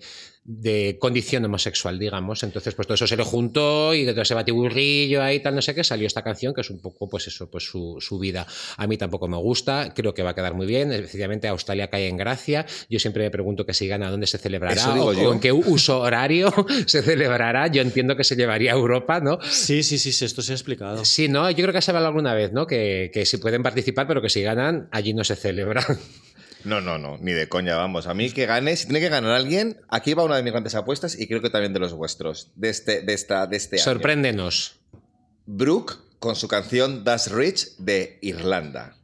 de 0.51 0.97
condición 0.99 1.45
homosexual, 1.45 1.99
digamos. 1.99 2.41
Entonces, 2.41 2.73
pues 2.73 2.87
todo 2.87 2.95
eso 2.95 3.05
se 3.05 3.15
le 3.15 3.23
juntó 3.23 3.93
y 3.93 4.03
de 4.03 4.13
todo 4.13 4.23
ese 4.23 4.33
batiburrillo 4.33 5.21
ahí, 5.21 5.41
tal, 5.41 5.53
no 5.53 5.61
sé 5.61 5.75
qué, 5.75 5.83
salió 5.83 6.07
esta 6.07 6.23
canción 6.23 6.55
que 6.55 6.61
es 6.61 6.71
un 6.71 6.81
poco, 6.81 7.07
pues 7.07 7.27
eso, 7.27 7.51
pues 7.51 7.65
su, 7.65 7.97
su 7.99 8.17
vida. 8.17 8.47
A 8.77 8.87
mí 8.87 8.97
tampoco 8.97 9.27
me 9.27 9.37
gusta, 9.37 9.93
creo 9.93 10.15
que 10.15 10.23
va 10.23 10.31
a 10.31 10.35
quedar 10.35 10.55
muy 10.55 10.65
bien. 10.65 10.91
Especialmente 10.91 11.47
Australia 11.47 11.91
cae 11.91 12.07
en 12.07 12.17
gracia. 12.17 12.65
Yo 12.89 12.97
siempre 12.97 13.25
me 13.25 13.29
pregunto 13.29 13.63
que 13.63 13.75
si 13.75 13.87
gana, 13.87 14.09
dónde 14.09 14.25
se 14.25 14.39
celebrará 14.39 14.95
o, 14.95 15.09
o 15.09 15.33
en 15.33 15.39
qué 15.39 15.51
uso 15.51 15.99
horario 15.99 16.51
se 16.87 17.03
celebrará. 17.03 17.67
Yo 17.67 17.83
entiendo 17.83 18.15
que 18.15 18.23
se 18.23 18.35
llevaría 18.35 18.71
a 18.71 18.75
Europa, 18.75 19.19
¿no? 19.19 19.37
Sí, 19.43 19.83
sí, 19.83 19.99
sí, 19.99 20.11
sí, 20.11 20.25
esto 20.25 20.41
se 20.41 20.53
ha 20.53 20.55
explicado. 20.55 21.05
Sí, 21.05 21.27
no, 21.27 21.47
yo 21.51 21.57
creo 21.57 21.73
que 21.73 21.81
se 21.83 21.91
ha 21.91 21.93
hablado 21.93 22.07
alguna 22.07 22.33
vez, 22.33 22.53
¿no? 22.53 22.65
Que, 22.65 23.11
que 23.13 23.27
si 23.27 23.37
pueden 23.37 23.61
participar, 23.61 24.07
pero 24.07 24.19
que 24.19 24.29
si 24.31 24.41
ganan, 24.41 24.89
allí 24.91 25.13
no 25.13 25.23
se 25.23 25.35
celebra. 25.35 25.85
No, 26.63 26.81
no, 26.81 26.97
no, 26.97 27.17
ni 27.19 27.31
de 27.31 27.47
coña, 27.47 27.75
vamos. 27.75 28.07
A 28.07 28.13
mí 28.13 28.31
que 28.31 28.45
gane, 28.45 28.75
si 28.75 28.85
tiene 28.85 28.99
que 28.99 29.09
ganar 29.09 29.31
alguien, 29.31 29.77
aquí 29.87 30.13
va 30.13 30.23
una 30.23 30.35
de 30.35 30.43
mis 30.43 30.51
grandes 30.51 30.75
apuestas 30.75 31.19
y 31.19 31.27
creo 31.27 31.41
que 31.41 31.49
también 31.49 31.73
de 31.73 31.79
los 31.79 31.93
vuestros, 31.93 32.51
de 32.55 32.69
este, 32.69 33.01
de 33.01 33.13
esta, 33.13 33.47
de 33.47 33.57
este 33.57 33.77
año. 33.77 33.83
Sorpréndenos. 33.83 34.79
Brooke 35.45 35.95
con 36.19 36.35
su 36.35 36.47
canción 36.47 37.03
Das 37.03 37.31
Rich 37.31 37.77
de 37.77 38.19
Irlanda. 38.21 38.95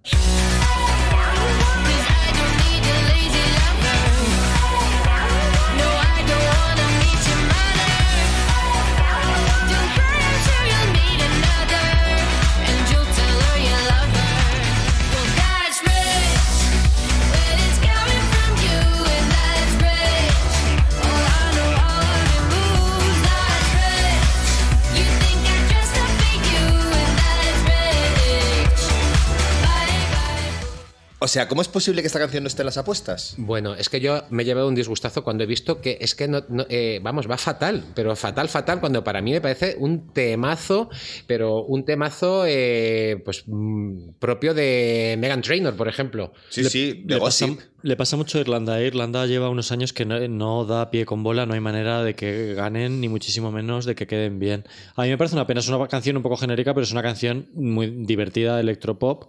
O 31.26 31.28
sea, 31.28 31.48
¿cómo 31.48 31.64
es 31.64 31.68
posible 31.68 32.04
que 32.04 32.08
esta 32.08 32.20
canción 32.20 32.44
no 32.44 32.48
esté 32.48 32.62
en 32.62 32.68
las 32.68 32.78
apuestas? 32.78 33.34
Bueno, 33.40 33.74
es 33.74 33.90
que 33.90 34.00
yo 34.00 34.26
me 34.30 34.44
he 34.44 34.46
llevado 34.46 34.68
un 34.68 34.76
disgustazo 34.76 35.24
cuando 35.24 35.44
he 35.44 35.48
visto 35.48 35.82
que 35.82 35.98
es 36.00 36.14
que 36.14 36.28
no, 36.28 36.44
no, 36.50 36.68
eh, 36.70 37.00
vamos, 37.02 37.28
va 37.28 37.36
fatal, 37.40 37.84
pero 37.96 38.16
fatal, 38.16 38.48
fatal, 38.48 38.80
cuando 38.80 39.04
para 39.04 39.24
mí 39.24 39.32
me 39.32 39.42
parece 39.42 39.76
un 39.80 40.14
temazo, 40.14 40.88
pero 41.26 41.64
un 41.64 41.84
temazo 41.84 42.44
eh, 42.46 43.24
pues 43.26 43.44
mm, 43.48 44.20
propio 44.20 44.54
de 44.54 45.16
Megan 45.18 45.42
Trainor, 45.42 45.76
por 45.76 45.88
ejemplo. 45.88 46.32
Sí, 46.50 46.64
sí, 46.66 47.02
de 47.04 47.16
Le 47.16 47.20
pasa, 47.20 47.48
Gossip. 47.48 47.60
le 47.82 47.96
pasa 47.96 48.18
mucho 48.18 48.38
a 48.38 48.42
Irlanda. 48.42 48.80
¿eh? 48.80 48.86
Irlanda 48.86 49.26
lleva 49.26 49.50
unos 49.50 49.72
años 49.72 49.94
que 49.94 50.06
no, 50.06 50.20
no 50.28 50.64
da 50.66 50.92
pie 50.92 51.08
con 51.08 51.24
bola, 51.24 51.48
no 51.48 51.56
hay 51.56 51.60
manera 51.60 52.04
de 52.04 52.14
que 52.14 52.54
ganen, 52.54 53.02
ni 53.02 53.10
muchísimo 53.10 53.52
menos 53.52 53.86
de 53.86 53.96
que 53.96 54.06
queden 54.06 54.38
bien. 54.38 54.64
A 54.96 55.02
mí 55.02 55.10
me 55.10 55.18
parece 55.18 55.34
una 55.34 55.48
pena, 55.48 55.62
es 55.62 55.70
una 55.70 55.88
canción 55.88 56.18
un 56.18 56.22
poco 56.22 56.38
genérica, 56.38 56.76
pero 56.76 56.84
es 56.84 56.92
una 56.92 57.02
canción 57.02 57.48
muy 57.56 57.88
divertida 57.88 58.60
electropop, 58.60 59.24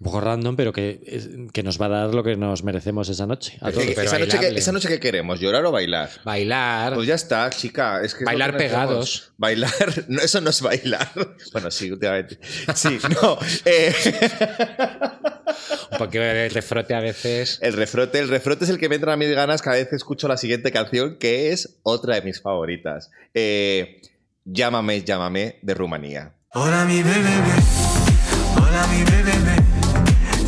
un 0.00 0.04
poco 0.04 0.22
random, 0.22 0.56
pero 0.56 0.72
que, 0.72 1.48
que 1.52 1.62
nos 1.62 1.78
va 1.78 1.86
a 1.86 1.88
dar 1.90 2.14
lo 2.14 2.24
que 2.24 2.34
nos 2.34 2.64
merecemos 2.64 3.10
esa 3.10 3.26
noche. 3.26 3.58
A 3.60 3.70
todos. 3.70 3.84
pero 3.94 4.00
esa, 4.02 4.18
noche 4.18 4.30
que, 4.30 4.36
bailable. 4.38 4.58
esa 4.58 4.72
noche 4.72 4.88
que 4.88 4.98
queremos, 4.98 5.40
llorar 5.40 5.62
o 5.66 5.70
bailar. 5.72 6.08
Bailar. 6.24 6.94
Pues 6.94 7.06
ya 7.06 7.14
está, 7.16 7.50
chica. 7.50 8.00
Es 8.02 8.14
que 8.14 8.24
Bailar 8.24 8.56
pegados. 8.56 9.32
Bailar. 9.36 9.70
No, 10.08 10.22
eso 10.22 10.40
no 10.40 10.48
es 10.50 10.62
bailar. 10.62 11.10
Bueno, 11.52 11.70
sí, 11.70 11.90
últimamente. 11.92 12.38
Sí, 12.74 12.98
no. 13.20 13.38
eh, 13.66 13.92
Un 15.92 15.98
poquito 15.98 16.20
de 16.24 16.48
refrote 16.48 16.94
a 16.94 17.00
veces. 17.00 17.58
el 17.60 17.74
refrote, 17.74 18.18
el 18.20 18.28
refrote 18.28 18.64
es 18.64 18.70
el 18.70 18.78
que 18.78 18.88
me 18.88 18.94
entra 18.94 19.12
a 19.12 19.16
mis 19.18 19.30
ganas 19.34 19.60
cada 19.60 19.76
vez 19.76 19.88
que 19.88 19.96
escucho 19.96 20.28
la 20.28 20.38
siguiente 20.38 20.72
canción, 20.72 21.18
que 21.18 21.52
es 21.52 21.78
otra 21.82 22.14
de 22.14 22.22
mis 22.22 22.40
favoritas. 22.40 23.10
Eh, 23.34 24.00
llámame, 24.44 25.02
llámame, 25.02 25.58
de 25.60 25.74
Rumanía. 25.74 26.32
Hola 26.54 26.84
mi 26.86 27.02
bebé, 27.02 27.30
hola 28.56 28.86
mi 28.88 29.04
bebé, 29.04 29.32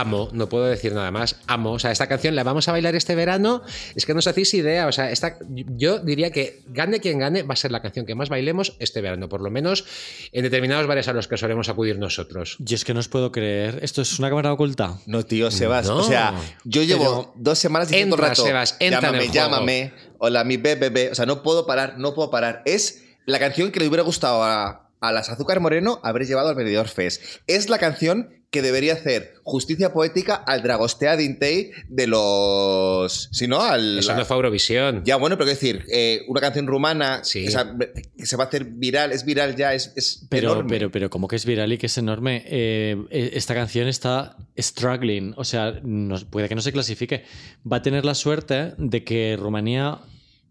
Amo, 0.00 0.28
no 0.32 0.48
puedo 0.48 0.64
decir 0.64 0.92
nada 0.94 1.10
más. 1.10 1.36
Amo. 1.46 1.72
O 1.72 1.78
sea, 1.78 1.90
esta 1.90 2.06
canción 2.06 2.34
la 2.34 2.42
vamos 2.42 2.68
a 2.68 2.72
bailar 2.72 2.94
este 2.94 3.14
verano. 3.14 3.62
Es 3.94 4.06
que 4.06 4.12
no 4.14 4.18
os 4.20 4.26
hacéis 4.26 4.52
idea. 4.54 4.86
O 4.86 4.92
sea, 4.92 5.10
esta, 5.10 5.38
yo 5.48 5.98
diría 5.98 6.30
que 6.30 6.62
gane 6.68 7.00
quien 7.00 7.18
gane, 7.18 7.42
va 7.42 7.54
a 7.54 7.56
ser 7.56 7.70
la 7.70 7.82
canción 7.82 8.06
que 8.06 8.14
más 8.14 8.28
bailemos 8.28 8.76
este 8.78 9.00
verano. 9.00 9.28
Por 9.28 9.40
lo 9.40 9.50
menos 9.50 9.84
en 10.32 10.42
determinados 10.42 10.86
bares 10.86 11.08
a 11.08 11.12
los 11.12 11.28
que 11.28 11.36
solemos 11.36 11.68
acudir 11.68 11.98
nosotros. 11.98 12.56
Y 12.66 12.74
es 12.74 12.84
que 12.84 12.94
no 12.94 13.00
os 13.00 13.08
puedo 13.08 13.32
creer. 13.32 13.78
¿Esto 13.82 14.02
es 14.02 14.18
una 14.18 14.28
cámara 14.28 14.52
oculta? 14.52 14.98
No, 15.06 15.24
tío, 15.24 15.50
Sebas. 15.50 15.86
No. 15.86 15.96
O 15.98 16.02
sea, 16.02 16.34
yo 16.64 16.82
llevo 16.82 17.04
Pero 17.04 17.32
dos 17.36 17.58
semanas 17.58 17.88
diciendo 17.88 18.16
el 18.16 18.20
entra, 18.20 18.28
rato. 18.30 18.44
Sebas, 18.44 18.76
entra 18.80 18.98
en 18.98 19.02
llámame, 19.02 19.24
el 19.24 19.30
juego". 19.30 19.34
llámame. 19.34 19.92
Hola, 20.18 20.44
mi 20.44 20.56
bebé. 20.56 21.10
O 21.10 21.14
sea, 21.14 21.26
no 21.26 21.42
puedo 21.42 21.66
parar, 21.66 21.98
no 21.98 22.14
puedo 22.14 22.30
parar. 22.30 22.62
Es 22.64 23.04
la 23.26 23.38
canción 23.38 23.70
que 23.70 23.80
le 23.80 23.88
hubiera 23.88 24.02
gustado 24.02 24.42
a, 24.42 24.89
a 25.00 25.12
las 25.12 25.30
Azúcar 25.30 25.60
Moreno 25.60 26.00
haber 26.02 26.26
llevado 26.26 26.48
al 26.48 26.54
Benidorm 26.54 26.88
Fest. 26.88 27.22
Es 27.46 27.68
la 27.68 27.78
canción 27.78 28.28
que 28.50 28.62
debería 28.62 28.94
hacer 28.94 29.34
justicia 29.44 29.92
poética 29.92 30.34
al 30.34 30.62
Dragostea 30.62 31.16
Dintei 31.16 31.70
de 31.88 32.06
los. 32.08 33.28
Si 33.32 33.46
no, 33.46 33.60
al. 33.62 33.98
Eso 34.00 34.14
no 34.14 34.24
fue 34.24 34.36
Eurovisión. 34.36 35.02
Ya, 35.04 35.16
bueno, 35.16 35.36
pero 35.38 35.46
quiero 35.46 35.60
decir, 35.60 35.84
eh, 35.92 36.22
una 36.28 36.40
canción 36.40 36.66
rumana 36.66 37.20
Sí. 37.22 37.44
que 37.44 38.26
se 38.26 38.36
va 38.36 38.44
a 38.44 38.46
hacer 38.48 38.64
viral, 38.64 39.12
es 39.12 39.24
viral 39.24 39.54
ya, 39.56 39.72
es, 39.72 39.92
es 39.96 40.26
Pero, 40.30 40.50
enorme. 40.52 40.68
pero, 40.68 40.90
pero, 40.90 41.10
como 41.10 41.28
que 41.28 41.36
es 41.36 41.46
viral 41.46 41.72
y 41.72 41.78
que 41.78 41.86
es 41.86 41.96
enorme. 41.98 42.42
Eh, 42.46 42.96
eh, 43.10 43.30
esta 43.34 43.54
canción 43.54 43.86
está 43.86 44.36
struggling. 44.58 45.34
O 45.36 45.44
sea, 45.44 45.78
nos- 45.82 46.24
puede 46.24 46.48
que 46.48 46.54
no 46.56 46.60
se 46.60 46.72
clasifique. 46.72 47.24
Va 47.70 47.78
a 47.78 47.82
tener 47.82 48.04
la 48.04 48.14
suerte 48.16 48.74
de 48.78 49.04
que 49.04 49.36
Rumanía 49.38 49.98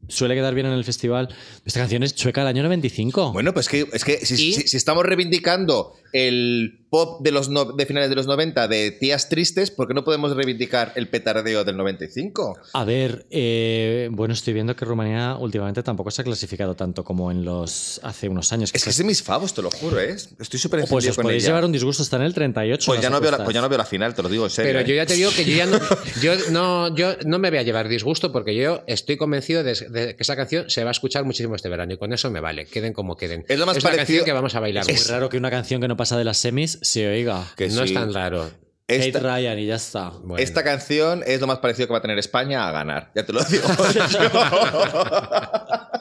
suele 0.07 0.35
quedar 0.35 0.53
bien 0.55 0.65
en 0.67 0.73
el 0.73 0.83
festival. 0.83 1.29
Esta 1.65 1.79
canción 1.81 2.03
es 2.03 2.15
chueca 2.15 2.41
del 2.41 2.47
año 2.49 2.63
95. 2.63 3.33
Bueno, 3.33 3.53
pues 3.53 3.67
que, 3.69 3.87
es 3.93 4.03
que 4.03 4.25
si, 4.25 4.33
¿Y? 4.49 4.53
si- 4.53 4.67
si 4.67 4.77
estamos 4.77 5.03
reivindicando 5.05 5.93
el 6.13 6.78
pop 6.89 7.21
de 7.21 7.31
los 7.31 7.49
no- 7.49 7.65
de 7.65 7.85
finales 7.85 8.09
de 8.09 8.15
los 8.15 8.25
90 8.27 8.67
de 8.67 8.91
tías 8.91 9.29
tristes, 9.29 9.69
¿por 9.71 9.87
qué 9.87 9.93
no 9.93 10.03
podemos 10.03 10.35
reivindicar 10.35 10.91
el 10.95 11.07
petardeo 11.07 11.63
del 11.63 11.77
95? 11.77 12.57
A 12.73 12.83
ver, 12.83 13.25
eh, 13.29 14.09
bueno, 14.11 14.33
estoy 14.33 14.53
viendo 14.53 14.75
que 14.75 14.85
Rumanía 14.85 15.35
últimamente 15.39 15.83
tampoco 15.83 16.11
se 16.11 16.21
ha 16.21 16.25
clasificado 16.25 16.75
tanto 16.75 17.03
como 17.03 17.31
en 17.31 17.45
los 17.45 17.99
hace 18.03 18.27
unos 18.29 18.51
años. 18.53 18.71
Es 18.73 18.83
que 18.83 18.89
es 18.89 18.97
de 18.97 19.03
mis 19.03 19.21
favos, 19.21 19.53
te 19.53 19.61
lo 19.61 19.69
juro, 19.71 19.99
¿eh? 19.99 20.15
Estoy 20.39 20.59
súper 20.59 20.85
pues 20.89 21.07
os 21.07 21.15
con 21.15 21.23
podéis 21.23 21.43
ella. 21.43 21.49
llevar 21.51 21.65
un 21.65 21.71
disgusto, 21.71 22.01
está 22.03 22.15
en 22.17 22.23
el 22.23 22.33
38. 22.33 22.85
pues, 22.91 23.01
ya 23.01 23.09
no 23.09 23.19
veo 23.21 23.31
la, 23.31 23.43
pues 23.43 23.53
ya 23.53 23.61
no 23.61 23.69
veo 23.69 23.77
la 23.77 23.85
final, 23.85 24.15
te 24.15 24.23
lo 24.23 24.29
digo 24.29 24.45
en 24.45 24.49
serio. 24.49 24.69
Pero 24.71 24.79
¿eh? 24.79 24.85
yo 24.89 24.95
ya 24.95 25.05
te 25.05 25.13
digo 25.13 25.29
que 25.35 25.45
yo 25.45 25.55
ya 25.55 25.65
no, 25.67 25.79
yo 26.21 26.33
no, 26.51 26.95
yo 26.95 27.13
no 27.25 27.37
me 27.39 27.49
voy 27.49 27.59
a 27.59 27.63
llevar 27.63 27.87
disgusto 27.87 28.31
porque 28.31 28.55
yo 28.55 28.81
estoy 28.87 29.17
convencido 29.17 29.63
de, 29.63 29.73
de 29.75 30.15
que 30.15 30.23
esa 30.23 30.35
canción 30.35 30.69
se 30.69 30.83
va 30.83 30.89
a 30.89 30.91
escuchar 30.91 31.23
muchísimo 31.23 31.55
este 31.55 31.69
verano 31.69 31.93
y 31.93 31.97
con 31.97 32.13
eso 32.13 32.31
me 32.31 32.39
vale, 32.39 32.65
queden 32.65 32.93
como 32.93 33.15
queden. 33.15 33.45
Es 33.47 33.59
lo 33.59 33.65
más 33.65 33.77
una 33.77 33.91
parecido- 33.91 34.23
que 34.25 34.33
vamos 34.33 34.55
a 34.55 34.59
bailar. 34.59 34.89
Es 34.89 35.07
muy 35.07 35.11
raro 35.13 35.29
que 35.29 35.37
una 35.37 35.51
canción 35.51 35.81
que 35.81 35.87
no 35.87 35.95
pasa 35.97 36.17
de 36.17 36.23
las 36.23 36.37
semis 36.37 36.78
se 36.81 37.07
oiga. 37.07 37.45
Que 37.55 37.67
no 37.69 37.83
es 37.83 37.89
sí. 37.89 37.93
tan 37.93 38.13
raro. 38.13 38.49
Esta, 38.87 39.19
Kate 39.19 39.37
Ryan 39.37 39.59
y 39.59 39.67
ya 39.67 39.75
está. 39.75 40.09
Bueno. 40.09 40.37
esta 40.37 40.63
canción 40.63 41.23
es 41.27 41.39
lo 41.41 41.47
más 41.47 41.59
parecido 41.59 41.87
que 41.87 41.91
va 41.93 41.99
a 41.99 42.01
tener 42.01 42.17
España 42.17 42.67
a 42.67 42.71
ganar, 42.71 43.11
ya 43.15 43.23
te 43.23 43.33
lo 43.33 43.43
digo. 43.43 43.67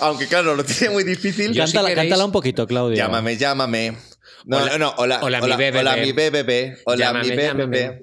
Aunque 0.00 0.26
claro, 0.26 0.54
lo 0.56 0.64
tiene 0.64 0.92
muy 0.92 1.04
difícil. 1.04 1.52
Yo, 1.52 1.62
cántala, 1.64 1.88
si 1.88 1.94
queréis- 1.94 2.08
cántala 2.08 2.24
un 2.24 2.32
poquito, 2.32 2.66
Claudia. 2.66 2.96
Llámame, 3.04 3.36
llámame. 3.36 3.96
No, 4.44 4.58
Hola- 4.58 4.78
no, 4.78 4.94
hola, 4.96 5.20
hola, 5.22 5.40
mi 5.40 5.56
bebé. 5.56 5.78
hola, 5.80 5.96
mi 5.96 6.12
bebé. 6.12 6.78
Hola, 6.84 6.96
Llámame, 7.06 7.24
mi 7.24 7.30
bebé. 7.36 7.42
llámame. 7.46 8.00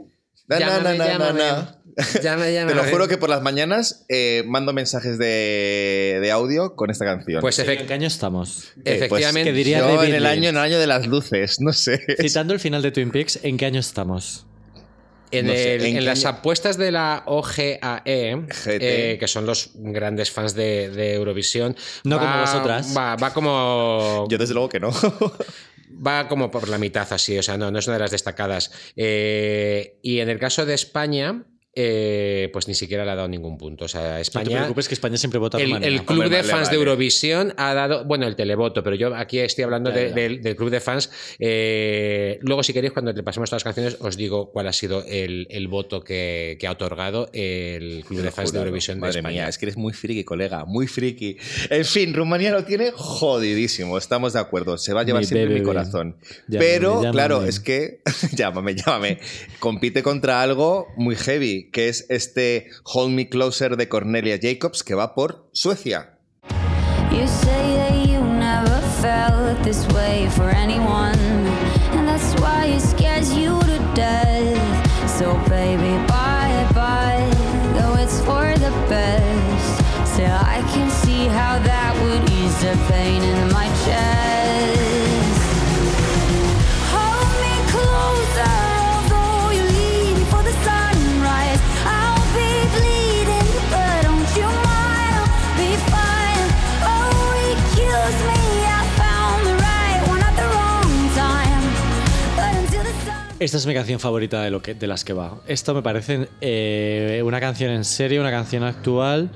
Na, 0.48 0.60
na, 0.60 0.60
na, 0.60 0.60
Llámame, 0.60 0.84
na, 0.84 0.94
na, 1.06 1.12
llámame. 1.12 1.40
na. 1.40 1.80
Llama, 2.22 2.50
llama, 2.50 2.68
Te 2.72 2.76
lo 2.76 2.84
juro 2.86 3.08
que 3.08 3.18
por 3.18 3.30
las 3.30 3.42
mañanas 3.42 4.06
eh, 4.10 4.44
mando 4.48 4.74
mensajes 4.74 5.18
de, 5.18 6.20
de 6.22 6.32
audio 6.32 6.76
con 6.76 6.90
esta 6.90 7.06
canción. 7.06 7.42
Pues 7.42 7.60
¿En 7.60 7.86
qué 7.88 7.94
año 7.94 8.08
estamos? 8.08 8.72
Eh, 8.78 8.82
pues, 8.84 8.96
efectivamente. 8.98 9.52
que 9.52 9.56
diría 9.58 9.80
yo 9.80 9.88
David 9.96 10.10
en 10.10 10.16
el 10.16 10.26
año, 10.26 10.50
en 10.50 10.56
el 10.56 10.62
año 10.62 10.80
de 10.80 10.88
las 10.88 11.08
luces, 11.08 11.60
no 11.60 11.72
sé. 11.74 12.00
Citando 12.20 12.54
el 12.54 12.60
final 12.60 12.82
de 12.82 12.92
Twin 12.92 13.12
Peaks, 13.12 13.40
¿en 13.44 13.58
qué 13.58 13.66
año 13.66 13.80
estamos? 13.80 14.46
En, 15.32 15.48
No 15.48 15.54
sé, 15.54 15.76
el- 15.76 15.82
¿en 15.82 15.88
en 15.88 15.94
qué 15.96 16.02
las 16.02 16.26
año? 16.26 16.38
apuestas 16.38 16.78
de 16.78 16.92
la 16.92 17.24
OGAE, 17.26 18.46
eh, 18.66 19.18
que 19.20 19.28
son 19.28 19.46
los 19.48 19.72
grandes 19.76 20.30
fans 20.32 20.54
de, 20.54 20.90
de 20.92 21.14
Eurovisión, 21.16 21.76
No 22.04 22.20
como 22.20 22.40
vosotras. 22.42 22.96
Va, 22.96 23.16
va 23.16 23.34
como 23.34 24.28
Yo 24.30 24.38
desde 24.38 24.54
luego 24.54 24.70
que 24.70 24.80
no. 24.80 24.92
va 26.06 26.28
como 26.28 26.52
por 26.52 26.68
la 26.70 26.78
mitad 26.78 27.08
así, 27.12 27.38
o 27.38 27.44
sea, 27.44 27.58
no, 27.58 27.72
no 27.72 27.80
es 27.80 27.88
una 27.88 27.96
de 27.96 28.02
las 28.02 28.12
destacadas. 28.12 28.72
Eh, 28.96 29.98
y 30.04 30.20
en 30.20 30.30
el 30.30 30.38
caso 30.40 30.66
de 30.66 30.74
España, 30.76 31.44
eh, 31.76 32.50
pues 32.54 32.68
ni 32.68 32.74
siquiera 32.76 33.04
le 33.06 33.12
ha 33.12 33.16
dado 33.16 33.28
ningún 33.28 33.58
punto. 33.58 33.86
O 33.86 33.88
sea, 33.88 34.02
No 34.10 34.16
te 34.16 34.22
España. 34.22 34.58
preocupes 34.60 34.88
que 34.88 34.94
España 34.94 35.18
siempre 35.18 35.40
vota 35.40 35.58
El, 35.58 35.66
Rumanía. 35.68 35.88
el 35.88 36.06
club 36.06 36.22
Hombre, 36.24 36.30
de 36.30 36.36
vale, 36.42 36.52
fans 36.52 36.70
de. 36.70 36.76
Eurovisión 36.76 37.54
ha 37.58 37.74
dado, 37.74 38.06
bueno, 38.06 38.28
el 38.28 38.36
televoto, 38.36 38.84
pero 38.84 38.96
yo 38.96 39.16
aquí 39.16 39.40
estoy 39.40 39.64
hablando 39.64 39.90
Ya, 39.90 39.96
de- 39.98 40.10
ya. 40.10 40.16
Del, 40.16 40.42
del 40.42 40.56
club 40.56 40.70
de 40.70 40.80
fans. 40.80 41.10
Eh, 41.40 42.38
luego, 42.42 42.62
si 42.64 42.74
queréis, 42.74 42.94
cuando 42.94 43.12
le 43.12 43.24
pasemos 43.24 43.50
todas 43.50 43.64
las 43.66 43.74
canciones, 43.74 43.98
os 44.00 44.18
digo 44.18 44.52
cuál 44.52 44.68
ha 44.68 44.74
sido 44.74 45.04
el, 45.08 45.48
el 45.50 45.68
voto 45.68 46.04
que, 46.04 46.58
que 46.60 46.68
ha 46.68 46.72
otorgado 46.72 47.30
el 47.34 48.04
club 48.08 48.22
de 48.22 48.32
fans 48.32 48.52
de 48.52 48.60
Eurovisión 48.60 49.00
de 49.02 49.10
España. 49.10 49.30
mía, 49.30 49.48
es 49.48 49.58
que 49.58 49.66
eres 49.66 49.78
muy 49.78 49.94
friki, 49.94 50.24
colega, 50.24 50.66
muy 50.66 50.88
friki. 50.88 51.38
En 51.70 51.86
fin, 51.86 52.14
Rumanía 52.14 52.52
lo 52.52 52.64
tiene 52.66 52.92
jodidísimo, 52.94 53.98
estamos 53.98 54.34
de 54.34 54.40
acuerdo. 54.40 54.78
Se 54.78 54.94
va 54.94 55.02
a 55.02 55.04
llevar 55.04 55.22
Mi 55.22 55.28
siempre 55.28 55.54
mi 55.56 55.64
corazón. 55.64 56.18
Llámame, 56.48 56.70
Pero, 56.72 56.90
llámame. 56.96 57.12
claro, 57.12 57.44
es 57.46 57.60
que. 57.60 58.02
llámame, 58.36 58.76
llámame. 58.76 59.20
Compite 59.60 60.04
contra 60.04 60.42
algo 60.42 60.88
muy 60.98 61.16
heavy, 61.16 61.63
que 61.72 61.90
es 61.90 62.06
este 62.10 62.70
Hold 62.84 63.14
Me 63.14 63.30
Closer 63.30 63.78
de 63.78 63.88
Cornelia 63.90 64.40
Jacobs, 64.42 64.84
que 64.84 64.96
va 64.96 65.14
por 65.16 65.50
Suecia. 65.54 66.18
You 67.12 67.28
say 67.28 67.76
that 67.78 68.08
you 68.08 68.22
never 68.22 68.82
felt 69.02 69.62
this 69.64 69.86
way 69.94 70.28
for 70.32 70.50
anyone, 70.50 71.18
and 71.94 72.08
that's 72.08 72.34
why 72.42 72.66
it 72.66 72.82
scares 72.82 73.32
you 73.38 73.60
to 73.62 73.80
death. 73.94 75.08
So, 75.08 75.36
baby, 75.48 75.96
bye 76.08 76.66
bye, 76.74 77.30
though 77.76 78.02
it's 78.02 78.20
for 78.22 78.58
the 78.58 78.72
best. 78.90 79.84
Still, 80.12 80.32
I 80.32 80.62
can 80.74 80.90
see 80.90 81.28
how 81.28 81.60
that 81.60 81.94
would 82.02 82.30
ease 82.32 82.58
the 82.62 82.76
pain 82.92 83.22
Esta 103.44 103.58
es 103.58 103.66
mi 103.68 103.74
canción 103.74 104.00
favorita 104.00 104.42
de, 104.42 104.50
lo 104.50 104.62
que, 104.62 104.74
de 104.74 104.88
las 104.88 105.04
que 105.04 105.12
va. 105.12 105.42
Esto 105.48 105.74
me 105.74 105.82
parece 105.82 106.30
eh, 106.40 107.22
una 107.26 107.42
canción 107.42 107.72
en 107.72 107.84
serio, 107.84 108.22
una 108.22 108.32
canción 108.32 108.64
actual, 108.64 109.30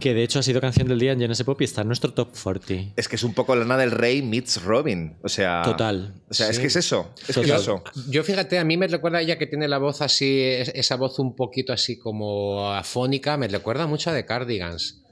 que 0.00 0.14
de 0.14 0.22
hecho 0.22 0.38
ha 0.38 0.42
sido 0.42 0.58
canción 0.62 0.88
del 0.88 0.98
día 0.98 1.12
en 1.12 1.20
Genesis 1.20 1.44
Pop 1.44 1.60
y 1.60 1.64
está 1.64 1.82
en 1.82 1.88
nuestro 1.88 2.14
top 2.14 2.30
40. 2.42 2.94
Es 2.96 3.08
que 3.08 3.16
es 3.16 3.22
un 3.24 3.34
poco 3.34 3.54
Lana 3.54 3.76
del 3.76 3.90
Rey 3.90 4.22
meets 4.22 4.62
Robin. 4.62 5.16
O 5.22 5.28
sea. 5.28 5.60
Total. 5.62 6.14
O 6.30 6.32
sea, 6.34 6.48
es 6.48 6.58
que 6.58 6.68
es 6.68 6.76
eso. 6.76 7.12
Es 7.28 7.36
que 7.36 7.42
es 7.42 7.50
eso. 7.50 7.84
Yo 8.08 8.24
fíjate, 8.24 8.58
a 8.58 8.64
mí 8.64 8.78
me 8.78 8.88
recuerda 8.88 9.20
ella 9.20 9.36
que 9.36 9.46
tiene 9.46 9.68
la 9.68 9.76
voz 9.76 10.00
así, 10.00 10.40
es- 10.40 10.72
esa 10.74 10.96
voz 10.96 11.18
un 11.18 11.36
poquito 11.36 11.74
así 11.74 11.98
como 11.98 12.72
afónica, 12.72 13.36
me 13.36 13.48
recuerda 13.48 13.86
mucho 13.86 14.08
a 14.10 14.14
The 14.14 14.24
Cardigans. 14.24 15.02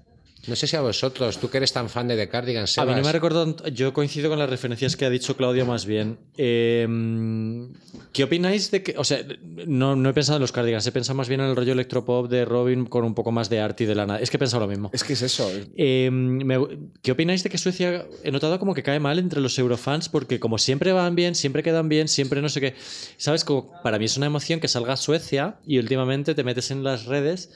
No 0.46 0.56
sé 0.56 0.66
si 0.66 0.76
a 0.76 0.80
vosotros, 0.82 1.38
tú 1.38 1.48
que 1.48 1.56
eres 1.58 1.72
tan 1.72 1.88
fan 1.88 2.06
de 2.08 2.16
The 2.16 2.28
Cardigans, 2.28 2.76
A 2.78 2.84
mí 2.84 2.92
no 2.94 3.02
me 3.02 3.12
recuerdo, 3.12 3.56
yo 3.72 3.92
coincido 3.92 4.28
con 4.28 4.38
las 4.38 4.48
referencias 4.50 4.96
que 4.96 5.04
ha 5.06 5.10
dicho 5.10 5.36
Claudio 5.36 5.64
más 5.66 5.86
bien. 5.86 6.18
Eh, 6.36 6.86
¿Qué 8.12 8.24
opináis 8.24 8.70
de 8.70 8.82
que, 8.82 8.94
o 8.96 9.04
sea, 9.04 9.20
no, 9.66 9.96
no 9.96 10.10
he 10.10 10.12
pensado 10.12 10.36
en 10.36 10.42
los 10.42 10.52
cardigans, 10.52 10.86
he 10.86 10.92
pensado 10.92 11.16
más 11.16 11.28
bien 11.28 11.40
en 11.40 11.46
el 11.48 11.56
rollo 11.56 11.72
electropop 11.72 12.28
de 12.30 12.44
Robin 12.44 12.84
con 12.86 13.04
un 13.04 13.14
poco 13.14 13.32
más 13.32 13.48
de 13.48 13.60
arte 13.60 13.84
y 13.84 13.86
de 13.86 13.94
lana. 13.94 14.18
Es 14.18 14.30
que 14.30 14.36
he 14.36 14.38
pensado 14.38 14.60
lo 14.60 14.68
mismo. 14.68 14.90
Es 14.92 15.02
que 15.02 15.14
es 15.14 15.22
eso. 15.22 15.50
Eh, 15.76 16.10
me- 16.12 16.58
¿Qué 17.02 17.12
opináis 17.12 17.42
de 17.42 17.50
que 17.50 17.58
Suecia 17.58 18.06
he 18.22 18.30
notado 18.30 18.58
como 18.58 18.74
que 18.74 18.82
cae 18.82 19.00
mal 19.00 19.18
entre 19.18 19.40
los 19.40 19.58
eurofans? 19.58 20.08
Porque 20.08 20.38
como 20.40 20.58
siempre 20.58 20.92
van 20.92 21.14
bien, 21.14 21.34
siempre 21.34 21.62
quedan 21.62 21.88
bien, 21.88 22.06
siempre 22.08 22.40
no 22.42 22.48
sé 22.48 22.60
qué. 22.60 22.74
¿Sabes? 23.16 23.44
Como 23.44 23.72
para 23.82 23.98
mí 23.98 24.04
es 24.04 24.16
una 24.16 24.26
emoción 24.26 24.60
que 24.60 24.68
salga 24.68 24.96
Suecia 24.96 25.56
y 25.66 25.78
últimamente 25.78 26.34
te 26.34 26.44
metes 26.44 26.70
en 26.70 26.84
las 26.84 27.06
redes 27.06 27.50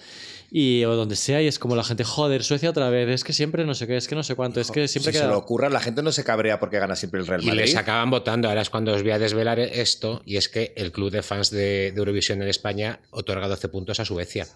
y 0.51 0.85
o 0.85 0.95
donde 0.97 1.17
sea 1.17 1.43
y 1.43 1.47
es 1.47 1.59
como 1.59 1.77
la 1.77 1.85
gente, 1.85 2.05
joder, 2.05 2.43
Suecia 2.43 2.71
otra 2.71 2.89
vez, 2.91 3.09
es 3.09 3.25
que 3.25 3.33
siempre 3.33 3.65
no 3.65 3.75
sé 3.75 3.87
qué, 3.87 3.97
es 3.97 4.09
que 4.09 4.15
no 4.15 4.23
sé 4.23 4.35
cuánto, 4.35 4.61
es 4.61 4.71
que 4.71 4.89
siempre 4.89 5.13
si 5.13 5.19
queda... 5.19 5.27
se 5.27 5.33
lo 5.33 5.39
ocurra, 5.39 5.69
la 5.69 5.81
gente 5.81 6.03
no 6.03 6.13
se 6.13 6.25
cabrea 6.25 6.59
porque 6.59 6.79
gana 6.79 6.97
siempre 6.97 7.21
el 7.21 7.27
Real 7.27 7.43
Y 7.43 7.47
Madrid. 7.47 7.61
les 7.61 7.77
acaban 7.77 8.11
votando. 8.11 8.49
Ahora 8.49 8.63
es 8.63 8.71
cuando 8.71 8.93
os 8.95 9.03
voy 9.03 9.11
a 9.13 9.19
desvelar 9.19 9.59
esto. 9.61 10.23
Y 10.25 10.37
es 10.37 10.49
que 10.49 10.73
el 10.77 10.93
club 10.93 11.11
de 11.11 11.23
fans 11.23 11.51
de, 11.51 11.93
de 11.93 11.99
Eurovisión 11.99 12.41
en 12.43 12.49
España 12.49 13.01
otorga 13.11 13.49
12 13.49 13.69
puntos 13.69 14.01
a 14.01 14.05
Suecia. 14.05 14.47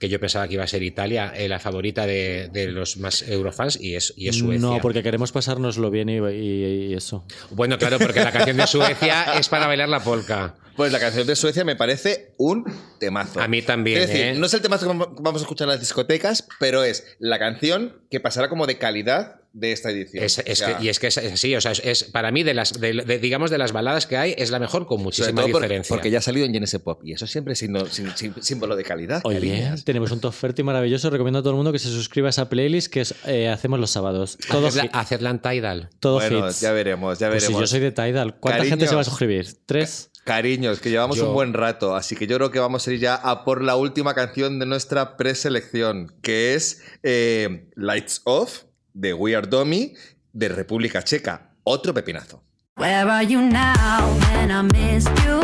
Que 0.00 0.08
yo 0.08 0.18
pensaba 0.18 0.48
que 0.48 0.54
iba 0.54 0.64
a 0.64 0.66
ser 0.66 0.82
Italia 0.82 1.32
eh, 1.36 1.46
la 1.48 1.60
favorita 1.60 2.06
de, 2.06 2.48
de 2.52 2.66
los 2.68 2.96
más 2.96 3.22
eurofans 3.22 3.78
y 3.80 3.94
es, 3.94 4.12
y 4.16 4.28
es 4.28 4.36
Suecia. 4.38 4.58
No, 4.58 4.78
porque 4.80 5.02
queremos 5.04 5.30
pasárnoslo 5.30 5.90
bien 5.90 6.08
y, 6.08 6.16
y- 6.16 6.86
y 6.90 6.94
eso. 6.94 7.24
Bueno, 7.50 7.78
claro, 7.78 7.98
porque 7.98 8.20
la 8.24 8.32
canción 8.32 8.56
de 8.56 8.66
Suecia 8.66 9.34
es 9.38 9.48
para 9.48 9.66
bailar 9.68 9.88
la 9.88 10.00
polka. 10.02 10.56
Pues 10.74 10.90
la 10.92 10.98
canción 11.00 11.26
de 11.26 11.36
Suecia 11.36 11.64
me 11.64 11.76
parece 11.76 12.32
un 12.38 12.64
temazo. 12.98 13.40
A 13.40 13.46
mí 13.48 13.60
también, 13.60 13.98
Es 13.98 14.08
decir, 14.08 14.24
¿eh? 14.24 14.34
no 14.34 14.46
es 14.46 14.54
el 14.54 14.62
temazo 14.62 14.90
que 14.90 14.96
vamos 15.20 15.42
a 15.42 15.44
escuchar 15.44 15.66
en 15.66 15.72
las 15.72 15.80
discotecas, 15.80 16.48
pero 16.58 16.82
es 16.82 17.04
la 17.18 17.38
canción 17.38 18.00
que 18.10 18.18
pasará 18.20 18.48
como 18.48 18.66
de 18.66 18.78
calidad 18.78 19.39
de 19.52 19.72
esta 19.72 19.90
edición. 19.90 20.22
Es- 20.24 20.38
es 20.38 20.62
O 20.62 20.64
sea, 20.64 20.78
que- 20.78 20.84
y 20.84 20.88
es 20.88 20.98
que 21.00 21.08
es 21.08 21.18
así, 21.18 21.54
o 21.56 21.60
sea, 21.60 21.72
es, 21.72 21.80
es- 21.84 22.04
para 22.04 22.30
mí 22.30 22.42
de 22.44 22.54
las, 22.54 22.78
de- 22.80 22.92
de- 22.92 23.18
digamos, 23.18 23.50
de 23.50 23.58
las 23.58 23.72
baladas 23.72 24.06
que 24.06 24.16
hay, 24.16 24.34
es 24.38 24.50
la 24.50 24.58
mejor 24.60 24.86
con 24.86 25.02
muchísima 25.02 25.42
por- 25.42 25.46
diferencia. 25.52 25.94
porque 25.94 26.10
ya 26.10 26.18
ha 26.18 26.22
salido 26.22 26.46
en 26.46 26.52
Genesis 26.52 26.78
Pop 26.80 27.00
y 27.04 27.12
eso 27.14 27.26
siempre 27.26 27.54
es 27.54 27.58
signo- 27.58 27.86
sin- 27.86 28.14
sin- 28.16 28.34
símbolo 28.42 28.76
de 28.76 28.84
calidad. 28.84 29.20
Oye, 29.24 29.38
cariñas. 29.38 29.84
tenemos 29.84 30.12
un 30.12 30.20
top 30.20 30.34
30 30.38 30.62
maravilloso. 30.62 31.10
Recomiendo 31.10 31.40
a 31.40 31.42
todo 31.42 31.50
el 31.50 31.56
mundo 31.56 31.72
que 31.72 31.78
se 31.80 31.88
suscriba 31.88 32.28
a 32.28 32.30
esa 32.30 32.48
playlist 32.48 32.92
que 32.92 33.00
es, 33.00 33.14
eh, 33.26 33.48
hacemos 33.48 33.80
los 33.80 33.90
sábados. 33.90 34.38
Todo, 34.48 34.68
hacerla 34.92 35.30
en 35.30 35.38
Tidal. 35.40 35.90
todo 35.98 36.14
Bueno, 36.20 36.48
hits. 36.48 36.60
ya 36.60 36.72
veremos, 36.72 37.18
ya 37.18 37.28
Pues 37.30 37.42
si 37.42 37.46
veremos. 37.48 37.60
yo 37.62 37.66
soy 37.66 37.80
de 37.80 37.90
Tidal, 37.92 38.38
¿cuánta 38.38 38.64
gente 38.64 38.86
se 38.86 38.94
va 38.94 39.00
a 39.00 39.04
suscribir? 39.04 39.46
¿Tres? 39.66 40.10
Cariños, 40.24 40.80
que 40.80 40.90
llevamos 40.90 41.16
Yo- 41.16 41.28
un 41.28 41.34
buen 41.34 41.54
rato, 41.54 41.96
así 41.96 42.14
que 42.14 42.26
yo 42.26 42.36
creo 42.36 42.50
que 42.50 42.58
vamos 42.60 42.86
a 42.86 42.92
ir 42.92 43.00
ya 43.00 43.14
a 43.16 43.42
por 43.42 43.64
la 43.64 43.74
última 43.76 44.14
canción 44.14 44.58
de 44.58 44.66
nuestra 44.66 45.16
preselección, 45.16 46.12
que 46.22 46.54
es 46.54 46.82
eh, 47.02 47.68
Lights 47.74 48.20
Off 48.24 48.64
de 48.92 49.12
We 49.12 49.36
Are 49.36 49.46
Dummy 49.46 49.94
de 50.32 50.48
República 50.48 51.02
Checa. 51.02 51.50
Otro 51.64 51.92
pepinazo. 51.92 52.42
Where 52.76 53.10
are 53.10 53.24
you 53.24 53.40
now 53.40 54.16
when 54.32 54.50
I 54.50 54.62
missed 54.62 55.10
you? 55.24 55.40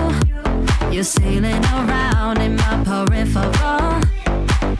You're 0.90 1.04
sailing 1.04 1.64
around 1.66 2.40
in 2.40 2.56
my 2.56 2.82
peripheral. 2.84 4.00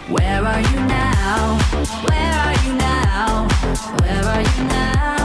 Where 0.08 0.44
are 0.44 0.60
you 0.60 0.80
now? 0.86 1.58
Where 2.08 2.32
are 2.32 2.54
you 2.64 2.72
now? 2.74 3.48
Where 4.00 4.24
are 4.24 4.42
you 4.42 4.64
now? 4.64 5.15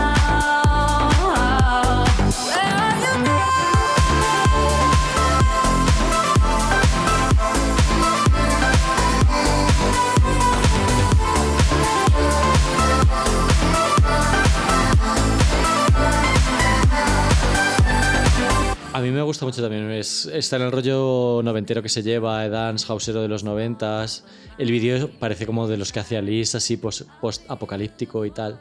Mí 19.02 19.11
me 19.11 19.22
gusta 19.22 19.45
mucho 19.45 19.61
también. 19.61 19.90
Es, 19.91 20.26
está 20.26 20.56
en 20.57 20.64
el 20.64 20.72
rollo 20.72 21.41
noventero 21.44 21.82
que 21.82 21.90
se 21.90 22.03
lleva, 22.03 22.48
dance, 22.49 22.86
houseero 22.86 23.22
de 23.22 23.28
los 23.28 23.44
noventas. 23.44 24.23
El 24.57 24.72
vídeo 24.72 25.10
parece 25.19 25.45
como 25.45 25.68
de 25.68 25.78
los 25.78 25.91
que 25.91 25.99
hace 25.99 26.18
Alice, 26.18 26.56
así 26.57 26.78
post- 26.78 27.07
post-apocalíptico 27.22 28.26
y 28.26 28.32
tal. 28.32 28.60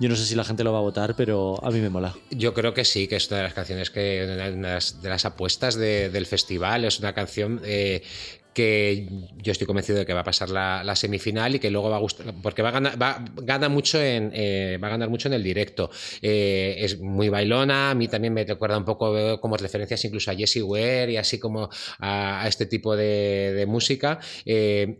Yo 0.00 0.08
no 0.08 0.16
sé 0.16 0.24
si 0.24 0.34
la 0.34 0.44
gente 0.44 0.64
lo 0.64 0.72
va 0.72 0.78
a 0.78 0.82
votar, 0.82 1.14
pero 1.16 1.62
a 1.64 1.70
mí 1.70 1.80
me 1.80 1.88
mola. 1.90 2.14
Yo 2.30 2.54
creo 2.54 2.74
que 2.74 2.84
sí, 2.84 3.06
que 3.08 3.16
es 3.16 3.28
una 3.28 3.38
de 3.38 3.42
las 3.44 3.54
canciones 3.54 3.90
que 3.90 4.00
de 4.00 5.08
las, 5.08 5.24
apuestas 5.24 5.74
de- 5.76 6.10
del 6.10 6.26
festival. 6.26 6.84
Es 6.84 6.98
una 6.98 7.12
canción 7.12 7.60
eh, 7.64 8.02
que 8.54 9.08
yo 9.42 9.52
estoy 9.52 9.66
convencido 9.66 9.98
de 9.98 10.06
que 10.06 10.14
va 10.14 10.20
a 10.20 10.24
pasar 10.24 10.50
la, 10.50 10.82
la 10.84 10.96
semifinal 10.96 11.54
y 11.54 11.58
que 11.58 11.70
luego 11.70 11.90
va 11.90 11.96
a 11.96 12.00
gustar, 12.00 12.34
porque 12.42 12.62
va 12.62 12.68
a 12.68 12.72
ganar, 12.72 13.00
va, 13.00 13.24
gana 13.42 13.68
mucho 13.68 14.00
en, 14.00 14.30
eh, 14.34 14.78
va 14.82 14.88
a 14.88 14.90
ganar 14.90 15.08
mucho 15.08 15.28
en 15.28 15.34
el 15.34 15.42
directo. 15.42 15.90
Eh, 16.20 16.76
es 16.78 17.00
muy 17.00 17.28
bailona, 17.28 17.90
a 17.90 17.94
mí 17.94 18.08
también 18.08 18.34
me 18.34 18.44
recuerda 18.44 18.78
un 18.78 18.84
poco 18.84 19.40
como 19.40 19.56
referencias 19.56 20.04
incluso 20.04 20.30
a 20.30 20.34
Jessie 20.34 20.62
Ware 20.62 21.12
y 21.12 21.16
así 21.16 21.38
como 21.38 21.68
a, 21.98 22.42
a 22.42 22.48
este 22.48 22.66
tipo 22.66 22.96
de, 22.96 23.52
de 23.54 23.66
música. 23.66 24.18
Eh, 24.44 24.98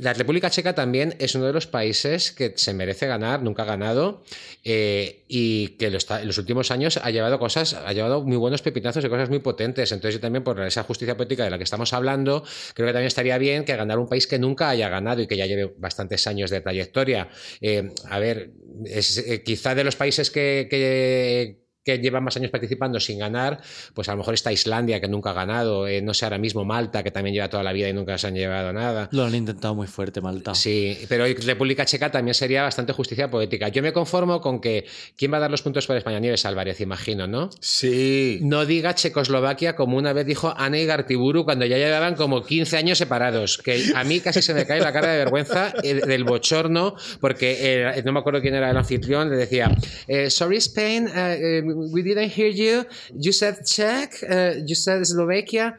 la 0.00 0.12
República 0.12 0.50
Checa 0.50 0.74
también 0.74 1.14
es 1.18 1.34
uno 1.34 1.46
de 1.46 1.52
los 1.52 1.66
países 1.66 2.32
que 2.32 2.52
se 2.56 2.74
merece 2.74 3.06
ganar, 3.06 3.42
nunca 3.42 3.62
ha 3.62 3.66
ganado, 3.66 4.22
eh, 4.62 5.24
y 5.26 5.68
que 5.78 5.86
en 5.86 6.26
los 6.26 6.38
últimos 6.38 6.70
años 6.70 6.98
ha 7.02 7.10
llevado 7.10 7.38
cosas, 7.38 7.74
ha 7.74 7.92
llevado 7.92 8.22
muy 8.22 8.36
buenos 8.36 8.62
pepinazos 8.62 9.04
y 9.04 9.08
cosas 9.08 9.30
muy 9.30 9.38
potentes. 9.38 9.92
Entonces, 9.92 10.20
también, 10.20 10.44
por 10.44 10.60
esa 10.60 10.82
justicia 10.82 11.16
política 11.16 11.44
de 11.44 11.50
la 11.50 11.58
que 11.58 11.64
estamos 11.64 11.92
hablando, 11.92 12.44
creo 12.74 12.86
que 12.86 12.92
también 12.92 13.08
estaría 13.08 13.38
bien 13.38 13.64
que 13.64 13.74
ganar 13.74 13.98
un 13.98 14.08
país 14.08 14.26
que 14.26 14.38
nunca 14.38 14.68
haya 14.68 14.88
ganado 14.88 15.22
y 15.22 15.26
que 15.26 15.36
ya 15.36 15.46
lleve 15.46 15.72
bastantes 15.78 16.26
años 16.26 16.50
de 16.50 16.60
trayectoria. 16.60 17.28
Eh, 17.60 17.90
a 18.10 18.18
ver, 18.18 18.50
eh, 18.86 19.42
quizá 19.44 19.74
de 19.74 19.84
los 19.84 19.96
países 19.96 20.30
que 20.30 21.65
que 21.86 21.98
llevan 21.98 22.24
más 22.24 22.36
años 22.36 22.50
participando 22.50 22.98
sin 22.98 23.20
ganar, 23.20 23.60
pues 23.94 24.08
a 24.08 24.12
lo 24.12 24.18
mejor 24.18 24.34
está 24.34 24.50
Islandia, 24.50 25.00
que 25.00 25.06
nunca 25.06 25.30
ha 25.30 25.34
ganado, 25.34 25.86
eh, 25.86 26.02
no 26.02 26.14
sé, 26.14 26.26
ahora 26.26 26.36
mismo 26.36 26.64
Malta, 26.64 27.04
que 27.04 27.12
también 27.12 27.32
lleva 27.32 27.48
toda 27.48 27.62
la 27.62 27.72
vida 27.72 27.88
y 27.88 27.92
nunca 27.92 28.18
se 28.18 28.26
han 28.26 28.34
llevado 28.34 28.72
nada. 28.72 29.08
Lo 29.12 29.24
han 29.24 29.34
intentado 29.36 29.76
muy 29.76 29.86
fuerte, 29.86 30.20
Malta. 30.20 30.52
Sí, 30.56 30.98
pero 31.08 31.24
República 31.44 31.86
Checa 31.86 32.10
también 32.10 32.34
sería 32.34 32.64
bastante 32.64 32.92
justicia 32.92 33.30
poética. 33.30 33.68
Yo 33.68 33.82
me 33.82 33.92
conformo 33.92 34.40
con 34.40 34.60
que 34.60 34.84
¿quién 35.16 35.32
va 35.32 35.36
a 35.36 35.40
dar 35.40 35.50
los 35.50 35.62
puntos 35.62 35.86
por 35.86 35.96
España? 35.96 36.18
Nieves 36.18 36.44
Álvarez, 36.44 36.80
imagino, 36.80 37.28
¿no? 37.28 37.50
Sí. 37.60 38.40
No 38.42 38.66
diga 38.66 38.96
Checoslovaquia 38.96 39.76
como 39.76 39.96
una 39.96 40.12
vez 40.12 40.26
dijo 40.26 40.52
Ana 40.56 40.78
Igartiburu 40.78 41.44
cuando 41.44 41.66
ya 41.66 41.76
llevaban 41.76 42.16
como 42.16 42.42
15 42.42 42.76
años 42.76 42.98
separados. 42.98 43.58
Que 43.58 43.92
a 43.94 44.02
mí 44.02 44.18
casi 44.18 44.42
se 44.42 44.54
me 44.54 44.66
cae 44.66 44.80
la 44.80 44.92
cara 44.92 45.12
de 45.12 45.18
vergüenza 45.18 45.72
eh, 45.84 45.94
del 45.94 46.24
bochorno, 46.24 46.96
porque 47.20 47.58
eh, 47.60 48.02
no 48.04 48.12
me 48.12 48.18
acuerdo 48.18 48.40
quién 48.40 48.54
era 48.54 48.70
el 48.70 48.76
anfitrión, 48.76 49.30
le 49.30 49.36
decía: 49.36 49.70
eh, 50.08 50.30
Sorry, 50.30 50.56
Spain, 50.56 51.06
uh, 51.06 51.75
we 51.92 52.02
didn't 52.02 52.30
hear 52.36 52.50
you. 52.50 52.84
You 53.14 53.32
said 53.32 53.56
Czech, 53.64 54.22
uh, 54.22 54.64
you 54.66 54.74
said 54.74 55.04
Slovakia. 55.04 55.78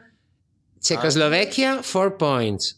Checoslovaquia, 0.80 1.82
four 1.82 2.16
points. 2.16 2.76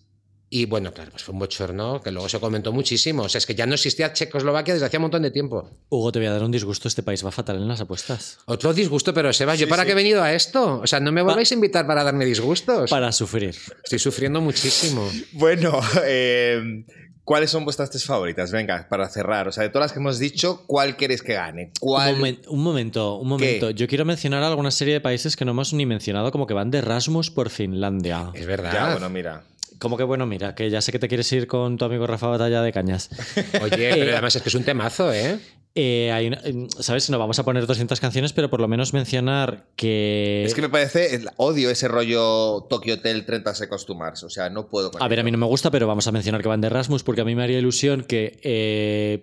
Y 0.53 0.67
bueno, 0.67 0.93
claro, 0.93 1.13
pues 1.13 1.23
fue 1.23 1.33
un 1.33 1.39
bochorno 1.39 2.01
que 2.03 2.11
luego 2.11 2.29
se 2.29 2.41
comentó 2.41 2.73
muchísimo. 2.73 3.23
O 3.23 3.29
sea, 3.29 3.39
es 3.39 3.47
que 3.47 3.55
ya 3.55 3.67
no 3.67 3.75
existía 3.75 4.13
Checoslovaquia 4.13 4.75
desde 4.75 4.87
hacía 4.87 4.99
un 4.99 5.03
montón 5.03 5.23
de 5.23 5.31
tiempo. 5.31 5.71
Hugo, 5.91 6.11
te 6.11 6.19
voy 6.19 6.27
a 6.27 6.33
dar 6.33 6.43
un 6.43 6.51
disgusto. 6.51 6.89
Este 6.89 7.05
país 7.05 7.25
va 7.25 7.31
fatal 7.31 7.57
en 7.57 7.69
las 7.69 7.81
apuestas. 7.81 8.39
Otro 8.47 8.75
disgusto, 8.75 9.15
pero 9.15 9.33
Sebas, 9.33 9.61
¿yo 9.61 9.67
Sí, 9.67 9.71
para 9.71 9.83
sí. 9.83 9.87
qué 9.87 9.93
he 9.93 9.95
venido 9.95 10.25
a 10.25 10.33
esto? 10.33 10.81
O 10.83 10.87
sea, 10.89 10.99
no 10.99 11.13
me 11.13 11.23
volváis 11.23 11.53
a 11.53 11.55
invitar 11.55 11.87
para 11.87 12.03
darme 12.03 12.25
disgustos. 12.25 12.91
Para 12.91 13.13
sufrir. 13.13 13.55
Estoy 13.85 14.01
sufriendo 14.01 14.41
muchísimo. 14.41 15.09
Bueno, 15.35 15.81
eh, 16.05 16.85
¿cuáles 17.31 17.49
son 17.53 17.65
vuestras 17.65 17.91
tres 17.91 18.05
favoritas? 18.05 18.51
Venga, 18.51 18.89
para 18.91 19.09
cerrar. 19.09 19.47
O 19.47 19.53
sea, 19.53 19.63
de 19.63 19.69
todas 19.69 19.85
las 19.85 19.93
que 19.93 20.01
hemos 20.01 20.19
dicho, 20.19 20.65
¿cuál 20.67 20.97
queréis 20.97 21.23
que 21.23 21.35
gane? 21.35 21.71
¿Cuál? 21.79 22.15
Un, 22.15 22.21
momen- 22.21 22.41
un 22.49 22.61
momento, 22.61 23.15
un 23.19 23.29
momento. 23.29 23.71
Yo 23.71 23.87
quiero 23.87 24.05
mencionar 24.05 24.43
alguna 24.43 24.73
serie 24.73 24.95
de 24.95 25.01
países 25.01 25.37
que 25.37 25.45
no 25.45 25.53
hemos 25.53 25.73
ni 25.73 25.87
mencionado, 25.87 26.33
como 26.33 26.49
que 26.49 26.55
van 26.55 26.73
de 26.73 26.79
Erasmus 26.79 27.31
por 27.31 27.49
Finlandia. 27.49 28.33
Es 28.35 28.47
verdad. 28.47 28.73
Ya, 28.73 28.91
bueno, 28.91 29.09
mira. 29.11 29.45
Como 29.81 29.97
que 29.97 30.05
bueno, 30.05 30.27
mira, 30.27 30.55
que 30.55 30.71
ya 30.71 30.81
sé 30.81 30.93
que 30.93 30.99
te 31.01 31.09
quieres 31.09 31.33
ir 31.33 31.49
con 31.49 31.77
tu 31.77 31.85
amigo 31.87 32.07
Rafa 32.07 32.29
Batalla 32.29 32.63
de 32.63 32.71
Cañas. 32.73 33.11
Oye, 33.63 33.91
pero 33.95 34.13
además 34.13 34.37
es 34.37 34.43
que 34.43 34.49
es 34.51 34.55
un 34.55 34.63
temazo, 34.63 35.13
¿eh? 35.13 35.39
Eh, 35.77 36.11
hay 36.13 36.27
una- 36.27 36.41
eh, 36.45 36.67
¿Sabes? 36.81 37.09
No 37.11 37.19
vamos 37.21 37.39
a 37.39 37.45
poner 37.45 37.65
200 37.65 38.01
canciones, 38.01 38.33
pero 38.33 38.51
por 38.51 38.61
lo 38.61 38.67
menos 38.67 38.93
mencionar 38.93 39.67
que... 39.77 40.43
Es 40.45 40.53
que 40.55 40.63
me 40.63 40.69
parece, 40.69 41.21
odio 41.37 41.71
ese 41.71 41.87
rollo 41.87 42.67
Tokyo 42.69 42.95
Hotel 42.95 43.25
30 43.25 43.55
Seconds 43.55 43.87
to 43.87 43.95
Mars. 43.95 44.25
O 44.25 44.31
sea, 44.31 44.51
no 44.51 44.67
puedo 44.67 44.91
con 44.91 45.01
A 45.01 45.07
ver, 45.07 45.21
a 45.21 45.23
mí 45.23 45.31
no 45.31 45.39
me 45.39 45.47
gusta, 45.47 45.71
pero 45.71 45.87
vamos 45.87 46.09
a 46.09 46.13
mencionar 46.13 46.43
que 46.43 46.49
van 46.49 46.61
de 46.61 46.67
Erasmus 46.67 47.05
porque 47.05 47.21
a 47.21 47.25
mí 47.25 47.37
me 47.37 47.45
haría 47.45 47.59
ilusión 47.61 48.03
que 48.03 48.41
eh, 48.43 49.23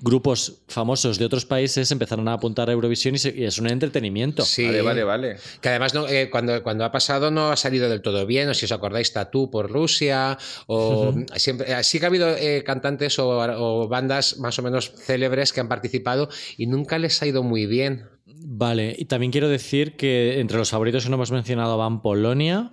grupos 0.00 0.62
famosos 0.68 1.18
de 1.18 1.24
otros 1.24 1.46
países 1.46 1.90
empezaran 1.90 2.26
a 2.28 2.34
apuntar 2.34 2.68
a 2.68 2.72
Eurovisión 2.72 3.14
y, 3.14 3.18
se- 3.18 3.34
y 3.36 3.44
es 3.44 3.58
un 3.58 3.68
entretenimiento. 3.68 4.44
Sí. 4.44 4.66
Vale, 4.66 4.82
vale, 4.82 5.04
vale. 5.04 5.36
Que 5.60 5.68
además 5.68 5.94
no, 5.94 6.08
eh, 6.08 6.28
cuando, 6.28 6.60
cuando 6.64 6.84
ha 6.84 6.90
pasado 6.92 7.30
no 7.30 7.50
ha 7.50 7.56
salido 7.56 7.88
del 7.88 8.02
todo 8.02 8.26
bien, 8.26 8.48
o 8.48 8.54
si 8.54 8.64
os 8.64 8.72
acordáis, 8.72 9.12
Por 9.50 9.70
Rusia, 9.70 10.38
o 10.66 11.14
siempre, 11.36 11.72
eh, 11.72 11.82
sí 11.82 11.98
que 11.98 12.06
ha 12.06 12.08
habido 12.08 12.28
eh, 12.36 12.62
cantantes 12.64 13.18
o, 13.18 13.28
o 13.28 13.88
bandas 13.88 14.38
más 14.38 14.58
o 14.58 14.62
menos 14.62 14.92
célebres 14.96 15.52
que 15.52 15.60
han 15.60 15.68
participado 15.68 16.28
y 16.56 16.66
nunca 16.66 16.98
les 16.98 17.20
ha 17.22 17.26
ido 17.26 17.42
muy 17.42 17.66
bien. 17.66 18.08
Vale, 18.26 18.94
y 18.96 19.06
también 19.06 19.32
quiero 19.32 19.48
decir 19.48 19.96
que 19.96 20.40
entre 20.40 20.58
los 20.58 20.70
favoritos 20.70 21.04
que 21.04 21.10
no 21.10 21.16
hemos 21.16 21.32
mencionado 21.32 21.76
van 21.78 22.02
Polonia, 22.02 22.72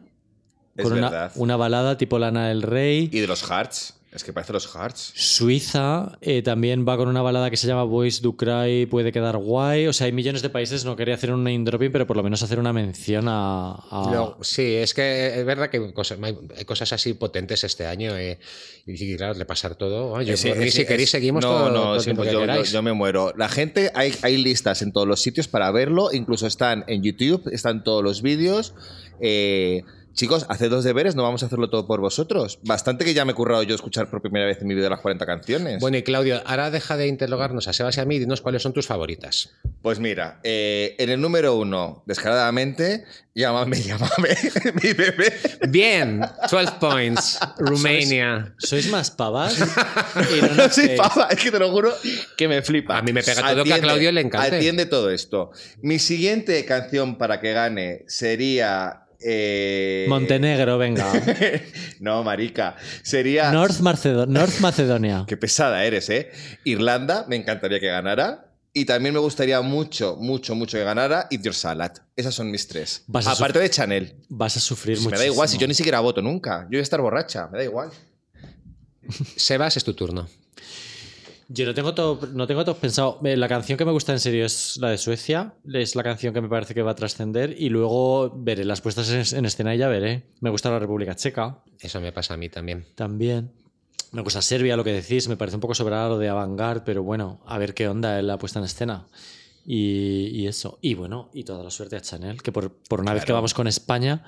Es 0.76 0.84
con 0.84 0.94
una, 0.94 1.32
una 1.36 1.56
balada 1.56 1.98
tipo 1.98 2.20
Lana 2.20 2.50
del 2.50 2.62
Rey. 2.62 3.10
Y 3.12 3.20
de 3.20 3.28
los 3.28 3.44
Hearts. 3.44 4.00
Es 4.16 4.24
que 4.24 4.32
parece 4.32 4.54
los 4.54 4.68
Hearts. 4.68 5.12
Suiza 5.16 6.18
eh, 6.22 6.44
también 6.44 6.86
va 6.88 6.98
con 6.98 7.08
una 7.08 7.22
balada 7.24 7.50
que 7.50 7.58
se 7.58 7.66
llama 7.66 7.84
Boys 7.84 8.22
Do 8.22 8.38
Cry, 8.38 8.86
puede 8.86 9.12
quedar 9.12 9.38
guay. 9.38 9.88
O 9.88 9.94
sea, 9.94 10.06
hay 10.06 10.12
millones 10.12 10.44
de 10.44 10.50
países, 10.52 10.86
no 10.86 10.96
quería 10.96 11.16
hacer 11.16 11.32
un 11.32 11.44
name 11.44 11.64
dropping, 11.64 11.92
pero 11.92 12.06
por 12.06 12.16
lo 12.18 12.22
menos 12.24 12.44
hacer 12.44 12.60
una 12.60 12.72
mención 12.74 13.26
a... 13.28 13.72
a- 13.90 14.12
No, 14.14 14.38
sí, 14.42 14.76
es 14.76 14.94
que 14.94 15.40
es 15.40 15.46
verdad 15.46 15.70
que 15.70 15.78
hay 15.78 15.94
cosas, 15.94 16.20
hay 16.22 16.38
hay 16.56 16.66
cosas 16.66 16.94
así 16.94 17.16
potentes 17.16 17.64
este 17.64 17.88
año 17.88 18.16
eh, 18.16 18.38
y 18.86 19.16
claro, 19.18 19.34
repasar 19.34 19.76
todo. 19.76 20.12
Oye, 20.12 20.38
Sí, 20.38 20.50
por 20.50 20.58
mí, 20.60 20.66
es- 20.66 20.74
si 20.76 20.86
queréis, 20.86 21.08
es- 21.08 21.12
seguimos 21.12 21.44
no, 21.44 21.50
todo, 21.50 21.70
no, 21.72 21.84
todo 21.84 22.00
sí, 22.00 22.14
pues 22.14 22.32
yo, 22.32 22.46
yo- 22.46 22.64
yo 22.64 22.82
me 22.84 22.94
muero. 22.94 23.34
La 23.36 23.50
gente, 23.50 23.92
hay, 23.96 24.14
hay 24.22 24.38
listas 24.38 24.82
en 24.84 24.92
todos 24.92 25.08
los 25.08 25.22
sitios 25.22 25.48
para 25.48 25.72
verlo, 25.72 26.10
incluso 26.14 26.46
están 26.46 26.84
en 26.88 27.02
YouTube, 27.02 27.50
están 27.52 27.84
todos 27.84 28.04
los 28.04 28.22
vídeos. 28.22 28.76
Eh, 29.20 29.84
chicos, 30.14 30.46
haced 30.50 30.70
los 30.70 30.84
deberes, 30.84 31.16
no 31.16 31.24
vamos 31.24 31.44
a 31.44 31.48
hacerlo 31.48 31.70
todo 31.70 31.86
por 31.88 32.00
vosotros. 32.00 32.60
Bastante 32.64 33.06
que 33.06 33.14
ya 33.14 33.26
me 33.26 33.32
he 33.32 33.36
currado 33.36 33.64
yo 33.64 33.76
escuchar 33.76 34.10
por 34.10 34.22
primera 34.22 34.46
vez 34.46 34.62
en 34.62 34.68
mi 34.68 34.76
vida 34.76 34.90
las 34.90 35.02
40 35.02 35.26
canciones. 35.26 35.80
Bueno, 35.80 35.98
y 35.98 36.04
Claudio, 36.04 36.42
ahora 36.46 36.72
deja 36.72 36.98
de 36.98 37.08
interrogarnos 37.08 37.68
a 37.68 37.74
Sebas 37.74 37.98
y 37.98 38.02
a 38.02 38.06
mí 38.06 38.16
y 38.16 38.20
dinos 38.20 38.42
cuáles 38.42 38.62
son 38.62 38.74
tus 38.74 38.88
favoritas. 38.88 39.52
Pues 39.82 40.00
mira, 40.00 40.40
eh, 40.44 40.96
en 41.00 41.10
el 41.10 41.20
número 41.20 41.56
uno, 41.56 42.04
descaradamente, 42.06 43.04
llámame, 43.34 43.82
llámame, 43.82 44.38
mi 44.82 44.94
bebé. 44.94 45.34
Bien, 45.68 46.22
12 46.50 46.72
points, 46.80 47.40
Rumania. 47.58 48.54
¿Sois 48.58 48.90
más 48.90 49.12
pavas? 49.12 49.60
no 50.56 50.70
soy 50.70 50.90
pava, 50.96 51.28
es 51.30 51.40
que 51.40 51.52
te 51.52 51.60
lo 51.60 51.72
juro 51.72 51.94
que 52.38 52.48
me 52.48 52.62
flipa. 52.62 52.98
A 52.98 53.02
mí 53.02 53.12
me 53.12 53.24
pega 53.24 53.54
todo 53.54 53.64
que 53.64 53.74
a 53.74 53.80
Claudio 53.80 54.12
le 54.12 54.22
encante. 54.22 54.58
Atiende 54.58 54.86
todo 54.86 55.10
esto. 55.10 55.52
Mi 55.82 56.00
siguiente 56.00 56.64
canción 56.66 57.18
para 57.18 57.40
que 57.40 57.54
gane 57.54 58.04
sería. 58.08 59.00
Eh, 59.26 60.06
Montenegro, 60.10 60.78
venga. 60.78 61.12
no, 62.00 62.24
marica. 62.24 62.76
Sería. 63.04 63.52
North, 63.52 63.80
Macedo- 63.82 64.28
North 64.28 64.60
Macedonia. 64.60 65.26
Qué 65.28 65.38
pesada 65.38 65.84
eres, 65.86 66.10
¿eh? 66.10 66.32
Irlanda, 66.64 67.26
me 67.28 67.36
encantaría 67.36 67.80
que 67.80 67.88
ganara. 67.88 68.50
Y 68.76 68.86
también 68.86 69.14
me 69.14 69.20
gustaría 69.20 69.62
mucho, 69.62 70.16
mucho, 70.20 70.56
mucho 70.56 70.78
que 70.80 70.84
ganara 70.84 71.28
Eat 71.30 71.44
Your 71.44 71.54
Salad. 71.54 71.92
Esas 72.16 72.34
son 72.34 72.50
mis 72.50 72.68
tres. 72.68 73.04
Vas 73.06 73.28
a 73.28 73.34
Aparte 73.34 73.60
sufrir- 73.60 73.62
de 73.64 73.70
Chanel. 73.70 74.16
Vas 74.30 74.58
a 74.58 74.60
sufrir 74.60 74.98
mucho. 74.98 75.12
me 75.12 75.18
da 75.18 75.26
igual, 75.28 75.48
si 75.48 75.58
yo 75.60 75.68
ni 75.68 75.76
siquiera 75.76 76.00
voto 76.00 76.22
nunca. 76.24 76.64
Yo 76.64 76.70
voy 76.70 76.80
a 76.80 76.82
estar 76.82 77.00
borracha, 77.00 77.48
me 77.52 77.60
da 77.60 77.64
igual. 77.66 77.92
Sebas, 79.36 79.78
es 79.78 79.84
tu 79.84 79.94
turno. 79.94 80.28
Yo 81.50 81.66
no 81.66 81.74
tengo 81.74 81.94
todo, 81.94 82.28
no 82.34 82.48
tengo 82.48 82.64
todo 82.66 82.76
pensado. 82.78 83.20
Eh, 83.24 83.36
La 83.38 83.48
canción 83.48 83.78
que 83.78 83.86
me 83.86 83.92
gusta 83.92 84.12
en 84.14 84.20
serio 84.20 84.46
es 84.46 84.78
la 84.78 84.90
de 84.90 84.98
Suecia. 84.98 85.54
Es 85.72 85.96
la 85.96 86.04
canción 86.04 86.34
que 86.34 86.42
me 86.42 86.50
parece 86.50 86.74
que 86.74 86.82
va 86.82 86.92
a 86.92 86.96
trascender. 86.96 87.56
Y 87.60 87.70
luego 87.70 88.32
veré 88.36 88.66
las 88.66 88.82
puestas 88.82 89.10
en, 89.10 89.38
en 89.38 89.46
escena 89.46 89.76
y 89.76 89.78
ya 89.78 89.88
veré. 89.88 90.24
Me 90.40 90.50
gusta 90.50 90.70
la 90.72 90.80
República 90.80 91.16
Checa 91.16 91.60
Eso 91.80 92.00
me 92.02 92.12
pasa 92.12 92.34
a 92.34 92.38
mí 92.38 92.50
también. 92.50 92.86
también. 92.96 93.52
Me 94.12 94.22
gusta 94.22 94.42
Serbia, 94.42 94.78
lo 94.78 94.84
que 94.84 94.94
decís. 94.94 95.28
Me 95.28 95.38
parece 95.38 95.56
un 95.58 95.62
poco 95.62 95.74
sobrado 95.76 96.10
lo 96.10 96.18
de 96.20 96.30
Avantgarde, 96.30 96.82
pero 96.86 97.04
bueno, 97.04 97.42
a 97.46 97.58
ver 97.58 97.74
qué 97.74 97.88
onda 97.88 98.20
en 98.20 98.28
la 98.28 98.38
puesta 98.38 98.60
en 98.60 98.66
escena. 98.66 99.06
Y, 99.66 100.28
y 100.34 100.48
eso. 100.48 100.78
Y 100.82 100.94
bueno, 100.94 101.30
y 101.34 101.44
toda 101.44 101.64
la 101.64 101.70
suerte 101.72 101.96
a 101.96 102.02
Chanel, 102.02 102.42
que 102.42 102.52
por, 102.52 102.72
por 102.72 103.02
una 103.02 103.14
vez 103.14 103.26
que 103.26 103.32
vamos 103.34 103.54
con 103.54 103.68
España. 103.68 104.24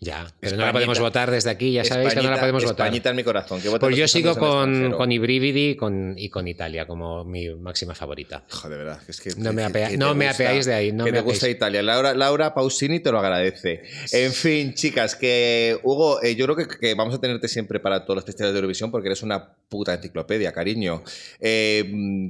Ya, 0.00 0.32
pero 0.38 0.56
no 0.56 0.64
la 0.64 0.72
podemos 0.72 1.00
votar 1.00 1.28
desde 1.28 1.50
aquí, 1.50 1.72
ya 1.72 1.82
sabéis 1.84 2.10
que 2.14 2.16
no 2.16 2.22
la 2.30 2.36
Españita- 2.36 2.40
podemos 2.40 2.62
votar. 2.64 2.86
Españita 2.86 3.10
en 3.10 3.16
mi 3.16 3.24
corazón. 3.24 3.60
que 3.60 3.68
Pues 3.68 3.96
yo 3.96 4.06
sigo 4.06 4.36
con, 4.36 4.92
con 4.92 5.10
Ibrividi 5.10 5.70
y 5.70 5.76
con, 5.76 6.14
y 6.16 6.28
con 6.28 6.46
Italia 6.46 6.86
como 6.86 7.24
mi 7.24 7.52
máxima 7.56 7.96
favorita. 7.96 8.44
Joder, 8.48 8.78
de 8.78 8.84
verdad. 8.84 9.02
Es 9.08 9.20
que, 9.20 9.30
No 9.36 9.52
me 9.52 9.62
que- 9.62 9.68
apea- 9.72 9.88
que 9.90 9.96
no 9.96 10.10
te 10.10 10.14
me 10.14 10.26
gusta- 10.28 10.44
apeáis 10.44 10.66
de 10.66 10.74
ahí, 10.74 10.92
no 10.92 11.04
que 11.04 11.10
me 11.10 11.20
gusta 11.20 11.38
apeáis. 11.46 11.56
Italia. 11.56 11.82
Laura, 11.82 12.14
Laura 12.14 12.54
Pausini 12.54 13.00
te 13.00 13.10
lo 13.10 13.18
agradece. 13.18 13.82
En 14.12 14.32
fin, 14.32 14.72
chicas, 14.74 15.16
que 15.16 15.80
Hugo, 15.82 16.22
eh, 16.22 16.36
yo 16.36 16.44
creo 16.46 16.56
que, 16.56 16.68
que 16.78 16.94
vamos 16.94 17.16
a 17.16 17.20
tenerte 17.20 17.48
siempre 17.48 17.80
para 17.80 18.04
todos 18.04 18.18
los 18.18 18.24
festivales 18.24 18.52
de 18.54 18.58
Eurovisión 18.60 18.92
porque 18.92 19.08
eres 19.08 19.24
una 19.24 19.52
puta 19.68 19.94
enciclopedia, 19.94 20.52
cariño. 20.52 21.02
Eh, 21.40 21.82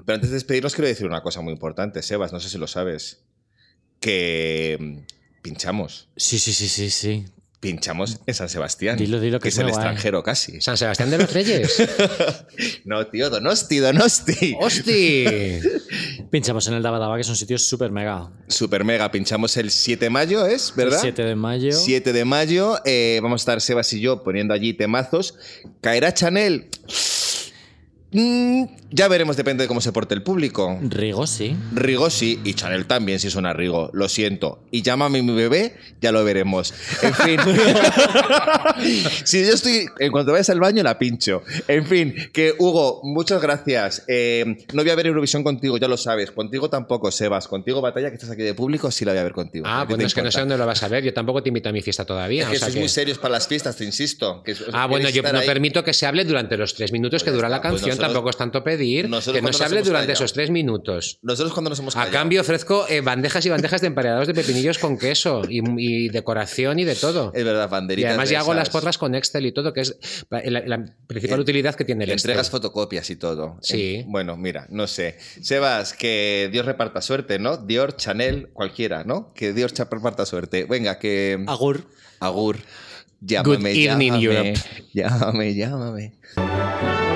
pero 0.06 0.14
antes 0.14 0.30
de 0.30 0.34
despedirnos, 0.36 0.74
quiero 0.74 0.88
decir 0.88 1.06
una 1.06 1.20
cosa 1.22 1.42
muy 1.42 1.52
importante, 1.52 2.00
Sebas, 2.02 2.32
no 2.32 2.40
sé 2.40 2.48
si 2.48 2.56
lo 2.56 2.66
sabes. 2.66 3.20
Que 4.00 4.78
mm, 4.80 4.98
pinchamos. 5.42 6.08
Sí, 6.16 6.38
sí, 6.38 6.54
sí, 6.54 6.66
sí, 6.68 6.88
sí. 6.88 7.24
Pinchamos 7.60 8.20
en 8.24 8.34
San 8.34 8.48
Sebastián. 8.48 8.96
Dilo, 8.96 9.18
dilo, 9.18 9.40
que 9.40 9.44
que 9.44 9.48
es 9.48 9.58
el 9.58 9.64
guay. 9.64 9.74
extranjero 9.74 10.22
casi. 10.22 10.60
San 10.60 10.76
Sebastián 10.76 11.10
de 11.10 11.18
los 11.18 11.32
Reyes. 11.32 11.82
No, 12.84 13.06
tío, 13.06 13.28
Donosti, 13.30 13.78
Donosti. 13.78 14.56
¡Hosti! 14.58 15.24
Pinchamos 16.30 16.66
en 16.68 16.74
el 16.74 16.82
Daba 16.82 16.98
Daba, 16.98 17.16
que 17.16 17.22
es 17.22 17.28
un 17.28 17.36
sitio 17.36 17.58
súper 17.58 17.90
mega. 17.90 18.30
Super 18.48 18.84
mega, 18.84 19.10
pinchamos 19.10 19.56
el 19.56 19.70
7 19.70 20.06
de 20.06 20.10
mayo, 20.10 20.46
¿es? 20.46 20.72
¿Verdad? 20.74 20.94
El 20.98 21.00
7 21.14 21.24
de 21.24 21.34
mayo. 21.34 21.72
7 21.72 22.12
de 22.12 22.24
mayo, 22.24 22.78
eh, 22.84 23.20
vamos 23.22 23.40
a 23.40 23.42
estar 23.42 23.60
Sebas 23.60 23.92
y 23.92 24.00
yo 24.00 24.22
poniendo 24.22 24.54
allí 24.54 24.72
temazos. 24.74 25.34
¿Caerá 25.80 26.14
Chanel? 26.14 26.68
Mm, 28.10 28.64
ya 28.90 29.06
veremos, 29.06 29.36
depende 29.36 29.64
de 29.64 29.68
cómo 29.68 29.82
se 29.82 29.92
porte 29.92 30.14
el 30.14 30.22
público. 30.22 30.78
Rigo, 30.82 31.26
sí. 31.26 31.54
Rigo 31.74 32.08
sí, 32.08 32.40
y 32.42 32.54
Chanel 32.54 32.86
también, 32.86 33.20
si 33.20 33.28
suena 33.28 33.52
Rigo. 33.52 33.90
Lo 33.92 34.08
siento. 34.08 34.60
Y 34.70 34.80
llámame 34.80 35.20
mi 35.22 35.34
bebé, 35.34 35.76
ya 36.00 36.10
lo 36.10 36.24
veremos. 36.24 36.72
En 37.02 37.12
fin. 37.14 37.38
si 39.24 39.44
yo 39.46 39.52
estoy. 39.52 39.86
En 39.98 40.10
cuanto 40.12 40.32
vayas 40.32 40.48
al 40.50 40.60
baño, 40.60 40.82
la 40.82 40.98
pincho. 40.98 41.42
En 41.66 41.86
fin, 41.86 42.14
que 42.32 42.54
Hugo, 42.58 43.00
muchas 43.02 43.42
gracias. 43.42 44.04
Eh, 44.08 44.64
no 44.72 44.82
voy 44.82 44.90
a 44.90 44.94
ver 44.94 45.06
Eurovisión 45.06 45.44
contigo, 45.44 45.76
ya 45.78 45.88
lo 45.88 45.96
sabes. 45.96 46.30
Contigo 46.30 46.70
tampoco, 46.70 47.10
Sebas. 47.10 47.46
Contigo, 47.48 47.80
Batalla, 47.80 48.08
que 48.08 48.14
estás 48.14 48.30
aquí 48.30 48.42
de 48.42 48.54
público, 48.54 48.90
sí 48.90 49.04
la 49.04 49.12
voy 49.12 49.20
a 49.20 49.24
ver 49.24 49.32
contigo. 49.32 49.66
Ah, 49.68 49.82
¿A 49.82 49.86
ti 49.86 49.92
bueno, 49.92 50.06
es 50.06 50.14
que 50.14 50.22
no 50.22 50.30
sé 50.30 50.40
dónde 50.40 50.56
lo 50.56 50.64
vas 50.66 50.82
a 50.82 50.88
ver. 50.88 51.04
Yo 51.04 51.12
tampoco 51.12 51.42
te 51.42 51.48
invito 51.50 51.68
a 51.68 51.72
mi 51.72 51.82
fiesta 51.82 52.04
todavía. 52.06 52.44
Es 52.44 52.48
que 52.48 52.56
o 52.56 52.58
sea 52.58 52.66
sois 52.68 52.74
que- 52.74 52.80
muy 52.80 52.88
serios 52.88 53.18
para 53.18 53.32
las 53.32 53.46
fiestas, 53.46 53.76
te 53.76 53.84
insisto. 53.84 54.42
que- 54.42 54.56
Ah, 54.72 54.86
bueno, 54.86 55.08
yo 55.10 55.22
no 55.22 55.38
ahí. 55.40 55.46
permito 55.46 55.84
que 55.84 55.92
se 55.92 56.06
hable 56.06 56.24
durante 56.24 56.56
los 56.56 56.74
tres 56.74 56.90
minutos 56.92 57.22
que 57.22 57.30
Pues 57.30 57.36
dura 57.36 57.48
la 57.48 57.60
pues 57.60 57.72
canción. 57.82 57.97
Nosotros- 57.98 58.12
tampoco 58.14 58.30
es 58.30 58.36
tanto 58.36 58.64
pedir. 58.64 59.04
Que 59.04 59.08
no 59.10 59.20
se 59.20 59.30
hable 59.64 59.82
durante 59.82 60.06
callado. 60.08 60.12
esos 60.12 60.32
tres 60.32 60.50
minutos. 60.50 61.18
Nosotros 61.22 61.52
cuando 61.52 61.70
nos 61.70 61.78
hemos 61.78 61.94
A 61.96 62.00
callado. 62.00 62.12
cambio 62.12 62.40
ofrezco 62.40 62.86
eh, 62.88 63.00
bandejas 63.00 63.44
y 63.46 63.48
bandejas 63.50 63.80
de 63.80 63.86
emparedados 63.88 64.26
de 64.26 64.34
pepinillos 64.34 64.78
con 64.78 64.98
queso 64.98 65.42
y, 65.48 65.60
y 65.78 66.08
decoración 66.08 66.78
y 66.78 66.84
de 66.84 66.94
todo. 66.94 67.32
Es 67.34 67.44
verdad, 67.44 67.68
Y 67.68 67.70
banderitas. 67.70 68.08
además 68.10 68.28
de 68.28 68.32
ya 68.34 68.40
hago 68.40 68.54
las 68.54 68.70
porras 68.70 68.98
con 68.98 69.14
Excel 69.14 69.46
y 69.46 69.52
todo, 69.52 69.72
que 69.72 69.80
es 69.82 69.98
la, 70.30 70.42
la 70.66 70.84
principal 71.06 71.38
Eh, 71.38 71.42
utilidad 71.42 71.74
que 71.74 71.84
tiene 71.84 72.04
el 72.04 72.10
Excel. 72.10 72.30
Entregas 72.30 72.50
fotocopias 72.50 73.08
y 73.10 73.16
todo. 73.16 73.58
Sí. 73.62 73.96
En- 74.04 74.12
bueno, 74.12 74.36
mira, 74.36 74.66
no 74.70 74.86
sé. 74.86 75.18
Sebas, 75.42 75.92
que 75.94 76.48
Dios 76.52 76.66
reparta 76.66 77.00
suerte, 77.02 77.38
¿no? 77.38 77.56
Dior, 77.56 77.96
Chanel, 77.96 78.48
cualquiera, 78.52 79.04
¿no? 79.04 79.32
Que 79.34 79.52
Dios 79.52 79.72
reparta 79.76 80.26
suerte. 80.26 80.64
Venga, 80.64 80.98
que. 80.98 81.42
Agur. 81.46 81.84
Agur. 82.20 82.56
Llámame, 83.20 83.72
evening, 83.72 84.12
llámame. 84.12 84.22
Europe. 84.24 84.54
Llámame, 84.94 85.54
llámame. 85.54 87.07